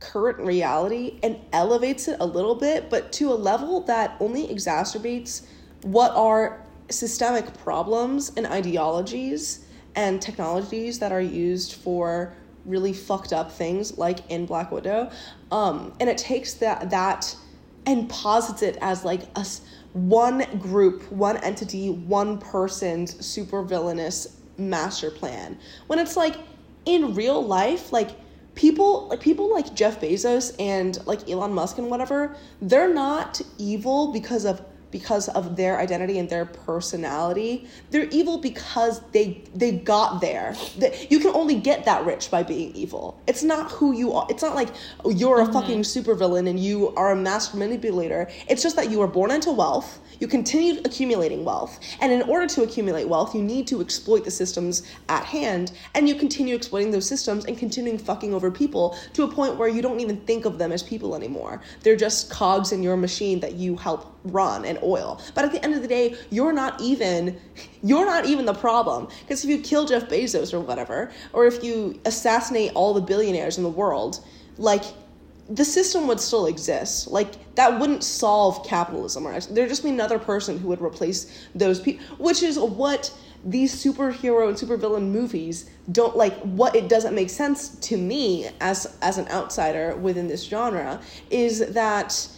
current 0.00 0.38
reality 0.38 1.20
and 1.22 1.38
elevates 1.52 2.08
it 2.08 2.16
a 2.20 2.26
little 2.26 2.54
bit 2.54 2.88
but 2.88 3.12
to 3.12 3.32
a 3.32 3.34
level 3.34 3.80
that 3.82 4.16
only 4.20 4.46
exacerbates 4.48 5.46
what 5.82 6.12
are 6.12 6.64
systemic 6.88 7.52
problems 7.58 8.32
and 8.36 8.46
ideologies 8.46 9.66
and 9.98 10.22
technologies 10.22 11.00
that 11.00 11.10
are 11.10 11.20
used 11.20 11.72
for 11.72 12.32
really 12.64 12.92
fucked 12.92 13.32
up 13.32 13.50
things 13.50 13.98
like 13.98 14.20
in 14.30 14.46
Black 14.46 14.70
Widow. 14.70 15.10
Um, 15.50 15.92
and 15.98 16.08
it 16.08 16.16
takes 16.16 16.54
that 16.54 16.90
that 16.90 17.34
and 17.84 18.08
posits 18.08 18.62
it 18.62 18.78
as 18.80 19.04
like 19.04 19.22
a 19.36 19.44
one 19.94 20.44
group, 20.60 21.10
one 21.10 21.38
entity, 21.38 21.90
one 21.90 22.38
person's 22.38 23.26
super 23.26 23.62
villainous 23.62 24.36
master 24.56 25.10
plan. 25.10 25.58
When 25.88 25.98
it's 25.98 26.16
like 26.16 26.36
in 26.84 27.14
real 27.14 27.44
life, 27.44 27.92
like 27.92 28.10
people 28.54 29.08
like 29.08 29.20
people 29.20 29.52
like 29.52 29.74
Jeff 29.74 30.00
Bezos 30.00 30.54
and 30.60 31.04
like 31.06 31.28
Elon 31.28 31.52
Musk 31.52 31.78
and 31.78 31.90
whatever, 31.90 32.36
they're 32.62 32.94
not 32.94 33.40
evil 33.58 34.12
because 34.12 34.44
of 34.44 34.62
because 34.90 35.28
of 35.28 35.56
their 35.56 35.78
identity 35.78 36.18
and 36.18 36.28
their 36.28 36.44
personality. 36.44 37.68
They're 37.90 38.08
evil 38.10 38.38
because 38.38 39.00
they 39.12 39.44
they 39.54 39.72
got 39.72 40.20
there. 40.20 40.54
You 41.10 41.18
can 41.20 41.34
only 41.34 41.56
get 41.56 41.84
that 41.84 42.04
rich 42.04 42.30
by 42.30 42.42
being 42.42 42.74
evil. 42.74 43.20
It's 43.26 43.42
not 43.42 43.70
who 43.70 43.92
you 43.92 44.12
are. 44.12 44.26
It's 44.30 44.42
not 44.42 44.54
like 44.54 44.68
oh, 45.04 45.10
you're 45.10 45.40
a 45.40 45.44
mm-hmm. 45.44 45.52
fucking 45.52 45.82
supervillain 45.82 46.48
and 46.48 46.58
you 46.58 46.94
are 46.94 47.12
a 47.12 47.16
master 47.16 47.56
manipulator. 47.56 48.28
It's 48.48 48.62
just 48.62 48.76
that 48.76 48.90
you 48.90 48.98
were 48.98 49.06
born 49.06 49.30
into 49.30 49.52
wealth 49.52 50.00
you 50.20 50.26
continue 50.26 50.80
accumulating 50.84 51.44
wealth. 51.44 51.80
And 52.00 52.12
in 52.12 52.22
order 52.22 52.46
to 52.46 52.62
accumulate 52.62 53.08
wealth, 53.08 53.34
you 53.34 53.42
need 53.42 53.66
to 53.68 53.80
exploit 53.80 54.24
the 54.24 54.30
systems 54.30 54.82
at 55.08 55.24
hand. 55.24 55.72
And 55.94 56.08
you 56.08 56.14
continue 56.14 56.54
exploiting 56.54 56.90
those 56.90 57.06
systems 57.06 57.44
and 57.44 57.56
continuing 57.58 57.98
fucking 57.98 58.34
over 58.34 58.50
people 58.50 58.96
to 59.14 59.24
a 59.24 59.28
point 59.28 59.56
where 59.56 59.68
you 59.68 59.82
don't 59.82 60.00
even 60.00 60.18
think 60.22 60.44
of 60.44 60.58
them 60.58 60.72
as 60.72 60.82
people 60.82 61.14
anymore. 61.14 61.62
They're 61.82 61.96
just 61.96 62.30
cogs 62.30 62.72
in 62.72 62.82
your 62.82 62.96
machine 62.96 63.40
that 63.40 63.54
you 63.54 63.76
help 63.76 64.14
run 64.24 64.64
and 64.64 64.78
oil. 64.82 65.20
But 65.34 65.44
at 65.44 65.52
the 65.52 65.62
end 65.64 65.74
of 65.74 65.82
the 65.82 65.88
day, 65.88 66.16
you're 66.30 66.52
not 66.52 66.80
even 66.80 67.40
you're 67.82 68.06
not 68.06 68.26
even 68.26 68.44
the 68.44 68.54
problem. 68.54 69.08
Because 69.20 69.44
if 69.44 69.50
you 69.50 69.58
kill 69.58 69.86
Jeff 69.86 70.08
Bezos 70.08 70.52
or 70.52 70.60
whatever, 70.60 71.10
or 71.32 71.46
if 71.46 71.62
you 71.62 72.00
assassinate 72.04 72.72
all 72.74 72.92
the 72.92 73.00
billionaires 73.00 73.56
in 73.56 73.62
the 73.62 73.70
world, 73.70 74.24
like 74.56 74.82
the 75.48 75.64
system 75.64 76.06
would 76.06 76.20
still 76.20 76.46
exist. 76.46 77.08
Like 77.08 77.54
that 77.54 77.78
wouldn't 77.78 78.04
solve 78.04 78.66
capitalism, 78.66 79.26
or 79.26 79.40
there'd 79.40 79.68
just 79.68 79.82
be 79.82 79.90
another 79.90 80.18
person 80.18 80.58
who 80.58 80.68
would 80.68 80.80
replace 80.80 81.46
those 81.54 81.80
people, 81.80 82.04
which 82.16 82.42
is 82.42 82.58
what 82.58 83.12
these 83.44 83.74
superhero 83.74 84.48
and 84.48 84.56
supervillain 84.56 85.10
movies 85.10 85.70
don't 85.90 86.16
like. 86.16 86.38
What 86.40 86.76
it 86.76 86.88
doesn't 86.88 87.14
make 87.14 87.30
sense 87.30 87.70
to 87.70 87.96
me 87.96 88.48
as 88.60 88.96
as 89.00 89.18
an 89.18 89.28
outsider 89.28 89.96
within 89.96 90.28
this 90.28 90.44
genre 90.44 91.00
is 91.30 91.72
that, 91.72 92.28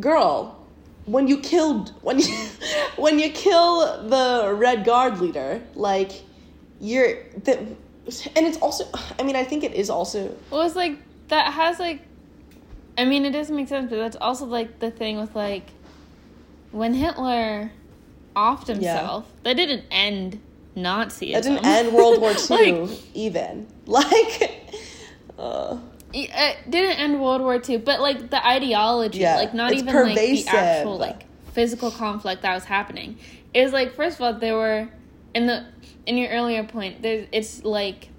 girl, 0.00 0.58
when 1.04 1.28
you 1.28 1.38
killed 1.38 1.92
when 2.02 2.18
you 2.18 2.34
when 2.96 3.18
you 3.18 3.30
kill 3.30 4.08
the 4.08 4.54
Red 4.54 4.84
Guard 4.84 5.20
leader, 5.20 5.62
like 5.74 6.12
you're 6.80 7.24
that, 7.44 7.58
and 7.58 8.46
it's 8.46 8.58
also. 8.58 8.86
I 9.18 9.22
mean, 9.22 9.36
I 9.36 9.44
think 9.44 9.64
it 9.64 9.74
is 9.74 9.90
also. 9.90 10.34
Well, 10.50 10.62
it's 10.62 10.76
like 10.76 10.98
that 11.28 11.52
has 11.52 11.78
like 11.78 12.00
I 12.96 13.04
mean, 13.04 13.24
it 13.24 13.30
doesn't 13.30 13.54
make 13.54 13.68
sense, 13.68 13.90
but 13.90 13.96
that's 13.96 14.16
also 14.16 14.46
like 14.46 14.78
the 14.78 14.90
thing 14.90 15.18
with 15.18 15.34
like 15.34 15.66
when 16.70 16.94
Hitler 16.94 17.72
offed 18.34 18.66
himself. 18.66 19.26
Yeah. 19.26 19.40
That 19.44 19.56
didn't 19.56 19.84
end 19.90 20.40
Nazism. 20.76 21.32
That 21.32 21.42
didn't 21.42 21.66
end 21.66 21.92
World 21.94 22.20
War 22.20 22.30
II 22.50 22.72
like, 22.72 23.00
even. 23.14 23.66
Like, 23.86 24.64
uh. 25.38 25.78
It 26.14 26.70
didn't 26.70 26.98
end 26.98 27.20
World 27.20 27.40
War 27.40 27.60
II, 27.66 27.78
but 27.78 28.00
like 28.00 28.30
the 28.30 28.46
ideology, 28.46 29.20
yeah, 29.20 29.36
like 29.36 29.54
not 29.54 29.72
even 29.72 29.86
pervasive. 29.92 30.46
like 30.46 30.54
the 30.54 30.60
actual 30.60 30.98
like 30.98 31.24
physical 31.52 31.90
conflict 31.90 32.42
that 32.42 32.54
was 32.54 32.64
happening. 32.64 33.18
Is 33.54 33.72
like 33.72 33.94
first 33.94 34.16
of 34.16 34.22
all 34.22 34.34
there 34.34 34.54
were 34.54 34.88
in 35.34 35.46
the 35.46 35.64
in 36.06 36.18
your 36.18 36.28
earlier 36.30 36.64
point, 36.64 37.00
there's 37.02 37.28
it's 37.32 37.64
like 37.64 38.10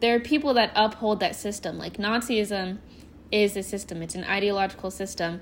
there 0.00 0.16
are 0.16 0.20
people 0.20 0.54
that 0.54 0.72
uphold 0.74 1.20
that 1.20 1.36
system. 1.36 1.76
Like 1.78 1.98
Nazism 1.98 2.78
is 3.32 3.56
a 3.56 3.62
system, 3.62 4.02
it's 4.02 4.14
an 4.14 4.24
ideological 4.24 4.90
system, 4.90 5.40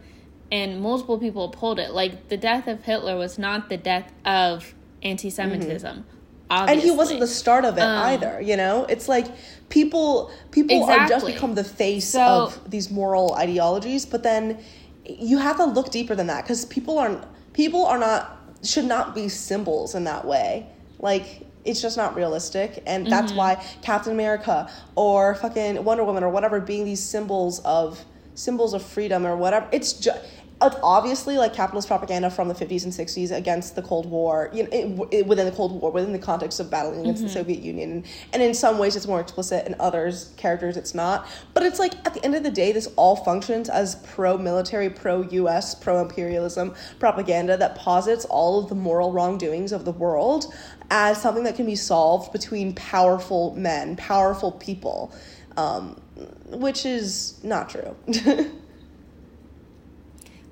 and 0.50 0.80
multiple 0.80 1.18
people 1.18 1.44
uphold 1.44 1.78
it. 1.78 1.90
Like 1.90 2.28
the 2.28 2.36
death 2.36 2.66
of 2.66 2.84
Hitler 2.84 3.16
was 3.16 3.38
not 3.38 3.68
the 3.68 3.76
death 3.76 4.12
of 4.24 4.74
anti 5.02 5.28
Semitism. 5.28 5.98
Mm-hmm. 5.98 6.16
And 6.50 6.80
he 6.80 6.90
wasn't 6.90 7.20
the 7.20 7.28
start 7.28 7.64
of 7.64 7.78
it 7.78 7.82
um, 7.82 8.06
either, 8.06 8.40
you 8.40 8.56
know? 8.56 8.84
It's 8.86 9.08
like 9.08 9.26
people 9.68 10.32
people 10.50 10.80
exactly. 10.80 11.04
are 11.04 11.08
just 11.08 11.26
become 11.26 11.54
the 11.54 11.62
face 11.62 12.08
so, 12.08 12.20
of 12.20 12.70
these 12.70 12.90
moral 12.90 13.34
ideologies, 13.34 14.04
but 14.04 14.24
then 14.24 14.58
you 15.04 15.38
have 15.38 15.56
to 15.58 15.64
look 15.64 15.90
deeper 15.90 16.16
than 16.16 16.26
that 16.26 16.42
because 16.42 16.64
people 16.64 16.98
aren't 16.98 17.24
people 17.52 17.86
are 17.86 17.98
not 17.98 18.36
should 18.64 18.84
not 18.84 19.14
be 19.14 19.28
symbols 19.28 19.94
in 19.94 20.04
that 20.04 20.24
way. 20.24 20.66
Like 20.98 21.46
it's 21.64 21.80
just 21.82 21.96
not 21.96 22.14
realistic 22.14 22.82
and 22.86 23.06
that's 23.06 23.32
mm-hmm. 23.32 23.38
why 23.38 23.66
captain 23.82 24.12
america 24.12 24.70
or 24.94 25.34
fucking 25.34 25.82
wonder 25.84 26.04
woman 26.04 26.22
or 26.22 26.30
whatever 26.30 26.60
being 26.60 26.84
these 26.84 27.02
symbols 27.02 27.60
of 27.60 28.04
symbols 28.34 28.72
of 28.72 28.82
freedom 28.82 29.26
or 29.26 29.36
whatever 29.36 29.68
it's 29.72 29.92
just 29.92 30.18
obviously 30.60 31.38
like 31.38 31.54
capitalist 31.54 31.88
propaganda 31.88 32.30
from 32.30 32.48
the 32.48 32.54
50s 32.54 32.84
and 32.84 32.92
60s 32.92 33.34
against 33.34 33.76
the 33.76 33.82
Cold 33.82 34.06
War, 34.06 34.50
you 34.52 34.64
know, 34.64 34.68
it, 34.70 35.08
it, 35.10 35.26
within 35.26 35.46
the 35.46 35.52
Cold 35.52 35.80
War, 35.80 35.90
within 35.90 36.12
the 36.12 36.18
context 36.18 36.60
of 36.60 36.70
battling 36.70 37.00
against 37.00 37.20
mm-hmm. 37.20 37.28
the 37.28 37.32
Soviet 37.32 37.60
Union. 37.60 37.92
And, 37.92 38.06
and 38.34 38.42
in 38.42 38.52
some 38.52 38.78
ways 38.78 38.94
it's 38.96 39.06
more 39.06 39.20
explicit, 39.20 39.66
in 39.66 39.74
others 39.80 40.32
characters 40.36 40.76
it's 40.76 40.94
not. 40.94 41.26
But 41.54 41.62
it's 41.62 41.78
like 41.78 41.94
at 42.06 42.14
the 42.14 42.24
end 42.24 42.34
of 42.34 42.42
the 42.42 42.50
day, 42.50 42.72
this 42.72 42.88
all 42.96 43.16
functions 43.16 43.68
as 43.68 43.96
pro 43.96 44.36
military, 44.36 44.90
pro 44.90 45.22
US, 45.22 45.74
pro 45.74 46.00
imperialism 46.02 46.74
propaganda 46.98 47.56
that 47.56 47.76
posits 47.76 48.24
all 48.26 48.62
of 48.62 48.68
the 48.68 48.74
moral 48.74 49.12
wrongdoings 49.12 49.72
of 49.72 49.84
the 49.84 49.92
world 49.92 50.52
as 50.90 51.20
something 51.22 51.44
that 51.44 51.54
can 51.56 51.66
be 51.66 51.76
solved 51.76 52.32
between 52.32 52.74
powerful 52.74 53.54
men, 53.54 53.96
powerful 53.96 54.52
people, 54.52 55.12
um, 55.56 56.00
which 56.46 56.84
is 56.84 57.38
not 57.42 57.70
true. 57.70 57.96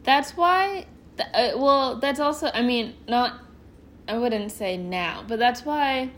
that's 0.05 0.37
why, 0.37 0.87
th- 1.17 1.29
uh, 1.35 1.59
well, 1.59 1.97
that's 1.97 2.21
also, 2.21 2.51
I 2.55 2.63
mean, 2.63 2.95
not, 3.09 3.41
I 4.07 4.17
wouldn't 4.17 4.53
say 4.53 4.77
now, 4.77 5.25
but 5.27 5.39
that's 5.39 5.65
why, 5.65 6.11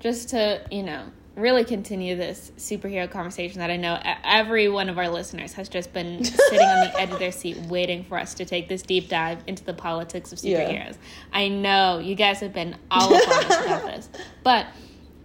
just 0.00 0.28
to, 0.30 0.60
you 0.70 0.82
know, 0.82 1.06
really 1.34 1.64
continue 1.64 2.14
this 2.14 2.52
superhero 2.58 3.10
conversation 3.10 3.60
that 3.60 3.70
I 3.70 3.76
know 3.78 3.98
every 4.24 4.68
one 4.68 4.88
of 4.90 4.98
our 4.98 5.08
listeners 5.08 5.54
has 5.54 5.68
just 5.68 5.92
been 5.92 6.22
sitting 6.24 6.60
on 6.60 6.88
the 6.88 6.92
edge 7.00 7.10
of 7.10 7.18
their 7.18 7.32
seat 7.32 7.56
waiting 7.68 8.04
for 8.04 8.18
us 8.18 8.34
to 8.34 8.44
take 8.44 8.68
this 8.68 8.82
deep 8.82 9.08
dive 9.08 9.38
into 9.46 9.64
the 9.64 9.72
politics 9.72 10.32
of 10.32 10.38
Yeah. 10.44 10.60
superheroes. 10.60 10.96
I 11.32 11.48
know 11.48 11.98
you 11.98 12.14
guys 12.14 12.40
have 12.40 12.52
been 12.52 12.76
all 12.90 13.14
up 13.14 13.28
on 13.28 13.44
us 13.46 13.64
about 13.64 13.84
this. 13.86 14.08
But 14.42 14.66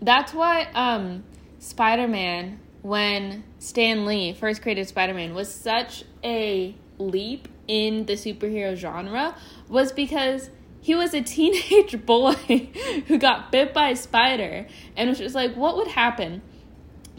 that's 0.02 0.34
why 0.34 0.68
um, 0.74 1.24
Spider 1.60 2.08
Man, 2.08 2.60
when 2.84 3.44
Stan 3.60 4.06
Lee 4.06 4.34
first 4.34 4.62
created 4.62 4.88
Spider 4.88 5.14
Man, 5.14 5.34
was 5.34 5.54
such 5.54 6.04
a 6.24 6.74
leap 7.00 7.48
in 7.68 8.06
the 8.06 8.14
superhero 8.14 8.76
genre, 8.76 9.36
was 9.68 9.92
because 9.92 10.50
he 10.88 10.96
was 10.96 11.14
a 11.14 11.22
teenage 11.22 12.06
boy 12.06 12.32
who 13.08 13.18
got 13.18 13.52
bit 13.52 13.74
by 13.74 13.90
a 13.90 13.96
spider 13.98 14.66
and 14.96 15.10
it 15.10 15.12
was 15.12 15.18
just 15.18 15.36
like, 15.36 15.54
what 15.54 15.76
would 15.76 15.90
happen 15.90 16.42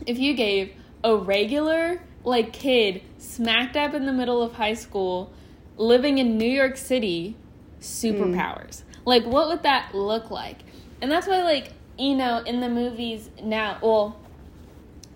if 0.06 0.18
you 0.18 0.32
gave 0.32 0.72
a 1.04 1.14
regular 1.14 2.00
like 2.24 2.50
kid 2.54 3.02
smack 3.18 3.74
dab 3.74 3.92
in 3.92 4.06
the 4.06 4.12
middle 4.12 4.42
of 4.42 4.54
high 4.54 4.72
school 4.72 5.30
living 5.76 6.16
in 6.16 6.38
New 6.38 6.48
York 6.48 6.78
City 6.78 7.36
hmm. 7.76 7.82
superpowers? 7.82 8.84
Like 9.04 9.26
what 9.26 9.48
would 9.48 9.64
that 9.64 9.94
look 9.94 10.30
like? 10.30 10.60
And 11.02 11.12
that's 11.12 11.26
why 11.26 11.42
like, 11.42 11.74
you 11.98 12.16
know, 12.16 12.38
in 12.38 12.60
the 12.60 12.70
movies 12.70 13.28
now, 13.42 13.80
well, 13.82 14.18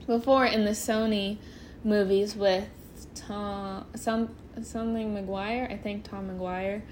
before 0.07 0.45
in 0.45 0.67
the 0.67 0.73
Sony 0.73 1.39
movies 1.85 2.37
with 2.37 2.69
Tom 3.15 3.87
some 3.95 4.37
something 4.63 5.15
McGuire, 5.15 5.73
I 5.73 5.79
think 5.79 6.05
Tom 6.05 6.29
McGuire, 6.29 6.83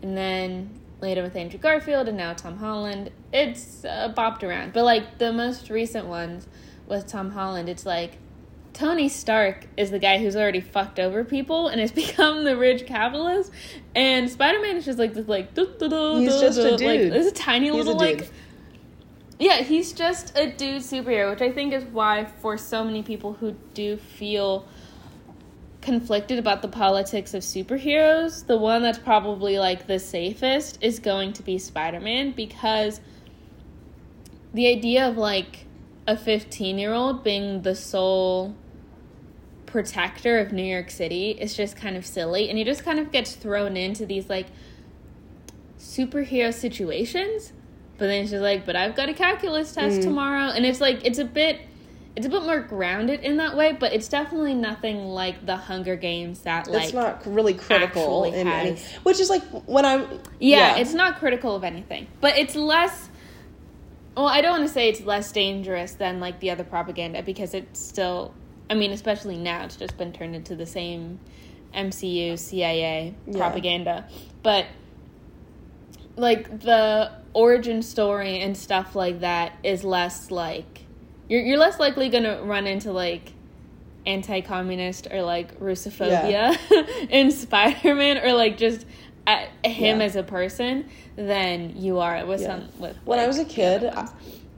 and 0.00 0.16
then 0.16 0.78
later 1.00 1.22
with 1.22 1.36
Andrew 1.36 1.58
Garfield 1.58 2.08
and 2.08 2.16
now 2.16 2.32
Tom 2.32 2.58
Holland. 2.58 3.10
It's 3.32 3.84
uh, 3.84 4.12
bopped 4.16 4.42
around, 4.42 4.72
but 4.72 4.84
like 4.84 5.18
the 5.18 5.32
most 5.32 5.70
recent 5.70 6.06
ones 6.06 6.46
with 6.86 7.06
Tom 7.06 7.30
Holland, 7.30 7.68
it's 7.68 7.86
like 7.86 8.18
Tony 8.72 9.08
Stark 9.08 9.66
is 9.76 9.90
the 9.90 9.98
guy 9.98 10.18
who's 10.18 10.36
already 10.36 10.60
fucked 10.60 10.98
over 10.98 11.24
people 11.24 11.68
and 11.68 11.80
has 11.80 11.92
become 12.04 12.44
the 12.44 12.56
rich 12.56 12.86
capitalist, 12.86 13.52
and 13.94 14.30
Spider 14.30 14.60
Man 14.60 14.76
is 14.76 14.84
just 14.84 14.98
like 14.98 15.14
this 15.14 15.28
like 15.28 15.56
He's 15.56 16.40
just 16.40 16.58
a 16.58 16.70
like 16.70 16.78
dude. 16.78 17.12
this 17.12 17.32
tiny 17.32 17.66
He's 17.66 17.74
little 17.74 17.94
a 17.94 17.98
like 17.98 18.30
yeah, 19.38 19.62
he's 19.62 19.92
just 19.92 20.36
a 20.36 20.50
dude 20.50 20.82
superhero, 20.82 21.30
which 21.30 21.42
I 21.42 21.52
think 21.52 21.72
is 21.72 21.84
why 21.84 22.24
for 22.24 22.58
so 22.58 22.82
many 22.84 23.02
people 23.02 23.34
who 23.34 23.52
do 23.72 23.96
feel 23.96 24.66
conflicted 25.88 26.38
about 26.38 26.60
the 26.60 26.68
politics 26.68 27.32
of 27.32 27.42
superheroes, 27.42 28.46
the 28.46 28.58
one 28.58 28.82
that's 28.82 28.98
probably 28.98 29.58
like 29.58 29.86
the 29.86 29.98
safest 29.98 30.76
is 30.82 30.98
going 30.98 31.32
to 31.32 31.42
be 31.42 31.56
Spider-Man 31.56 32.32
because 32.32 33.00
the 34.52 34.66
idea 34.68 35.08
of 35.08 35.16
like 35.16 35.64
a 36.06 36.14
15-year-old 36.14 37.24
being 37.24 37.62
the 37.62 37.74
sole 37.74 38.54
protector 39.64 40.38
of 40.38 40.52
New 40.52 40.62
York 40.62 40.90
City 40.90 41.30
is 41.30 41.56
just 41.56 41.74
kind 41.74 41.96
of 41.96 42.04
silly 42.04 42.50
and 42.50 42.58
he 42.58 42.64
just 42.64 42.84
kind 42.84 42.98
of 42.98 43.10
gets 43.10 43.34
thrown 43.34 43.74
into 43.74 44.04
these 44.04 44.28
like 44.28 44.48
superhero 45.78 46.52
situations 46.52 47.54
but 47.96 48.08
then 48.08 48.26
she's 48.26 48.40
like 48.40 48.66
but 48.66 48.74
i've 48.74 48.96
got 48.96 49.08
a 49.08 49.14
calculus 49.14 49.72
test 49.74 50.00
mm. 50.00 50.02
tomorrow 50.02 50.50
and 50.50 50.66
it's 50.66 50.80
like 50.80 51.04
it's 51.04 51.20
a 51.20 51.24
bit 51.24 51.60
it's 52.18 52.26
a 52.26 52.28
bit 52.28 52.42
more 52.42 52.58
grounded 52.58 53.20
in 53.20 53.36
that 53.36 53.56
way 53.56 53.70
but 53.78 53.92
it's 53.92 54.08
definitely 54.08 54.52
nothing 54.52 55.04
like 55.06 55.46
the 55.46 55.56
hunger 55.56 55.94
games 55.94 56.40
that 56.40 56.66
like 56.66 56.86
it's 56.86 56.92
not 56.92 57.24
really 57.24 57.54
critical 57.54 58.24
in 58.24 58.48
any, 58.48 58.76
which 59.04 59.20
is 59.20 59.30
like 59.30 59.42
when 59.66 59.84
I'm 59.84 60.18
yeah, 60.40 60.78
it's 60.78 60.94
not 60.94 61.20
critical 61.20 61.54
of 61.54 61.62
anything 61.62 62.08
but 62.20 62.36
it's 62.36 62.56
less 62.56 63.08
well 64.16 64.26
i 64.26 64.40
don't 64.40 64.50
want 64.58 64.66
to 64.66 64.74
say 64.74 64.88
it's 64.88 65.00
less 65.02 65.30
dangerous 65.30 65.92
than 65.92 66.18
like 66.18 66.40
the 66.40 66.50
other 66.50 66.64
propaganda 66.64 67.22
because 67.22 67.54
it's 67.54 67.78
still 67.78 68.34
i 68.68 68.74
mean 68.74 68.90
especially 68.90 69.36
now 69.36 69.64
it's 69.64 69.76
just 69.76 69.96
been 69.96 70.12
turned 70.12 70.34
into 70.34 70.56
the 70.56 70.66
same 70.66 71.20
mcu 71.72 72.36
cia 72.36 73.14
Yeah. 73.28 73.38
propaganda 73.38 74.08
but 74.42 74.66
like 76.16 76.62
the 76.62 77.12
origin 77.32 77.80
story 77.82 78.40
and 78.40 78.56
stuff 78.56 78.96
like 78.96 79.20
that 79.20 79.52
is 79.62 79.84
less 79.84 80.32
like 80.32 80.77
you're 81.28 81.42
you're 81.42 81.58
less 81.58 81.78
likely 81.78 82.08
gonna 82.08 82.42
run 82.42 82.66
into 82.66 82.92
like 82.92 83.32
anti-communist 84.06 85.08
or 85.10 85.22
like 85.22 85.58
Russophobia 85.60 86.56
in 87.10 87.30
Spider-Man 87.30 88.18
or 88.18 88.32
like 88.32 88.56
just 88.56 88.86
at 89.26 89.48
him 89.64 89.98
Yeah. 89.98 90.06
as 90.06 90.16
a 90.16 90.22
person 90.22 90.88
than 91.16 91.74
you 91.76 91.98
are 91.98 92.24
with 92.24 92.40
Yeah. 92.40 92.46
some 92.46 92.68
with 92.78 92.96
When 93.04 93.18
I 93.18 93.26
was 93.26 93.38
a 93.38 93.44
kid, 93.44 93.92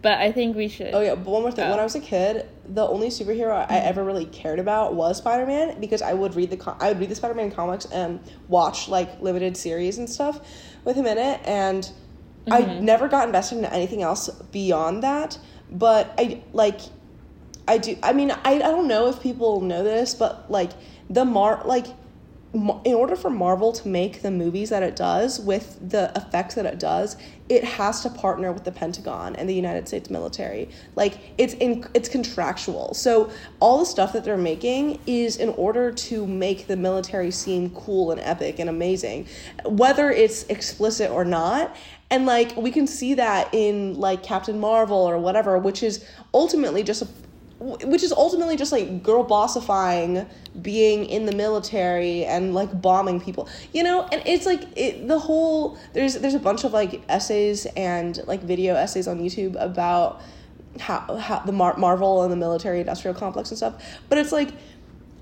but 0.02 0.12
I 0.18 0.32
think 0.32 0.56
we 0.56 0.68
should. 0.68 0.94
Oh 0.94 1.00
yeah, 1.00 1.14
but 1.14 1.26
one 1.26 1.42
more 1.42 1.50
thing. 1.50 1.66
Oh. 1.66 1.70
When 1.70 1.80
I 1.80 1.84
was 1.84 1.96
a 1.96 2.00
kid, 2.00 2.48
the 2.66 2.86
only 2.86 3.08
superhero 3.08 3.52
I 3.52 3.62
mm-hmm. 3.64 3.88
ever 3.88 4.04
really 4.04 4.26
cared 4.26 4.58
about 4.58 4.94
was 4.94 5.18
Spider 5.18 5.46
Man 5.46 5.80
because 5.80 6.02
I 6.02 6.14
would 6.14 6.36
read 6.36 6.50
the 6.50 6.56
com- 6.56 6.76
I 6.80 6.88
would 6.88 7.00
read 7.00 7.10
the 7.10 7.14
Spider 7.14 7.34
Man 7.34 7.50
comics 7.50 7.86
and 7.86 8.20
watch 8.48 8.88
like 8.88 9.20
limited 9.20 9.56
series 9.56 9.98
and 9.98 10.08
stuff 10.08 10.40
with 10.84 10.96
him 10.96 11.06
in 11.06 11.18
it, 11.18 11.40
and 11.44 11.90
I 12.50 12.62
mm-hmm. 12.62 12.84
never 12.84 13.08
got 13.08 13.26
invested 13.26 13.58
in 13.58 13.64
anything 13.64 14.02
else 14.02 14.30
beyond 14.52 15.02
that. 15.02 15.38
But 15.70 16.14
I 16.18 16.42
like, 16.52 16.80
I 17.68 17.78
do. 17.78 17.96
I 18.02 18.12
mean, 18.12 18.30
I 18.30 18.54
I 18.54 18.58
don't 18.58 18.88
know 18.88 19.08
if 19.08 19.20
people 19.20 19.60
know 19.60 19.84
this, 19.84 20.14
but 20.14 20.50
like 20.50 20.72
the 21.08 21.24
Mar 21.24 21.62
like. 21.64 21.86
In 22.52 22.94
order 22.94 23.14
for 23.14 23.30
Marvel 23.30 23.70
to 23.70 23.86
make 23.86 24.22
the 24.22 24.30
movies 24.32 24.70
that 24.70 24.82
it 24.82 24.96
does 24.96 25.38
with 25.38 25.78
the 25.88 26.10
effects 26.16 26.56
that 26.56 26.66
it 26.66 26.80
does, 26.80 27.16
it 27.48 27.62
has 27.62 28.00
to 28.02 28.10
partner 28.10 28.50
with 28.50 28.64
the 28.64 28.72
Pentagon 28.72 29.36
and 29.36 29.48
the 29.48 29.54
United 29.54 29.86
States 29.86 30.10
military. 30.10 30.68
Like 30.96 31.20
it's 31.38 31.54
in 31.54 31.86
it's 31.94 32.08
contractual. 32.08 32.92
So 32.94 33.30
all 33.60 33.78
the 33.78 33.86
stuff 33.86 34.12
that 34.14 34.24
they're 34.24 34.36
making 34.36 34.98
is 35.06 35.36
in 35.36 35.50
order 35.50 35.92
to 35.92 36.26
make 36.26 36.66
the 36.66 36.76
military 36.76 37.30
seem 37.30 37.70
cool 37.70 38.10
and 38.10 38.20
epic 38.20 38.58
and 38.58 38.68
amazing, 38.68 39.28
whether 39.64 40.10
it's 40.10 40.42
explicit 40.48 41.08
or 41.08 41.24
not. 41.24 41.76
And 42.10 42.26
like 42.26 42.56
we 42.56 42.70
can 42.70 42.86
see 42.86 43.14
that 43.14 43.54
in 43.54 43.98
like 43.98 44.22
Captain 44.22 44.58
Marvel 44.58 44.98
or 44.98 45.18
whatever, 45.18 45.58
which 45.58 45.82
is 45.82 46.04
ultimately 46.34 46.82
just 46.82 47.02
a 47.02 47.08
which 47.60 48.02
is 48.02 48.10
ultimately 48.10 48.56
just 48.56 48.72
like 48.72 49.02
girl 49.02 49.22
bossifying 49.22 50.26
being 50.62 51.04
in 51.04 51.26
the 51.26 51.32
military 51.32 52.24
and 52.24 52.54
like 52.54 52.80
bombing 52.80 53.20
people. 53.20 53.48
You 53.74 53.82
know 53.82 54.08
and 54.10 54.22
it's 54.24 54.46
like 54.46 54.62
it, 54.76 55.06
the 55.06 55.18
whole 55.18 55.78
there's 55.92 56.14
there's 56.14 56.34
a 56.34 56.38
bunch 56.38 56.64
of 56.64 56.72
like 56.72 57.02
essays 57.08 57.66
and 57.76 58.18
like 58.26 58.42
video 58.42 58.74
essays 58.74 59.06
on 59.06 59.18
youtube 59.18 59.56
about 59.62 60.22
how, 60.78 61.16
how 61.16 61.40
the 61.40 61.52
Mar- 61.52 61.76
marvel 61.76 62.22
and 62.22 62.32
the 62.32 62.36
military 62.36 62.80
industrial 62.80 63.14
complex 63.14 63.50
and 63.50 63.58
stuff. 63.58 63.84
But 64.08 64.18
it's 64.18 64.32
like 64.32 64.50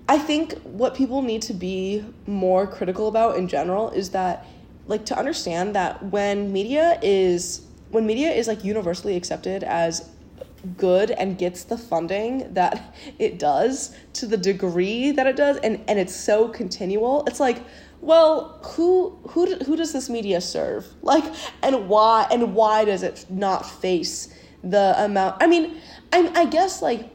i 0.08 0.16
think 0.16 0.52
what 0.62 0.94
people 0.94 1.22
need 1.22 1.42
to 1.42 1.54
be 1.54 2.04
more 2.26 2.66
critical 2.66 3.08
about 3.08 3.36
in 3.36 3.48
general 3.48 3.90
is 3.90 4.10
that 4.10 4.46
like 4.88 5.04
to 5.06 5.16
understand 5.16 5.74
that 5.76 6.02
when 6.02 6.52
media 6.52 6.98
is 7.02 7.62
when 7.90 8.06
media 8.06 8.30
is 8.30 8.48
like 8.48 8.64
universally 8.64 9.16
accepted 9.16 9.62
as 9.62 10.08
good 10.76 11.10
and 11.12 11.38
gets 11.38 11.64
the 11.64 11.78
funding 11.78 12.52
that 12.52 12.94
it 13.18 13.38
does 13.38 13.94
to 14.14 14.26
the 14.26 14.36
degree 14.36 15.12
that 15.12 15.26
it 15.26 15.36
does 15.36 15.56
and 15.58 15.82
and 15.86 15.98
it's 15.98 16.14
so 16.14 16.48
continual 16.48 17.24
it's 17.26 17.38
like 17.38 17.62
well 18.00 18.58
who 18.74 19.16
who 19.28 19.54
who 19.64 19.76
does 19.76 19.92
this 19.92 20.08
media 20.08 20.40
serve? 20.40 20.86
Like 21.02 21.24
and 21.62 21.88
why 21.88 22.26
and 22.30 22.54
why 22.54 22.84
does 22.84 23.02
it 23.02 23.26
not 23.28 23.64
face 23.64 24.34
the 24.62 24.94
amount? 24.98 25.42
I 25.42 25.46
mean 25.46 25.80
i 26.12 26.30
i 26.34 26.44
guess 26.44 26.82
like 26.82 27.10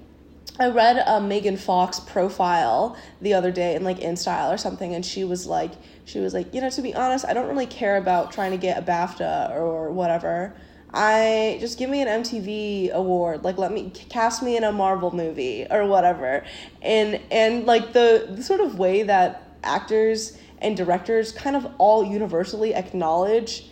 I 0.60 0.68
read 0.68 1.04
a 1.08 1.20
Megan 1.20 1.58
Fox 1.58 2.00
profile 2.00 2.96
the 3.22 3.34
other 3.34 3.50
day 3.50 3.76
in 3.76 3.84
like 3.84 4.00
InStyle 4.00 4.54
or 4.54 4.58
something, 4.58 4.94
and 4.94 5.04
she 5.04 5.24
was 5.24 5.48
like, 5.48 5.72
she 6.06 6.20
was 6.20 6.34
like, 6.34 6.54
you 6.54 6.62
know, 6.62 6.70
to 6.70 6.82
be 6.82 6.94
honest, 6.94 7.26
I 7.26 7.34
don't 7.34 7.48
really 7.48 7.66
care 7.66 7.98
about 7.98 8.32
trying 8.32 8.52
to 8.52 8.58
get 8.58 8.78
a 8.78 8.82
BAFTA 8.82 9.52
or 9.52 9.92
whatever. 9.92 10.54
I 10.94 11.58
just 11.60 11.80
give 11.80 11.90
me 11.90 12.02
an 12.02 12.08
MTV 12.24 12.92
award, 12.92 13.44
like 13.44 13.58
let 13.58 13.72
me 13.72 13.90
cast 13.90 14.44
me 14.44 14.58
in 14.58 14.64
a 14.64 14.72
Marvel 14.72 15.14
movie 15.14 15.66
or 15.72 15.88
whatever, 15.88 16.44
and 16.84 17.20
and 17.32 17.66
like 17.66 17.94
the, 17.94 18.28
the 18.30 18.44
sort 18.44 18.60
of 18.60 18.78
way 18.78 19.02
that 19.04 19.58
actors 19.64 20.38
and 20.60 20.78
directors 20.78 21.32
kind 21.32 21.56
of 21.56 21.68
all 21.80 22.06
universally 22.06 22.76
acknowledge 22.76 23.66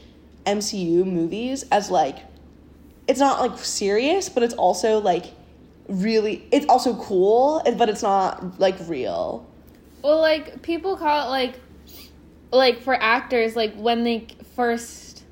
MCU 0.48 1.06
movies 1.06 1.64
as 1.72 1.92
like 1.92 2.18
it's 3.08 3.20
not 3.20 3.40
like 3.40 3.60
serious, 3.60 4.28
but 4.30 4.42
it's 4.42 4.56
also 4.56 5.00
like 5.00 5.26
really 5.88 6.48
it's 6.52 6.66
also 6.68 6.96
cool, 6.96 7.62
but 7.78 7.88
it's 7.88 8.02
not 8.02 8.60
like 8.60 8.76
real. 8.88 9.48
Well, 10.04 10.20
like 10.20 10.62
people 10.62 10.98
call 10.98 11.28
it 11.28 11.30
like, 11.30 11.60
like 12.52 12.82
for 12.82 12.94
actors, 12.94 13.56
like 13.56 13.76
when 13.76 14.04
they 14.04 14.28
first 14.56 15.24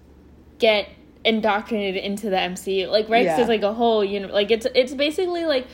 get 0.59 0.89
indoctrinated 1.25 2.03
into 2.03 2.29
the 2.29 2.37
MCU, 2.37 2.87
like 2.89 3.09
right? 3.09 3.19
'Cause 3.19 3.25
Yeah. 3.25 3.35
there's 3.37 3.49
like 3.49 3.63
a 3.63 3.73
whole 3.73 4.03
you 4.03 4.19
know, 4.19 4.27
like 4.27 4.51
it's 4.51 4.65
it's 4.75 4.93
basically 4.93 5.45
like, 5.45 5.67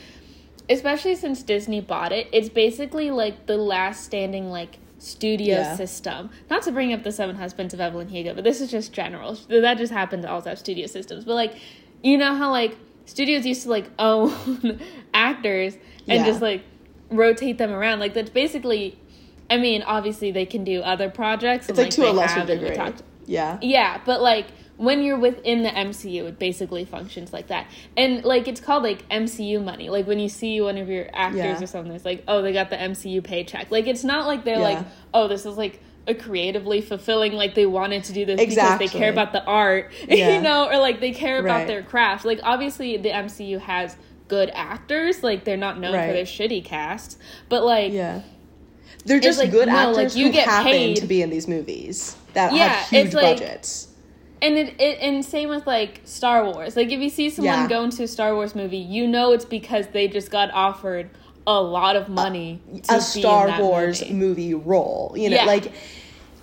especially 0.68 1.14
since 1.14 1.42
Disney 1.42 1.80
bought 1.80 2.12
it, 2.12 2.28
it's 2.32 2.48
basically 2.48 3.10
like 3.10 3.46
the 3.46 3.56
last 3.56 4.04
standing 4.04 4.50
like 4.50 4.78
studio 4.98 5.56
Yeah. 5.58 5.76
system. 5.76 6.30
Not 6.50 6.62
to 6.62 6.72
bring 6.72 6.92
up 6.92 7.02
the 7.04 7.12
Seven 7.12 7.36
Husbands 7.36 7.72
of 7.74 7.80
Evelyn 7.80 8.08
Hugo, 8.08 8.34
but 8.34 8.44
this 8.44 8.60
is 8.60 8.70
just 8.70 8.92
general. 8.92 9.34
That 9.48 9.78
just 9.78 9.92
happens 9.92 10.24
to 10.24 10.30
also 10.30 10.48
have 10.50 10.58
studio 10.58 10.86
systems. 10.86 11.24
But 11.24 11.34
like, 11.34 11.54
you 12.02 12.18
know 12.18 12.34
how 12.34 12.50
like 12.50 12.76
studios 13.04 13.46
used 13.46 13.62
to 13.64 13.70
like 13.70 13.88
own 14.00 14.80
actors 15.14 15.74
and 16.08 16.20
Yeah. 16.20 16.24
just 16.24 16.42
like 16.42 16.62
rotate 17.10 17.58
them 17.58 17.70
around. 17.72 18.00
Like 18.00 18.14
that's 18.14 18.30
basically. 18.30 18.98
I 19.50 19.56
mean, 19.58 19.82
obviously 19.82 20.30
they 20.32 20.46
can 20.46 20.64
do 20.64 20.80
other 20.82 21.08
projects. 21.10 21.68
It's 21.68 21.78
and, 21.78 21.86
like 21.86 21.94
to 21.94 22.10
a 22.10 22.12
lesser 22.12 22.44
degree. 22.44 22.74
talked- 22.74 23.02
Yeah. 23.26 23.58
yeah, 23.62 24.00
but 24.04 24.20
like 24.22 24.46
when 24.76 25.02
you're 25.02 25.18
within 25.18 25.62
the 25.62 25.70
MCU, 25.70 26.26
it 26.26 26.38
basically 26.38 26.84
functions 26.84 27.32
like 27.32 27.46
that. 27.46 27.66
And 27.96 28.24
like 28.24 28.46
it's 28.48 28.60
called 28.60 28.82
like 28.82 29.08
MCU 29.08 29.62
money. 29.64 29.88
Like 29.88 30.06
when 30.06 30.18
you 30.18 30.28
see 30.28 30.60
one 30.60 30.76
of 30.76 30.88
your 30.88 31.06
actors 31.14 31.38
Yeah. 31.38 31.62
or 31.62 31.66
something, 31.66 31.94
it's 31.94 32.04
like, 32.04 32.24
oh, 32.28 32.42
they 32.42 32.52
got 32.52 32.68
the 32.70 32.76
MCU 32.76 33.22
paycheck. 33.22 33.70
Like 33.70 33.86
it's 33.86 34.04
not 34.04 34.26
like 34.26 34.44
they're 34.44 34.56
Yeah. 34.58 34.62
like, 34.62 34.78
oh, 35.14 35.28
this 35.28 35.46
is 35.46 35.56
like 35.56 35.80
a 36.08 36.14
creatively 36.14 36.80
fulfilling 36.80 37.32
like 37.32 37.54
they 37.54 37.66
wanted 37.66 38.04
to 38.04 38.12
do 38.12 38.24
this 38.24 38.40
Exactly. 38.40 38.84
because 38.86 38.92
they 38.92 38.98
care 38.98 39.10
about 39.10 39.32
the 39.32 39.42
art, 39.44 39.92
Yeah. 40.08 40.34
you 40.36 40.40
know, 40.42 40.68
or 40.68 40.78
like 40.78 41.00
they 41.00 41.10
care 41.12 41.38
about 41.40 41.58
Right. 41.60 41.66
their 41.66 41.82
craft. 41.82 42.24
Like 42.24 42.40
obviously 42.42 42.96
the 42.96 43.10
MCU 43.10 43.58
has 43.60 43.96
good 44.28 44.50
actors, 44.54 45.22
like 45.22 45.44
they're 45.44 45.56
not 45.56 45.80
known 45.80 45.94
Right. 45.94 46.08
for 46.08 46.12
their 46.12 46.24
shitty 46.24 46.64
cast, 46.64 47.16
but 47.48 47.64
like 47.64 47.92
Yeah. 47.92 48.20
They're 49.06 49.20
just 49.20 49.38
like, 49.38 49.50
good 49.50 49.68
no, 49.68 49.74
actors 49.76 49.96
like, 49.96 50.16
you 50.16 50.26
who 50.26 50.32
get 50.32 50.48
happen 50.48 50.72
paid. 50.72 50.96
to 50.96 51.06
be 51.06 51.22
in 51.22 51.30
these 51.30 51.48
movies 51.48 52.16
that 52.34 52.52
Yeah, 52.52 52.68
have 52.68 52.88
huge 52.88 53.06
it's 53.06 53.14
like- 53.14 53.38
budgets. 53.38 53.88
And 54.42 54.56
it, 54.58 54.78
it 54.78 54.98
and 55.00 55.24
same 55.24 55.48
with 55.48 55.66
like 55.66 56.02
Star 56.04 56.44
Wars. 56.44 56.76
Like 56.76 56.90
if 56.90 57.00
you 57.00 57.08
see 57.08 57.30
someone 57.30 57.54
Yeah. 57.54 57.68
go 57.68 57.84
into 57.84 58.02
a 58.02 58.06
Star 58.08 58.34
Wars 58.34 58.54
movie, 58.54 58.76
you 58.76 59.06
know 59.06 59.32
it's 59.32 59.46
because 59.46 59.86
they 59.88 60.08
just 60.08 60.30
got 60.30 60.50
offered 60.52 61.08
a 61.46 61.58
lot 61.62 61.96
of 61.96 62.10
money 62.10 62.60
to 62.66 62.72
be 62.72 62.82
a 62.90 62.94
in 62.96 63.00
Star 63.00 63.58
Wars 63.60 64.02
movie. 64.02 64.12
movie 64.14 64.54
role. 64.54 65.14
You 65.16 65.30
know, 65.30 65.36
Yeah. 65.36 65.44
like 65.46 65.66
it, 65.66 65.72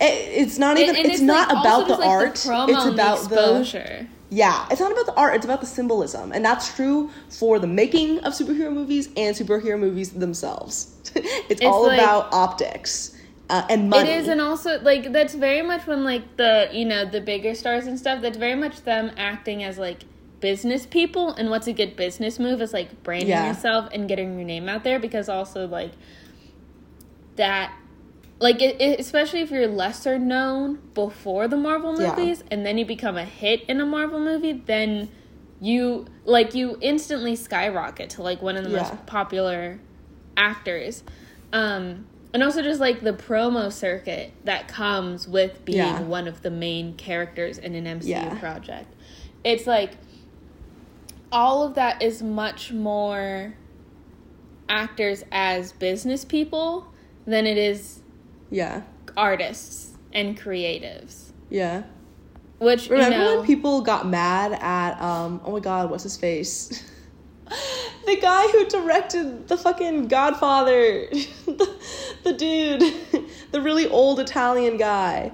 it's 0.01 0.57
not 0.57 0.77
even. 0.79 0.95
And- 0.95 1.05
and 1.05 1.13
it's, 1.13 1.21
not 1.21 1.51
about 1.51 1.87
the 1.87 2.03
art. 2.03 2.33
promo 2.33 2.69
it's 2.69 2.85
about 2.85 3.29
the, 3.29 3.59
exposure. 3.59 4.07
Yeah. 4.33 4.67
It's 4.71 4.81
not 4.81 4.91
about 4.91 5.05
the 5.05 5.13
art. 5.15 5.35
It's 5.35 5.45
about 5.45 5.61
the 5.61 5.67
symbolism, 5.67 6.31
and 6.31 6.43
that's 6.43 6.73
true 6.75 7.11
for 7.29 7.59
the 7.59 7.67
making 7.67 8.19
of 8.19 8.33
superhero 8.33 8.73
movies 8.73 9.07
and 9.15 9.35
superhero 9.35 9.79
movies 9.79 10.11
themselves. 10.11 10.95
it's, 11.15 11.61
all 11.61 11.85
like- 11.87 11.99
about 11.99 12.33
optics 12.33 13.15
uh, 13.49 13.65
and 13.69 13.89
money. 13.89 14.09
It 14.09 14.17
is, 14.21 14.27
and 14.27 14.41
also 14.41 14.81
like 14.81 15.11
that's 15.11 15.35
very 15.35 15.61
much 15.61 15.85
when 15.85 16.03
like 16.03 16.37
the 16.37 16.69
you 16.73 16.85
know 16.85 17.05
the 17.05 17.21
bigger 17.21 17.53
stars 17.53 17.85
and 17.85 17.99
stuff. 17.99 18.21
That's 18.21 18.37
very 18.37 18.55
much 18.55 18.81
them 18.81 19.11
acting 19.17 19.63
as 19.63 19.77
like 19.77 20.03
business 20.39 20.85
people, 20.87 21.29
and 21.33 21.49
what's 21.51 21.67
a 21.67 21.73
good 21.73 21.95
business 21.95 22.39
move 22.39 22.61
is 22.61 22.73
like 22.73 23.03
branding 23.03 23.29
Yeah. 23.29 23.49
yourself 23.49 23.89
and 23.93 24.07
getting 24.09 24.35
your 24.35 24.47
name 24.47 24.67
out 24.67 24.83
there. 24.83 24.99
Because 24.99 25.29
also 25.29 25.67
like 25.67 25.91
that, 27.35 27.73
like 28.43 28.61
it, 28.61 28.81
it, 28.81 28.99
especially 28.99 29.39
if 29.39 29.51
you're 29.51 29.67
lesser 29.67 30.19
known 30.19 30.77
before 30.93 31.47
the 31.47 31.55
Marvel 31.55 31.97
Yeah. 31.97 32.09
movies, 32.13 32.43
and 32.51 32.65
then 32.65 32.77
you 32.77 32.85
become 32.85 33.15
a 33.15 33.23
hit 33.23 33.61
in 33.69 33.79
a 33.79 33.85
Marvel 33.85 34.19
movie, 34.19 34.51
then 34.51 35.07
you 35.61 36.07
like 36.25 36.53
you 36.53 36.77
instantly 36.81 37.37
skyrocket 37.37 38.09
to 38.09 38.21
like 38.21 38.41
one 38.41 38.57
of 38.57 38.65
the 38.65 38.69
Yeah. 38.69 38.79
most 38.79 39.05
popular 39.05 39.79
actors. 40.35 41.05
Um, 41.53 42.05
and 42.33 42.43
also 42.43 42.61
just 42.61 42.81
like 42.81 42.99
the 42.99 43.13
promo 43.13 43.71
circuit 43.71 44.33
that 44.43 44.67
comes 44.67 45.25
with 45.25 45.63
being 45.63 45.77
Yeah. 45.77 46.01
one 46.01 46.27
of 46.27 46.41
the 46.41 46.51
main 46.51 46.95
characters 46.95 47.57
in 47.57 47.75
an 47.75 47.87
MCU 47.87 48.09
Yeah. 48.09 48.39
project. 48.39 48.93
It's 49.45 49.65
like 49.65 49.91
all 51.31 51.63
of 51.63 51.75
that 51.75 52.01
is 52.01 52.21
much 52.21 52.73
more 52.73 53.53
actors 54.67 55.23
as 55.31 55.71
business 55.71 56.25
people 56.25 56.87
than 57.25 57.47
it 57.47 57.57
is 57.57 58.01
yeah, 58.53 58.81
artists 59.17 59.91
and 60.13 60.39
creatives. 60.39 61.31
yeah. 61.49 61.83
Which 62.59 62.89
Remember 62.89 63.17
you 63.17 63.23
know, 63.23 63.37
when 63.37 63.45
people 63.45 63.81
got 63.81 64.07
mad 64.07 64.53
at 64.53 65.01
um 65.01 65.41
oh 65.43 65.51
my 65.51 65.59
god, 65.59 65.89
what's 65.89 66.03
his 66.03 66.15
face? 66.15 66.83
the 68.05 68.15
guy 68.21 68.47
who 68.47 68.65
directed 68.67 69.47
the 69.47 69.57
fucking 69.57 70.07
Godfather. 70.07 71.07
the, 71.45 71.75
the 72.23 72.33
dude. 72.33 72.93
The 73.53 73.61
really 73.61 73.87
old 73.87 74.19
Italian 74.19 74.77
guy. 74.77 75.31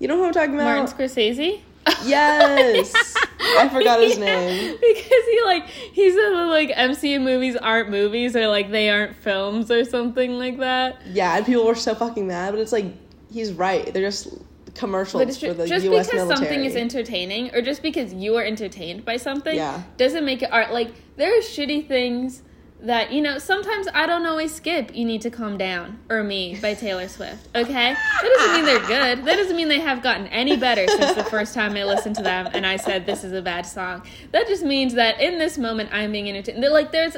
You 0.00 0.08
know 0.08 0.16
who 0.16 0.24
I'm 0.24 0.32
talking 0.32 0.56
about? 0.56 0.76
Martin 0.76 0.86
Scorsese? 0.86 1.60
Yes. 2.04 2.92
I 3.40 3.68
forgot 3.68 4.00
his 4.00 4.18
name. 4.28 4.76
because 4.80 5.24
he 5.30 5.40
like 5.44 5.66
he 5.66 6.10
said 6.10 6.30
that 6.30 6.46
like 6.48 6.70
MCU 6.70 7.20
movies 7.22 7.56
aren't 7.56 7.90
movies 7.90 8.36
or 8.36 8.46
like 8.48 8.70
they 8.70 8.90
aren't 8.90 9.16
films 9.16 9.70
or 9.70 9.84
something 9.84 10.32
like 10.38 10.58
that. 10.58 11.00
Yeah, 11.06 11.36
and 11.36 11.46
people 11.46 11.66
were 11.66 11.74
so 11.74 11.94
fucking 11.94 12.26
mad, 12.26 12.52
but 12.52 12.60
it's 12.60 12.72
like 12.72 12.86
he's 13.30 13.52
right. 13.52 13.92
They're 13.92 14.02
just 14.02 14.28
commercials 14.74 15.24
But 15.24 15.34
for 15.36 15.52
the 15.52 15.66
just 15.66 15.84
US 15.86 16.06
because 16.06 16.12
military. 16.28 16.36
something 16.36 16.64
is 16.64 16.76
entertaining 16.76 17.54
or 17.54 17.60
just 17.60 17.82
because 17.82 18.12
you 18.14 18.36
are 18.36 18.44
entertained 18.44 19.04
by 19.04 19.16
something 19.16 19.54
Yeah. 19.56 19.82
doesn't 19.96 20.24
make 20.24 20.42
it 20.42 20.52
art. 20.52 20.72
Like 20.72 20.92
there 21.16 21.36
are 21.36 21.40
shitty 21.42 21.88
things 21.88 22.42
that 22.82 23.12
you 23.12 23.20
know 23.20 23.38
sometimes 23.38 23.86
I 23.94 24.06
don't 24.06 24.24
always 24.26 24.54
skip. 24.54 24.94
You 24.94 25.04
need 25.04 25.20
to 25.22 25.30
calm 25.30 25.58
down 25.58 25.98
or 26.08 26.22
me 26.24 26.58
by 26.60 26.74
Taylor 26.74 27.08
Swift. 27.08 27.48
Okay, 27.54 27.94
that 27.94 28.32
doesn't 28.36 28.54
mean 28.56 28.64
they're 28.64 28.78
good. 28.86 29.24
That 29.26 29.36
doesn't 29.36 29.56
mean 29.56 29.68
they 29.68 29.80
have 29.80 30.02
gotten 30.02 30.26
any 30.28 30.56
better 30.56 30.86
since 30.88 31.14
the 31.14 31.24
first 31.24 31.54
time 31.54 31.74
I 31.76 31.84
listened 31.84 32.16
to 32.16 32.22
them 32.22 32.48
and 32.54 32.66
I 32.66 32.76
said 32.76 33.04
this 33.06 33.22
is 33.24 33.32
a 33.32 33.42
bad 33.42 33.66
song. 33.66 34.02
That 34.32 34.46
just 34.46 34.62
means 34.64 34.94
that 34.94 35.20
in 35.20 35.38
this 35.38 35.58
moment 35.58 35.90
I'm 35.92 36.10
being 36.12 36.28
entertained. 36.28 36.62
They're 36.62 36.70
like 36.70 36.90
there's 36.92 37.16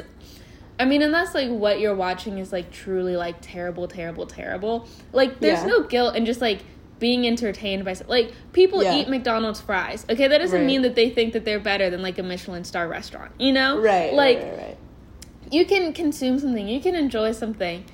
I 0.79 0.85
mean, 0.85 1.01
unless 1.03 1.35
like 1.35 1.49
what 1.49 1.79
you're 1.79 1.95
watching 1.95 2.39
is 2.39 2.51
like 2.51 2.71
truly 2.71 3.15
like 3.15 3.35
terrible, 3.41 3.87
terrible, 3.87 4.25
terrible. 4.25 4.87
Like 5.11 5.39
there's 5.39 5.59
Yeah. 5.61 5.67
no 5.67 5.83
guilt 5.83 6.15
in 6.15 6.25
just 6.25 6.41
like 6.41 6.59
being 6.99 7.27
entertained 7.27 7.85
by 7.85 7.95
like 8.07 8.31
people 8.53 8.83
Yeah. 8.83 8.95
eat 8.95 9.07
McDonald's 9.07 9.61
fries. 9.61 10.05
Okay, 10.09 10.27
that 10.27 10.39
doesn't 10.39 10.59
Right. 10.59 10.65
mean 10.65 10.81
that 10.81 10.95
they 10.95 11.09
think 11.09 11.33
that 11.33 11.45
they're 11.45 11.59
better 11.59 11.89
than 11.89 12.01
like 12.01 12.17
a 12.17 12.23
Michelin 12.23 12.63
star 12.63 12.87
restaurant. 12.87 13.31
You 13.39 13.53
know, 13.53 13.79
Right. 13.79 14.13
Like 14.13 14.37
right, 14.39 14.45
right, 14.47 14.57
right. 14.57 14.77
You 15.53 15.65
can 15.65 15.93
consume 15.93 16.39
something, 16.39 16.67
you 16.67 16.79
can 16.81 16.95
enjoy 16.95 17.31
something, 17.31 17.85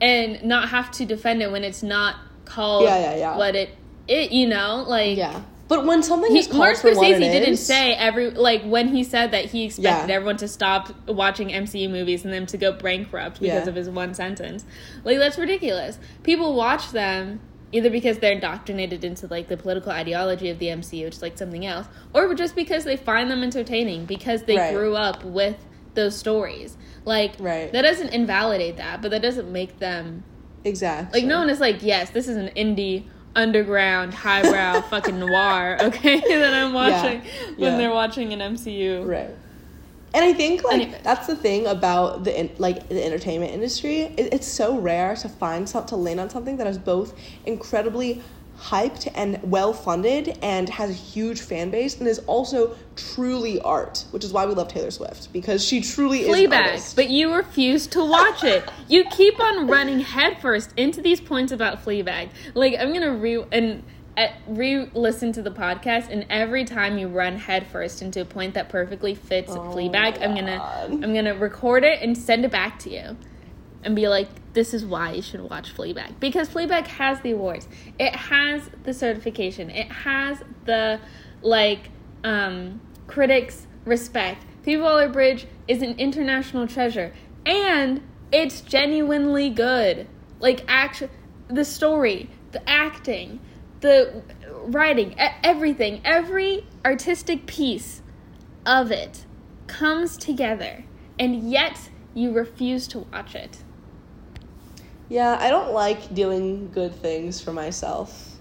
and 0.00 0.42
not 0.44 0.68
have 0.68 0.90
to 0.92 1.04
defend 1.04 1.42
it 1.42 1.50
when 1.50 1.64
it's 1.64 1.82
not 1.82 2.16
called 2.44 2.84
Yeah, 2.84 2.98
yeah, 2.98 3.16
yeah. 3.16 3.36
what 3.36 3.56
it 3.56 3.70
it. 4.08 4.30
You 4.32 4.46
know, 4.48 4.84
like 4.86 5.16
Yeah. 5.16 5.40
But 5.68 5.84
when 5.84 6.00
something 6.04 6.30
he, 6.30 6.38
is 6.38 6.46
called 6.46 6.58
Martin 6.58 6.80
for 6.92 6.96
what 6.96 7.10
it 7.10 7.18
didn't 7.18 7.54
is- 7.54 7.66
say 7.66 7.92
every 7.94 8.30
like 8.30 8.62
when 8.62 8.88
he 8.88 9.02
said 9.02 9.32
that 9.32 9.46
he 9.46 9.64
expected 9.64 10.08
Yeah. 10.10 10.14
everyone 10.14 10.36
to 10.36 10.46
stop 10.46 10.92
watching 11.08 11.48
MCU 11.52 11.88
movies 11.90 12.24
and 12.24 12.32
them 12.32 12.46
to 12.46 12.56
go 12.56 12.70
bankrupt 12.72 13.40
because 13.40 13.64
Yeah. 13.64 13.68
of 13.68 13.74
his 13.74 13.88
one 13.90 14.14
sentence. 14.14 14.64
Like 15.02 15.18
that's 15.18 15.38
ridiculous. 15.38 15.98
People 16.22 16.54
watch 16.54 16.92
them 16.92 17.40
either 17.72 17.90
because 17.90 18.18
they're 18.18 18.32
indoctrinated 18.32 19.02
into 19.04 19.26
like 19.26 19.48
the 19.48 19.56
political 19.56 19.90
ideology 19.90 20.50
of 20.50 20.60
the 20.60 20.68
MCU, 20.68 21.04
which 21.06 21.14
is 21.16 21.22
like 21.22 21.36
something 21.36 21.66
else, 21.66 21.86
or 22.14 22.32
just 22.34 22.54
because 22.54 22.84
they 22.84 22.96
find 22.96 23.28
them 23.28 23.42
entertaining 23.42 24.04
because 24.04 24.42
they 24.44 24.56
Right. 24.56 24.72
grew 24.72 24.94
up 24.94 25.24
with 25.24 25.56
those 25.94 26.14
stories. 26.14 26.76
Like 27.06 27.32
Right. 27.38 27.72
that 27.72 27.82
doesn't 27.82 28.10
invalidate 28.10 28.76
that, 28.76 29.00
but 29.00 29.10
that 29.12 29.22
doesn't 29.22 29.50
make 29.50 29.78
them 29.78 30.22
Exactly. 30.64 31.20
like 31.20 31.28
no 31.28 31.38
one 31.38 31.48
is 31.48 31.60
like, 31.60 31.82
yes, 31.82 32.10
this 32.10 32.28
is 32.28 32.36
an 32.36 32.48
indie 32.56 33.04
underground 33.34 34.12
highbrow 34.12 34.80
fucking 34.90 35.18
noir, 35.18 35.78
okay? 35.80 36.20
that 36.28 36.52
I'm 36.54 36.72
watching 36.74 37.20
when 37.56 37.72
Yeah. 37.72 37.78
they're 37.78 37.90
watching 37.92 38.32
an 38.32 38.40
MCU. 38.40 39.06
Right. 39.06 39.30
And 40.14 40.24
I 40.24 40.32
think 40.32 40.64
like 40.64 40.74
Anyways. 40.82 41.02
that's 41.02 41.26
the 41.26 41.36
thing 41.36 41.66
about 41.66 42.24
the 42.24 42.38
in, 42.40 42.50
like 42.58 42.88
the 42.88 43.04
entertainment 43.04 43.52
industry. 43.52 44.00
It, 44.16 44.32
it's 44.32 44.46
so 44.46 44.78
rare 44.78 45.14
to 45.16 45.28
find 45.28 45.68
something 45.68 45.88
to 45.90 45.96
land 45.96 46.20
on 46.20 46.30
something 46.30 46.56
that 46.56 46.66
is 46.66 46.78
both 46.78 47.14
incredibly 47.44 48.22
hyped 48.58 49.10
and 49.14 49.40
well 49.42 49.72
funded 49.72 50.38
and 50.42 50.68
has 50.68 50.90
a 50.90 50.94
huge 50.94 51.40
fan 51.40 51.70
base 51.70 51.98
and 51.98 52.08
is 52.08 52.18
also 52.20 52.76
truly 52.96 53.60
art, 53.60 54.04
which 54.10 54.24
is 54.24 54.32
why 54.32 54.46
we 54.46 54.54
love 54.54 54.68
Taylor 54.68 54.90
Swift 54.90 55.32
because 55.32 55.64
she 55.64 55.80
truly 55.80 56.22
is 56.22 56.34
Fleabag, 56.34 56.96
but 56.96 57.10
you 57.10 57.34
refuse 57.34 57.86
to 57.88 58.04
watch 58.04 58.44
it. 58.44 58.68
You 58.88 59.04
keep 59.10 59.38
on 59.40 59.66
running 59.66 60.00
headfirst 60.00 60.72
into 60.76 61.02
these 61.02 61.20
points 61.20 61.52
about 61.52 61.84
Fleabag. 61.84 62.30
Like 62.54 62.74
I'm 62.78 62.92
gonna 62.92 63.12
re 63.12 63.44
and 63.52 63.82
uh, 64.16 64.28
re-listen 64.46 65.30
to 65.32 65.42
the 65.42 65.50
podcast, 65.50 66.08
and 66.08 66.24
every 66.30 66.64
time 66.64 66.96
you 66.96 67.06
run 67.06 67.36
headfirst 67.36 68.00
into 68.00 68.22
a 68.22 68.24
point 68.24 68.54
that 68.54 68.70
perfectly 68.70 69.14
fits 69.14 69.50
Oh 69.52 69.60
Fleabag, 69.60 70.22
I'm 70.22 70.34
gonna 70.34 70.88
I'm 70.88 71.14
gonna 71.14 71.34
record 71.34 71.84
it 71.84 72.00
and 72.00 72.16
send 72.16 72.44
it 72.44 72.50
back 72.50 72.78
to 72.80 72.90
you, 72.90 73.16
and 73.86 73.94
be 73.96 74.08
like, 74.08 74.28
"This 74.52 74.74
is 74.74 74.84
why 74.84 75.12
you 75.12 75.22
should 75.22 75.40
watch 75.40 75.74
Fleabag 75.74 76.20
because 76.20 76.48
Fleabag 76.48 76.86
has 76.88 77.20
the 77.20 77.30
awards. 77.30 77.68
It 77.98 78.14
has 78.14 78.68
the 78.82 78.92
certification. 78.92 79.70
It 79.70 79.90
has 79.90 80.42
the 80.64 81.00
like 81.40 81.88
um, 82.24 82.80
critics 83.06 83.66
respect. 83.84 84.44
Phoebe 84.62 84.82
Waller-Bridge 84.82 85.46
is 85.68 85.80
an 85.80 85.94
international 85.98 86.66
treasure, 86.66 87.14
and 87.46 88.02
it's 88.32 88.60
genuinely 88.60 89.48
good. 89.48 90.08
Like 90.40 90.64
action, 90.66 91.08
the 91.48 91.64
story, 91.64 92.28
the 92.50 92.68
acting, 92.68 93.38
the 93.80 94.22
writing, 94.64 95.14
everything, 95.44 96.00
every 96.04 96.66
artistic 96.84 97.46
piece 97.46 98.02
of 98.66 98.90
it 98.90 99.24
comes 99.68 100.16
together, 100.16 100.84
and 101.20 101.48
yet 101.48 101.90
you 102.14 102.32
refuse 102.32 102.88
to 102.88 103.00
watch 103.12 103.36
it. 103.36 103.62
Yeah, 105.08 105.36
I 105.40 105.50
don't 105.50 105.72
like 105.72 106.14
doing 106.14 106.70
good 106.72 106.94
things 106.94 107.40
for 107.40 107.52
myself. 107.52 108.36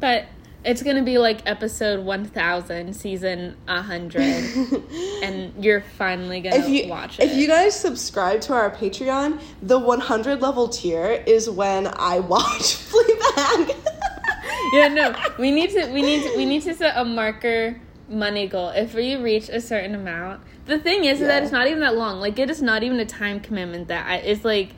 But 0.00 0.26
It's 0.64 0.82
gonna 0.82 1.02
be 1.02 1.18
like 1.18 1.42
episode 1.44 2.04
one 2.04 2.24
thousand, 2.24 2.94
season 2.94 3.56
hundred, 3.68 4.22
and 5.22 5.52
you're 5.62 5.82
finally 5.82 6.40
gonna 6.40 6.56
if 6.56 6.68
you 6.68 6.88
watch 6.88 7.18
it. 7.18 7.24
if 7.30 7.36
you 7.36 7.46
guys 7.46 7.78
subscribe 7.78 8.40
to 8.42 8.54
our 8.54 8.70
Patreon, 8.70 9.40
the 9.62 9.78
100 9.78 10.40
level 10.40 10.68
tier 10.68 11.22
is 11.26 11.50
when 11.50 11.86
I 11.86 12.20
watch 12.20 12.76
Fleabag. 12.90 13.76
yeah, 14.72 14.88
no, 14.88 15.14
we 15.38 15.50
need 15.50 15.68
to 15.70 15.92
we 15.92 16.00
need 16.00 16.22
to, 16.22 16.36
we 16.36 16.46
need 16.46 16.62
to 16.62 16.74
set 16.74 16.96
a 16.96 17.04
marker 17.04 17.78
money 18.08 18.46
goal. 18.46 18.70
If 18.70 18.94
we 18.94 19.16
reach 19.16 19.50
a 19.50 19.60
certain 19.60 19.94
amount, 19.94 20.42
the 20.66 20.78
thing 20.78 21.04
is 21.04 21.20
Yeah. 21.20 21.26
that 21.28 21.42
it's 21.42 21.52
not 21.52 21.66
even 21.66 21.80
that 21.80 21.96
long. 21.96 22.20
Like 22.20 22.38
it 22.38 22.50
is 22.50 22.62
not 22.62 22.82
even 22.82 22.98
a 23.00 23.04
time 23.06 23.40
commitment. 23.40 23.88
That 23.88 24.06
I, 24.06 24.16
it's 24.16 24.44
like, 24.44 24.70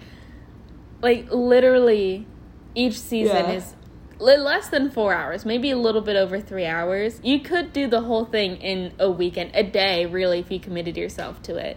like 1.02 1.30
literally, 1.30 2.26
each 2.74 2.98
season 2.98 3.36
Yeah. 3.36 3.52
is 3.52 3.74
li- 4.18 4.36
less 4.36 4.68
than 4.68 4.90
four 4.90 5.12
hours, 5.14 5.44
maybe 5.44 5.70
a 5.70 5.76
little 5.76 6.00
bit 6.00 6.16
over 6.16 6.40
three 6.40 6.66
hours. 6.66 7.20
You 7.22 7.40
could 7.40 7.72
do 7.72 7.86
the 7.86 8.00
whole 8.02 8.24
thing 8.24 8.56
in 8.56 8.92
a 8.98 9.10
weekend, 9.10 9.50
a 9.54 9.62
day, 9.62 10.06
really, 10.06 10.40
if 10.40 10.50
you 10.50 10.58
committed 10.60 10.96
yourself 10.96 11.42
to 11.42 11.56
it. 11.56 11.76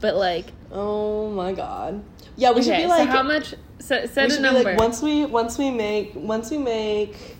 But 0.00 0.16
like, 0.16 0.46
oh 0.72 1.28
my 1.30 1.52
god. 1.52 2.02
Yeah, 2.36 2.52
we 2.52 2.62
should 2.62 2.76
be 2.76 2.86
like 2.86 3.08
so 3.10 3.16
how 3.16 3.22
much? 3.22 3.54
Set, 3.80 4.02
we 4.02 4.08
set 4.08 4.26
a 4.26 4.30
should 4.30 4.36
be 4.38 4.42
number. 4.42 4.62
like 4.62 4.78
once 4.78 5.02
we 5.02 5.26
once 5.26 5.58
we 5.58 5.70
make 5.70 6.12
once 6.14 6.50
we 6.50 6.56
make 6.58 7.36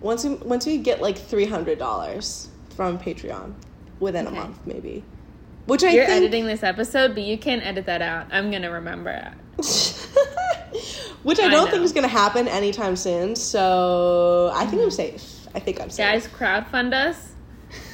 once 0.00 0.24
we 0.24 0.34
once 0.34 0.66
we 0.66 0.78
get 0.78 1.00
like 1.02 1.16
$300 1.18 2.48
from 2.76 2.98
Patreon 2.98 3.54
within 4.02 4.26
Okay. 4.26 4.36
a 4.36 4.40
month 4.40 4.58
maybe. 4.66 5.02
Which 5.66 5.84
I 5.84 5.90
You're 5.90 6.06
think 6.06 6.16
editing 6.18 6.46
this 6.46 6.62
episode, 6.62 7.14
but 7.14 7.22
you 7.22 7.38
can't 7.38 7.64
edit 7.64 7.86
that 7.86 8.02
out. 8.02 8.26
I'm 8.32 8.50
gonna 8.50 8.70
remember 8.70 9.10
it. 9.10 9.32
Which 11.22 11.38
I 11.38 11.44
I 11.46 11.48
don't 11.50 11.66
know. 11.66 11.70
think 11.70 11.84
is 11.84 11.92
going 11.92 12.02
to 12.02 12.08
happen 12.08 12.48
anytime 12.48 12.96
soon. 12.96 13.36
So 13.36 14.50
I 14.54 14.66
think 14.66 14.82
I'm 14.82 14.90
safe. 14.90 15.46
I 15.54 15.60
think 15.60 15.80
I'm 15.80 15.88
safe. 15.88 16.04
Guys, 16.04 16.26
crowdfund 16.26 16.92
us. 16.94 17.32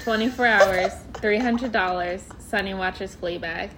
24 0.05 0.47
hours, 0.47 0.93
$300. 1.13 2.41
Sunny 2.41 2.73
watches 2.73 3.15
Fleabag. 3.21 3.69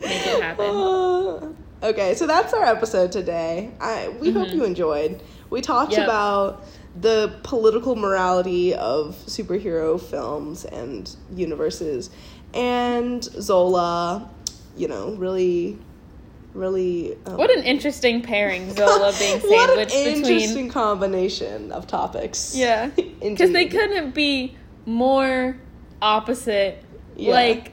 Make 0.00 0.26
it 0.26 0.42
happen. 0.42 0.66
Uh, 0.66 1.52
okay, 1.86 2.14
so 2.14 2.26
that's 2.26 2.52
our 2.52 2.64
episode 2.64 3.12
today. 3.12 3.70
I 3.80 4.08
we 4.20 4.32
hope 4.32 4.48
you 4.52 4.64
enjoyed. 4.64 5.22
We 5.50 5.60
talked 5.60 5.92
Mm-hmm. 5.92 6.00
Yep. 6.00 6.08
about 6.08 6.64
the 7.00 7.32
political 7.42 7.96
morality 7.96 8.74
of 8.74 9.14
superhero 9.26 10.00
films 10.00 10.64
and 10.64 11.14
universes, 11.34 12.10
and 12.54 13.22
Zola. 13.24 14.28
You 14.76 14.88
know, 14.88 15.12
really, 15.14 15.78
really. 16.54 17.16
Um, 17.26 17.36
What 17.36 17.50
an 17.50 17.64
interesting 17.64 18.22
pairing, 18.22 18.70
Zola 18.74 19.12
being 19.18 19.40
sandwiched 19.40 19.50
what 19.50 19.78
an 19.78 19.90
interesting 19.90 20.48
between. 20.48 20.70
combination 20.70 21.72
of 21.72 21.86
topics. 21.86 22.54
Yeah. 22.56 22.90
Because 23.20 23.52
they 23.52 23.66
couldn't 23.66 24.12
be 24.14 24.56
more 24.86 25.56
opposite. 26.00 26.82
Yeah. 27.16 27.32
Like, 27.32 27.72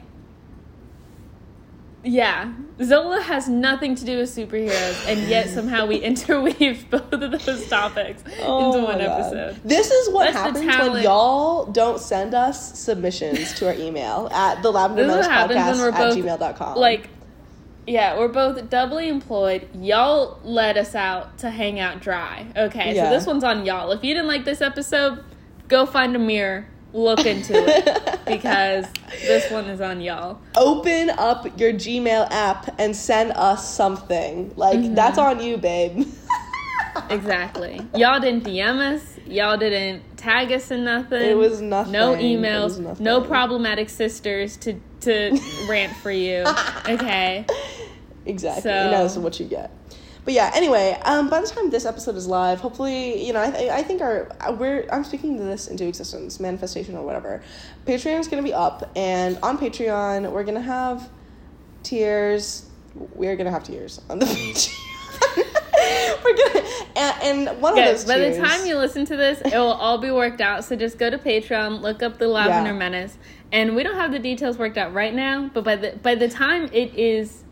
yeah. 2.02 2.52
Zola 2.82 3.20
has 3.20 3.48
nothing 3.48 3.94
to 3.96 4.04
do 4.04 4.18
with 4.18 4.30
superheroes, 4.34 5.06
and 5.06 5.28
yet 5.28 5.48
somehow 5.54 5.86
we 5.86 5.96
interweave 6.02 6.88
both 6.90 7.12
of 7.12 7.20
those 7.44 7.68
topics 7.68 8.22
Oh 8.42 8.72
into 8.72 8.84
one 8.86 9.00
episode. 9.00 9.60
This 9.64 9.90
is 9.90 10.12
what 10.12 10.32
That's 10.32 10.58
happens 10.60 10.92
when 10.92 11.02
y'all 11.02 11.66
don't 11.66 12.00
send 12.00 12.34
us 12.34 12.78
submissions 12.78 13.52
to 13.54 13.66
our 13.68 13.74
email 13.74 14.28
at 14.32 14.62
the 14.62 14.70
Lavender 14.72 15.02
This 15.06 15.10
is 15.22 15.28
Menace 15.28 15.50
what 15.52 15.54
happens 15.58 15.80
Podcast 15.80 15.92
at 15.92 16.40
gmail.com. 16.40 16.76
Like, 16.78 17.10
yeah, 17.86 18.18
we're 18.18 18.28
both 18.28 18.70
doubly 18.70 19.08
employed. 19.08 19.68
Y'all 19.74 20.38
let 20.44 20.76
us 20.76 20.94
out 20.94 21.38
to 21.38 21.50
hang 21.50 21.80
out 21.80 22.00
dry. 22.00 22.46
Okay, 22.56 22.94
Yeah. 22.94 23.04
so 23.04 23.10
this 23.10 23.26
one's 23.26 23.44
on 23.44 23.66
y'all. 23.66 23.90
If 23.92 24.04
you 24.04 24.14
didn't 24.14 24.28
like 24.28 24.44
this 24.44 24.60
episode, 24.60 25.22
go 25.68 25.86
find 25.86 26.14
a 26.16 26.18
mirror, 26.18 26.66
look 26.92 27.24
into 27.26 27.52
it, 27.54 28.20
because 28.26 28.86
this 29.22 29.50
one 29.50 29.66
is 29.66 29.80
on 29.80 30.00
y'all. 30.00 30.40
open 30.56 31.10
up 31.10 31.44
your 31.58 31.72
Gmail 31.72 32.28
app 32.30 32.74
and 32.80 32.94
send 32.96 33.32
us 33.32 33.72
something. 33.74 34.52
Like 34.56 34.78
Mm-hmm. 34.78 34.94
that's 34.94 35.18
on 35.18 35.42
you, 35.42 35.56
babe. 35.56 36.06
Exactly. 37.08 37.80
Y'all 37.94 38.18
didn't 38.20 38.44
DM 38.44 38.78
us. 38.94 39.16
Y'all 39.26 39.56
didn't 39.56 40.02
tag 40.16 40.50
us 40.52 40.70
in 40.72 40.84
nothing. 40.84 41.22
It 41.22 41.36
was 41.36 41.60
nothing. 41.60 41.92
No 41.92 42.14
emails. 42.16 42.78
nothing. 42.78 43.04
No 43.04 43.20
problematic 43.20 43.88
sisters 43.88 44.56
to 44.58 44.74
to 45.02 45.38
rant 45.68 45.96
for 45.98 46.10
you. 46.10 46.44
Okay. 46.88 47.46
exactly. 48.26 48.62
So- 48.62 48.84
You 48.86 48.90
know, 48.90 49.02
this 49.04 49.12
is 49.12 49.18
what 49.18 49.38
you 49.40 49.46
get. 49.46 49.70
But 50.30 50.36
yeah, 50.36 50.52
anyway, 50.54 50.96
um, 51.02 51.28
by 51.28 51.40
the 51.40 51.48
time 51.48 51.70
this 51.70 51.84
episode 51.84 52.14
is 52.14 52.28
live, 52.28 52.60
hopefully, 52.60 53.26
you 53.26 53.32
know, 53.32 53.42
I, 53.42 53.50
th- 53.50 53.68
I 53.68 53.82
think 53.82 54.00
our 54.00 54.28
we're 54.52 54.86
I'm 54.92 55.02
speaking 55.02 55.36
this 55.44 55.66
into 55.66 55.88
existence, 55.88 56.38
manifestation 56.38 56.96
or 56.96 57.04
whatever. 57.04 57.42
Patreon 57.84 58.20
is 58.20 58.28
gonna 58.28 58.44
be 58.44 58.54
up, 58.54 58.88
and 58.94 59.40
on 59.42 59.58
Patreon 59.58 60.30
we're 60.30 60.44
gonna 60.44 60.60
have 60.60 61.10
tiers. 61.82 62.66
We're 62.94 63.34
gonna 63.34 63.50
have 63.50 63.64
tiers 63.64 64.00
on 64.08 64.20
the 64.20 64.26
Patreon. 65.26 66.22
we're 66.24 66.36
gonna 66.36 66.66
and, 66.94 67.48
and 67.50 67.60
one 67.60 67.76
of 67.76 67.84
those 67.84 68.04
by 68.04 68.18
the 68.18 68.36
time 68.36 68.64
you 68.64 68.76
listen 68.76 69.04
to 69.06 69.16
this, 69.16 69.40
it 69.40 69.58
will 69.58 69.72
all 69.72 69.98
be 69.98 70.12
worked 70.12 70.40
out. 70.40 70.62
So 70.62 70.76
just 70.76 70.96
go 70.96 71.10
to 71.10 71.18
Patreon, 71.18 71.80
look 71.80 72.04
up 72.04 72.18
the 72.18 72.28
Lavender 72.28 72.70
Yeah. 72.70 72.78
Menace, 72.78 73.18
and 73.50 73.74
we 73.74 73.82
don't 73.82 73.96
have 73.96 74.12
the 74.12 74.20
details 74.20 74.58
worked 74.58 74.78
out 74.78 74.94
right 74.94 75.12
now. 75.12 75.50
But 75.52 75.64
by 75.64 75.74
the 75.74 75.98
by 76.00 76.14
the 76.14 76.28
time 76.28 76.70
it 76.72 76.94
is 76.94 77.42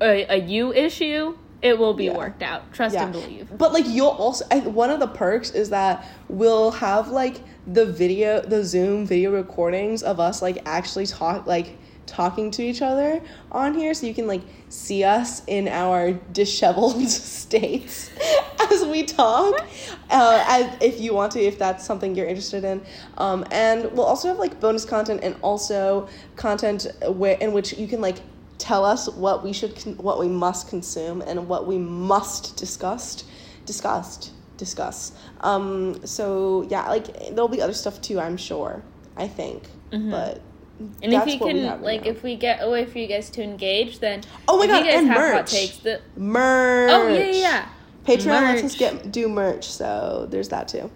a, 0.00 0.32
a 0.32 0.36
you 0.36 0.72
issue, 0.72 1.36
it 1.62 1.78
will 1.78 1.94
be 1.94 2.06
Yeah. 2.06 2.16
worked 2.16 2.42
out. 2.42 2.72
Trust 2.72 2.96
and 2.96 3.12
believe. 3.12 3.48
But 3.56 3.72
like 3.72 3.86
you'll 3.86 4.08
also 4.08 4.44
I, 4.50 4.58
one 4.60 4.90
of 4.90 5.00
the 5.00 5.06
perks 5.06 5.50
is 5.50 5.70
that 5.70 6.04
we'll 6.28 6.72
have 6.72 7.08
like 7.08 7.40
the 7.66 7.86
video 7.86 8.40
the 8.40 8.64
Zoom 8.64 9.06
video 9.06 9.30
recordings 9.32 10.02
of 10.02 10.18
us 10.18 10.42
like 10.42 10.58
actually 10.66 11.06
talk 11.06 11.46
like 11.46 11.78
talking 12.04 12.50
to 12.50 12.62
each 12.62 12.82
other 12.82 13.22
on 13.52 13.74
here 13.74 13.94
so 13.94 14.06
you 14.06 14.12
can 14.12 14.26
like 14.26 14.42
see 14.68 15.04
us 15.04 15.42
in 15.46 15.68
our 15.68 16.12
disheveled 16.32 17.00
states 17.08 18.10
as 18.72 18.84
we 18.86 19.04
talk 19.04 19.64
uh, 20.10 20.44
as, 20.48 20.76
if 20.82 21.00
you 21.00 21.14
want 21.14 21.30
to 21.32 21.40
if 21.40 21.58
that's 21.58 21.86
something 21.86 22.14
you're 22.16 22.26
interested 22.26 22.64
in 22.64 22.82
um, 23.18 23.46
and 23.52 23.84
we'll 23.92 24.04
also 24.04 24.28
have 24.28 24.38
like 24.38 24.58
bonus 24.60 24.84
content 24.84 25.20
and 25.22 25.36
also 25.42 26.08
content 26.34 26.88
where 27.06 27.36
in 27.38 27.52
which 27.52 27.72
you 27.78 27.86
can 27.86 28.00
like 28.00 28.18
tell 28.62 28.84
us 28.84 29.08
what 29.08 29.42
we 29.42 29.52
should 29.52 29.74
con- 29.74 29.96
what 29.96 30.20
we 30.20 30.28
must 30.28 30.68
consume 30.68 31.20
and 31.22 31.48
what 31.48 31.66
we 31.66 31.76
must 31.78 32.56
discuss 32.56 33.24
discussed 33.66 34.30
discuss 34.56 35.12
um 35.40 35.96
so 36.06 36.64
yeah 36.70 36.88
like 36.88 37.06
there'll 37.30 37.48
be 37.48 37.60
other 37.60 37.72
stuff 37.72 38.00
too 38.00 38.20
i'm 38.20 38.36
sure 38.36 38.82
i 39.16 39.26
think 39.26 39.64
but 39.90 40.40
Mm-hmm. 40.80 41.02
And 41.04 41.12
that's 41.12 41.26
if 41.26 41.34
you 41.34 41.38
can, 41.46 41.64
right 41.64 41.80
like, 41.82 42.04
now. 42.04 42.10
if 42.10 42.22
we 42.24 42.34
get 42.34 42.58
a 42.62 42.68
way 42.68 42.86
for 42.86 42.98
you 42.98 43.06
guys 43.06 43.30
to 43.30 43.42
engage, 43.42 44.00
then 44.00 44.22
Oh 44.48 44.58
my 44.58 44.66
God, 44.66 44.78
you 44.78 44.84
guys 44.90 44.94
and 45.00 45.06
have 45.08 45.16
hot 45.16 45.26
merch. 45.42 45.50
takes, 45.50 45.76
the, 45.78 46.00
merch 46.16 46.90
oh 46.92 47.08
yeah, 47.08 47.24
yeah, 47.26 47.32
yeah, 47.46 47.68
patreon 48.04 48.42
lets 48.42 48.62
us 48.64 48.72
Merch. 48.72 48.78
get 48.78 49.12
do 49.12 49.28
merch 49.28 49.64
so 49.64 50.26
there's 50.30 50.48
that 50.48 50.66
too 50.68 50.90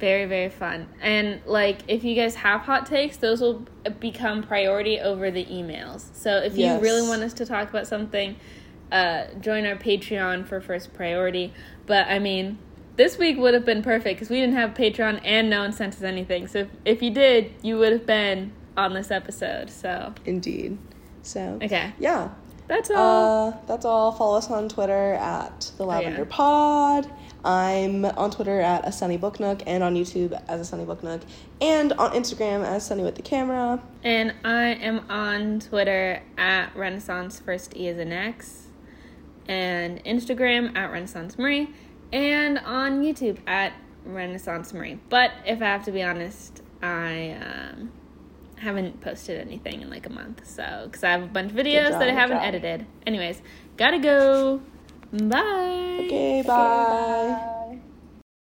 very 0.00 0.24
very 0.26 0.48
fun. 0.48 0.88
And 1.00 1.40
like, 1.46 1.80
if 1.86 2.02
you 2.02 2.14
guys 2.14 2.34
have 2.36 2.62
hot 2.62 2.86
takes, 2.86 3.16
those 3.18 3.40
will 3.40 3.66
become 4.00 4.42
priority 4.42 4.98
over 4.98 5.30
the 5.30 5.44
emails. 5.44 6.14
So 6.14 6.38
if 6.38 6.56
you 6.56 6.78
really 6.78 7.06
want 7.06 7.22
us 7.22 7.32
to 7.34 7.46
talk 7.46 7.70
about 7.70 7.86
something, 7.86 8.36
uh, 8.90 9.26
join 9.40 9.66
our 9.66 9.76
Patreon 9.76 10.46
for 10.46 10.60
first 10.60 10.92
priority. 10.94 11.52
But 11.86 12.08
I 12.08 12.18
mean. 12.18 12.58
This 12.96 13.16
week 13.16 13.38
would 13.38 13.54
have 13.54 13.64
been 13.64 13.82
perfect 13.82 14.16
because 14.16 14.28
we 14.28 14.40
didn't 14.40 14.56
have 14.56 14.74
Patreon 14.74 15.22
and 15.24 15.48
no 15.48 15.60
one 15.60 15.72
sent 15.72 15.94
us 15.94 16.02
anything. 16.02 16.46
So 16.46 16.58
if, 16.58 16.68
if 16.84 17.02
you 17.02 17.10
did, 17.10 17.54
you 17.62 17.78
would 17.78 17.92
have 17.92 18.04
been 18.04 18.52
on 18.76 18.92
this 18.92 19.10
episode. 19.10 19.70
So 19.70 20.12
indeed 20.26 20.76
so 21.22 21.58
okay, 21.62 21.94
yeah 21.98 22.30
that's 22.70 22.88
all. 22.88 23.48
Uh, 23.48 23.56
that's 23.66 23.84
all. 23.84 24.12
Follow 24.12 24.38
us 24.38 24.48
on 24.48 24.68
Twitter 24.68 25.14
at 25.14 25.72
the 25.76 25.84
Oh, 25.84 25.90
yeah. 25.90 25.96
Lavender 25.98 26.24
Pod. 26.24 27.10
I'm 27.44 28.04
on 28.04 28.30
Twitter 28.30 28.60
at 28.60 28.86
a 28.86 28.92
Sunny 28.92 29.16
Book 29.16 29.40
Nook 29.40 29.62
and 29.66 29.82
on 29.82 29.94
YouTube 29.94 30.40
as 30.48 30.60
a 30.60 30.64
Sunny 30.64 30.84
Book 30.84 31.02
Nook 31.02 31.22
and 31.60 31.92
on 31.94 32.12
Instagram 32.12 32.64
as 32.64 32.86
Sunny 32.86 33.02
with 33.02 33.14
the 33.14 33.22
Camera. 33.22 33.82
And 34.02 34.34
I 34.44 34.74
am 34.74 35.10
on 35.10 35.60
Twitter 35.60 36.22
at 36.36 36.74
Renaissance 36.76 37.40
First 37.40 37.76
E 37.76 37.88
as 37.88 37.98
an 37.98 38.12
X, 38.12 38.66
and 39.48 40.04
Instagram 40.04 40.76
at 40.76 40.92
Renaissance 40.92 41.38
Marie, 41.38 41.70
and 42.12 42.58
on 42.58 43.02
YouTube 43.02 43.38
at 43.46 43.72
Renaissance 44.04 44.72
Marie. 44.72 44.98
But 45.08 45.32
if 45.46 45.62
I 45.62 45.66
have 45.66 45.84
to 45.86 45.92
be 45.92 46.02
honest, 46.02 46.62
I 46.82 47.36
um, 47.40 47.92
haven't 48.56 49.00
posted 49.00 49.40
anything 49.40 49.82
in 49.82 49.90
like 49.90 50.06
a 50.06 50.10
month, 50.10 50.46
so 50.46 50.82
because 50.84 51.02
I 51.04 51.10
have 51.10 51.22
a 51.22 51.26
bunch 51.26 51.52
of 51.52 51.56
videos 51.56 51.90
job, 51.90 52.00
that 52.00 52.08
I 52.08 52.12
haven't 52.12 52.38
job. 52.38 52.46
edited. 52.46 52.86
Anyways, 53.06 53.40
gotta 53.76 53.98
go. 53.98 54.60
Bye. 55.12 55.42
Okay, 56.00 56.42
bye. 56.42 56.46
Okay, 56.46 56.84
bye. 56.84 57.82